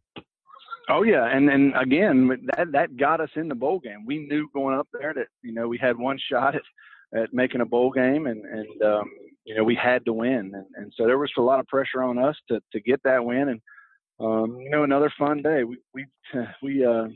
Oh 0.90 1.02
yeah, 1.02 1.26
and 1.26 1.50
and 1.50 1.74
again 1.76 2.28
that 2.56 2.72
that 2.72 2.96
got 2.96 3.20
us 3.20 3.28
in 3.36 3.48
the 3.48 3.54
bowl 3.54 3.78
game. 3.78 4.06
We 4.06 4.26
knew 4.26 4.48
going 4.54 4.74
up 4.74 4.88
there 4.90 5.12
that 5.12 5.26
you 5.42 5.52
know 5.52 5.68
we 5.68 5.76
had 5.76 5.98
one 5.98 6.18
shot 6.30 6.54
at 6.54 6.62
at 7.14 7.34
making 7.34 7.60
a 7.60 7.66
bowl 7.66 7.90
game, 7.90 8.26
and 8.26 8.42
and 8.46 8.82
um, 8.82 9.10
you 9.44 9.54
know 9.54 9.64
we 9.64 9.74
had 9.74 10.06
to 10.06 10.14
win, 10.14 10.52
and, 10.54 10.66
and 10.76 10.92
so 10.96 11.04
there 11.04 11.18
was 11.18 11.30
a 11.36 11.42
lot 11.42 11.60
of 11.60 11.66
pressure 11.66 12.02
on 12.02 12.18
us 12.18 12.36
to 12.48 12.60
to 12.72 12.80
get 12.80 13.02
that 13.04 13.22
win, 13.22 13.50
and 13.50 13.60
um, 14.18 14.58
you 14.60 14.70
know 14.70 14.82
another 14.82 15.12
fun 15.18 15.42
day. 15.42 15.62
We 15.62 15.76
we 15.92 16.06
we 16.62 16.86
uh, 16.86 17.08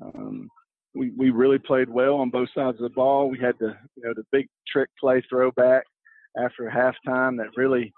um, 0.00 0.48
we 0.94 1.10
we 1.16 1.30
really 1.30 1.58
played 1.58 1.88
well 1.88 2.16
on 2.16 2.30
both 2.30 2.48
sides 2.54 2.76
of 2.78 2.82
the 2.82 2.94
ball. 2.94 3.28
We 3.28 3.38
had 3.38 3.54
the 3.58 3.76
you 3.96 4.02
know 4.02 4.14
the 4.14 4.24
big 4.32 4.48
trick 4.66 4.88
play 4.98 5.22
throwback 5.28 5.84
after 6.38 6.64
halftime 6.64 7.36
that 7.38 7.56
really 7.56 7.92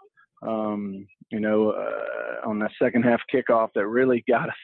um, 0.46 1.06
you 1.30 1.40
know 1.40 1.70
uh, 1.70 2.48
on 2.48 2.58
that 2.60 2.70
second 2.80 3.02
half 3.02 3.20
kickoff 3.32 3.68
that 3.74 3.86
really 3.86 4.24
got 4.28 4.48
us 4.48 4.54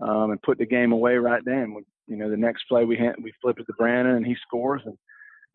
um, 0.00 0.30
and 0.30 0.42
put 0.42 0.58
the 0.58 0.66
game 0.66 0.92
away 0.92 1.16
right 1.16 1.42
then. 1.44 1.74
We, 1.74 1.82
you 2.06 2.16
know 2.16 2.30
the 2.30 2.36
next 2.36 2.64
play 2.68 2.84
we 2.84 2.96
had, 2.96 3.14
we 3.22 3.32
flipped 3.40 3.60
it 3.60 3.66
to 3.66 3.72
Brandon 3.78 4.16
and 4.16 4.26
he 4.26 4.36
scores 4.46 4.82
and 4.84 4.96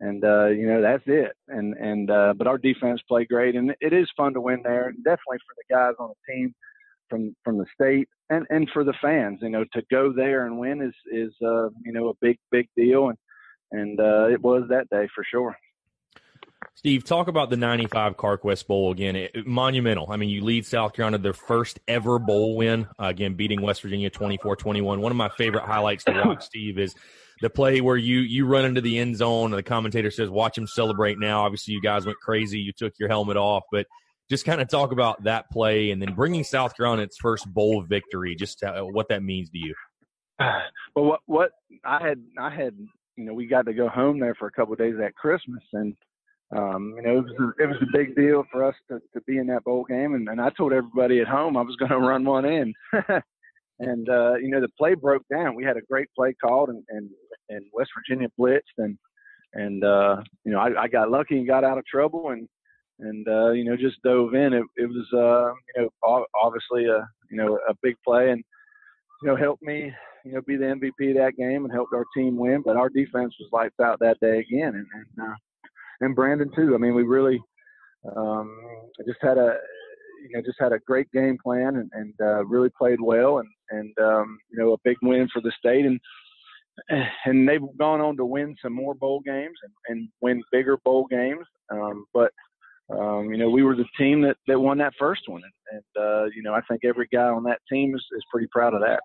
and 0.00 0.24
uh, 0.24 0.46
you 0.46 0.66
know 0.66 0.82
that's 0.82 1.04
it. 1.06 1.32
And 1.48 1.74
and 1.74 2.10
uh, 2.10 2.34
but 2.36 2.46
our 2.46 2.58
defense 2.58 3.00
played 3.08 3.28
great, 3.28 3.54
and 3.54 3.74
it 3.80 3.92
is 3.92 4.08
fun 4.16 4.34
to 4.34 4.40
win 4.40 4.60
there. 4.62 4.92
Definitely 4.92 5.38
for 5.38 5.54
the 5.56 5.74
guys 5.74 5.94
on 5.98 6.10
the 6.10 6.32
team 6.32 6.54
from 7.08 7.34
from 7.44 7.58
the 7.58 7.66
state, 7.74 8.08
and 8.30 8.46
and 8.50 8.68
for 8.72 8.84
the 8.84 8.94
fans. 9.00 9.38
You 9.42 9.50
know, 9.50 9.64
to 9.72 9.82
go 9.90 10.12
there 10.12 10.46
and 10.46 10.58
win 10.58 10.82
is 10.82 10.94
is 11.12 11.32
uh, 11.42 11.68
you 11.84 11.92
know 11.92 12.08
a 12.08 12.14
big 12.20 12.38
big 12.50 12.68
deal, 12.76 13.08
and 13.08 13.18
and 13.72 14.00
uh, 14.00 14.28
it 14.28 14.40
was 14.40 14.64
that 14.68 14.88
day 14.90 15.08
for 15.14 15.24
sure. 15.30 15.56
Steve, 16.74 17.04
talk 17.04 17.28
about 17.28 17.48
the 17.48 17.56
95 17.56 18.16
CarQuest 18.16 18.66
Bowl 18.66 18.92
again. 18.92 19.16
It, 19.16 19.46
monumental. 19.46 20.10
I 20.10 20.16
mean, 20.16 20.28
you 20.28 20.44
lead 20.44 20.66
South 20.66 20.92
Carolina 20.92 21.18
their 21.18 21.32
first 21.32 21.80
ever 21.88 22.18
bowl 22.18 22.56
win, 22.56 22.86
uh, 23.00 23.06
again, 23.06 23.34
beating 23.34 23.62
West 23.62 23.82
Virginia 23.82 24.10
24 24.10 24.56
21. 24.56 25.00
One 25.00 25.12
of 25.12 25.16
my 25.16 25.30
favorite 25.30 25.64
highlights 25.64 26.04
to 26.04 26.12
watch, 26.12 26.42
Steve, 26.44 26.78
is 26.78 26.94
the 27.40 27.50
play 27.50 27.80
where 27.80 27.96
you 27.96 28.20
you 28.20 28.46
run 28.46 28.64
into 28.64 28.80
the 28.80 28.98
end 28.98 29.16
zone 29.16 29.52
and 29.52 29.58
the 29.58 29.62
commentator 29.62 30.10
says, 30.10 30.28
"Watch 30.28 30.58
him 30.58 30.66
celebrate 30.66 31.18
now." 31.18 31.44
Obviously, 31.44 31.74
you 31.74 31.80
guys 31.80 32.04
went 32.04 32.18
crazy. 32.18 32.58
You 32.58 32.72
took 32.72 32.92
your 32.98 33.08
helmet 33.08 33.36
off, 33.36 33.64
but 33.72 33.86
just 34.30 34.44
kind 34.44 34.60
of 34.60 34.68
talk 34.68 34.92
about 34.92 35.24
that 35.24 35.50
play 35.50 35.90
and 35.90 36.00
then 36.00 36.14
bringing 36.14 36.44
South 36.44 36.76
Carolina 36.76 37.02
its 37.02 37.16
first 37.16 37.46
bowl 37.52 37.82
victory. 37.82 38.34
Just 38.34 38.62
uh, 38.62 38.82
what 38.82 39.08
that 39.08 39.22
means 39.22 39.50
to 39.50 39.58
you. 39.58 39.74
Well, 40.94 41.04
what 41.04 41.20
what 41.26 41.50
I 41.84 42.02
had 42.02 42.22
I 42.38 42.48
had 42.48 42.74
you 43.16 43.24
know 43.26 43.34
we 43.34 43.46
got 43.46 43.66
to 43.66 43.74
go 43.74 43.86
home 43.86 44.18
there 44.18 44.34
for 44.34 44.46
a 44.48 44.50
couple 44.50 44.72
of 44.72 44.78
days 44.78 44.94
at 44.98 45.14
Christmas 45.14 45.62
and 45.74 45.94
um, 46.54 46.94
you 46.96 47.02
know, 47.02 47.18
it 47.18 47.24
was 47.24 47.32
a, 47.40 47.62
it 47.62 47.66
was 47.66 47.82
a 47.82 47.96
big 47.96 48.14
deal 48.14 48.44
for 48.52 48.64
us 48.64 48.74
to, 48.88 49.00
to 49.14 49.20
be 49.26 49.38
in 49.38 49.48
that 49.48 49.64
bowl 49.64 49.84
game, 49.84 50.14
and, 50.14 50.28
and 50.28 50.40
I 50.40 50.50
told 50.50 50.72
everybody 50.72 51.20
at 51.20 51.26
home 51.26 51.56
I 51.56 51.62
was 51.62 51.76
going 51.76 51.90
to 51.90 51.98
run 51.98 52.24
one 52.24 52.44
in. 52.44 52.72
and 53.80 54.08
uh, 54.08 54.34
you 54.34 54.50
know, 54.50 54.60
the 54.60 54.68
play 54.78 54.94
broke 54.94 55.24
down. 55.28 55.56
We 55.56 55.64
had 55.64 55.76
a 55.76 55.82
great 55.90 56.08
play 56.16 56.34
called, 56.34 56.68
and 56.68 56.84
and, 56.88 57.10
and 57.48 57.64
West 57.72 57.90
Virginia 57.96 58.28
blitzed, 58.38 58.60
and 58.78 58.96
and 59.54 59.82
uh, 59.82 60.22
you 60.44 60.52
know, 60.52 60.60
I, 60.60 60.82
I 60.82 60.88
got 60.88 61.10
lucky 61.10 61.36
and 61.36 61.46
got 61.48 61.64
out 61.64 61.78
of 61.78 61.86
trouble, 61.86 62.30
and 62.30 62.48
and 62.98 63.26
uh, 63.28 63.50
you 63.50 63.64
know, 63.64 63.76
just 63.76 64.02
dove 64.02 64.34
in. 64.34 64.52
It 64.52 64.64
it 64.76 64.88
was 64.88 65.06
uh, 65.12 65.52
you 65.76 65.90
know, 66.02 66.24
obviously 66.34 66.86
a 66.86 67.06
you 67.30 67.36
know 67.36 67.58
a 67.68 67.74
big 67.82 67.96
play, 68.06 68.30
and 68.30 68.42
you 69.22 69.28
know, 69.28 69.36
helped 69.36 69.62
me 69.62 69.92
you 70.24 70.32
know 70.32 70.40
be 70.46 70.56
the 70.56 70.64
MVP 70.64 71.10
of 71.10 71.16
that 71.16 71.36
game 71.36 71.64
and 71.64 71.72
helped 71.72 71.94
our 71.94 72.04
team 72.16 72.36
win. 72.36 72.62
But 72.64 72.76
our 72.76 72.88
defense 72.88 73.34
was 73.38 73.48
lights 73.52 73.80
out 73.82 73.98
that 74.00 74.20
day 74.20 74.38
again, 74.38 74.74
and, 74.74 74.86
and 74.94 75.28
uh, 75.28 75.34
and 76.00 76.16
Brandon 76.16 76.50
too. 76.54 76.74
I 76.74 76.78
mean, 76.78 76.94
we 76.94 77.02
really 77.02 77.40
um, 78.16 78.56
just 79.06 79.18
had 79.22 79.38
a 79.38 79.56
you 80.22 80.30
know 80.34 80.42
just 80.42 80.58
had 80.60 80.72
a 80.72 80.78
great 80.86 81.10
game 81.12 81.38
plan 81.42 81.76
and, 81.76 81.90
and 81.92 82.14
uh, 82.20 82.44
really 82.46 82.70
played 82.78 83.00
well 83.00 83.38
and 83.38 83.48
and 83.70 83.98
um, 83.98 84.38
you 84.50 84.58
know 84.58 84.72
a 84.72 84.78
big 84.84 84.96
win 85.02 85.28
for 85.32 85.40
the 85.40 85.52
state 85.58 85.84
and 85.84 86.00
and 87.24 87.48
they've 87.48 87.60
gone 87.78 88.00
on 88.00 88.16
to 88.16 88.24
win 88.24 88.54
some 88.62 88.72
more 88.72 88.94
bowl 88.94 89.20
games 89.24 89.58
and, 89.62 89.72
and 89.88 90.08
win 90.20 90.42
bigger 90.52 90.76
bowl 90.84 91.06
games. 91.10 91.44
Um, 91.70 92.06
but 92.12 92.32
um, 92.90 93.30
you 93.30 93.36
know 93.36 93.50
we 93.50 93.62
were 93.62 93.76
the 93.76 93.86
team 93.98 94.22
that 94.22 94.36
that 94.46 94.60
won 94.60 94.78
that 94.78 94.92
first 94.98 95.22
one 95.26 95.42
and, 95.72 95.82
uh, 95.98 96.24
you 96.34 96.42
know 96.42 96.54
I 96.54 96.60
think 96.68 96.84
every 96.84 97.08
guy 97.12 97.28
on 97.28 97.44
that 97.44 97.60
team 97.70 97.94
is, 97.94 98.04
is 98.12 98.24
pretty 98.30 98.48
proud 98.52 98.74
of 98.74 98.80
that. 98.80 99.00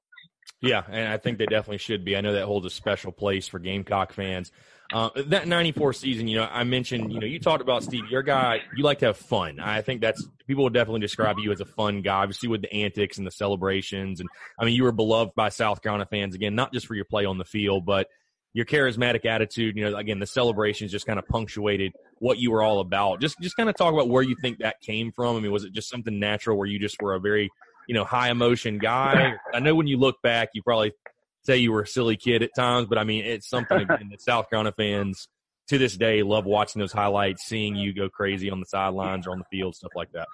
Yeah, 0.62 0.84
and 0.90 1.12
I 1.12 1.18
think 1.18 1.38
they 1.38 1.46
definitely 1.46 1.80
should 1.80 2.06
be. 2.06 2.16
I 2.16 2.22
know 2.22 2.34
that 2.34 2.46
holds 2.46 2.66
a 2.66 2.70
special 2.70 3.12
place 3.12 3.48
for 3.48 3.58
Gamecock 3.58 4.14
fans. 4.14 4.52
Uh, 4.94 5.10
that 5.28 5.48
94 5.48 5.94
season, 5.94 6.28
you 6.28 6.38
know, 6.38 6.48
I 6.52 6.64
mentioned, 6.66 7.14
you 7.14 7.20
know, 7.20 7.26
you 7.26 7.40
talked 7.40 7.62
about 7.62 7.82
Steve, 7.82 8.04
you're 8.10 8.24
guy, 8.24 8.60
you 8.76 8.84
like 8.84 9.00
to 9.00 9.08
have 9.08 9.18
fun. 9.18 9.60
I 9.60 9.82
think 9.82 10.02
that's, 10.02 10.28
people 10.48 10.66
would 10.66 10.74
definitely 10.74 11.00
describe 11.00 11.38
you 11.40 11.52
as 11.52 11.62
a 11.62 11.66
fun 11.66 12.02
guy, 12.02 12.22
obviously 12.22 12.50
with 12.50 12.62
the 12.62 12.74
antics 12.74 13.18
and 13.18 13.26
the 13.26 13.32
celebrations. 13.32 14.20
And 14.20 14.28
I 14.60 14.66
mean, 14.66 14.76
you 14.76 14.84
were 14.84 14.92
beloved 14.92 15.34
by 15.34 15.50
South 15.50 15.82
Carolina 15.82 16.08
fans, 16.12 16.36
again, 16.36 16.56
not 16.56 16.74
just 16.74 16.88
for 16.88 16.96
your 16.96 17.06
play 17.06 17.24
on 17.24 17.38
the 17.38 17.46
field, 17.46 17.86
but 17.86 18.08
your 18.54 18.66
charismatic 18.66 19.26
attitude, 19.26 19.78
you 19.78 19.90
know, 19.90 19.96
again, 19.96 20.20
the 20.20 20.28
celebrations 20.28 20.92
just 20.92 21.08
kind 21.08 21.20
of 21.20 21.28
punctuated 21.28 21.94
what 22.22 22.38
you 22.38 22.52
were 22.52 22.62
all 22.62 22.82
about. 22.82 23.20
Just, 23.20 23.36
just 23.42 23.58
kind 23.58 23.68
of 23.68 23.76
talk 23.76 23.96
about 23.96 24.08
where 24.08 24.22
you 24.22 24.36
think 24.42 24.60
that 24.60 24.80
came 24.80 25.12
from. 25.12 25.36
I 25.36 25.40
mean, 25.40 25.52
was 25.52 25.64
it 25.64 25.74
just 25.74 25.90
something 25.90 26.20
natural 26.20 26.56
where 26.56 26.68
you 26.68 26.78
just 26.78 27.02
were 27.02 27.16
a 27.16 27.20
very, 27.20 27.50
you 27.88 27.96
know, 27.96 28.04
high 28.04 28.30
emotion 28.30 28.78
guy? 28.78 29.34
I 29.52 29.60
know 29.60 29.74
when 29.74 29.88
you 29.88 29.98
look 29.98 30.22
back, 30.22 30.50
you 30.54 30.62
probably 30.62 30.94
say 31.42 31.58
you 31.58 31.72
were 31.72 31.82
a 31.82 31.88
silly 31.88 32.16
kid 32.16 32.44
at 32.44 32.52
times, 32.56 32.86
but 32.88 33.00
I 33.00 33.06
mean, 33.06 33.26
it's 33.26 33.50
something 33.50 33.80
again, 33.80 34.10
that 34.12 34.22
South 34.22 34.52
Carolina 34.52 34.72
fans 34.78 35.28
to 35.70 35.80
this 35.80 35.98
day 35.98 36.22
love 36.22 36.46
watching 36.46 36.80
those 36.80 36.92
highlights, 36.92 37.44
seeing 37.44 37.76
you 37.76 37.92
go 37.92 38.08
crazy 38.08 38.52
on 38.52 38.60
the 38.60 38.68
sidelines 38.68 39.26
or 39.26 39.32
on 39.32 39.40
the 39.40 39.46
field, 39.50 39.74
stuff 39.76 39.92
like 39.96 40.12
that. 40.12 40.28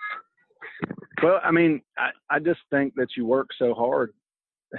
Well, 1.23 1.39
I 1.41 1.51
mean, 1.51 1.81
I, 1.97 2.09
I 2.29 2.39
just 2.39 2.59
think 2.69 2.95
that 2.95 3.07
you 3.15 3.25
work 3.25 3.47
so 3.57 3.73
hard, 3.73 4.11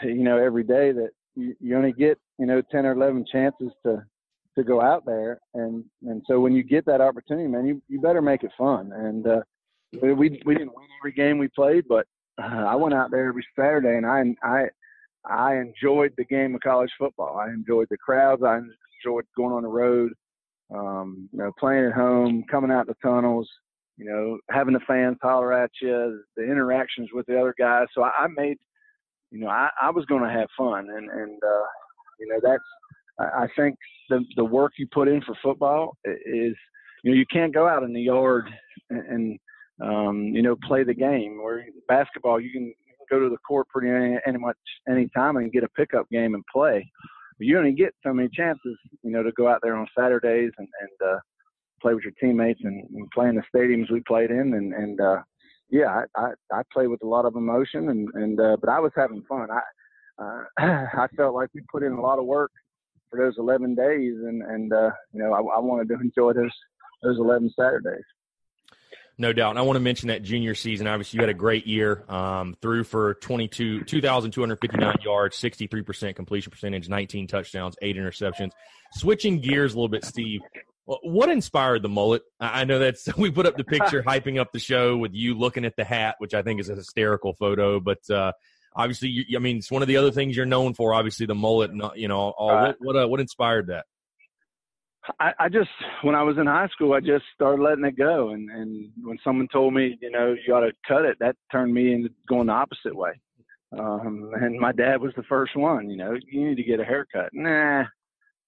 you 0.03 0.25
know, 0.25 0.37
every 0.37 0.63
day 0.63 0.93
that 0.93 1.11
you, 1.37 1.57
you 1.59 1.75
only 1.75 1.93
get, 1.93 2.19
you 2.39 2.45
know, 2.45 2.61
10 2.71 2.85
or 2.85 2.93
11 2.93 3.25
chances 3.33 3.71
to, 3.87 4.05
to 4.59 4.65
go 4.65 4.81
out 4.81 5.07
there. 5.07 5.41
And, 5.55 5.85
and 6.03 6.23
so 6.27 6.41
when 6.41 6.53
you 6.53 6.63
get 6.63 6.85
that 6.87 7.01
opportunity, 7.01 7.49
man, 7.49 7.67
you, 7.67 7.83
you 7.89 8.01
better 8.01 8.23
make 8.23 8.43
it 8.43 8.51
fun. 8.59 8.93
And, 8.93 9.27
uh, 9.27 9.41
we, 10.03 10.13
we 10.13 10.55
didn't 10.55 10.75
win 10.75 10.87
every 11.01 11.13
game 11.13 11.39
we 11.39 11.49
played, 11.49 11.85
but 11.89 12.07
uh, 12.43 12.65
I 12.67 12.75
went 12.75 12.95
out 12.95 13.11
there 13.11 13.29
every 13.29 13.47
Saturday 13.59 13.97
and 13.97 14.07
I, 14.07 14.35
I, 14.43 14.65
I 15.25 15.57
enjoyed 15.57 16.13
the 16.17 16.25
game 16.25 16.55
of 16.55 16.61
college 16.61 16.91
football. 16.99 17.39
I 17.39 17.49
enjoyed 17.49 17.89
the 17.91 17.97
crowds. 17.97 18.43
I 18.45 18.59
enjoyed 18.59 19.25
going 19.37 19.53
on 19.53 19.63
the 19.63 19.69
road, 19.69 20.13
um, 20.75 21.29
you 21.33 21.39
know, 21.39 21.53
playing 21.59 21.87
at 21.87 21.93
home, 21.93 22.45
coming 22.51 22.71
out 22.71 22.87
the 22.87 22.95
tunnels, 23.03 23.49
you 23.97 24.05
know, 24.05 24.39
having 24.51 24.75
the 24.75 24.81
fans 24.87 25.17
holler 25.21 25.53
at 25.53 25.71
you, 25.83 26.23
the 26.37 26.45
interactions 26.45 27.09
with 27.13 27.27
the 27.27 27.39
other 27.39 27.55
guys. 27.59 27.87
So 27.95 28.03
I, 28.03 28.11
I 28.19 28.27
made, 28.29 28.57
you 29.31 29.41
know, 29.41 29.49
I, 29.49 29.69
I 29.83 29.91
was 29.91 30.05
going 30.07 30.23
to 30.23 30.31
have 30.31 30.49
fun, 30.57 30.89
and 30.89 31.11
and 31.11 31.43
uh, 31.43 31.67
you 32.19 32.29
know 32.29 32.39
that's 32.43 32.63
I, 33.19 33.47
think 33.57 33.77
the 34.09 34.25
the 34.37 34.45
work 34.45 34.73
you 34.79 34.87
put 34.93 35.09
in 35.09 35.21
for 35.23 35.35
football 35.43 35.97
is, 36.05 36.55
you 37.03 37.11
know, 37.11 37.15
you 37.15 37.27
can't 37.33 37.55
go 37.55 37.67
out 37.69 37.83
in 37.83 37.93
the 37.93 38.01
yard 38.01 38.49
and, 38.91 39.07
and 39.07 39.39
um, 39.83 40.23
you 40.35 40.43
know 40.43 40.57
play 40.67 40.85
the 40.85 40.95
game. 40.95 41.43
Where 41.43 41.65
basketball, 41.89 42.41
you 42.41 42.51
can 42.51 42.73
go 43.11 43.19
to 43.19 43.29
the 43.29 43.39
court 43.39 43.69
pretty 43.69 43.91
any, 43.91 44.19
any 44.27 44.39
much 44.39 44.57
any 44.89 45.09
time 45.17 45.37
and 45.37 45.53
get 45.53 45.65
a 45.65 45.69
pickup 45.71 46.09
game 46.11 46.35
and 46.35 46.45
play. 46.53 46.91
But 47.39 47.47
you 47.47 47.59
only 47.59 47.73
get 47.73 47.95
so 48.05 48.13
many 48.13 48.29
chances, 48.29 48.77
you 49.03 49.11
know, 49.11 49.23
to 49.23 49.33
go 49.33 49.49
out 49.49 49.61
there 49.63 49.77
on 49.77 49.87
Saturdays 49.97 50.53
and 50.59 50.69
and 50.81 51.11
uh, 51.11 51.19
play 51.81 51.95
with 51.95 52.05
your 52.05 52.15
teammates 52.21 52.61
and, 52.65 52.85
and 52.95 53.11
play 53.11 53.29
in 53.29 53.37
the 53.37 53.43
stadiums 53.55 53.91
we 53.91 54.01
played 54.07 54.31
in. 54.31 54.55
And 54.55 54.73
and 54.75 55.01
uh, 55.01 55.23
yeah, 55.71 56.05
I, 56.17 56.21
I 56.21 56.31
I 56.53 56.63
played 56.73 56.89
with 56.89 57.03
a 57.03 57.09
lot 57.09 57.25
of 57.25 57.37
emotion 57.37 57.89
and 57.91 58.09
and 58.15 58.41
uh, 58.41 58.57
but 58.61 58.71
I 58.71 58.81
was 58.81 58.93
having 58.97 59.23
fun. 59.29 59.49
I 59.51 59.61
uh, 60.23 60.45
I 60.59 61.07
felt 61.17 61.35
like 61.35 61.51
we 61.55 61.63
put 61.71 61.83
in 61.83 61.93
a 61.93 62.01
lot 62.01 62.19
of 62.19 62.25
work 62.25 62.51
for 63.11 63.19
those 63.19 63.35
11 63.39 63.75
days, 63.75 64.15
and 64.25 64.43
and 64.43 64.73
uh, 64.73 64.91
you 65.13 65.21
know 65.21 65.33
I, 65.33 65.39
I 65.39 65.61
wanted 65.61 65.89
to 65.89 65.95
enjoy 66.01 66.33
those 66.33 66.53
those 67.03 67.19
11 67.19 67.53
Saturdays. 67.57 68.05
No 69.21 69.33
doubt. 69.33 69.51
And 69.51 69.59
I 69.59 69.63
want 69.63 69.77
to 69.77 69.81
mention 69.81 70.09
that 70.09 70.23
junior 70.23 70.55
season. 70.55 70.87
Obviously, 70.87 71.19
you 71.19 71.23
had 71.23 71.29
a 71.29 71.35
great 71.35 71.67
year. 71.67 72.05
Um, 72.09 72.57
threw 72.63 72.85
for 72.85 73.15
22, 73.15 73.83
2,259 73.83 74.95
yards, 75.03 75.37
63% 75.37 76.15
completion 76.15 76.53
percentage, 76.53 76.89
19 76.89 77.27
touchdowns, 77.27 77.75
eight 77.83 77.97
interceptions. 77.97 78.53
Switching 78.93 79.41
gears 79.41 79.75
a 79.75 79.77
little 79.77 79.89
bit, 79.89 80.05
Steve. 80.05 80.41
What 80.85 81.29
inspired 81.31 81.83
the 81.83 81.89
mullet? 81.89 82.23
I 82.39 82.65
know 82.65 82.79
that's 82.79 83.15
we 83.17 83.33
put 83.33 83.45
up 83.45 83.57
the 83.57 83.65
picture 83.65 84.03
hyping 84.07 84.39
up 84.39 84.53
the 84.53 84.61
show 84.61 84.97
with 84.97 85.15
you 85.15 85.35
looking 85.35 85.65
at 85.65 85.75
the 85.77 85.85
hat, 85.85 86.15
which 86.19 86.33
I 86.33 86.43
think 86.43 86.61
is 86.61 86.69
a 86.69 86.77
hysterical 86.77 87.35
photo. 87.35 87.81
But 87.81 88.09
uh, 88.09 88.33
obviously, 88.79 89.09
you, 89.09 89.37
I 89.37 89.41
mean, 89.41 89.59
it's 89.59 89.71
one 89.71 89.83
of 89.83 89.89
the 89.89 89.97
other 89.97 90.11
things 90.11 90.37
you're 90.37 90.47
known 90.47 90.73
for. 90.73 90.95
Obviously, 90.95 91.27
the 91.27 91.35
mullet. 91.35 91.71
You 91.97 92.09
know, 92.09 92.33
all, 92.39 92.49
what 92.49 92.77
what, 92.79 92.97
uh, 92.97 93.09
what 93.09 93.21
inspired 93.21 93.67
that? 93.67 93.85
I, 95.21 95.33
I 95.39 95.49
just 95.49 95.71
when 96.03 96.15
I 96.15 96.23
was 96.23 96.39
in 96.39 96.47
high 96.47 96.69
school, 96.69 96.95
I 96.95 97.01
just 97.01 97.25
started 97.35 97.63
letting 97.63 97.85
it 97.85 97.97
go, 97.97 98.31
and 98.31 98.49
and 98.51 98.91
when 99.03 99.19
someone 99.23 99.49
told 99.53 99.75
me, 99.75 99.99
you 100.01 100.11
know, 100.11 100.35
you 100.47 100.55
ought 100.55 100.61
to 100.61 100.73
cut 100.87 101.05
it, 101.05 101.17
that 101.21 101.37
turned 101.51 101.75
me 101.75 101.93
into 101.93 102.11
going 102.29 102.47
the 102.47 102.53
opposite 102.53 102.95
way. 102.95 103.13
Um, 103.79 104.31
and 104.41 104.59
my 104.59 104.73
dad 104.73 105.01
was 105.01 105.13
the 105.15 105.23
first 105.25 105.55
one, 105.55 105.91
you 105.91 105.97
know, 105.99 106.17
you 106.27 106.49
need 106.49 106.57
to 106.57 106.63
get 106.63 106.81
a 106.81 106.85
haircut. 106.85 107.29
Nah, 107.35 107.85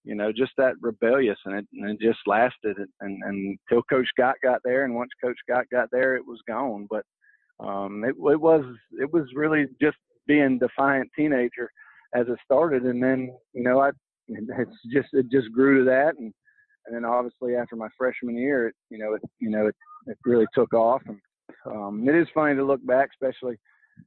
you 0.04 0.14
know, 0.14 0.32
just 0.32 0.52
that 0.56 0.74
rebellious, 0.80 1.38
and 1.44 1.58
it 1.58 1.66
and 1.74 1.90
it 1.90 2.00
just 2.00 2.20
lasted, 2.26 2.78
and 2.78 3.22
and 3.22 3.58
until 3.70 3.82
Coach 3.84 4.06
Scott 4.08 4.36
got 4.42 4.60
there, 4.64 4.84
and 4.84 4.94
once 4.94 5.10
Coach 5.22 5.36
Scott 5.46 5.66
got 5.70 5.88
there, 5.92 6.16
it 6.16 6.26
was 6.26 6.40
gone. 6.48 6.86
But 6.90 7.04
um, 7.64 8.04
it 8.04 8.14
it 8.30 8.40
was 8.40 8.64
it 8.98 9.12
was 9.12 9.24
really 9.34 9.66
just 9.80 9.96
being 10.26 10.58
defiant 10.58 11.10
teenager 11.16 11.70
as 12.14 12.26
it 12.28 12.38
started, 12.44 12.84
and 12.84 13.02
then 13.02 13.34
you 13.52 13.62
know 13.62 13.80
I 13.80 13.90
it's 14.28 14.76
just 14.92 15.08
it 15.12 15.28
just 15.30 15.52
grew 15.52 15.78
to 15.78 15.90
that 15.90 16.14
and 16.18 16.32
and 16.86 16.94
then 16.94 17.04
obviously 17.04 17.56
after 17.56 17.76
my 17.76 17.88
freshman 17.96 18.36
year, 18.36 18.68
it, 18.68 18.74
you 18.90 18.98
know, 18.98 19.14
it, 19.14 19.22
you 19.38 19.50
know, 19.50 19.66
it, 19.66 19.76
it 20.06 20.18
really 20.24 20.46
took 20.54 20.72
off. 20.74 21.02
And 21.06 21.20
um, 21.66 22.08
it 22.08 22.14
is 22.14 22.26
funny 22.34 22.54
to 22.56 22.64
look 22.64 22.84
back, 22.86 23.10
especially 23.12 23.56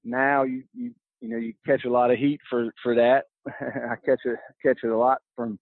now. 0.03 0.43
You 0.43 0.63
you 0.73 0.93
you 1.21 1.29
know 1.29 1.37
you 1.37 1.53
catch 1.65 1.85
a 1.85 1.89
lot 1.89 2.11
of 2.11 2.17
heat 2.17 2.39
for 2.49 2.73
for 2.81 2.95
that. 2.95 3.25
I 3.47 3.95
catch 4.05 4.19
it 4.25 4.37
catch 4.61 4.79
it 4.83 4.89
a 4.89 4.97
lot 4.97 5.19
from 5.35 5.59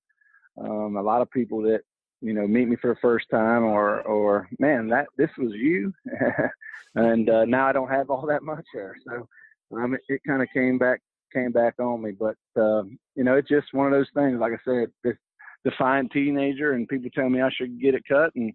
um, 0.59 0.95
a 0.95 1.01
lot 1.01 1.21
of 1.21 1.29
people 1.31 1.61
that 1.63 1.81
you 2.21 2.33
know 2.33 2.47
meet 2.47 2.67
me 2.67 2.75
for 2.77 2.93
the 2.93 2.99
first 3.01 3.25
time, 3.29 3.63
or 3.63 4.01
or 4.01 4.47
man, 4.59 4.87
that 4.89 5.07
this 5.17 5.29
was 5.37 5.51
you. 5.53 5.93
and 6.95 7.29
uh, 7.29 7.45
now 7.45 7.67
I 7.67 7.73
don't 7.73 7.89
have 7.89 8.09
all 8.09 8.25
that 8.27 8.43
much 8.43 8.65
hair, 8.73 8.95
so 9.05 9.27
um, 9.73 9.93
it, 9.93 10.01
it 10.07 10.21
kind 10.25 10.41
of 10.41 10.47
came 10.53 10.77
back 10.77 11.01
came 11.33 11.51
back 11.51 11.75
on 11.79 12.01
me. 12.01 12.11
But 12.11 12.35
um, 12.61 12.99
you 13.15 13.23
know, 13.23 13.35
it's 13.35 13.49
just 13.49 13.73
one 13.73 13.87
of 13.87 13.93
those 13.93 14.09
things. 14.13 14.39
Like 14.39 14.53
I 14.53 14.59
said, 14.65 14.91
this 15.03 15.15
defiant 15.63 16.11
teenager, 16.11 16.73
and 16.73 16.87
people 16.87 17.09
tell 17.13 17.29
me 17.29 17.41
I 17.41 17.49
should 17.55 17.79
get 17.79 17.95
it 17.95 18.03
cut, 18.07 18.31
and 18.35 18.53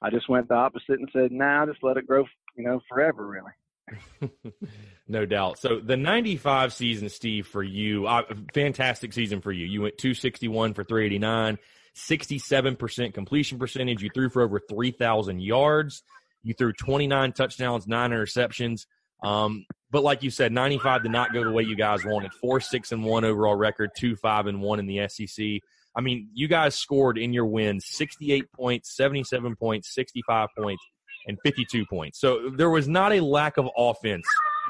I 0.00 0.10
just 0.10 0.28
went 0.28 0.48
the 0.48 0.54
opposite 0.54 0.98
and 0.98 1.08
said, 1.12 1.32
"Nah, 1.32 1.66
just 1.66 1.82
let 1.82 1.96
it 1.96 2.06
grow, 2.06 2.24
you 2.56 2.64
know, 2.64 2.80
forever, 2.88 3.26
really." 3.26 4.30
no 5.08 5.26
doubt. 5.26 5.58
So 5.58 5.80
the 5.80 5.96
95 5.96 6.72
season, 6.72 7.08
Steve, 7.08 7.46
for 7.46 7.62
you, 7.62 8.06
uh, 8.06 8.22
fantastic 8.54 9.12
season 9.12 9.40
for 9.40 9.52
you. 9.52 9.66
You 9.66 9.82
went 9.82 9.98
261 9.98 10.74
for 10.74 10.84
389, 10.84 11.58
67% 11.94 13.14
completion 13.14 13.58
percentage. 13.58 14.02
You 14.02 14.10
threw 14.14 14.30
for 14.30 14.42
over 14.42 14.60
3,000 14.60 15.40
yards. 15.42 16.02
You 16.42 16.54
threw 16.54 16.72
29 16.72 17.32
touchdowns, 17.32 17.86
nine 17.86 18.10
interceptions. 18.10 18.86
Um, 19.22 19.66
but 19.92 20.02
like 20.02 20.22
you 20.22 20.30
said, 20.30 20.52
95 20.52 21.02
did 21.02 21.12
not 21.12 21.34
go 21.34 21.44
the 21.44 21.52
way 21.52 21.62
you 21.62 21.76
guys 21.76 22.02
wanted. 22.02 22.32
Four, 22.32 22.60
six, 22.60 22.92
and 22.92 23.04
one 23.04 23.24
overall 23.24 23.54
record, 23.54 23.90
two, 23.94 24.16
five, 24.16 24.46
and 24.46 24.62
one 24.62 24.80
in 24.80 24.86
the 24.86 25.06
SEC. 25.06 25.60
I 25.94 26.00
mean, 26.00 26.30
you 26.32 26.48
guys 26.48 26.74
scored 26.74 27.18
in 27.18 27.34
your 27.34 27.44
wins 27.44 27.84
68 27.86 28.50
points, 28.52 28.96
77 28.96 29.54
points, 29.54 29.94
65 29.94 30.48
points, 30.56 30.82
and 31.26 31.36
52 31.44 31.84
points. 31.84 32.18
So 32.18 32.50
there 32.56 32.70
was 32.70 32.88
not 32.88 33.12
a 33.12 33.20
lack 33.20 33.58
of 33.58 33.68
offense 33.76 34.26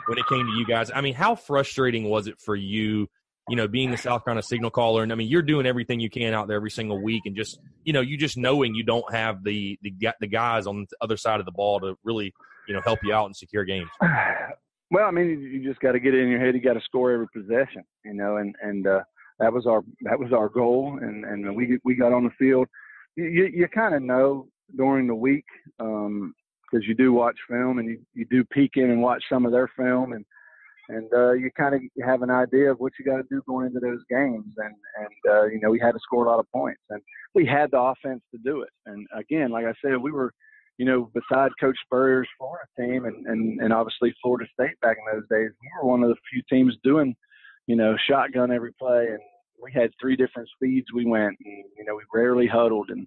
when 0.09 0.19
it 0.19 0.27
came 0.27 0.45
to 0.45 0.53
you 0.59 0.67
guys. 0.67 0.91
I 0.93 1.01
mean, 1.01 1.15
how 1.15 1.37
frustrating 1.37 2.11
was 2.11 2.27
it 2.27 2.41
for 2.41 2.57
you, 2.57 3.07
you 3.49 3.55
know, 3.55 3.69
being 3.69 3.93
the 3.93 3.97
South 3.97 4.25
Carolina 4.25 4.43
signal 4.43 4.73
caller, 4.73 5.05
and 5.05 5.13
I 5.13 5.15
mean, 5.15 5.29
you're 5.29 5.43
doing 5.43 5.67
everything 5.67 6.01
you 6.01 6.11
can 6.11 6.35
out 6.35 6.49
there 6.49 6.57
every 6.57 6.71
single 6.71 7.01
week, 7.01 7.23
and 7.27 7.37
just 7.37 7.61
you 7.85 7.93
know, 7.93 8.01
you 8.01 8.19
just 8.19 8.37
knowing 8.37 8.75
you 8.75 8.83
don't 8.83 9.13
have 9.15 9.45
the 9.45 9.79
the 9.83 9.95
the 10.21 10.27
guys 10.27 10.67
on 10.67 10.81
the 10.91 10.97
other 11.01 11.17
side 11.17 11.39
of 11.39 11.47
the 11.47 11.53
ball 11.53 11.79
to 11.79 11.97
really 12.03 12.35
you 12.67 12.75
know 12.75 12.81
help 12.85 12.99
you 13.05 13.13
out 13.13 13.27
and 13.27 13.37
secure 13.37 13.65
games. 13.65 13.91
Well, 14.93 15.09
I 15.09 15.11
mean, 15.11 15.41
you 15.41 15.67
just 15.67 15.81
got 15.81 15.93
to 15.93 16.01
get 16.01 16.13
it 16.13 16.21
in 16.21 16.29
your 16.29 16.39
head. 16.39 16.55
You 16.55 16.61
got 16.61 16.75
to 16.75 16.81
score 16.85 17.13
every 17.13 17.27
possession, 17.35 17.83
you 18.05 18.13
know, 18.13 18.37
and 18.37 18.55
and 18.63 18.87
uh, 18.87 19.01
that 19.39 19.51
was 19.51 19.67
our 19.67 19.83
that 20.03 20.19
was 20.19 20.35
our 20.35 20.51
goal, 20.51 20.99
and 21.01 21.25
and 21.25 21.57
we 21.57 21.79
we 21.83 21.95
got 21.95 22.13
on 22.13 22.25
the 22.25 22.31
field. 22.39 22.69
You 23.17 23.25
you, 23.25 23.67
kind 23.69 23.95
of 23.95 24.03
know 24.03 24.49
during 24.77 25.07
the 25.07 25.15
week 25.15 25.47
because 25.79 26.07
um, 26.07 26.35
you 26.73 26.95
do 26.95 27.15
watch 27.15 27.37
film 27.49 27.79
and 27.79 27.89
you 27.89 28.01
you 28.13 28.27
do 28.31 28.45
peek 28.45 28.73
in 28.77 28.91
and 28.91 29.01
watch 29.01 29.23
some 29.31 29.47
of 29.47 29.53
their 29.53 29.71
film 29.79 30.13
and 30.13 30.27
and 30.91 31.11
uh, 31.15 31.33
you 31.33 31.51
kind 31.57 31.75
of 31.75 31.81
have 32.05 32.21
an 32.21 32.31
idea 32.31 32.71
of 32.71 32.79
what 32.79 32.93
you 32.99 33.05
got 33.05 33.17
to 33.17 33.25
do 33.31 33.43
going 33.49 33.69
into 33.69 33.81
those 33.81 34.03
games. 34.11 34.53
And 34.59 34.75
and 34.99 35.35
uh, 35.35 35.45
you 35.47 35.59
know 35.59 35.71
we 35.71 35.81
had 35.81 35.93
to 35.93 36.01
score 36.03 36.27
a 36.27 36.29
lot 36.29 36.39
of 36.39 36.51
points, 36.53 36.83
and 36.91 37.01
we 37.35 37.47
had 37.47 37.71
the 37.71 37.81
offense 37.81 38.21
to 38.33 38.39
do 38.45 38.61
it. 38.61 38.71
And 38.85 39.07
again, 39.17 39.51
like 39.51 39.65
I 39.65 39.73
said, 39.83 39.97
we 39.97 40.13
were 40.13 40.35
you 40.79 40.87
know, 40.87 41.11
beside 41.15 41.51
Coach 41.61 41.77
Spurrier's 41.85 42.29
Florida 42.39 42.65
team 42.79 43.05
and, 43.05 43.27
and, 43.27 43.61
and 43.61 43.73
obviously 43.73 44.15
Florida 44.23 44.49
State 44.53 44.79
back 44.81 44.97
in 44.99 45.19
those 45.19 45.29
days, 45.29 45.51
we 45.61 45.69
were 45.81 45.89
one 45.89 46.03
of 46.03 46.09
the 46.09 46.17
few 46.31 46.43
teams 46.51 46.75
doing, 46.83 47.15
you 47.67 47.77
know, 47.77 47.97
shotgun 48.09 48.51
every 48.51 48.73
play. 48.73 49.07
And 49.11 49.21
we 49.63 49.73
had 49.73 49.91
three 50.01 50.17
different 50.17 50.49
speeds 50.55 50.87
we 50.95 51.05
went. 51.05 51.37
And, 51.45 51.65
you 51.77 51.85
know, 51.85 51.95
we 51.95 52.03
rarely 52.13 52.47
huddled. 52.47 52.91
And, 52.91 53.07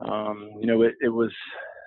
um, 0.00 0.52
you 0.60 0.66
know, 0.66 0.82
it, 0.82 0.94
it 1.02 1.10
was, 1.10 1.30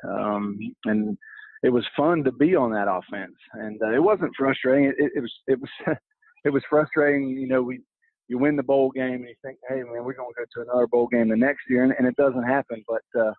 um, 0.07 0.57
and 0.85 1.17
it 1.63 1.69
was 1.69 1.83
fun 1.95 2.23
to 2.23 2.31
be 2.31 2.55
on 2.55 2.71
that 2.71 2.87
offense. 2.87 3.35
And 3.53 3.81
uh, 3.81 3.93
it 3.93 4.03
wasn't 4.03 4.35
frustrating. 4.37 4.93
It, 4.97 5.11
it 5.15 5.19
was, 5.19 5.33
it 5.47 5.59
was, 5.59 5.97
it 6.45 6.49
was 6.51 6.63
frustrating. 6.69 7.29
You 7.29 7.47
know, 7.47 7.63
we, 7.63 7.81
you 8.27 8.37
win 8.37 8.55
the 8.55 8.63
bowl 8.63 8.91
game 8.91 9.15
and 9.15 9.29
you 9.29 9.35
think, 9.43 9.57
hey, 9.67 9.77
man, 9.77 10.03
we're 10.03 10.13
going 10.13 10.29
to 10.35 10.41
go 10.41 10.45
to 10.53 10.69
another 10.69 10.87
bowl 10.87 11.07
game 11.07 11.29
the 11.29 11.35
next 11.35 11.61
year. 11.69 11.83
And, 11.83 11.93
and 11.97 12.07
it 12.07 12.15
doesn't 12.17 12.43
happen. 12.43 12.83
But, 12.87 13.19
uh, 13.19 13.33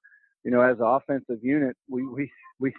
you 0.44 0.50
know, 0.50 0.60
as 0.60 0.78
an 0.78 0.86
offensive 0.86 1.42
unit, 1.42 1.76
we 1.88 2.06
we 2.06 2.30
we 2.60 2.72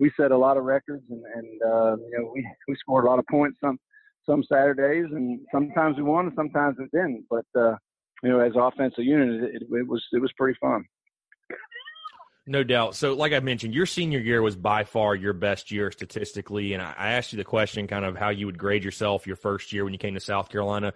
we 0.00 0.12
set 0.16 0.32
a 0.32 0.36
lot 0.36 0.56
of 0.56 0.64
records, 0.64 1.04
and 1.10 1.22
and 1.34 1.62
uh, 1.62 1.96
you 1.96 2.18
know 2.18 2.30
we 2.34 2.46
we 2.68 2.76
scored 2.76 3.04
a 3.04 3.08
lot 3.08 3.18
of 3.18 3.26
points 3.26 3.58
some 3.62 3.78
some 4.26 4.42
Saturdays, 4.44 5.06
and 5.10 5.40
sometimes 5.52 5.96
we 5.96 6.02
won, 6.02 6.26
and 6.26 6.34
sometimes 6.36 6.76
we 6.78 6.86
didn't. 6.92 7.24
But 7.28 7.46
uh, 7.58 7.76
you 8.22 8.30
know, 8.30 8.40
as 8.40 8.52
an 8.54 8.60
offensive 8.60 9.04
unit, 9.04 9.54
it, 9.54 9.62
it 9.62 9.88
was 9.88 10.02
it 10.12 10.20
was 10.20 10.32
pretty 10.36 10.58
fun. 10.60 10.84
No 12.44 12.64
doubt. 12.64 12.96
So, 12.96 13.14
like 13.14 13.32
I 13.32 13.38
mentioned, 13.38 13.72
your 13.72 13.86
senior 13.86 14.18
year 14.18 14.42
was 14.42 14.56
by 14.56 14.82
far 14.82 15.14
your 15.14 15.32
best 15.32 15.70
year 15.70 15.92
statistically. 15.92 16.72
And 16.72 16.82
I 16.82 17.12
asked 17.12 17.32
you 17.32 17.36
the 17.36 17.44
question 17.44 17.86
kind 17.86 18.04
of 18.04 18.16
how 18.16 18.30
you 18.30 18.46
would 18.46 18.58
grade 18.58 18.82
yourself 18.82 19.28
your 19.28 19.36
first 19.36 19.72
year 19.72 19.84
when 19.84 19.92
you 19.92 19.98
came 19.98 20.14
to 20.14 20.20
South 20.20 20.48
Carolina 20.48 20.92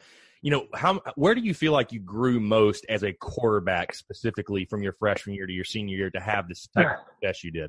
you 0.47 0.53
know, 0.53 0.69
how 0.75 1.01
where 1.17 1.35
do 1.35 1.41
you 1.41 1.53
feel 1.53 1.73
like 1.73 1.91
you 1.91 1.99
grew 1.99 2.39
most 2.39 2.87
as 2.89 3.03
a 3.03 3.13
quarterback, 3.13 3.93
specifically 3.93 4.65
from 4.65 4.81
your 4.81 4.93
freshman 4.93 5.35
year 5.35 5.45
to 5.45 5.53
your 5.53 5.65
senior 5.65 5.97
year, 5.97 6.11
to 6.11 6.21
have 6.21 6.47
this 6.47 6.69
type 6.69 6.87
of 6.87 7.05
success 7.15 7.43
you 7.43 7.51
did? 7.51 7.69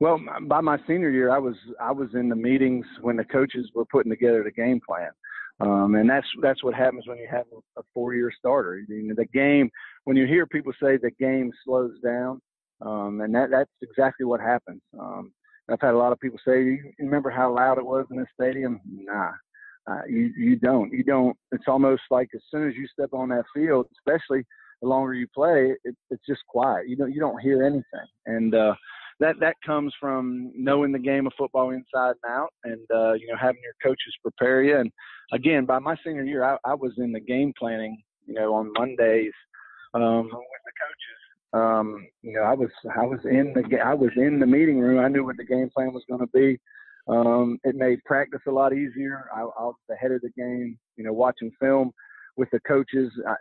Well, 0.00 0.18
by 0.46 0.62
my 0.62 0.78
senior 0.86 1.10
year, 1.10 1.30
I 1.30 1.38
was 1.38 1.54
I 1.78 1.92
was 1.92 2.08
in 2.14 2.30
the 2.30 2.34
meetings 2.34 2.86
when 3.02 3.16
the 3.16 3.26
coaches 3.26 3.70
were 3.74 3.84
putting 3.84 4.08
together 4.08 4.42
the 4.42 4.50
game 4.50 4.80
plan, 4.80 5.10
um, 5.60 5.96
and 5.96 6.08
that's 6.08 6.26
that's 6.40 6.64
what 6.64 6.72
happens 6.72 7.06
when 7.06 7.18
you 7.18 7.28
have 7.30 7.44
a 7.76 7.82
four-year 7.92 8.32
starter. 8.38 8.80
The 8.88 9.26
game 9.34 9.68
when 10.04 10.16
you 10.16 10.26
hear 10.26 10.46
people 10.46 10.72
say 10.82 10.96
the 10.96 11.10
game 11.20 11.52
slows 11.62 12.00
down, 12.02 12.40
um, 12.80 13.20
and 13.20 13.34
that 13.34 13.50
that's 13.50 13.70
exactly 13.82 14.24
what 14.24 14.40
happens. 14.40 14.80
Um, 14.98 15.30
I've 15.70 15.78
had 15.82 15.92
a 15.92 15.98
lot 15.98 16.12
of 16.12 16.20
people 16.20 16.38
say, 16.42 16.62
"You 16.62 16.92
remember 16.98 17.28
how 17.28 17.54
loud 17.54 17.76
it 17.76 17.84
was 17.84 18.06
in 18.10 18.16
this 18.16 18.28
stadium?" 18.32 18.80
Nah, 18.90 19.32
you 20.08 20.32
you 20.36 20.56
don't 20.56 20.92
you 20.92 21.02
don't. 21.02 21.36
It's 21.52 21.64
almost 21.66 22.02
like 22.10 22.28
as 22.34 22.42
soon 22.50 22.68
as 22.68 22.74
you 22.74 22.86
step 22.88 23.10
on 23.12 23.28
that 23.30 23.44
field, 23.54 23.86
especially 23.98 24.44
the 24.82 24.88
longer 24.88 25.14
you 25.14 25.26
play, 25.34 25.74
it, 25.84 25.96
it's 26.10 26.24
just 26.26 26.40
quiet. 26.48 26.88
You 26.88 26.96
don't 26.96 27.12
you 27.12 27.20
don't 27.20 27.40
hear 27.40 27.64
anything, 27.64 28.06
and 28.26 28.54
uh, 28.54 28.74
that 29.20 29.36
that 29.40 29.56
comes 29.64 29.92
from 30.00 30.52
knowing 30.54 30.92
the 30.92 30.98
game 30.98 31.26
of 31.26 31.32
football 31.36 31.70
inside 31.70 32.14
and 32.22 32.32
out, 32.32 32.52
and 32.64 32.86
uh, 32.94 33.12
you 33.14 33.26
know 33.28 33.36
having 33.40 33.62
your 33.62 33.74
coaches 33.82 34.14
prepare 34.22 34.62
you. 34.62 34.76
And 34.78 34.90
again, 35.32 35.64
by 35.64 35.78
my 35.78 35.96
senior 36.04 36.24
year, 36.24 36.44
I, 36.44 36.56
I 36.64 36.74
was 36.74 36.92
in 36.98 37.12
the 37.12 37.20
game 37.20 37.52
planning, 37.58 38.00
you 38.26 38.34
know, 38.34 38.54
on 38.54 38.72
Mondays 38.76 39.32
um, 39.94 40.24
with 40.24 40.32
the 40.32 40.72
coaches. 40.80 41.18
Um, 41.54 42.06
you 42.22 42.34
know, 42.34 42.42
I 42.42 42.54
was 42.54 42.70
I 42.96 43.04
was 43.04 43.20
in 43.24 43.54
the 43.54 43.80
I 43.80 43.94
was 43.94 44.10
in 44.16 44.38
the 44.38 44.46
meeting 44.46 44.78
room. 44.78 45.02
I 45.02 45.08
knew 45.08 45.24
what 45.24 45.36
the 45.36 45.44
game 45.44 45.70
plan 45.74 45.92
was 45.92 46.04
going 46.08 46.20
to 46.20 46.26
be. 46.28 46.58
Um, 47.08 47.58
it 47.64 47.74
made 47.74 48.04
practice 48.04 48.40
a 48.46 48.50
lot 48.50 48.72
easier. 48.72 49.28
I, 49.34 49.44
was 49.44 49.74
ahead 49.90 50.12
of 50.12 50.20
the 50.20 50.30
game, 50.36 50.78
you 50.96 51.04
know, 51.04 51.12
watching 51.12 51.50
film 51.60 51.90
with 52.36 52.50
the 52.50 52.60
coaches. 52.60 53.10
I, 53.26 53.34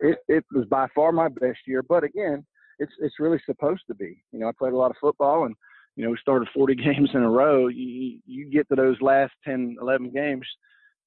it, 0.00 0.18
it 0.28 0.44
was 0.52 0.66
by 0.66 0.86
far 0.94 1.10
my 1.10 1.28
best 1.28 1.58
year, 1.66 1.82
but 1.82 2.04
again, 2.04 2.44
it's 2.78 2.92
it's 3.00 3.18
really 3.18 3.40
supposed 3.46 3.82
to 3.88 3.94
be. 3.94 4.22
You 4.32 4.38
know, 4.38 4.48
I 4.48 4.52
played 4.56 4.72
a 4.74 4.76
lot 4.76 4.90
of 4.90 4.96
football, 5.00 5.46
and 5.46 5.54
you 5.96 6.04
know, 6.04 6.10
we 6.10 6.18
started 6.20 6.48
40 6.54 6.74
games 6.76 7.10
in 7.14 7.22
a 7.22 7.30
row. 7.30 7.68
You 7.68 8.20
you 8.24 8.50
get 8.50 8.68
to 8.68 8.76
those 8.76 9.00
last 9.00 9.32
10, 9.44 9.76
11 9.80 10.10
games, 10.12 10.46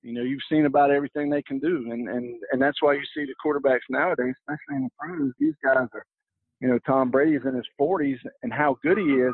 you 0.01 0.13
know, 0.13 0.21
you've 0.21 0.41
seen 0.49 0.65
about 0.65 0.91
everything 0.91 1.29
they 1.29 1.41
can 1.41 1.59
do, 1.59 1.91
and 1.91 2.07
and 2.07 2.35
and 2.51 2.61
that's 2.61 2.81
why 2.81 2.93
you 2.93 3.03
see 3.15 3.25
the 3.25 3.35
quarterbacks 3.45 3.79
nowadays, 3.89 4.33
especially 4.41 4.77
in 4.77 4.83
the 4.83 4.89
pros. 4.97 5.33
These 5.39 5.55
guys 5.63 5.87
are, 5.93 6.05
you 6.61 6.69
know, 6.69 6.79
Tom 6.85 7.11
Brady's 7.11 7.41
in 7.45 7.53
his 7.53 7.65
40s, 7.79 8.17
and 8.43 8.53
how 8.53 8.77
good 8.81 8.97
he 8.97 9.03
is 9.03 9.33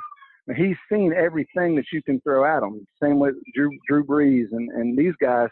he's 0.55 0.75
seen 0.91 1.13
everything 1.13 1.75
that 1.75 1.85
you 1.91 2.03
can 2.03 2.21
throw 2.21 2.45
at 2.45 2.63
him. 2.63 2.85
Same 3.01 3.19
with 3.19 3.35
Drew, 3.53 3.71
Drew 3.87 4.03
Brees 4.03 4.47
and, 4.51 4.69
and 4.71 4.97
these 4.97 5.13
guys. 5.21 5.49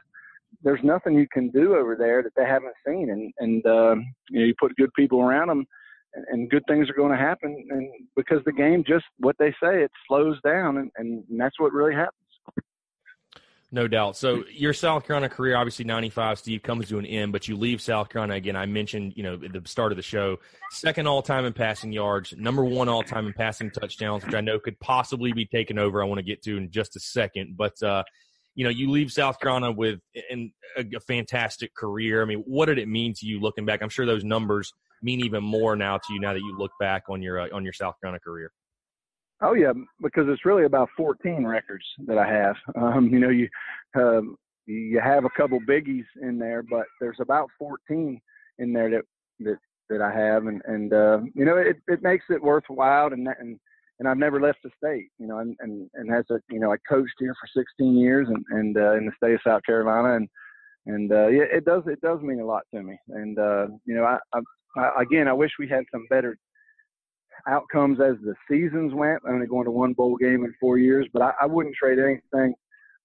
There's 0.64 0.84
nothing 0.84 1.16
you 1.16 1.28
can 1.34 1.50
do 1.50 1.76
over 1.76 1.96
there 1.96 2.22
that 2.22 2.34
they 2.38 2.46
haven't 2.46 2.76
seen, 2.86 3.10
and 3.10 3.34
and 3.40 3.66
uh, 3.66 3.96
you 4.30 4.40
know 4.40 4.46
you 4.46 4.54
put 4.60 4.76
good 4.76 4.94
people 4.96 5.20
around 5.20 5.48
them, 5.48 5.66
and, 6.14 6.26
and 6.30 6.50
good 6.50 6.64
things 6.68 6.90
are 6.90 6.94
going 6.94 7.12
to 7.12 7.18
happen. 7.18 7.66
And 7.72 7.90
because 8.16 8.40
the 8.46 8.52
game 8.52 8.84
just 8.88 9.06
what 9.18 9.36
they 9.40 9.50
say, 9.52 9.82
it 9.84 9.92
slows 10.08 10.40
down, 10.44 10.78
and, 10.78 10.92
and, 10.98 11.24
that's 11.40 11.60
what 11.60 11.74
really 11.74 11.96
happens. 11.96 12.23
No 13.74 13.88
doubt. 13.88 14.16
So 14.16 14.44
your 14.52 14.72
South 14.72 15.08
Carolina 15.08 15.30
career, 15.30 15.56
obviously 15.56 15.84
95, 15.84 16.38
Steve, 16.38 16.62
comes 16.62 16.90
to 16.90 17.00
an 17.00 17.08
end, 17.08 17.32
but 17.32 17.48
you 17.48 17.58
leave 17.58 17.82
South 17.82 18.08
Carolina 18.08 18.36
again. 18.36 18.56
I 18.56 18.68
mentioned, 18.68 19.14
you 19.16 19.24
know, 19.24 19.34
at 19.34 19.52
the 19.52 19.68
start 19.68 19.92
of 19.92 19.96
the 19.96 20.04
show, 20.04 20.38
second 20.70 21.08
all 21.08 21.24
time 21.24 21.44
in 21.44 21.54
passing 21.54 21.92
yards, 21.92 22.36
number 22.38 22.64
one 22.64 22.88
all 22.88 23.02
time 23.02 23.26
in 23.26 23.34
passing 23.34 23.72
touchdowns, 23.72 24.24
which 24.24 24.36
I 24.36 24.42
know 24.42 24.60
could 24.60 24.80
possibly 24.80 25.34
be 25.34 25.48
taken 25.48 25.80
over. 25.80 26.04
I 26.04 26.06
want 26.06 26.20
to 26.20 26.24
get 26.24 26.44
to 26.44 26.56
in 26.56 26.70
just 26.70 26.96
a 26.96 27.00
second. 27.00 27.58
But, 27.58 27.82
uh, 27.82 28.04
you 28.54 28.64
know, 28.64 28.70
you 28.70 28.92
leave 28.92 29.12
South 29.12 29.40
Carolina 29.40 29.72
with 29.72 30.02
an, 30.30 30.54
a, 30.78 30.86
a 30.96 31.00
fantastic 31.00 31.74
career. 31.74 32.22
I 32.22 32.26
mean, 32.26 32.44
what 32.46 32.68
did 32.68 32.78
it 32.78 32.88
mean 32.88 33.16
to 33.16 33.26
you 33.26 33.40
looking 33.40 33.66
back? 33.66 33.82
I'm 33.82 33.90
sure 33.90 34.06
those 34.06 34.24
numbers 34.24 34.72
mean 35.02 35.26
even 35.26 35.44
more 35.44 35.76
now 35.76 35.98
to 35.98 36.14
you 36.14 36.20
now 36.20 36.34
that 36.34 36.42
you 36.42 36.56
look 36.60 36.74
back 36.80 37.06
on 37.10 37.24
your 37.24 37.40
uh, 37.40 37.48
on 37.52 37.64
your 37.64 37.74
South 37.74 37.96
Carolina 38.00 38.20
career. 38.20 38.52
Oh 39.44 39.54
yeah, 39.54 39.74
because 40.02 40.26
it's 40.30 40.46
really 40.46 40.64
about 40.64 40.88
14 40.96 41.46
records 41.46 41.84
that 42.08 42.18
I 42.18 42.28
have. 42.28 42.56
Um, 42.76 43.10
you 43.12 43.20
know, 43.20 43.30
you 43.30 43.50
um, 43.96 44.38
you 44.66 45.02
have 45.04 45.26
a 45.26 45.30
couple 45.30 45.60
biggies 45.60 46.06
in 46.22 46.40
there, 46.40 46.64
but 46.64 46.86
there's 47.02 47.20
about 47.20 47.50
14 47.60 48.22
in 48.60 48.74
there 48.74 48.90
that 48.90 49.02
that 49.42 49.58
that 49.90 50.02
I 50.02 50.12
have, 50.14 50.48
and 50.48 50.62
and 50.66 50.94
uh, 50.94 51.20
you 51.36 51.44
know, 51.44 51.58
it 51.58 51.78
it 51.88 52.02
makes 52.02 52.26
it 52.30 52.42
worthwhile, 52.42 53.12
and 53.12 53.28
and 53.40 53.60
and 54.00 54.08
I've 54.08 54.18
never 54.18 54.40
left 54.40 54.60
the 54.64 54.72
state, 54.78 55.10
you 55.20 55.28
know, 55.28 55.40
and 55.40 55.58
and 55.60 55.90
and 55.94 56.14
as 56.14 56.24
a 56.32 56.40
you 56.50 56.60
know, 56.60 56.72
I 56.72 56.78
coached 56.88 57.16
here 57.20 57.36
for 57.40 57.62
16 57.62 57.98
years, 57.98 58.30
and 58.30 58.46
and 58.50 58.78
uh, 58.78 58.94
in 58.96 59.06
the 59.06 59.12
state 59.18 59.34
of 59.34 59.42
South 59.46 59.64
Carolina, 59.66 60.16
and 60.16 60.30
and 60.86 61.12
uh, 61.12 61.28
yeah, 61.28 61.44
it 61.52 61.66
does 61.66 61.84
it 61.88 62.00
does 62.00 62.22
mean 62.22 62.40
a 62.40 62.46
lot 62.46 62.64
to 62.74 62.82
me, 62.82 62.98
and 63.10 63.38
uh, 63.38 63.68
you 63.86 63.94
know, 63.94 64.06
I, 64.06 64.20
I, 64.34 64.40
I 64.80 65.02
again, 65.02 65.28
I 65.28 65.34
wish 65.34 65.52
we 65.60 65.68
had 65.68 65.84
some 65.92 66.08
better 66.10 66.38
outcomes 67.48 68.00
as 68.00 68.16
the 68.24 68.36
seasons 68.50 68.94
went. 68.94 69.22
Only 69.28 69.48
going 69.48 69.66
to 69.66 69.72
one 69.72 69.94
bowl 69.94 70.18
game 70.18 70.44
in 70.46 70.54
four 70.60 70.78
years, 70.78 71.08
but 71.14 71.22
I, 71.22 71.32
I 71.42 71.46
wouldn't 71.46 71.76
trade 71.76 72.00
anything 72.00 72.54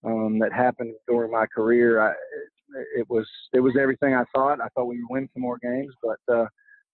um, 0.05 0.39
that 0.39 0.53
happened 0.53 0.95
during 1.07 1.33
my 1.33 1.47
career. 1.47 2.01
I, 2.01 2.11
it, 2.11 3.01
it 3.01 3.07
was 3.09 3.27
it 3.53 3.61
was 3.61 3.77
everything 3.81 4.15
I 4.15 4.25
thought. 4.35 4.61
I 4.61 4.69
thought 4.75 4.87
we 4.87 5.01
would 5.01 5.11
win 5.11 5.29
some 5.33 5.43
more 5.43 5.59
games, 5.63 5.93
but 6.03 6.35
uh, 6.35 6.47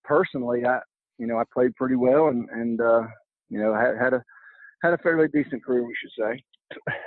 personally, 0.05 0.65
I 0.65 0.81
you 1.19 1.27
know 1.27 1.39
I 1.39 1.45
played 1.53 1.75
pretty 1.77 1.97
well 1.97 2.29
and 2.29 2.49
and 2.51 2.81
uh, 2.81 3.03
you 3.49 3.59
know 3.59 3.75
had, 3.75 3.97
had 4.01 4.15
a 4.15 4.23
had 4.83 4.93
a 4.93 4.99
fairly 4.99 5.29
decent 5.29 5.65
career, 5.65 5.85
we 5.85 5.95
should 6.01 6.11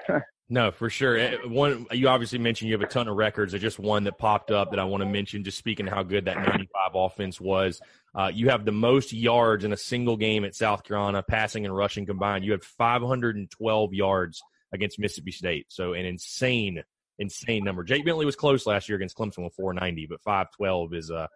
say. 0.10 0.16
No, 0.50 0.72
for 0.72 0.90
sure. 0.90 1.18
Eh, 1.18 1.38
one, 1.46 1.88
you 1.92 2.08
obviously 2.08 2.40
mentioned 2.40 2.70
you 2.70 2.76
have 2.76 2.88
a 2.88 2.92
ton 2.92 3.10
of 3.10 3.18
records. 3.18 3.52
There's 3.52 3.62
just 3.62 3.80
one 3.80 4.06
that 4.06 4.18
popped 4.18 4.50
up 4.50 4.72
that 4.72 4.80
I 4.80 4.86
want 4.86 5.02
to 5.02 5.10
mention. 5.10 5.44
Just 5.44 5.58
speaking 5.58 5.86
how 5.86 6.04
good 6.04 6.26
that 6.26 6.38
95 6.38 6.68
offense 6.94 7.42
was. 7.42 7.82
Uh, 8.16 8.32
you 8.34 8.50
have 8.50 8.64
the 8.64 8.72
most 8.72 9.12
yards 9.12 9.66
in 9.66 9.74
a 9.74 9.78
single 9.78 10.16
game 10.16 10.46
at 10.46 10.56
South 10.56 10.84
Carolina, 10.84 11.22
passing 11.22 11.66
and 11.66 11.76
rushing 11.76 12.06
combined. 12.06 12.46
You 12.46 12.52
had 12.52 12.64
512 12.64 13.94
yards 13.94 14.42
against 14.72 15.00
Mississippi 15.00 15.32
State. 15.32 15.66
So 15.68 15.94
an 15.94 16.06
insane, 16.06 16.82
insane 17.20 17.66
number. 17.66 17.84
Jake 17.84 18.06
Bentley 18.06 18.26
was 18.26 18.38
close 18.38 18.66
last 18.66 18.88
year 18.88 18.96
against 18.96 19.18
Clemson 19.18 19.44
with 19.44 19.54
490, 19.54 20.08
but 20.08 20.22
512 20.22 20.94
is 20.94 21.10
a 21.10 21.28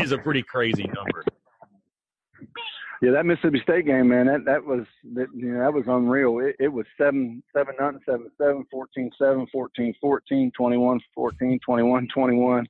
is 0.00 0.10
a 0.10 0.18
pretty 0.18 0.42
crazy 0.42 0.84
number. 0.84 1.24
Yeah, 3.00 3.12
that 3.12 3.26
Mississippi 3.26 3.60
State 3.62 3.86
game, 3.86 4.08
man, 4.08 4.26
that 4.26 4.44
that 4.44 4.64
was 4.64 4.84
that, 5.14 5.28
you 5.32 5.52
know 5.52 5.60
that 5.60 5.72
was 5.72 5.84
unreal. 5.86 6.40
It, 6.40 6.56
it 6.58 6.68
was 6.68 6.84
seven 7.00 7.42
seven 7.54 7.74
nothing, 7.78 8.00
seven 8.04 8.28
seven, 8.40 8.64
fourteen 8.70 9.10
seven, 9.16 9.46
fourteen 9.52 9.94
fourteen, 10.00 10.50
twenty 10.56 10.76
one 10.76 10.98
fourteen, 11.14 11.60
twenty 11.64 11.84
one 11.84 12.08
twenty 12.12 12.36
one, 12.36 12.66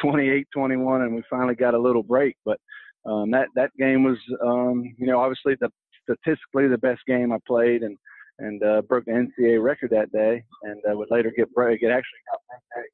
twenty 0.00 0.28
eight 0.28 0.46
twenty 0.54 0.76
one, 0.76 1.02
and 1.02 1.12
we 1.14 1.22
finally 1.28 1.56
got 1.56 1.74
a 1.74 1.78
little 1.78 2.04
break. 2.04 2.36
But 2.44 2.60
um, 3.04 3.32
that 3.32 3.48
that 3.56 3.76
game 3.76 4.04
was, 4.04 4.18
um, 4.44 4.94
you 4.96 5.06
know, 5.06 5.18
obviously 5.18 5.56
the 5.60 5.70
statistically 6.04 6.68
the 6.68 6.78
best 6.78 7.00
game 7.06 7.32
I 7.32 7.38
played, 7.44 7.82
and 7.82 7.98
and 8.38 8.62
uh, 8.62 8.82
broke 8.82 9.06
the 9.06 9.12
NCAA 9.12 9.60
record 9.60 9.90
that 9.90 10.12
day, 10.12 10.44
and 10.62 10.80
uh, 10.88 10.96
would 10.96 11.10
later 11.10 11.32
get 11.36 11.52
break. 11.52 11.82
It 11.82 11.90
actually 11.90 12.20
got 12.30 12.40
broke 12.48 12.62
that 12.76 12.84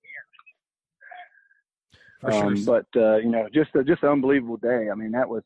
year. 2.32 2.46
Um, 2.48 2.64
but 2.64 2.86
uh, 2.96 3.16
you 3.16 3.30
know, 3.30 3.48
just 3.52 3.74
a, 3.74 3.84
just 3.84 4.02
an 4.02 4.08
unbelievable 4.10 4.56
day. 4.56 4.88
I 4.90 4.94
mean, 4.94 5.12
that 5.12 5.28
was 5.28 5.42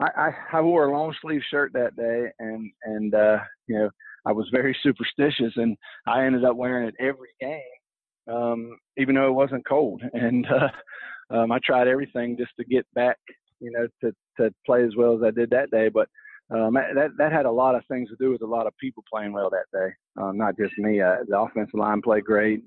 I, 0.00 0.06
I, 0.16 0.58
I 0.58 0.60
wore 0.60 0.86
a 0.86 0.92
long 0.92 1.14
sleeve 1.20 1.42
shirt 1.50 1.72
that 1.74 1.96
day, 1.96 2.26
and 2.38 2.70
and 2.84 3.14
uh, 3.14 3.38
you 3.66 3.78
know 3.78 3.90
I 4.26 4.32
was 4.32 4.48
very 4.52 4.76
superstitious, 4.82 5.52
and 5.56 5.76
I 6.06 6.24
ended 6.24 6.44
up 6.44 6.56
wearing 6.56 6.88
it 6.88 6.94
every 7.00 7.30
game, 7.40 8.34
um, 8.34 8.78
even 8.96 9.14
though 9.14 9.28
it 9.28 9.32
wasn't 9.32 9.66
cold. 9.66 10.02
And 10.12 10.46
uh, 10.46 11.34
um, 11.34 11.52
I 11.52 11.58
tried 11.64 11.88
everything 11.88 12.36
just 12.38 12.52
to 12.58 12.64
get 12.64 12.86
back, 12.94 13.18
you 13.60 13.70
know, 13.70 13.86
to 14.02 14.14
to 14.40 14.54
play 14.64 14.84
as 14.84 14.96
well 14.96 15.16
as 15.16 15.22
I 15.22 15.30
did 15.30 15.50
that 15.50 15.70
day. 15.70 15.88
But 15.88 16.08
um, 16.50 16.74
that 16.74 17.10
that 17.18 17.32
had 17.32 17.46
a 17.46 17.50
lot 17.50 17.74
of 17.74 17.82
things 17.86 18.08
to 18.10 18.16
do 18.18 18.30
with 18.30 18.42
a 18.42 18.46
lot 18.46 18.66
of 18.66 18.76
people 18.78 19.04
playing 19.12 19.32
well 19.32 19.50
that 19.50 19.66
day, 19.72 19.92
um, 20.20 20.38
not 20.38 20.56
just 20.56 20.78
me. 20.78 21.00
Uh, 21.00 21.16
the 21.28 21.38
offensive 21.38 21.78
line 21.78 22.02
played 22.02 22.24
great. 22.24 22.62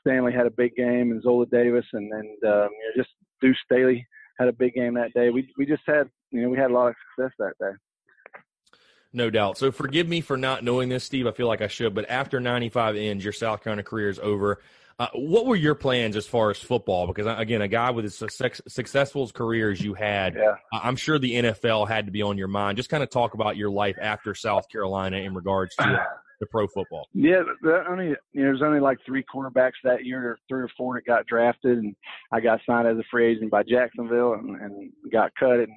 Stanley 0.00 0.32
had 0.32 0.46
a 0.46 0.50
big 0.50 0.74
game, 0.74 1.12
and 1.12 1.22
Zola 1.22 1.46
Davis, 1.46 1.86
and 1.92 2.12
and 2.12 2.44
um, 2.44 2.68
you 2.70 2.84
know, 2.84 2.96
just 2.96 3.10
Deuce 3.40 3.56
Staley 3.64 4.06
had 4.38 4.48
a 4.48 4.52
big 4.52 4.74
game 4.74 4.94
that 4.94 5.14
day. 5.14 5.30
We 5.30 5.48
we 5.56 5.64
just 5.64 5.82
had 5.86 6.08
you 6.34 6.42
know 6.42 6.48
we 6.48 6.58
had 6.58 6.70
a 6.70 6.74
lot 6.74 6.88
of 6.88 6.94
success 7.16 7.32
that 7.38 7.54
day. 7.58 7.76
No 9.12 9.30
doubt. 9.30 9.56
So 9.56 9.70
forgive 9.70 10.08
me 10.08 10.20
for 10.20 10.36
not 10.36 10.64
knowing 10.64 10.88
this, 10.88 11.04
Steve. 11.04 11.28
I 11.28 11.30
feel 11.30 11.46
like 11.46 11.62
I 11.62 11.68
should, 11.68 11.94
but 11.94 12.10
after 12.10 12.40
95 12.40 12.96
ends, 12.96 13.22
your 13.22 13.32
South 13.32 13.62
Carolina 13.62 13.84
career 13.84 14.08
is 14.08 14.18
over. 14.18 14.60
Uh, 14.98 15.08
what 15.14 15.46
were 15.46 15.56
your 15.56 15.74
plans 15.74 16.16
as 16.16 16.26
far 16.26 16.50
as 16.50 16.58
football? 16.58 17.06
Because 17.06 17.26
again, 17.38 17.62
a 17.62 17.68
guy 17.68 17.90
with 17.90 18.04
as 18.04 18.16
successful 18.68 19.28
career 19.28 19.70
as 19.70 19.80
you 19.80 19.94
had, 19.94 20.34
yeah. 20.34 20.56
I'm 20.72 20.96
sure 20.96 21.18
the 21.18 21.34
NFL 21.34 21.88
had 21.88 22.06
to 22.06 22.12
be 22.12 22.22
on 22.22 22.38
your 22.38 22.48
mind. 22.48 22.76
Just 22.76 22.90
kind 22.90 23.02
of 23.02 23.10
talk 23.10 23.34
about 23.34 23.56
your 23.56 23.70
life 23.70 23.96
after 24.00 24.34
South 24.34 24.68
Carolina 24.68 25.18
in 25.18 25.34
regards 25.34 25.74
to 25.76 26.04
the 26.40 26.46
pro 26.46 26.66
football. 26.68 27.08
Yeah, 27.12 27.42
only 27.88 28.06
you 28.06 28.10
know, 28.10 28.16
there's 28.34 28.62
only 28.62 28.80
like 28.80 28.98
three 29.06 29.24
quarterbacks 29.24 29.72
that 29.82 30.04
year, 30.04 30.30
or 30.30 30.38
three 30.48 30.62
or 30.62 30.70
four 30.76 30.94
that 30.94 31.06
got 31.06 31.26
drafted, 31.26 31.78
and 31.78 31.96
I 32.30 32.40
got 32.40 32.60
signed 32.66 32.86
as 32.86 32.98
a 32.98 33.04
free 33.10 33.32
agent 33.32 33.50
by 33.50 33.62
Jacksonville 33.64 34.34
and, 34.34 34.60
and 34.60 34.92
got 35.12 35.32
cut 35.38 35.58
and 35.60 35.72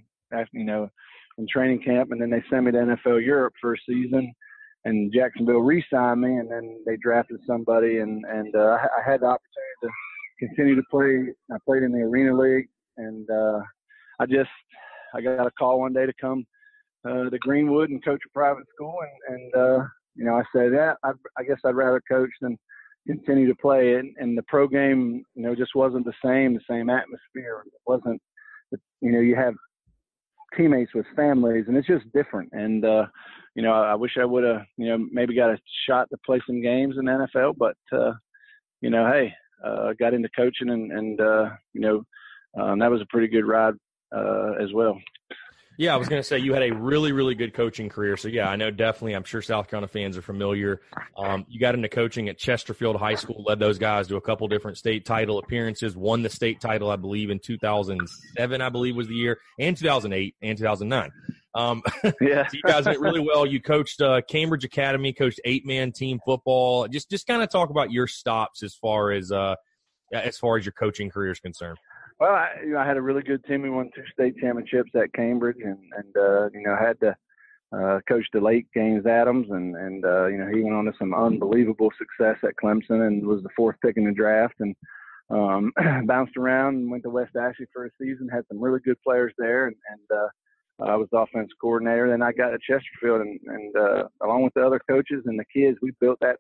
you 0.52 0.66
know 0.66 0.90
in 1.38 1.45
training 1.52 1.82
camp, 1.84 2.12
and 2.12 2.22
then 2.22 2.30
they 2.30 2.44
sent 2.49 2.66
me 2.66 2.72
to 2.72 2.78
NFL 2.78 3.24
Europe 3.24 3.54
for 3.62 3.74
a 3.74 3.78
season, 3.88 4.34
and 4.86 5.14
Jacksonville 5.14 5.60
re-signed 5.60 6.22
me, 6.22 6.38
and 6.38 6.49
then 6.49 6.78
they 6.86 6.98
drafted 6.98 7.40
somebody, 7.45 7.99
and 7.99 8.24
and 8.26 8.56
uh, 8.56 8.78
I 8.98 9.10
had 9.10 9.22
the 9.22 9.28
opportunity 9.28 9.76
to 9.84 9.90
continue 10.40 10.76
to 10.76 10.84
play. 10.90 11.34
I 11.52 11.58
played 11.66 11.84
in 11.84 11.91
the 11.91 12.02
Arena 12.02 12.38
League, 12.38 12.68
and 12.98 13.30
uh, 13.30 13.60
I 14.20 14.26
just 14.26 14.49
I 15.14 15.22
got 15.22 15.48
a 15.48 15.52
call 15.52 15.80
one 15.80 15.94
day 15.94 16.06
to 16.06 16.14
come 16.20 16.45
uh, 17.08 17.30
to 17.30 17.38
Greenwood 17.40 17.90
and 17.90 18.04
coach 18.04 18.22
a 18.26 18.30
private 18.34 18.66
school, 18.74 18.95
and 19.02 19.36
and 19.36 19.56
uh, 19.56 19.84
you 20.16 20.26
know 20.26 20.36
I 20.36 20.44
said, 20.56 20.72
yeah, 20.74 20.94
I, 21.04 21.12
I 21.38 21.44
guess 21.44 21.60
I'd 21.66 21.76
rather 21.76 22.02
coach 22.10 22.32
than 22.41 22.58
continue 23.08 23.48
to 23.48 23.56
play. 23.56 23.95
And, 23.95 24.14
and 24.18 24.38
the 24.38 24.44
pro 24.44 24.68
game, 24.68 25.24
you 25.34 25.44
know, 25.44 25.56
just 25.56 25.74
wasn't 25.74 26.06
the 26.06 26.14
same, 26.24 26.54
the 26.54 26.60
same 26.70 26.90
atmosphere. 26.90 27.64
It 27.66 27.74
wasn't, 27.88 28.22
you 29.02 29.12
know, 29.12 29.22
you 29.22 29.36
have 29.36 29.56
teammates 30.56 30.94
with 30.94 31.06
families, 31.15 31.65
and 31.68 31.76
it's 31.76 31.88
just 31.88 32.11
different. 32.14 32.49
And 32.53 32.86
uh, 32.86 33.06
you 33.56 33.64
know, 33.64 33.74
I, 33.74 33.95
wish 33.95 34.18
I 34.19 34.26
would 34.26 34.44
have, 34.44 34.61
you 34.78 34.88
know, 34.88 35.07
maybe 35.11 35.36
got 35.36 35.49
a 35.49 35.57
shot 35.88 36.10
to 36.11 36.18
play 36.26 36.40
some 36.45 36.61
games 36.61 36.95
in 36.98 37.06
the 37.06 37.28
NFL, 37.36 37.56
but 37.57 37.78
uh, 37.91 38.14
you 38.82 38.90
know, 38.90 39.07
hey, 39.07 39.34
uh, 39.64 39.94
got 39.99 40.14
into 40.14 40.30
coaching, 40.36 40.69
and 40.69 40.91
and 40.91 41.22
uh, 41.22 41.49
you 41.74 41.82
know, 41.82 42.03
um, 42.60 42.80
that 42.80 42.91
was 42.91 43.02
a 43.02 43.07
pretty 43.10 43.28
good 43.28 43.45
ride 43.45 43.74
uh, 44.15 44.52
as 44.61 44.72
well. 44.74 44.99
Yeah, 45.78 45.94
I 45.94 45.98
was 45.98 46.10
going 46.10 46.20
to 46.20 46.28
say 46.28 46.40
you 46.40 46.54
had 46.54 46.64
a 46.64 46.72
really, 46.72 47.12
really 47.12 47.36
good 47.36 47.54
coaching 47.54 47.88
career. 47.88 48.18
So 48.18 48.30
yeah, 48.30 48.49
I 48.49 48.56
know 48.56 48.72
definitely. 48.72 49.14
I'm 49.14 49.24
sure 49.24 49.44
South 49.44 49.70
Carolina 49.70 49.88
fans 49.88 50.18
are 50.18 50.24
familiar. 50.24 50.82
Um, 51.16 51.45
you 51.48 51.60
got 51.60 51.76
into 51.76 51.88
coaching 51.88 52.30
at 52.30 52.40
Chesterfield 52.40 52.95
High 52.95 53.14
School, 53.14 53.44
led 53.45 53.60
those 53.60 53.78
guys 53.78 54.08
to 54.08 54.16
a 54.16 54.22
couple 54.22 54.48
different 54.48 54.78
state 54.78 55.06
title 55.06 55.38
appearances, 55.38 55.95
won 55.95 56.24
the 56.24 56.30
state 56.30 56.60
title, 56.60 56.90
I 56.90 56.95
believe, 56.95 57.30
in 57.30 57.38
2007, 57.38 58.60
I 58.60 58.70
believe 58.70 58.95
was 58.95 59.08
the 59.08 59.14
year, 59.14 59.38
and 59.60 59.78
2008 59.78 60.36
and 60.41 60.58
2009. 60.58 61.12
Um, 61.54 61.84
yeah, 62.22 62.48
so 62.48 62.54
you 62.54 62.64
guys 62.64 62.86
did 62.86 62.99
really 62.99 63.20
well. 63.20 63.45
You 63.45 63.62
coached 63.62 64.02
uh, 64.02 64.22
Cambridge 64.28 64.64
Academy, 64.64 65.14
coached 65.14 65.40
eight 65.45 65.66
man 65.66 65.91
team 65.91 66.20
football. 66.26 66.88
Just, 66.88 67.10
just 67.12 67.28
kind 67.28 67.44
of 67.44 67.52
talk 67.52 67.70
about 67.70 67.91
your 67.91 68.08
stops 68.08 68.64
as 68.64 68.74
far 68.74 69.12
as, 69.12 69.32
uh, 69.32 69.54
as 70.12 70.40
far 70.40 70.58
as 70.58 70.66
your 70.66 70.74
coaching 70.74 71.12
career 71.12 71.32
is 71.32 71.40
concerned. 71.40 71.78
Well, 72.19 72.31
I, 72.31 72.49
you 72.64 72.72
know, 72.72 72.80
I 72.80 72.88
had 72.88 72.98
a 72.98 73.02
really 73.02 73.22
good 73.22 73.44
team. 73.45 73.61
We 73.61 73.69
won 73.69 73.91
two 73.94 74.03
state 74.11 74.38
championships 74.38 74.91
at 74.95 75.14
Cambridge, 75.14 75.57
and 75.64 75.77
and 75.95 76.18
uh, 76.18 76.49
you 76.52 76.64
know 76.64 76.76
had 76.76 76.99
to 77.02 77.15
uh, 77.72 77.99
coach 78.07 78.26
the 78.34 78.41
late 78.41 78.65
Gaines 78.73 79.06
Adams, 79.06 79.48
and 79.52 79.76
and 79.76 80.03
uh, 80.03 80.26
you 80.26 80.38
know 80.38 80.48
he 80.48 80.61
went 80.61 80.76
on 80.76 80.85
to 80.85 80.94
some 80.98 81.14
unbelievable 81.14 81.91
success 81.98 82.38
at 82.44 82.56
Clemson, 82.61 83.06
and 83.06 83.26
was 83.26 83.44
the 83.44 83.49
fourth 83.56 83.76
pick 83.84 83.98
in 83.98 84.06
the 84.06 84.11
draft, 84.11 84.56
and 84.60 84.76
um, 85.30 85.72
bounced 86.07 86.38
around 86.38 86.76
and 86.76 86.89
went 86.89 87.03
to 87.03 87.10
West 87.11 87.35
Ashley 87.35 87.68
for 87.72 87.85
a 87.85 87.89
season. 88.02 88.30
Had 88.31 88.45
some 88.48 88.61
really 88.61 88.80
good 88.80 89.02
players 89.03 89.34
there, 89.38 89.68
and 89.68 89.76
and 89.91 90.19
uh, 90.19 90.91
I 90.91 90.95
was 90.95 91.07
the 91.11 91.19
offense 91.19 91.52
coordinator. 91.61 92.10
Then 92.10 92.23
I 92.23 92.31
got 92.31 92.49
to 92.49 92.57
Chesterfield, 92.57 93.22
and 93.22 93.39
and 93.45 93.76
uh, 93.76 94.07
along 94.23 94.44
with 94.44 94.53
the 94.56 94.65
other 94.65 94.81
coaches 94.89 95.23
and 95.26 95.39
the 95.39 95.45
kids, 95.53 95.77
we 95.84 95.91
built 95.99 96.18
that 96.22 96.39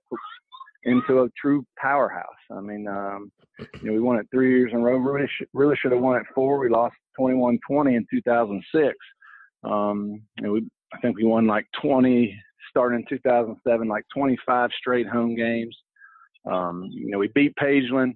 into 0.87 1.21
a 1.21 1.29
true 1.39 1.65
powerhouse. 1.77 2.25
I 2.51 2.61
mean, 2.61 2.87
um, 2.87 3.31
you 3.59 3.83
know, 3.83 3.93
we 3.93 3.99
won 3.99 4.17
it 4.17 4.27
three 4.31 4.57
years 4.57 4.71
in 4.73 4.79
a 4.79 4.81
row. 4.81 4.97
Really, 4.97 5.27
sh- 5.27 5.45
really 5.53 5.75
should 5.75 5.91
have 5.91 6.01
won 6.01 6.17
it 6.17 6.25
four. 6.33 6.57
We 6.57 6.69
lost 6.69 6.95
21-20 7.19 7.59
in 7.97 8.05
2006. 8.09 8.95
Um, 9.63 10.21
and 10.37 10.51
we, 10.51 10.67
I 10.93 10.97
think 10.99 11.17
we 11.17 11.25
won 11.25 11.45
like 11.45 11.65
20, 11.81 12.33
starting 12.69 12.99
in 12.99 13.17
2007, 13.17 13.87
like 13.87 14.05
25 14.15 14.69
straight 14.79 15.07
home 15.07 15.35
games. 15.35 15.75
Um, 16.49 16.87
you 16.89 17.09
know, 17.11 17.19
we 17.19 17.29
beat 17.35 17.53
Pageland 17.61 18.13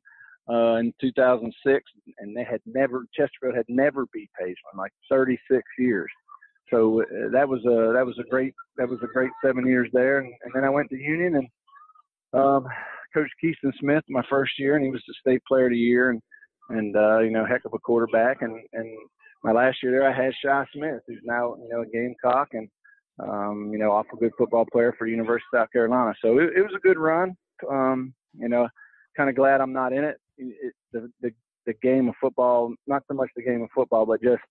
uh, 0.50 0.76
in 0.76 0.94
2006, 1.02 1.84
and 2.20 2.36
they 2.36 2.46
had 2.46 2.62
never 2.66 3.06
Chesterfield 3.14 3.56
had 3.56 3.66
never 3.68 4.06
beat 4.14 4.30
Pageland 4.42 4.78
like 4.78 4.94
36 5.10 5.62
years. 5.78 6.10
So 6.70 7.02
uh, 7.02 7.06
that 7.34 7.50
was 7.50 7.60
a 7.66 7.92
that 7.94 8.06
was 8.06 8.18
a 8.18 8.30
great 8.30 8.54
that 8.78 8.88
was 8.88 9.00
a 9.04 9.08
great 9.08 9.32
seven 9.44 9.68
years 9.68 9.90
there, 9.92 10.20
and, 10.20 10.34
and 10.44 10.54
then 10.56 10.64
I 10.64 10.70
went 10.70 10.90
to 10.92 10.96
Union 10.96 11.36
and 11.36 11.48
um, 12.34 12.66
Coach 13.14 13.30
Keaston 13.44 13.74
Smith 13.80 14.04
my 14.10 14.24
first 14.30 14.54
year, 14.58 14.76
and 14.76 14.86
he 14.86 14.92
was 14.92 15.04
the 15.08 15.14
state 15.20 15.42
player 15.48 15.66
of 15.66 15.72
the 15.72 15.78
year, 15.78 16.10
and 16.12 16.22
and 16.70 16.96
uh, 16.96 17.20
you 17.20 17.32
know, 17.32 17.46
heck 17.46 17.66
of 17.66 17.74
a 17.74 17.80
quarterback. 17.80 18.42
And 18.42 18.60
and 18.74 18.88
my 19.44 19.52
last 19.52 19.78
year 19.84 19.92
there, 19.92 20.10
I 20.10 20.14
had 20.14 20.34
Shi 20.42 20.78
Smith, 20.78 21.02
who's 21.08 21.22
now 21.24 21.56
you 21.56 21.70
know 21.70 21.82
a 21.82 21.86
Gamecock, 21.86 22.50
and 22.54 22.70
um, 23.20 23.70
you 23.72 23.80
know, 23.80 23.92
awful 23.92 24.18
good 24.18 24.32
football 24.38 24.66
player 24.72 24.94
for 24.98 25.06
the 25.06 25.12
University 25.12 25.46
of 25.54 25.62
South 25.62 25.72
Carolina. 25.72 26.14
So 26.24 26.40
it, 26.40 26.52
it 26.56 26.62
was 26.62 26.74
a 26.76 26.88
good 26.88 26.98
run. 26.98 27.36
Um, 27.70 28.14
you 28.38 28.50
know, 28.50 28.68
kind 29.18 29.30
of 29.30 29.36
glad 29.36 29.62
I'm 29.62 29.74
not 29.74 29.94
in 29.94 30.04
it. 30.04 30.18
it 30.38 30.74
the, 30.94 31.12
the 31.22 31.32
the 31.68 31.74
game 31.84 32.10
of 32.10 32.16
football, 32.20 32.74
not 32.88 33.04
so 33.08 33.14
much 33.14 33.30
the 33.36 33.44
game 33.44 33.62
of 33.62 33.70
football, 33.76 34.06
but 34.06 34.22
just 34.22 34.42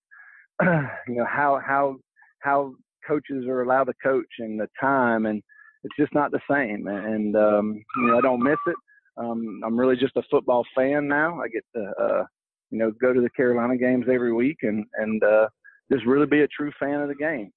you 0.62 1.14
know 1.16 1.26
how 1.28 1.60
how 1.64 1.96
how 2.40 2.74
coaches 3.06 3.46
are 3.46 3.62
allowed 3.62 3.84
to 3.84 3.94
coach 4.02 4.28
and 4.38 4.60
the 4.60 4.68
time 4.78 5.26
and 5.26 5.42
it's 5.84 5.96
just 5.98 6.14
not 6.14 6.30
the 6.30 6.40
same. 6.50 6.86
And 6.86 7.36
um, 7.36 7.82
you 7.96 8.06
know, 8.06 8.18
I 8.18 8.20
don't 8.20 8.42
miss 8.42 8.58
it. 8.66 8.76
Um, 9.16 9.60
I'm 9.64 9.78
really 9.78 9.96
just 9.96 10.16
a 10.16 10.22
football 10.30 10.64
fan 10.74 11.08
now. 11.08 11.40
I 11.40 11.48
get 11.48 11.64
to 11.74 11.92
uh, 12.00 12.24
you 12.70 12.78
know 12.78 12.92
go 13.00 13.12
to 13.12 13.20
the 13.20 13.30
Carolina 13.30 13.76
games 13.76 14.06
every 14.12 14.32
week 14.32 14.58
and 14.62 14.84
and 14.94 15.22
uh, 15.22 15.48
just 15.92 16.06
really 16.06 16.26
be 16.26 16.40
a 16.40 16.48
true 16.48 16.72
fan 16.78 17.00
of 17.00 17.08
the 17.08 17.14
game. 17.14 17.52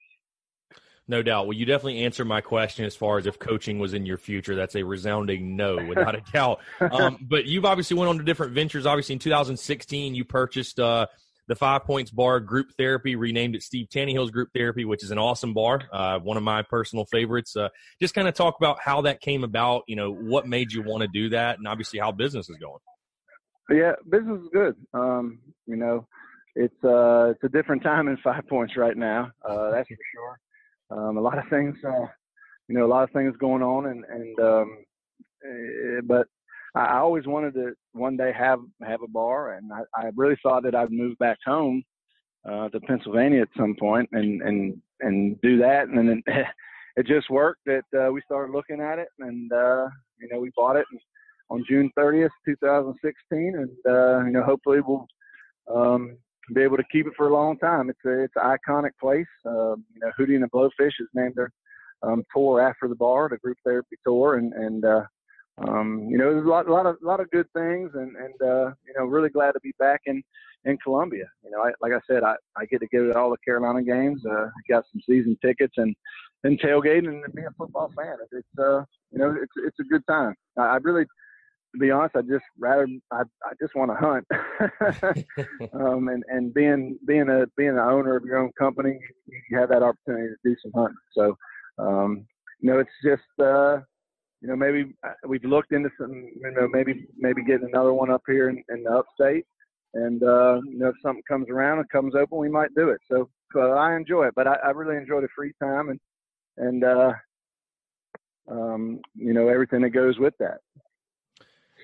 No 1.06 1.22
doubt. 1.22 1.48
Well, 1.48 1.58
you 1.58 1.66
definitely 1.66 2.06
answered 2.06 2.26
my 2.26 2.40
question 2.40 2.86
as 2.86 2.96
far 2.96 3.18
as 3.18 3.26
if 3.26 3.38
coaching 3.38 3.78
was 3.78 3.94
in 3.94 4.06
your 4.06 4.18
future. 4.18 4.56
That's 4.56 4.76
a 4.76 4.84
resounding 4.84 5.58
no, 5.58 5.84
without 5.86 6.16
a 6.16 6.22
doubt. 6.32 6.62
Um, 6.80 7.18
but 7.22 7.46
you've 7.46 7.66
obviously 7.66 7.98
went 7.98 8.10
on 8.10 8.18
to 8.18 8.24
different 8.24 8.54
ventures. 8.54 8.86
Obviously, 8.86 9.14
in 9.14 9.20
2016, 9.20 10.16
you 10.16 10.24
purchased 10.24 10.80
uh, 10.80 11.08
the 11.48 11.56
Five 11.56 11.84
Points 11.84 12.12
Bar 12.12 12.40
Group 12.40 12.72
Therapy, 12.78 13.16
renamed 13.16 13.56
it 13.56 13.64
Steve 13.64 13.88
Taneyhill's 13.94 14.32
Group 14.32 14.50
Therapy, 14.54 14.86
which 14.86 15.04
is 15.04 15.12
an 15.12 15.18
awesome 15.18 15.54
bar, 15.54 15.82
uh, 15.92 16.20
one 16.20 16.38
of 16.38 16.44
my 16.44 16.62
personal 16.62 17.06
favorites. 17.06 17.56
Uh, 17.56 17.70
just 18.02 18.14
kind 18.14 18.28
of 18.28 18.34
talk 18.34 18.56
about 18.60 18.78
how 18.82 19.02
that 19.02 19.22
came 19.22 19.44
about. 19.44 19.84
You 19.88 19.96
know, 19.96 20.14
what 20.14 20.48
made 20.48 20.72
you 20.72 20.82
want 20.84 21.02
to 21.02 21.08
do 21.08 21.30
that, 21.30 21.58
and 21.58 21.68
obviously 21.68 22.00
how 22.00 22.12
business 22.12 22.50
is 22.50 22.58
going. 22.58 22.80
Yeah, 23.70 23.94
business 24.10 24.42
is 24.42 24.50
good. 24.54 24.76
Um, 24.94 25.40
you 25.68 25.76
know, 25.76 26.08
it's 26.56 26.84
uh, 26.84 27.32
it's 27.32 27.44
a 27.44 27.50
different 27.50 27.84
time 27.84 28.08
in 28.08 28.18
Five 28.24 28.48
Points 28.48 28.76
right 28.78 28.98
now. 28.98 29.32
Uh, 29.48 29.72
that's 29.72 29.88
for 29.88 29.98
sure. 30.14 30.40
Um, 30.90 31.18
a 31.18 31.22
lot 31.22 31.40
of 31.40 31.46
things, 31.50 31.76
uh, 31.86 32.06
you 32.68 32.78
know, 32.78 32.86
a 32.86 32.88
lot 32.88 33.04
of 33.04 33.12
things 33.12 33.36
going 33.38 33.64
on, 33.64 33.88
and 33.88 34.06
and 34.06 34.40
um, 34.40 34.78
eh, 35.46 36.02
but 36.04 36.28
I 36.76 36.98
always 36.98 37.28
wanted 37.28 37.54
to 37.56 37.74
one 37.92 38.18
day 38.18 38.32
have 38.38 38.60
have 38.82 39.04
a 39.04 39.08
bar, 39.08 39.54
and 39.54 39.72
I, 39.72 39.82
I 39.96 40.10
really 40.16 40.38
thought 40.42 40.64
that 40.64 40.76
I'd 40.76 40.92
move 40.92 41.18
back 41.20 41.38
home 41.46 41.84
uh, 42.50 42.70
to 42.70 42.80
Pennsylvania 42.82 43.42
at 43.42 43.50
some 43.58 43.76
point 43.80 44.10
and 44.12 44.42
and 44.42 44.82
and 45.02 45.40
do 45.42 45.58
that, 45.60 45.88
and 45.88 45.98
then 45.98 46.24
it, 46.26 47.06
just 47.08 47.30
worked. 47.30 47.62
That 47.66 47.84
uh, 47.96 48.12
we 48.12 48.22
started 48.26 48.52
looking 48.52 48.82
at 48.82 48.98
it, 48.98 49.10
and 49.20 49.52
uh, 49.52 49.88
you 50.20 50.28
know 50.32 50.40
we 50.40 50.52
bought 50.56 50.78
it 50.78 50.86
on 51.50 51.64
June 51.70 51.92
30th, 51.98 52.30
2016, 52.46 53.56
and 53.56 53.70
uh, 53.88 54.26
you 54.26 54.32
know 54.32 54.44
hopefully 54.44 54.80
we'll 54.82 55.08
um, 55.74 56.18
be 56.56 56.62
able 56.62 56.78
to 56.78 56.84
keep 56.92 57.06
it 57.06 57.14
for 57.16 57.30
a 57.30 57.34
long 57.34 57.58
time. 57.60 57.90
It's 57.90 58.06
a 58.06 58.24
it's 58.24 58.34
an 58.36 58.58
iconic 58.58 58.92
place. 59.00 59.28
Uh, 59.46 59.76
you 59.76 60.02
know, 60.02 60.12
Hootie 60.18 60.36
and 60.36 60.44
the 60.44 60.48
Blowfish 60.48 61.00
is 61.00 61.08
named 61.14 61.36
their 61.36 61.52
um, 62.02 62.24
tour 62.34 62.62
after 62.62 62.88
the 62.88 62.96
bar, 62.96 63.30
the 63.30 63.38
group 63.38 63.58
therapy 63.64 63.98
tour, 64.04 64.38
and 64.38 64.54
and 64.54 64.86
uh, 64.86 65.04
um, 65.60 66.08
you 66.10 66.18
know, 66.18 66.34
there's 66.34 66.46
a 66.46 66.50
lot, 66.50 66.68
a 66.68 66.74
lot 66.74 66.86
of, 66.86 66.98
a 67.02 67.06
lot 67.06 67.20
of 67.20 67.30
good 67.32 67.48
things, 67.54 67.92
and 67.94 68.16
and 68.16 68.34
uh, 68.42 68.72
you 68.86 68.94
know, 68.98 69.06
really 69.06 69.30
glad 69.30 69.52
to 69.52 69.60
be 69.60 69.74
back 69.78 70.02
in 70.06 70.24
in 70.66 70.78
Columbia. 70.78 71.26
You 71.44 71.52
know, 71.52 71.62
I, 71.62 71.72
like 71.82 71.94
I 71.94 72.00
said, 72.08 72.24
I, 72.24 72.36
I 72.58 72.66
get 72.66 72.80
to 72.80 72.88
go 72.88 73.12
to 73.12 73.18
all 73.18 73.30
the 73.30 73.38
Carolina 73.46 73.84
games. 73.84 74.26
Uh, 74.26 74.48
got 74.70 74.86
some 74.92 75.02
season 75.08 75.38
tickets 75.42 75.74
and 75.78 75.96
and 76.44 76.60
tailgating 76.60 77.24
and 77.24 77.34
being 77.34 77.48
a 77.48 77.54
football 77.58 77.92
fan. 77.96 78.16
It's 78.32 78.48
uh, 78.60 78.84
you 79.12 79.20
know, 79.20 79.36
it's 79.42 79.54
it's 79.58 79.80
a 79.80 79.84
good 79.84 80.06
time. 80.08 80.34
I, 80.58 80.62
I 80.64 80.76
really, 80.78 81.04
to 81.04 81.80
be 81.80 81.92
honest, 81.92 82.16
I 82.16 82.22
just 82.22 82.46
rather 82.58 82.88
I 83.12 83.22
I 83.46 83.54
just 83.62 83.76
want 83.76 83.92
to 83.92 83.96
hunt. 83.96 84.26
um, 85.74 86.08
and 86.08 86.24
and 86.30 86.52
being 86.52 86.98
being 87.06 87.30
a 87.30 87.46
being 87.58 87.76
the 87.76 87.84
owner 87.84 88.16
of 88.16 88.26
your 88.26 88.38
own 88.38 88.52
company, 88.58 88.98
you 89.28 89.58
have 89.60 89.70
that 89.70 89.84
opportunity 89.84 90.30
to 90.30 90.50
do 90.50 90.56
some 90.64 90.72
hunting. 90.74 90.98
So, 91.16 91.38
um, 91.78 92.26
you 92.60 92.72
know, 92.72 92.80
it's 92.80 92.90
just 93.04 93.40
uh 93.40 93.82
you 94.44 94.50
know, 94.50 94.58
maybe 94.58 94.94
uh, 95.08 95.14
we've 95.26 95.46
looked 95.46 95.72
into 95.72 95.90
some, 95.98 96.12
you 96.14 96.52
know, 96.52 96.68
maybe 96.68 97.08
maybe 97.18 97.44
getting 97.46 97.70
another 97.70 97.94
one 97.94 98.12
up 98.12 98.24
here 98.28 98.50
in, 98.50 98.62
in 98.68 98.84
the 98.84 98.92
upstate, 98.92 99.46
and 99.94 100.22
uh, 100.22 100.60
you 100.66 100.80
know, 100.80 100.90
if 100.90 100.96
something 101.02 101.24
comes 101.26 101.50
around 101.50 101.80
and 101.80 101.90
comes 101.90 102.14
open, 102.14 102.38
we 102.38 102.50
might 102.50 102.76
do 102.76 102.90
it. 102.90 103.00
So 103.10 103.30
uh, 103.56 103.70
I 103.70 103.96
enjoy 103.96 104.28
it, 104.28 104.34
but 104.36 104.46
I, 104.46 104.56
I 104.56 104.70
really 104.72 104.98
enjoy 104.98 105.22
the 105.22 105.30
free 105.34 105.54
time 105.62 105.90
and 105.90 106.00
and 106.58 106.84
uh, 106.84 107.14
um, 108.52 109.00
you 109.16 109.34
know 109.34 109.48
everything 109.48 109.82
that 109.84 109.92
goes 109.92 110.20
with 110.20 110.34
that. 110.40 110.58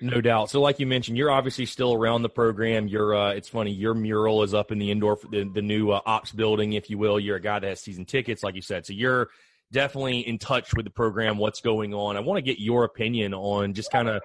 No 0.02 0.20
doubt. 0.20 0.50
So, 0.50 0.62
like 0.62 0.80
you 0.80 0.88
mentioned, 0.88 1.18
you're 1.18 1.32
obviously 1.32 1.66
still 1.66 1.94
around 1.94 2.22
the 2.22 2.30
program. 2.30 2.88
You're, 2.88 3.14
uh, 3.14 3.32
it's 3.32 3.50
funny, 3.50 3.72
your 3.72 3.94
mural 3.94 4.44
is 4.44 4.54
up 4.54 4.72
in 4.72 4.80
the 4.80 4.92
indoor, 4.92 5.20
the, 5.30 5.44
the 5.44 5.62
new 5.62 5.92
uh, 5.92 6.00
ops 6.06 6.32
building, 6.32 6.72
if 6.72 6.90
you 6.90 6.98
will. 6.98 7.20
You're 7.20 7.36
a 7.36 7.42
guy 7.42 7.60
that 7.60 7.68
has 7.68 7.82
season 7.82 8.06
tickets, 8.06 8.42
like 8.42 8.56
you 8.56 8.62
said. 8.62 8.86
So 8.86 8.94
you're 8.94 9.30
definitely 9.72 10.20
in 10.20 10.38
touch 10.38 10.74
with 10.76 10.86
the 10.86 10.92
program, 10.92 11.38
what's 11.38 11.62
going 11.62 11.94
on. 11.94 12.18
I 12.18 12.20
want 12.20 12.38
to 12.38 12.42
get 12.42 12.60
your 12.60 12.84
opinion 12.84 13.34
on 13.34 13.74
just 13.74 13.92
kind 13.92 14.10
of 14.10 14.22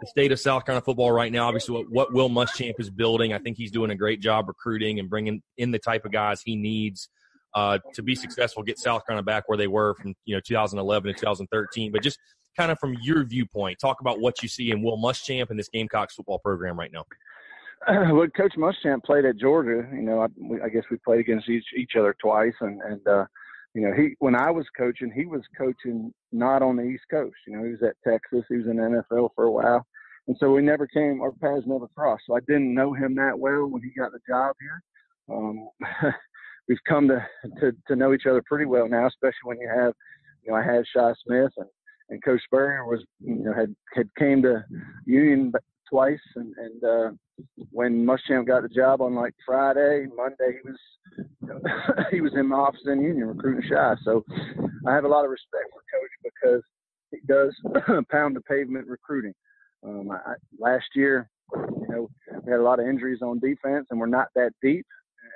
the 0.00 0.06
state 0.06 0.32
of 0.32 0.40
South 0.40 0.64
Carolina 0.64 0.84
football 0.84 1.12
right 1.12 1.32
now. 1.32 1.46
Obviously, 1.46 1.74
what, 1.74 1.90
what 1.90 2.12
Will 2.12 2.28
Muschamp 2.28 2.74
is 2.78 2.90
building, 2.90 3.32
I 3.32 3.38
think 3.38 3.56
he's 3.56 3.70
doing 3.70 3.90
a 3.90 3.94
great 3.94 4.20
job 4.20 4.48
recruiting 4.48 4.98
and 4.98 5.08
bringing 5.08 5.42
in 5.56 5.70
the 5.70 5.78
type 5.78 6.04
of 6.04 6.12
guys 6.12 6.42
he 6.42 6.56
needs 6.56 7.08
uh, 7.54 7.78
to 7.94 8.02
be 8.02 8.14
successful, 8.14 8.62
get 8.62 8.78
South 8.78 9.06
Carolina 9.06 9.24
back 9.24 9.48
where 9.48 9.56
they 9.56 9.66
were 9.66 9.94
from 9.94 10.14
you 10.24 10.34
know 10.34 10.40
2011 10.44 11.14
to 11.14 11.18
2013. 11.18 11.92
But 11.92 12.02
just 12.02 12.18
kind 12.56 12.70
of 12.70 12.78
from 12.78 12.96
your 13.00 13.24
viewpoint, 13.24 13.78
talk 13.78 14.00
about 14.00 14.20
what 14.20 14.42
you 14.42 14.48
see 14.48 14.70
in 14.70 14.82
Will 14.82 14.98
Muschamp 14.98 15.50
and 15.50 15.58
this 15.58 15.68
Gamecocks 15.68 16.14
football 16.14 16.38
program 16.38 16.78
right 16.78 16.92
now. 16.92 17.04
Uh, 17.86 18.08
well, 18.14 18.26
Coach 18.36 18.54
Muschamp 18.56 19.04
played 19.04 19.24
at 19.24 19.38
Georgia. 19.38 19.88
You 19.92 20.02
know, 20.02 20.20
I, 20.20 20.64
I 20.64 20.68
guess 20.68 20.84
we 20.90 20.98
played 20.98 21.20
against 21.20 21.48
each 21.48 21.66
each 21.76 21.92
other 21.98 22.14
twice, 22.20 22.54
and 22.60 22.80
and 22.82 23.06
uh, 23.08 23.24
you 23.76 23.82
know, 23.82 23.92
he 23.92 24.16
when 24.20 24.34
I 24.34 24.50
was 24.50 24.64
coaching, 24.74 25.12
he 25.14 25.26
was 25.26 25.42
coaching 25.56 26.10
not 26.32 26.62
on 26.62 26.76
the 26.76 26.84
East 26.84 27.04
Coast. 27.10 27.36
You 27.46 27.58
know, 27.58 27.64
he 27.64 27.72
was 27.72 27.82
at 27.82 27.94
Texas. 28.10 28.42
He 28.48 28.56
was 28.56 28.68
in 28.68 28.76
NFL 28.76 29.28
for 29.34 29.44
a 29.44 29.50
while, 29.50 29.86
and 30.26 30.36
so 30.40 30.50
we 30.50 30.62
never 30.62 30.86
came. 30.86 31.20
Our 31.20 31.32
paths 31.32 31.66
never 31.66 31.86
crossed. 31.94 32.22
So 32.26 32.34
I 32.34 32.40
didn't 32.48 32.72
know 32.72 32.94
him 32.94 33.14
that 33.16 33.38
well 33.38 33.66
when 33.66 33.82
he 33.82 33.90
got 33.90 34.12
the 34.12 34.18
job 34.26 34.56
here. 34.58 35.36
Um, 35.36 35.68
we've 36.68 36.82
come 36.88 37.06
to, 37.08 37.22
to 37.60 37.72
to 37.88 37.96
know 37.96 38.14
each 38.14 38.24
other 38.24 38.42
pretty 38.46 38.64
well 38.64 38.88
now, 38.88 39.08
especially 39.08 39.44
when 39.44 39.60
you 39.60 39.68
have, 39.68 39.92
you 40.42 40.52
know, 40.52 40.56
I 40.56 40.62
had 40.62 40.86
Shi 40.86 41.12
Smith 41.26 41.52
and 41.58 41.68
and 42.08 42.24
Coach 42.24 42.40
Spurrier 42.44 42.86
was, 42.86 43.04
you 43.20 43.44
know, 43.44 43.52
had 43.52 43.76
had 43.94 44.08
came 44.18 44.40
to 44.40 44.64
Union 45.04 45.52
twice, 45.90 46.18
and 46.36 46.54
and 46.56 46.82
uh, 46.82 47.10
when 47.72 48.06
Muschamp 48.06 48.46
got 48.46 48.62
the 48.62 48.70
job 48.70 49.02
on 49.02 49.14
like 49.14 49.34
Friday, 49.44 50.06
Monday 50.16 50.60
he 50.62 50.66
was 50.66 50.78
he 52.10 52.20
was 52.20 52.32
in 52.34 52.48
my 52.48 52.56
office 52.56 52.80
in 52.86 53.00
Union 53.00 53.28
recruiting 53.28 53.62
Shi. 53.62 54.02
So 54.04 54.24
I 54.86 54.94
have 54.94 55.04
a 55.04 55.08
lot 55.08 55.24
of 55.24 55.30
respect 55.30 55.64
for 55.72 55.82
Coach 55.92 56.10
because 56.22 56.62
he 57.10 57.18
does 57.26 57.54
pound 58.10 58.36
the 58.36 58.40
pavement 58.42 58.86
recruiting. 58.86 59.34
Um, 59.86 60.10
I, 60.10 60.34
last 60.58 60.86
year, 60.94 61.28
you 61.54 61.86
know, 61.88 62.08
we 62.44 62.50
had 62.50 62.60
a 62.60 62.62
lot 62.62 62.80
of 62.80 62.86
injuries 62.86 63.22
on 63.22 63.38
defense, 63.38 63.86
and 63.90 64.00
we're 64.00 64.06
not 64.06 64.28
that 64.34 64.52
deep. 64.62 64.86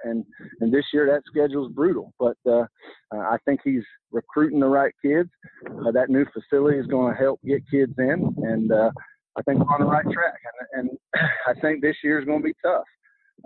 And 0.04 0.24
and 0.60 0.72
this 0.72 0.84
year 0.94 1.06
that 1.06 1.22
schedule 1.26 1.66
is 1.66 1.72
brutal, 1.72 2.14
but 2.18 2.36
uh, 2.50 2.64
I 3.12 3.36
think 3.44 3.60
he's 3.62 3.82
recruiting 4.10 4.60
the 4.60 4.66
right 4.66 4.94
kids. 5.04 5.28
Uh, 5.66 5.90
that 5.90 6.08
new 6.08 6.24
facility 6.32 6.78
is 6.78 6.86
going 6.86 7.12
to 7.12 7.18
help 7.18 7.38
get 7.44 7.62
kids 7.70 7.92
in, 7.98 8.34
and 8.38 8.72
uh, 8.72 8.90
I 9.36 9.42
think 9.42 9.58
we're 9.58 9.74
on 9.74 9.80
the 9.80 9.86
right 9.86 10.04
track, 10.04 10.38
and, 10.72 10.90
and 10.90 10.98
I 11.46 11.60
think 11.60 11.82
this 11.82 11.96
year 12.02 12.18
is 12.18 12.24
going 12.24 12.40
to 12.40 12.44
be 12.44 12.54
tough. 12.64 12.84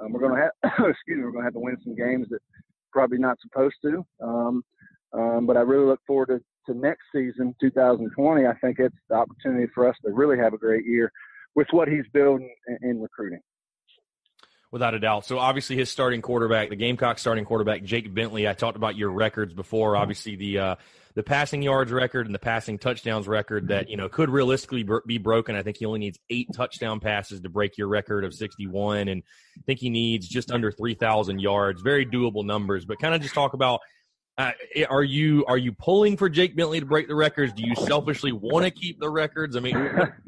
Um, 0.00 0.12
we're 0.12 0.20
going 0.20 0.34
to 0.34 0.40
have, 0.40 0.86
excuse 0.88 1.18
me, 1.18 1.24
we're 1.24 1.32
going 1.32 1.42
to 1.42 1.46
have 1.46 1.54
to 1.54 1.60
win 1.60 1.76
some 1.84 1.94
games 1.94 2.28
that 2.30 2.40
probably 2.92 3.18
not 3.18 3.38
supposed 3.40 3.76
to. 3.82 4.04
Um, 4.22 4.64
um, 5.12 5.46
but 5.46 5.56
I 5.56 5.60
really 5.60 5.86
look 5.86 6.00
forward 6.06 6.26
to, 6.26 6.72
to 6.72 6.78
next 6.78 7.02
season, 7.14 7.54
2020. 7.60 8.46
I 8.46 8.54
think 8.54 8.78
it's 8.78 8.96
the 9.08 9.16
opportunity 9.16 9.70
for 9.74 9.88
us 9.88 9.96
to 10.04 10.12
really 10.12 10.38
have 10.38 10.54
a 10.54 10.58
great 10.58 10.84
year 10.84 11.12
with 11.54 11.68
what 11.70 11.88
he's 11.88 12.04
building 12.12 12.52
in, 12.66 12.90
in 12.90 13.02
recruiting 13.02 13.40
without 14.74 14.92
a 14.92 14.98
doubt. 14.98 15.24
So 15.24 15.38
obviously 15.38 15.76
his 15.76 15.88
starting 15.88 16.20
quarterback, 16.20 16.68
the 16.68 16.74
Gamecock 16.74 17.20
starting 17.20 17.44
quarterback, 17.44 17.84
Jake 17.84 18.12
Bentley. 18.12 18.48
I 18.48 18.54
talked 18.54 18.76
about 18.76 18.96
your 18.96 19.10
records 19.10 19.54
before. 19.54 19.96
Obviously 19.96 20.34
the 20.34 20.58
uh, 20.58 20.74
the 21.14 21.22
passing 21.22 21.62
yards 21.62 21.92
record 21.92 22.26
and 22.26 22.34
the 22.34 22.40
passing 22.40 22.76
touchdowns 22.76 23.28
record 23.28 23.68
that 23.68 23.88
you 23.88 23.96
know 23.96 24.08
could 24.08 24.30
realistically 24.30 24.84
be 25.06 25.18
broken. 25.18 25.54
I 25.54 25.62
think 25.62 25.76
he 25.76 25.86
only 25.86 26.00
needs 26.00 26.18
eight 26.30 26.48
touchdown 26.52 27.00
passes 27.00 27.40
to 27.40 27.48
break 27.48 27.78
your 27.78 27.88
record 27.88 28.24
of 28.24 28.34
61, 28.34 29.08
and 29.08 29.22
I 29.56 29.62
think 29.64 29.78
he 29.78 29.90
needs 29.90 30.26
just 30.26 30.50
under 30.50 30.72
3,000 30.72 31.40
yards. 31.40 31.82
Very 31.82 32.04
doable 32.04 32.44
numbers. 32.44 32.84
But 32.84 32.98
kind 32.98 33.14
of 33.14 33.20
just 33.20 33.34
talk 33.34 33.54
about. 33.54 33.80
Uh, 34.36 34.50
are 34.90 35.04
you 35.04 35.44
are 35.46 35.56
you 35.56 35.70
pulling 35.70 36.16
for 36.16 36.28
Jake 36.28 36.56
Bentley 36.56 36.80
to 36.80 36.86
break 36.86 37.06
the 37.06 37.14
records? 37.14 37.52
Do 37.52 37.62
you 37.64 37.76
selfishly 37.76 38.32
want 38.32 38.64
to 38.64 38.72
keep 38.72 38.98
the 38.98 39.08
records? 39.08 39.54
I 39.54 39.60
mean, 39.60 39.76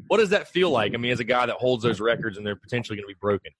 what 0.07 0.19
does 0.19 0.29
that 0.29 0.47
feel 0.47 0.69
like? 0.69 0.93
I 0.93 0.97
mean, 0.97 1.11
as 1.11 1.19
a 1.19 1.25
guy 1.25 1.45
that 1.45 1.57
holds 1.57 1.83
those 1.83 1.99
records 1.99 2.37
and 2.37 2.47
they're 2.47 2.55
potentially 2.55 2.95
going 2.95 3.03
to 3.03 3.13
be 3.13 3.19
broken. 3.19 3.51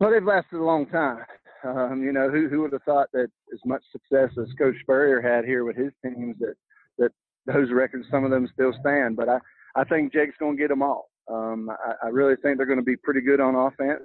Well, 0.00 0.10
they've 0.10 0.24
lasted 0.24 0.56
a 0.56 0.64
long 0.64 0.86
time. 0.86 1.18
Um, 1.64 2.02
you 2.02 2.12
know, 2.12 2.28
who 2.30 2.48
who 2.48 2.62
would 2.62 2.72
have 2.72 2.82
thought 2.82 3.08
that 3.12 3.28
as 3.52 3.60
much 3.64 3.82
success 3.92 4.30
as 4.40 4.52
Coach 4.58 4.74
Spurrier 4.82 5.20
had 5.20 5.44
here 5.44 5.64
with 5.64 5.76
his 5.76 5.92
teams 6.04 6.36
that 6.40 6.54
that 6.98 7.12
those 7.46 7.70
records, 7.70 8.06
some 8.10 8.24
of 8.24 8.30
them 8.30 8.48
still 8.52 8.72
stand. 8.80 9.16
But 9.16 9.28
I 9.28 9.38
I 9.76 9.84
think 9.84 10.12
Jake's 10.12 10.36
going 10.38 10.56
to 10.56 10.60
get 10.60 10.68
them 10.68 10.82
all. 10.82 11.10
Um, 11.30 11.70
I, 11.70 12.06
I 12.06 12.08
really 12.08 12.34
think 12.42 12.56
they're 12.56 12.66
going 12.66 12.78
to 12.78 12.84
be 12.84 12.96
pretty 12.96 13.20
good 13.20 13.40
on 13.40 13.54
offense, 13.54 14.02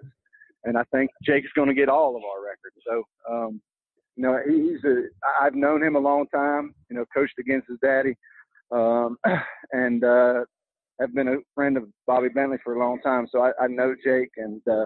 and 0.63 0.77
I 0.77 0.84
think 0.91 1.09
Jake's 1.23 1.51
going 1.55 1.67
to 1.67 1.73
get 1.73 1.89
all 1.89 2.15
of 2.15 2.23
our 2.23 2.43
records. 2.43 2.75
So, 2.85 3.03
um, 3.29 3.61
you 4.15 4.23
know, 4.23 4.39
he's 4.45 4.84
a 4.85 5.07
I've 5.41 5.55
known 5.55 5.84
him 5.84 5.95
a 5.95 5.99
long 5.99 6.27
time. 6.27 6.73
You 6.89 6.97
know, 6.97 7.05
coached 7.13 7.39
against 7.39 7.69
his 7.69 7.79
daddy, 7.81 8.15
um, 8.71 9.17
and 9.71 10.03
uh, 10.03 10.45
have 10.99 11.13
been 11.13 11.27
a 11.27 11.38
friend 11.55 11.77
of 11.77 11.84
Bobby 12.05 12.29
Bentley 12.29 12.57
for 12.63 12.75
a 12.75 12.79
long 12.79 12.99
time. 13.01 13.27
So 13.31 13.41
I, 13.41 13.51
I 13.61 13.67
know 13.67 13.95
Jake, 14.03 14.31
and 14.38 14.61
uh, 14.67 14.85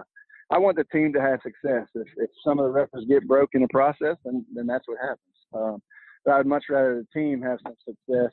I 0.52 0.58
want 0.58 0.76
the 0.76 0.84
team 0.84 1.12
to 1.14 1.20
have 1.20 1.40
success. 1.42 1.88
If, 1.94 2.06
if 2.18 2.30
some 2.44 2.58
of 2.58 2.66
the 2.66 2.70
records 2.70 3.06
get 3.08 3.26
broke 3.26 3.50
in 3.54 3.62
the 3.62 3.68
process, 3.68 4.16
then 4.24 4.44
then 4.54 4.66
that's 4.66 4.86
what 4.86 4.98
happens. 5.00 5.18
Um, 5.54 5.82
but 6.24 6.34
I'd 6.34 6.46
much 6.46 6.64
rather 6.68 7.02
the 7.02 7.20
team 7.20 7.42
have 7.42 7.58
some 7.62 7.74
success. 7.84 8.30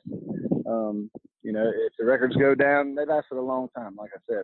Um, 0.66 1.10
you 1.42 1.52
know, 1.52 1.66
if 1.66 1.92
the 1.98 2.04
records 2.04 2.36
go 2.36 2.54
down, 2.54 2.94
they 2.94 3.04
lasted 3.04 3.36
a 3.36 3.40
long 3.40 3.68
time, 3.76 3.96
like 3.96 4.10
I 4.14 4.20
said. 4.32 4.42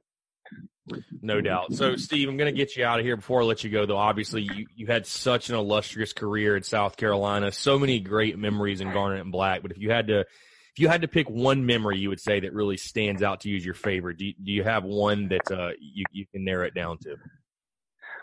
No 1.21 1.41
doubt. 1.41 1.75
So, 1.75 1.97
Steve, 1.97 2.29
I'm 2.29 2.37
going 2.37 2.53
to 2.53 2.57
get 2.57 2.77
you 2.77 2.85
out 2.85 2.99
of 2.99 3.05
here 3.05 3.17
before 3.17 3.43
I 3.43 3.45
let 3.45 3.65
you 3.65 3.71
go, 3.71 3.87
though. 3.87 3.97
Obviously, 3.97 4.43
you, 4.43 4.67
you 4.75 4.87
had 4.87 5.05
such 5.05 5.49
an 5.49 5.57
illustrious 5.57 6.13
career 6.13 6.57
in 6.57 6.63
South 6.63 6.97
Carolina, 6.97 7.51
so 7.51 7.79
many 7.79 7.99
great 7.99 8.39
memories 8.39 8.81
in 8.81 8.93
Garnet 8.93 9.21
and 9.21 9.33
Black. 9.33 9.63
But 9.63 9.73
if 9.73 9.79
you 9.79 9.91
had 9.91 10.07
to, 10.09 10.21
if 10.21 10.79
you 10.79 10.89
had 10.89 11.03
to 11.03 11.09
pick 11.09 11.29
one 11.29 11.67
memory, 11.67 11.99
you 11.99 12.09
would 12.09 12.21
say 12.21 12.41
that 12.41 12.55
really 12.55 12.77
stands 12.77 13.23
out 13.23 13.41
to 13.41 13.49
you 13.49 13.57
as 13.57 13.65
your 13.65 13.75
favorite. 13.75 14.19
Do 14.19 14.27
you, 14.27 14.35
do 14.43 14.53
you 14.53 14.63
have 14.63 14.85
one 14.85 15.29
that 15.29 15.51
uh, 15.51 15.71
you 15.81 16.05
you 16.13 16.27
can 16.33 16.45
narrow 16.45 16.67
it 16.67 16.75
down 16.75 16.99
to? 16.99 17.17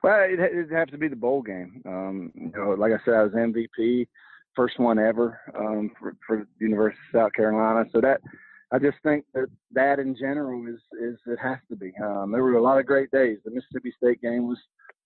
Well, 0.03 0.19
it, 0.30 0.39
it'd 0.39 0.71
have 0.71 0.89
to 0.89 0.97
be 0.97 1.07
the 1.07 1.15
bowl 1.15 1.41
game. 1.41 1.81
Um, 1.88 2.31
you 2.35 2.51
know, 2.55 2.71
like 2.71 2.91
I 2.91 3.03
said, 3.05 3.13
I 3.13 3.23
was 3.23 3.31
MVP, 3.31 4.05
first 4.53 4.77
one 4.77 4.99
ever 4.99 5.39
um, 5.57 5.91
for, 5.97 6.13
for 6.27 6.38
the 6.59 6.65
University 6.65 6.99
of 7.13 7.19
South 7.19 7.34
Carolina. 7.34 7.89
So 7.91 8.01
that 8.01 8.19
I 8.73 8.80
just 8.80 8.97
think 9.03 9.23
that 9.34 9.47
that 9.71 9.99
in 9.99 10.15
general 10.15 10.67
is 10.67 10.81
is 11.01 11.17
it 11.25 11.39
has 11.41 11.57
to 11.69 11.77
be. 11.77 11.93
Um, 12.03 12.31
there 12.31 12.43
were 12.43 12.55
a 12.55 12.61
lot 12.61 12.80
of 12.80 12.85
great 12.85 13.11
days. 13.11 13.38
The 13.45 13.51
Mississippi 13.51 13.93
State 13.95 14.21
game 14.21 14.45
was 14.45 14.57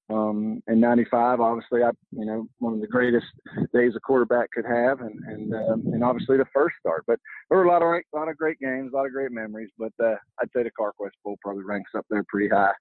um, 0.10 0.64
in 0.68 0.80
'95. 0.80 1.42
Obviously, 1.42 1.84
I 1.84 1.92
you 2.12 2.26
know 2.26 2.48
one 2.58 2.74
of 2.74 2.82
the 2.82 2.88
greatest 2.88 3.28
days 3.76 3.94
a 3.96 4.00
quarterback 4.00 4.50
could 4.52 4.66
have, 4.66 5.02
and 5.02 5.20
and 5.28 5.54
um, 5.54 5.94
and 5.94 6.04
obviously 6.04 6.38
the 6.38 6.46
first 6.52 6.76
start. 6.80 7.04
But 7.06 7.20
there 7.50 7.60
were 7.60 7.66
a 7.66 7.70
lot 7.70 7.84
of 7.84 7.90
a 7.90 8.18
lot 8.18 8.30
of 8.30 8.38
great 8.38 8.58
games, 8.60 8.94
a 8.94 8.96
lot 8.96 9.06
of 9.06 9.12
great 9.12 9.32
memories. 9.32 9.70
But 9.78 9.94
uh, 10.04 10.16
I'd 10.42 10.50
say 10.56 10.64
the 10.64 10.72
CarQuest 10.72 11.12
Bowl 11.24 11.38
probably 11.44 11.66
ranks 11.66 11.92
up 11.96 12.06
there 12.10 12.26
pretty 12.28 12.50
high 12.50 12.74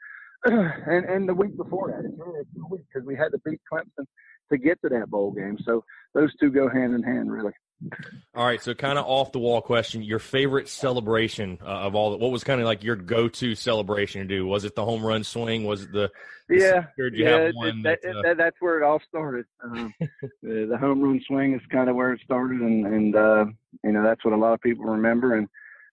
and 0.45 1.05
and 1.05 1.29
the 1.29 1.35
week 1.35 1.57
before 1.57 1.91
that. 1.91 2.05
It's 2.05 2.19
really 2.19 2.41
a 2.41 2.45
two 2.55 2.67
weeks 2.71 2.85
because 2.93 3.07
we 3.07 3.17
had 3.17 3.31
to 3.33 3.39
beat 3.45 3.61
Clemson 3.73 4.07
to 4.51 4.59
get 4.59 4.81
to 4.83 4.89
that 4.91 5.11
bowl 5.11 5.33
game. 5.33 5.59
So 5.65 5.85
those 6.15 6.35
two 6.41 6.51
go 6.51 6.69
hand 6.69 6.95
in 6.95 7.03
hand, 7.03 7.33
really. 7.33 7.53
All 8.35 8.47
right, 8.47 8.63
so 8.63 8.73
kind 8.73 8.99
of 8.99 9.05
off 9.05 9.33
the 9.33 9.39
wall 9.39 9.61
question: 9.61 10.03
Your 10.03 10.19
favorite 10.19 10.69
celebration 10.69 11.59
uh, 11.63 11.67
of 11.67 11.95
all? 11.95 12.17
What 12.17 12.31
was 12.31 12.43
kind 12.43 12.61
of 12.61 12.67
like 12.67 12.83
your 12.83 12.97
go-to 12.97 13.55
celebration 13.55 14.23
to 14.23 14.27
do? 14.27 14.47
Was 14.47 14.65
it 14.65 14.75
the 14.75 14.85
home 14.85 15.05
run 15.05 15.25
swing? 15.25 15.65
Was 15.65 15.83
it 15.83 15.93
the, 15.93 16.11
the 16.49 16.57
yeah? 16.57 16.85
yeah, 17.13 17.51
that, 17.51 17.99
that, 18.03 18.17
uh, 18.17 18.23
that, 18.23 18.37
that's 18.39 18.57
where 18.61 18.81
it 18.81 18.85
all 18.85 19.01
started. 19.07 19.45
Um, 19.63 19.93
the, 20.43 20.67
the, 20.71 20.79
home 20.79 21.03
run 21.03 21.21
swing 21.27 21.55
is 21.55 21.61
kind 21.71 21.91
of 21.91 21.97
where 21.97 22.15
it 22.15 22.21
started, 22.25 22.61
and 22.61 22.87
and 22.87 23.15
uh, 23.15 23.45
you 23.85 23.93
know 23.93 24.03
that's 24.03 24.25
what 24.25 24.33
a 24.33 24.39
lot 24.39 24.55
of 24.55 24.61
people 24.63 24.87
remember. 24.87 25.35
And 25.35 25.47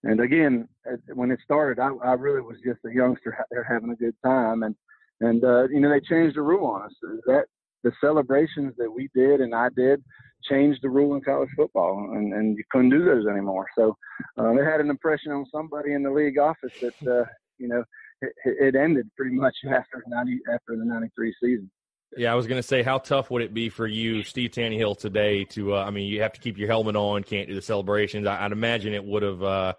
and 0.04 0.20
again, 0.20 0.68
when 1.14 1.32
it 1.32 1.40
started, 1.44 1.82
I, 1.82 1.90
I 2.04 2.14
really 2.14 2.42
was 2.42 2.58
just 2.66 2.80
a 2.86 2.94
youngster 2.94 3.38
there 3.52 3.64
having 3.64 3.92
a 3.92 3.96
good 3.96 4.16
time, 4.24 4.64
and 4.64 4.76
and 5.22 5.44
uh, 5.44 5.68
you 5.70 5.80
know 5.80 5.90
they 5.90 6.02
changed 6.02 6.36
the 6.36 6.42
rule 6.42 6.66
on 6.66 6.84
us. 6.84 6.94
That 7.26 7.46
the 7.84 7.92
celebrations 8.02 8.74
that 8.78 8.92
we 8.92 9.10
did 9.16 9.40
and 9.40 9.56
I 9.56 9.70
did 9.76 10.04
changed 10.50 10.80
the 10.82 10.90
rule 10.90 11.16
in 11.16 11.22
college 11.22 11.50
football, 11.56 12.12
and, 12.14 12.34
and 12.34 12.58
you 12.58 12.64
couldn't 12.70 12.90
do 12.90 13.06
those 13.06 13.28
anymore. 13.28 13.66
So 13.78 13.96
um, 14.38 14.58
it 14.58 14.66
had 14.66 14.82
an 14.82 14.90
impression 14.90 15.32
on 15.32 15.46
somebody 15.52 15.94
in 15.94 16.04
the 16.04 16.12
league 16.12 16.38
office 16.38 16.74
that 16.82 17.08
uh, 17.08 17.26
you 17.58 17.70
know 17.70 17.84
it, 18.22 18.34
it 18.46 18.76
ended 18.76 19.10
pretty 19.16 19.36
much 19.36 19.56
after 19.66 20.04
ninety 20.08 20.40
after 20.54 20.76
the 20.76 20.86
'93 20.86 21.34
season. 21.42 21.72
Yeah, 22.16 22.32
I 22.32 22.36
was 22.36 22.46
going 22.46 22.60
to 22.60 22.68
say, 22.68 22.84
how 22.84 23.00
tough 23.00 23.32
would 23.32 23.42
it 23.42 23.56
be 23.56 23.70
for 23.70 23.88
you, 23.88 24.22
Steve 24.24 24.52
Taneyhill, 24.52 25.00
today? 25.00 25.46
To 25.46 25.76
uh, 25.76 25.84
I 25.84 25.90
mean, 25.90 26.08
you 26.08 26.22
have 26.22 26.34
to 26.34 26.40
keep 26.40 26.58
your 26.58 26.68
helmet 26.68 26.96
on, 26.96 27.24
can't 27.24 27.48
do 27.48 27.56
the 27.56 27.62
celebrations. 27.62 28.28
I, 28.28 28.44
would 28.44 28.52
imagine 28.52 28.94
it 28.94 29.04
would 29.04 29.24
have 29.24 29.42
uh, 29.42 29.74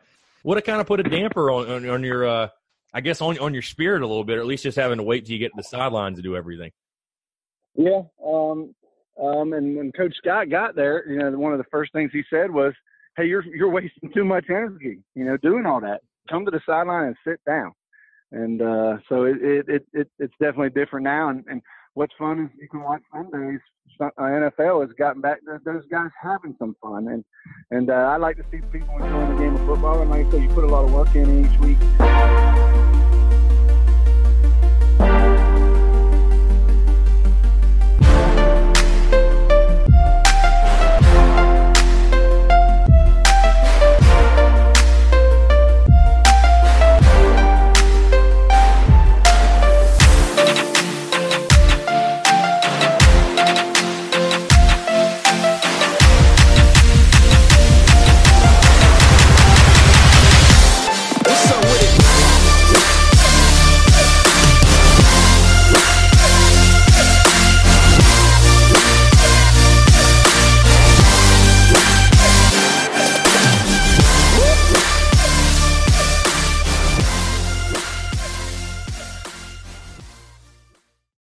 would 0.44 0.56
have 0.58 0.64
kind 0.64 0.80
of 0.80 0.86
put 0.86 1.00
a 1.00 1.02
damper 1.02 1.50
on 1.50 1.68
on, 1.68 1.88
on 1.88 2.04
your, 2.04 2.26
uh, 2.26 2.48
I 2.92 3.00
guess, 3.00 3.20
on 3.20 3.38
on 3.38 3.52
your 3.52 3.62
spirit 3.62 4.02
a 4.02 4.06
little 4.06 4.24
bit, 4.24 4.38
or 4.38 4.40
at 4.40 4.46
least 4.46 4.62
just 4.62 4.78
having 4.78 4.98
to 4.98 5.02
wait 5.02 5.26
till 5.26 5.32
you 5.32 5.38
get 5.38 5.48
to 5.48 5.56
the 5.56 5.64
sidelines 5.64 6.18
to 6.18 6.22
do 6.22 6.36
everything. 6.36 6.70
Yeah, 7.74 8.02
um, 8.24 8.74
um, 9.20 9.52
and 9.52 9.76
when 9.76 9.90
Coach 9.92 10.14
Scott 10.16 10.48
got 10.48 10.76
there, 10.76 11.08
you 11.08 11.18
know, 11.18 11.30
one 11.36 11.52
of 11.52 11.58
the 11.58 11.64
first 11.72 11.92
things 11.92 12.10
he 12.12 12.22
said 12.30 12.50
was, 12.50 12.72
"Hey, 13.16 13.26
you're 13.26 13.44
you're 13.44 13.70
wasting 13.70 14.10
too 14.14 14.24
much 14.24 14.44
energy, 14.48 15.00
you 15.14 15.24
know, 15.24 15.36
doing 15.38 15.66
all 15.66 15.80
that. 15.80 16.02
Come 16.30 16.44
to 16.44 16.50
the 16.50 16.60
sideline 16.64 17.06
and 17.06 17.16
sit 17.26 17.40
down." 17.44 17.72
And 18.30 18.62
uh, 18.62 18.98
so 19.08 19.24
it, 19.24 19.36
it 19.40 19.86
it 19.92 20.10
it's 20.18 20.34
definitely 20.40 20.70
different 20.70 21.04
now. 21.04 21.30
And, 21.30 21.44
and 21.48 21.62
what's 21.94 22.12
fun 22.18 22.40
is 22.40 22.50
you 22.60 22.68
can 22.68 22.82
watch 22.82 23.02
Sundays. 23.12 23.60
Uh, 24.00 24.10
NFL 24.18 24.80
has 24.82 24.90
gotten 24.98 25.22
back 25.22 25.38
to 25.44 25.60
those 25.64 25.84
guys 25.90 26.10
having 26.20 26.54
some 26.58 26.74
fun, 26.82 27.08
and 27.08 27.24
and 27.70 27.90
uh, 27.90 27.92
I 27.92 28.16
like 28.16 28.36
to 28.36 28.44
see 28.50 28.58
people 28.72 28.96
enjoying 28.96 29.36
the 29.36 29.42
game 29.42 29.54
of 29.54 29.66
football. 29.66 30.02
And 30.02 30.10
like 30.10 30.26
I 30.26 30.30
said, 30.32 30.42
you 30.42 30.48
put 30.48 30.64
a 30.64 30.68
lot 30.68 30.84
of 30.84 30.92
work 30.92 31.14
in 31.14 31.46
each 31.46 31.58
week. 31.60 32.83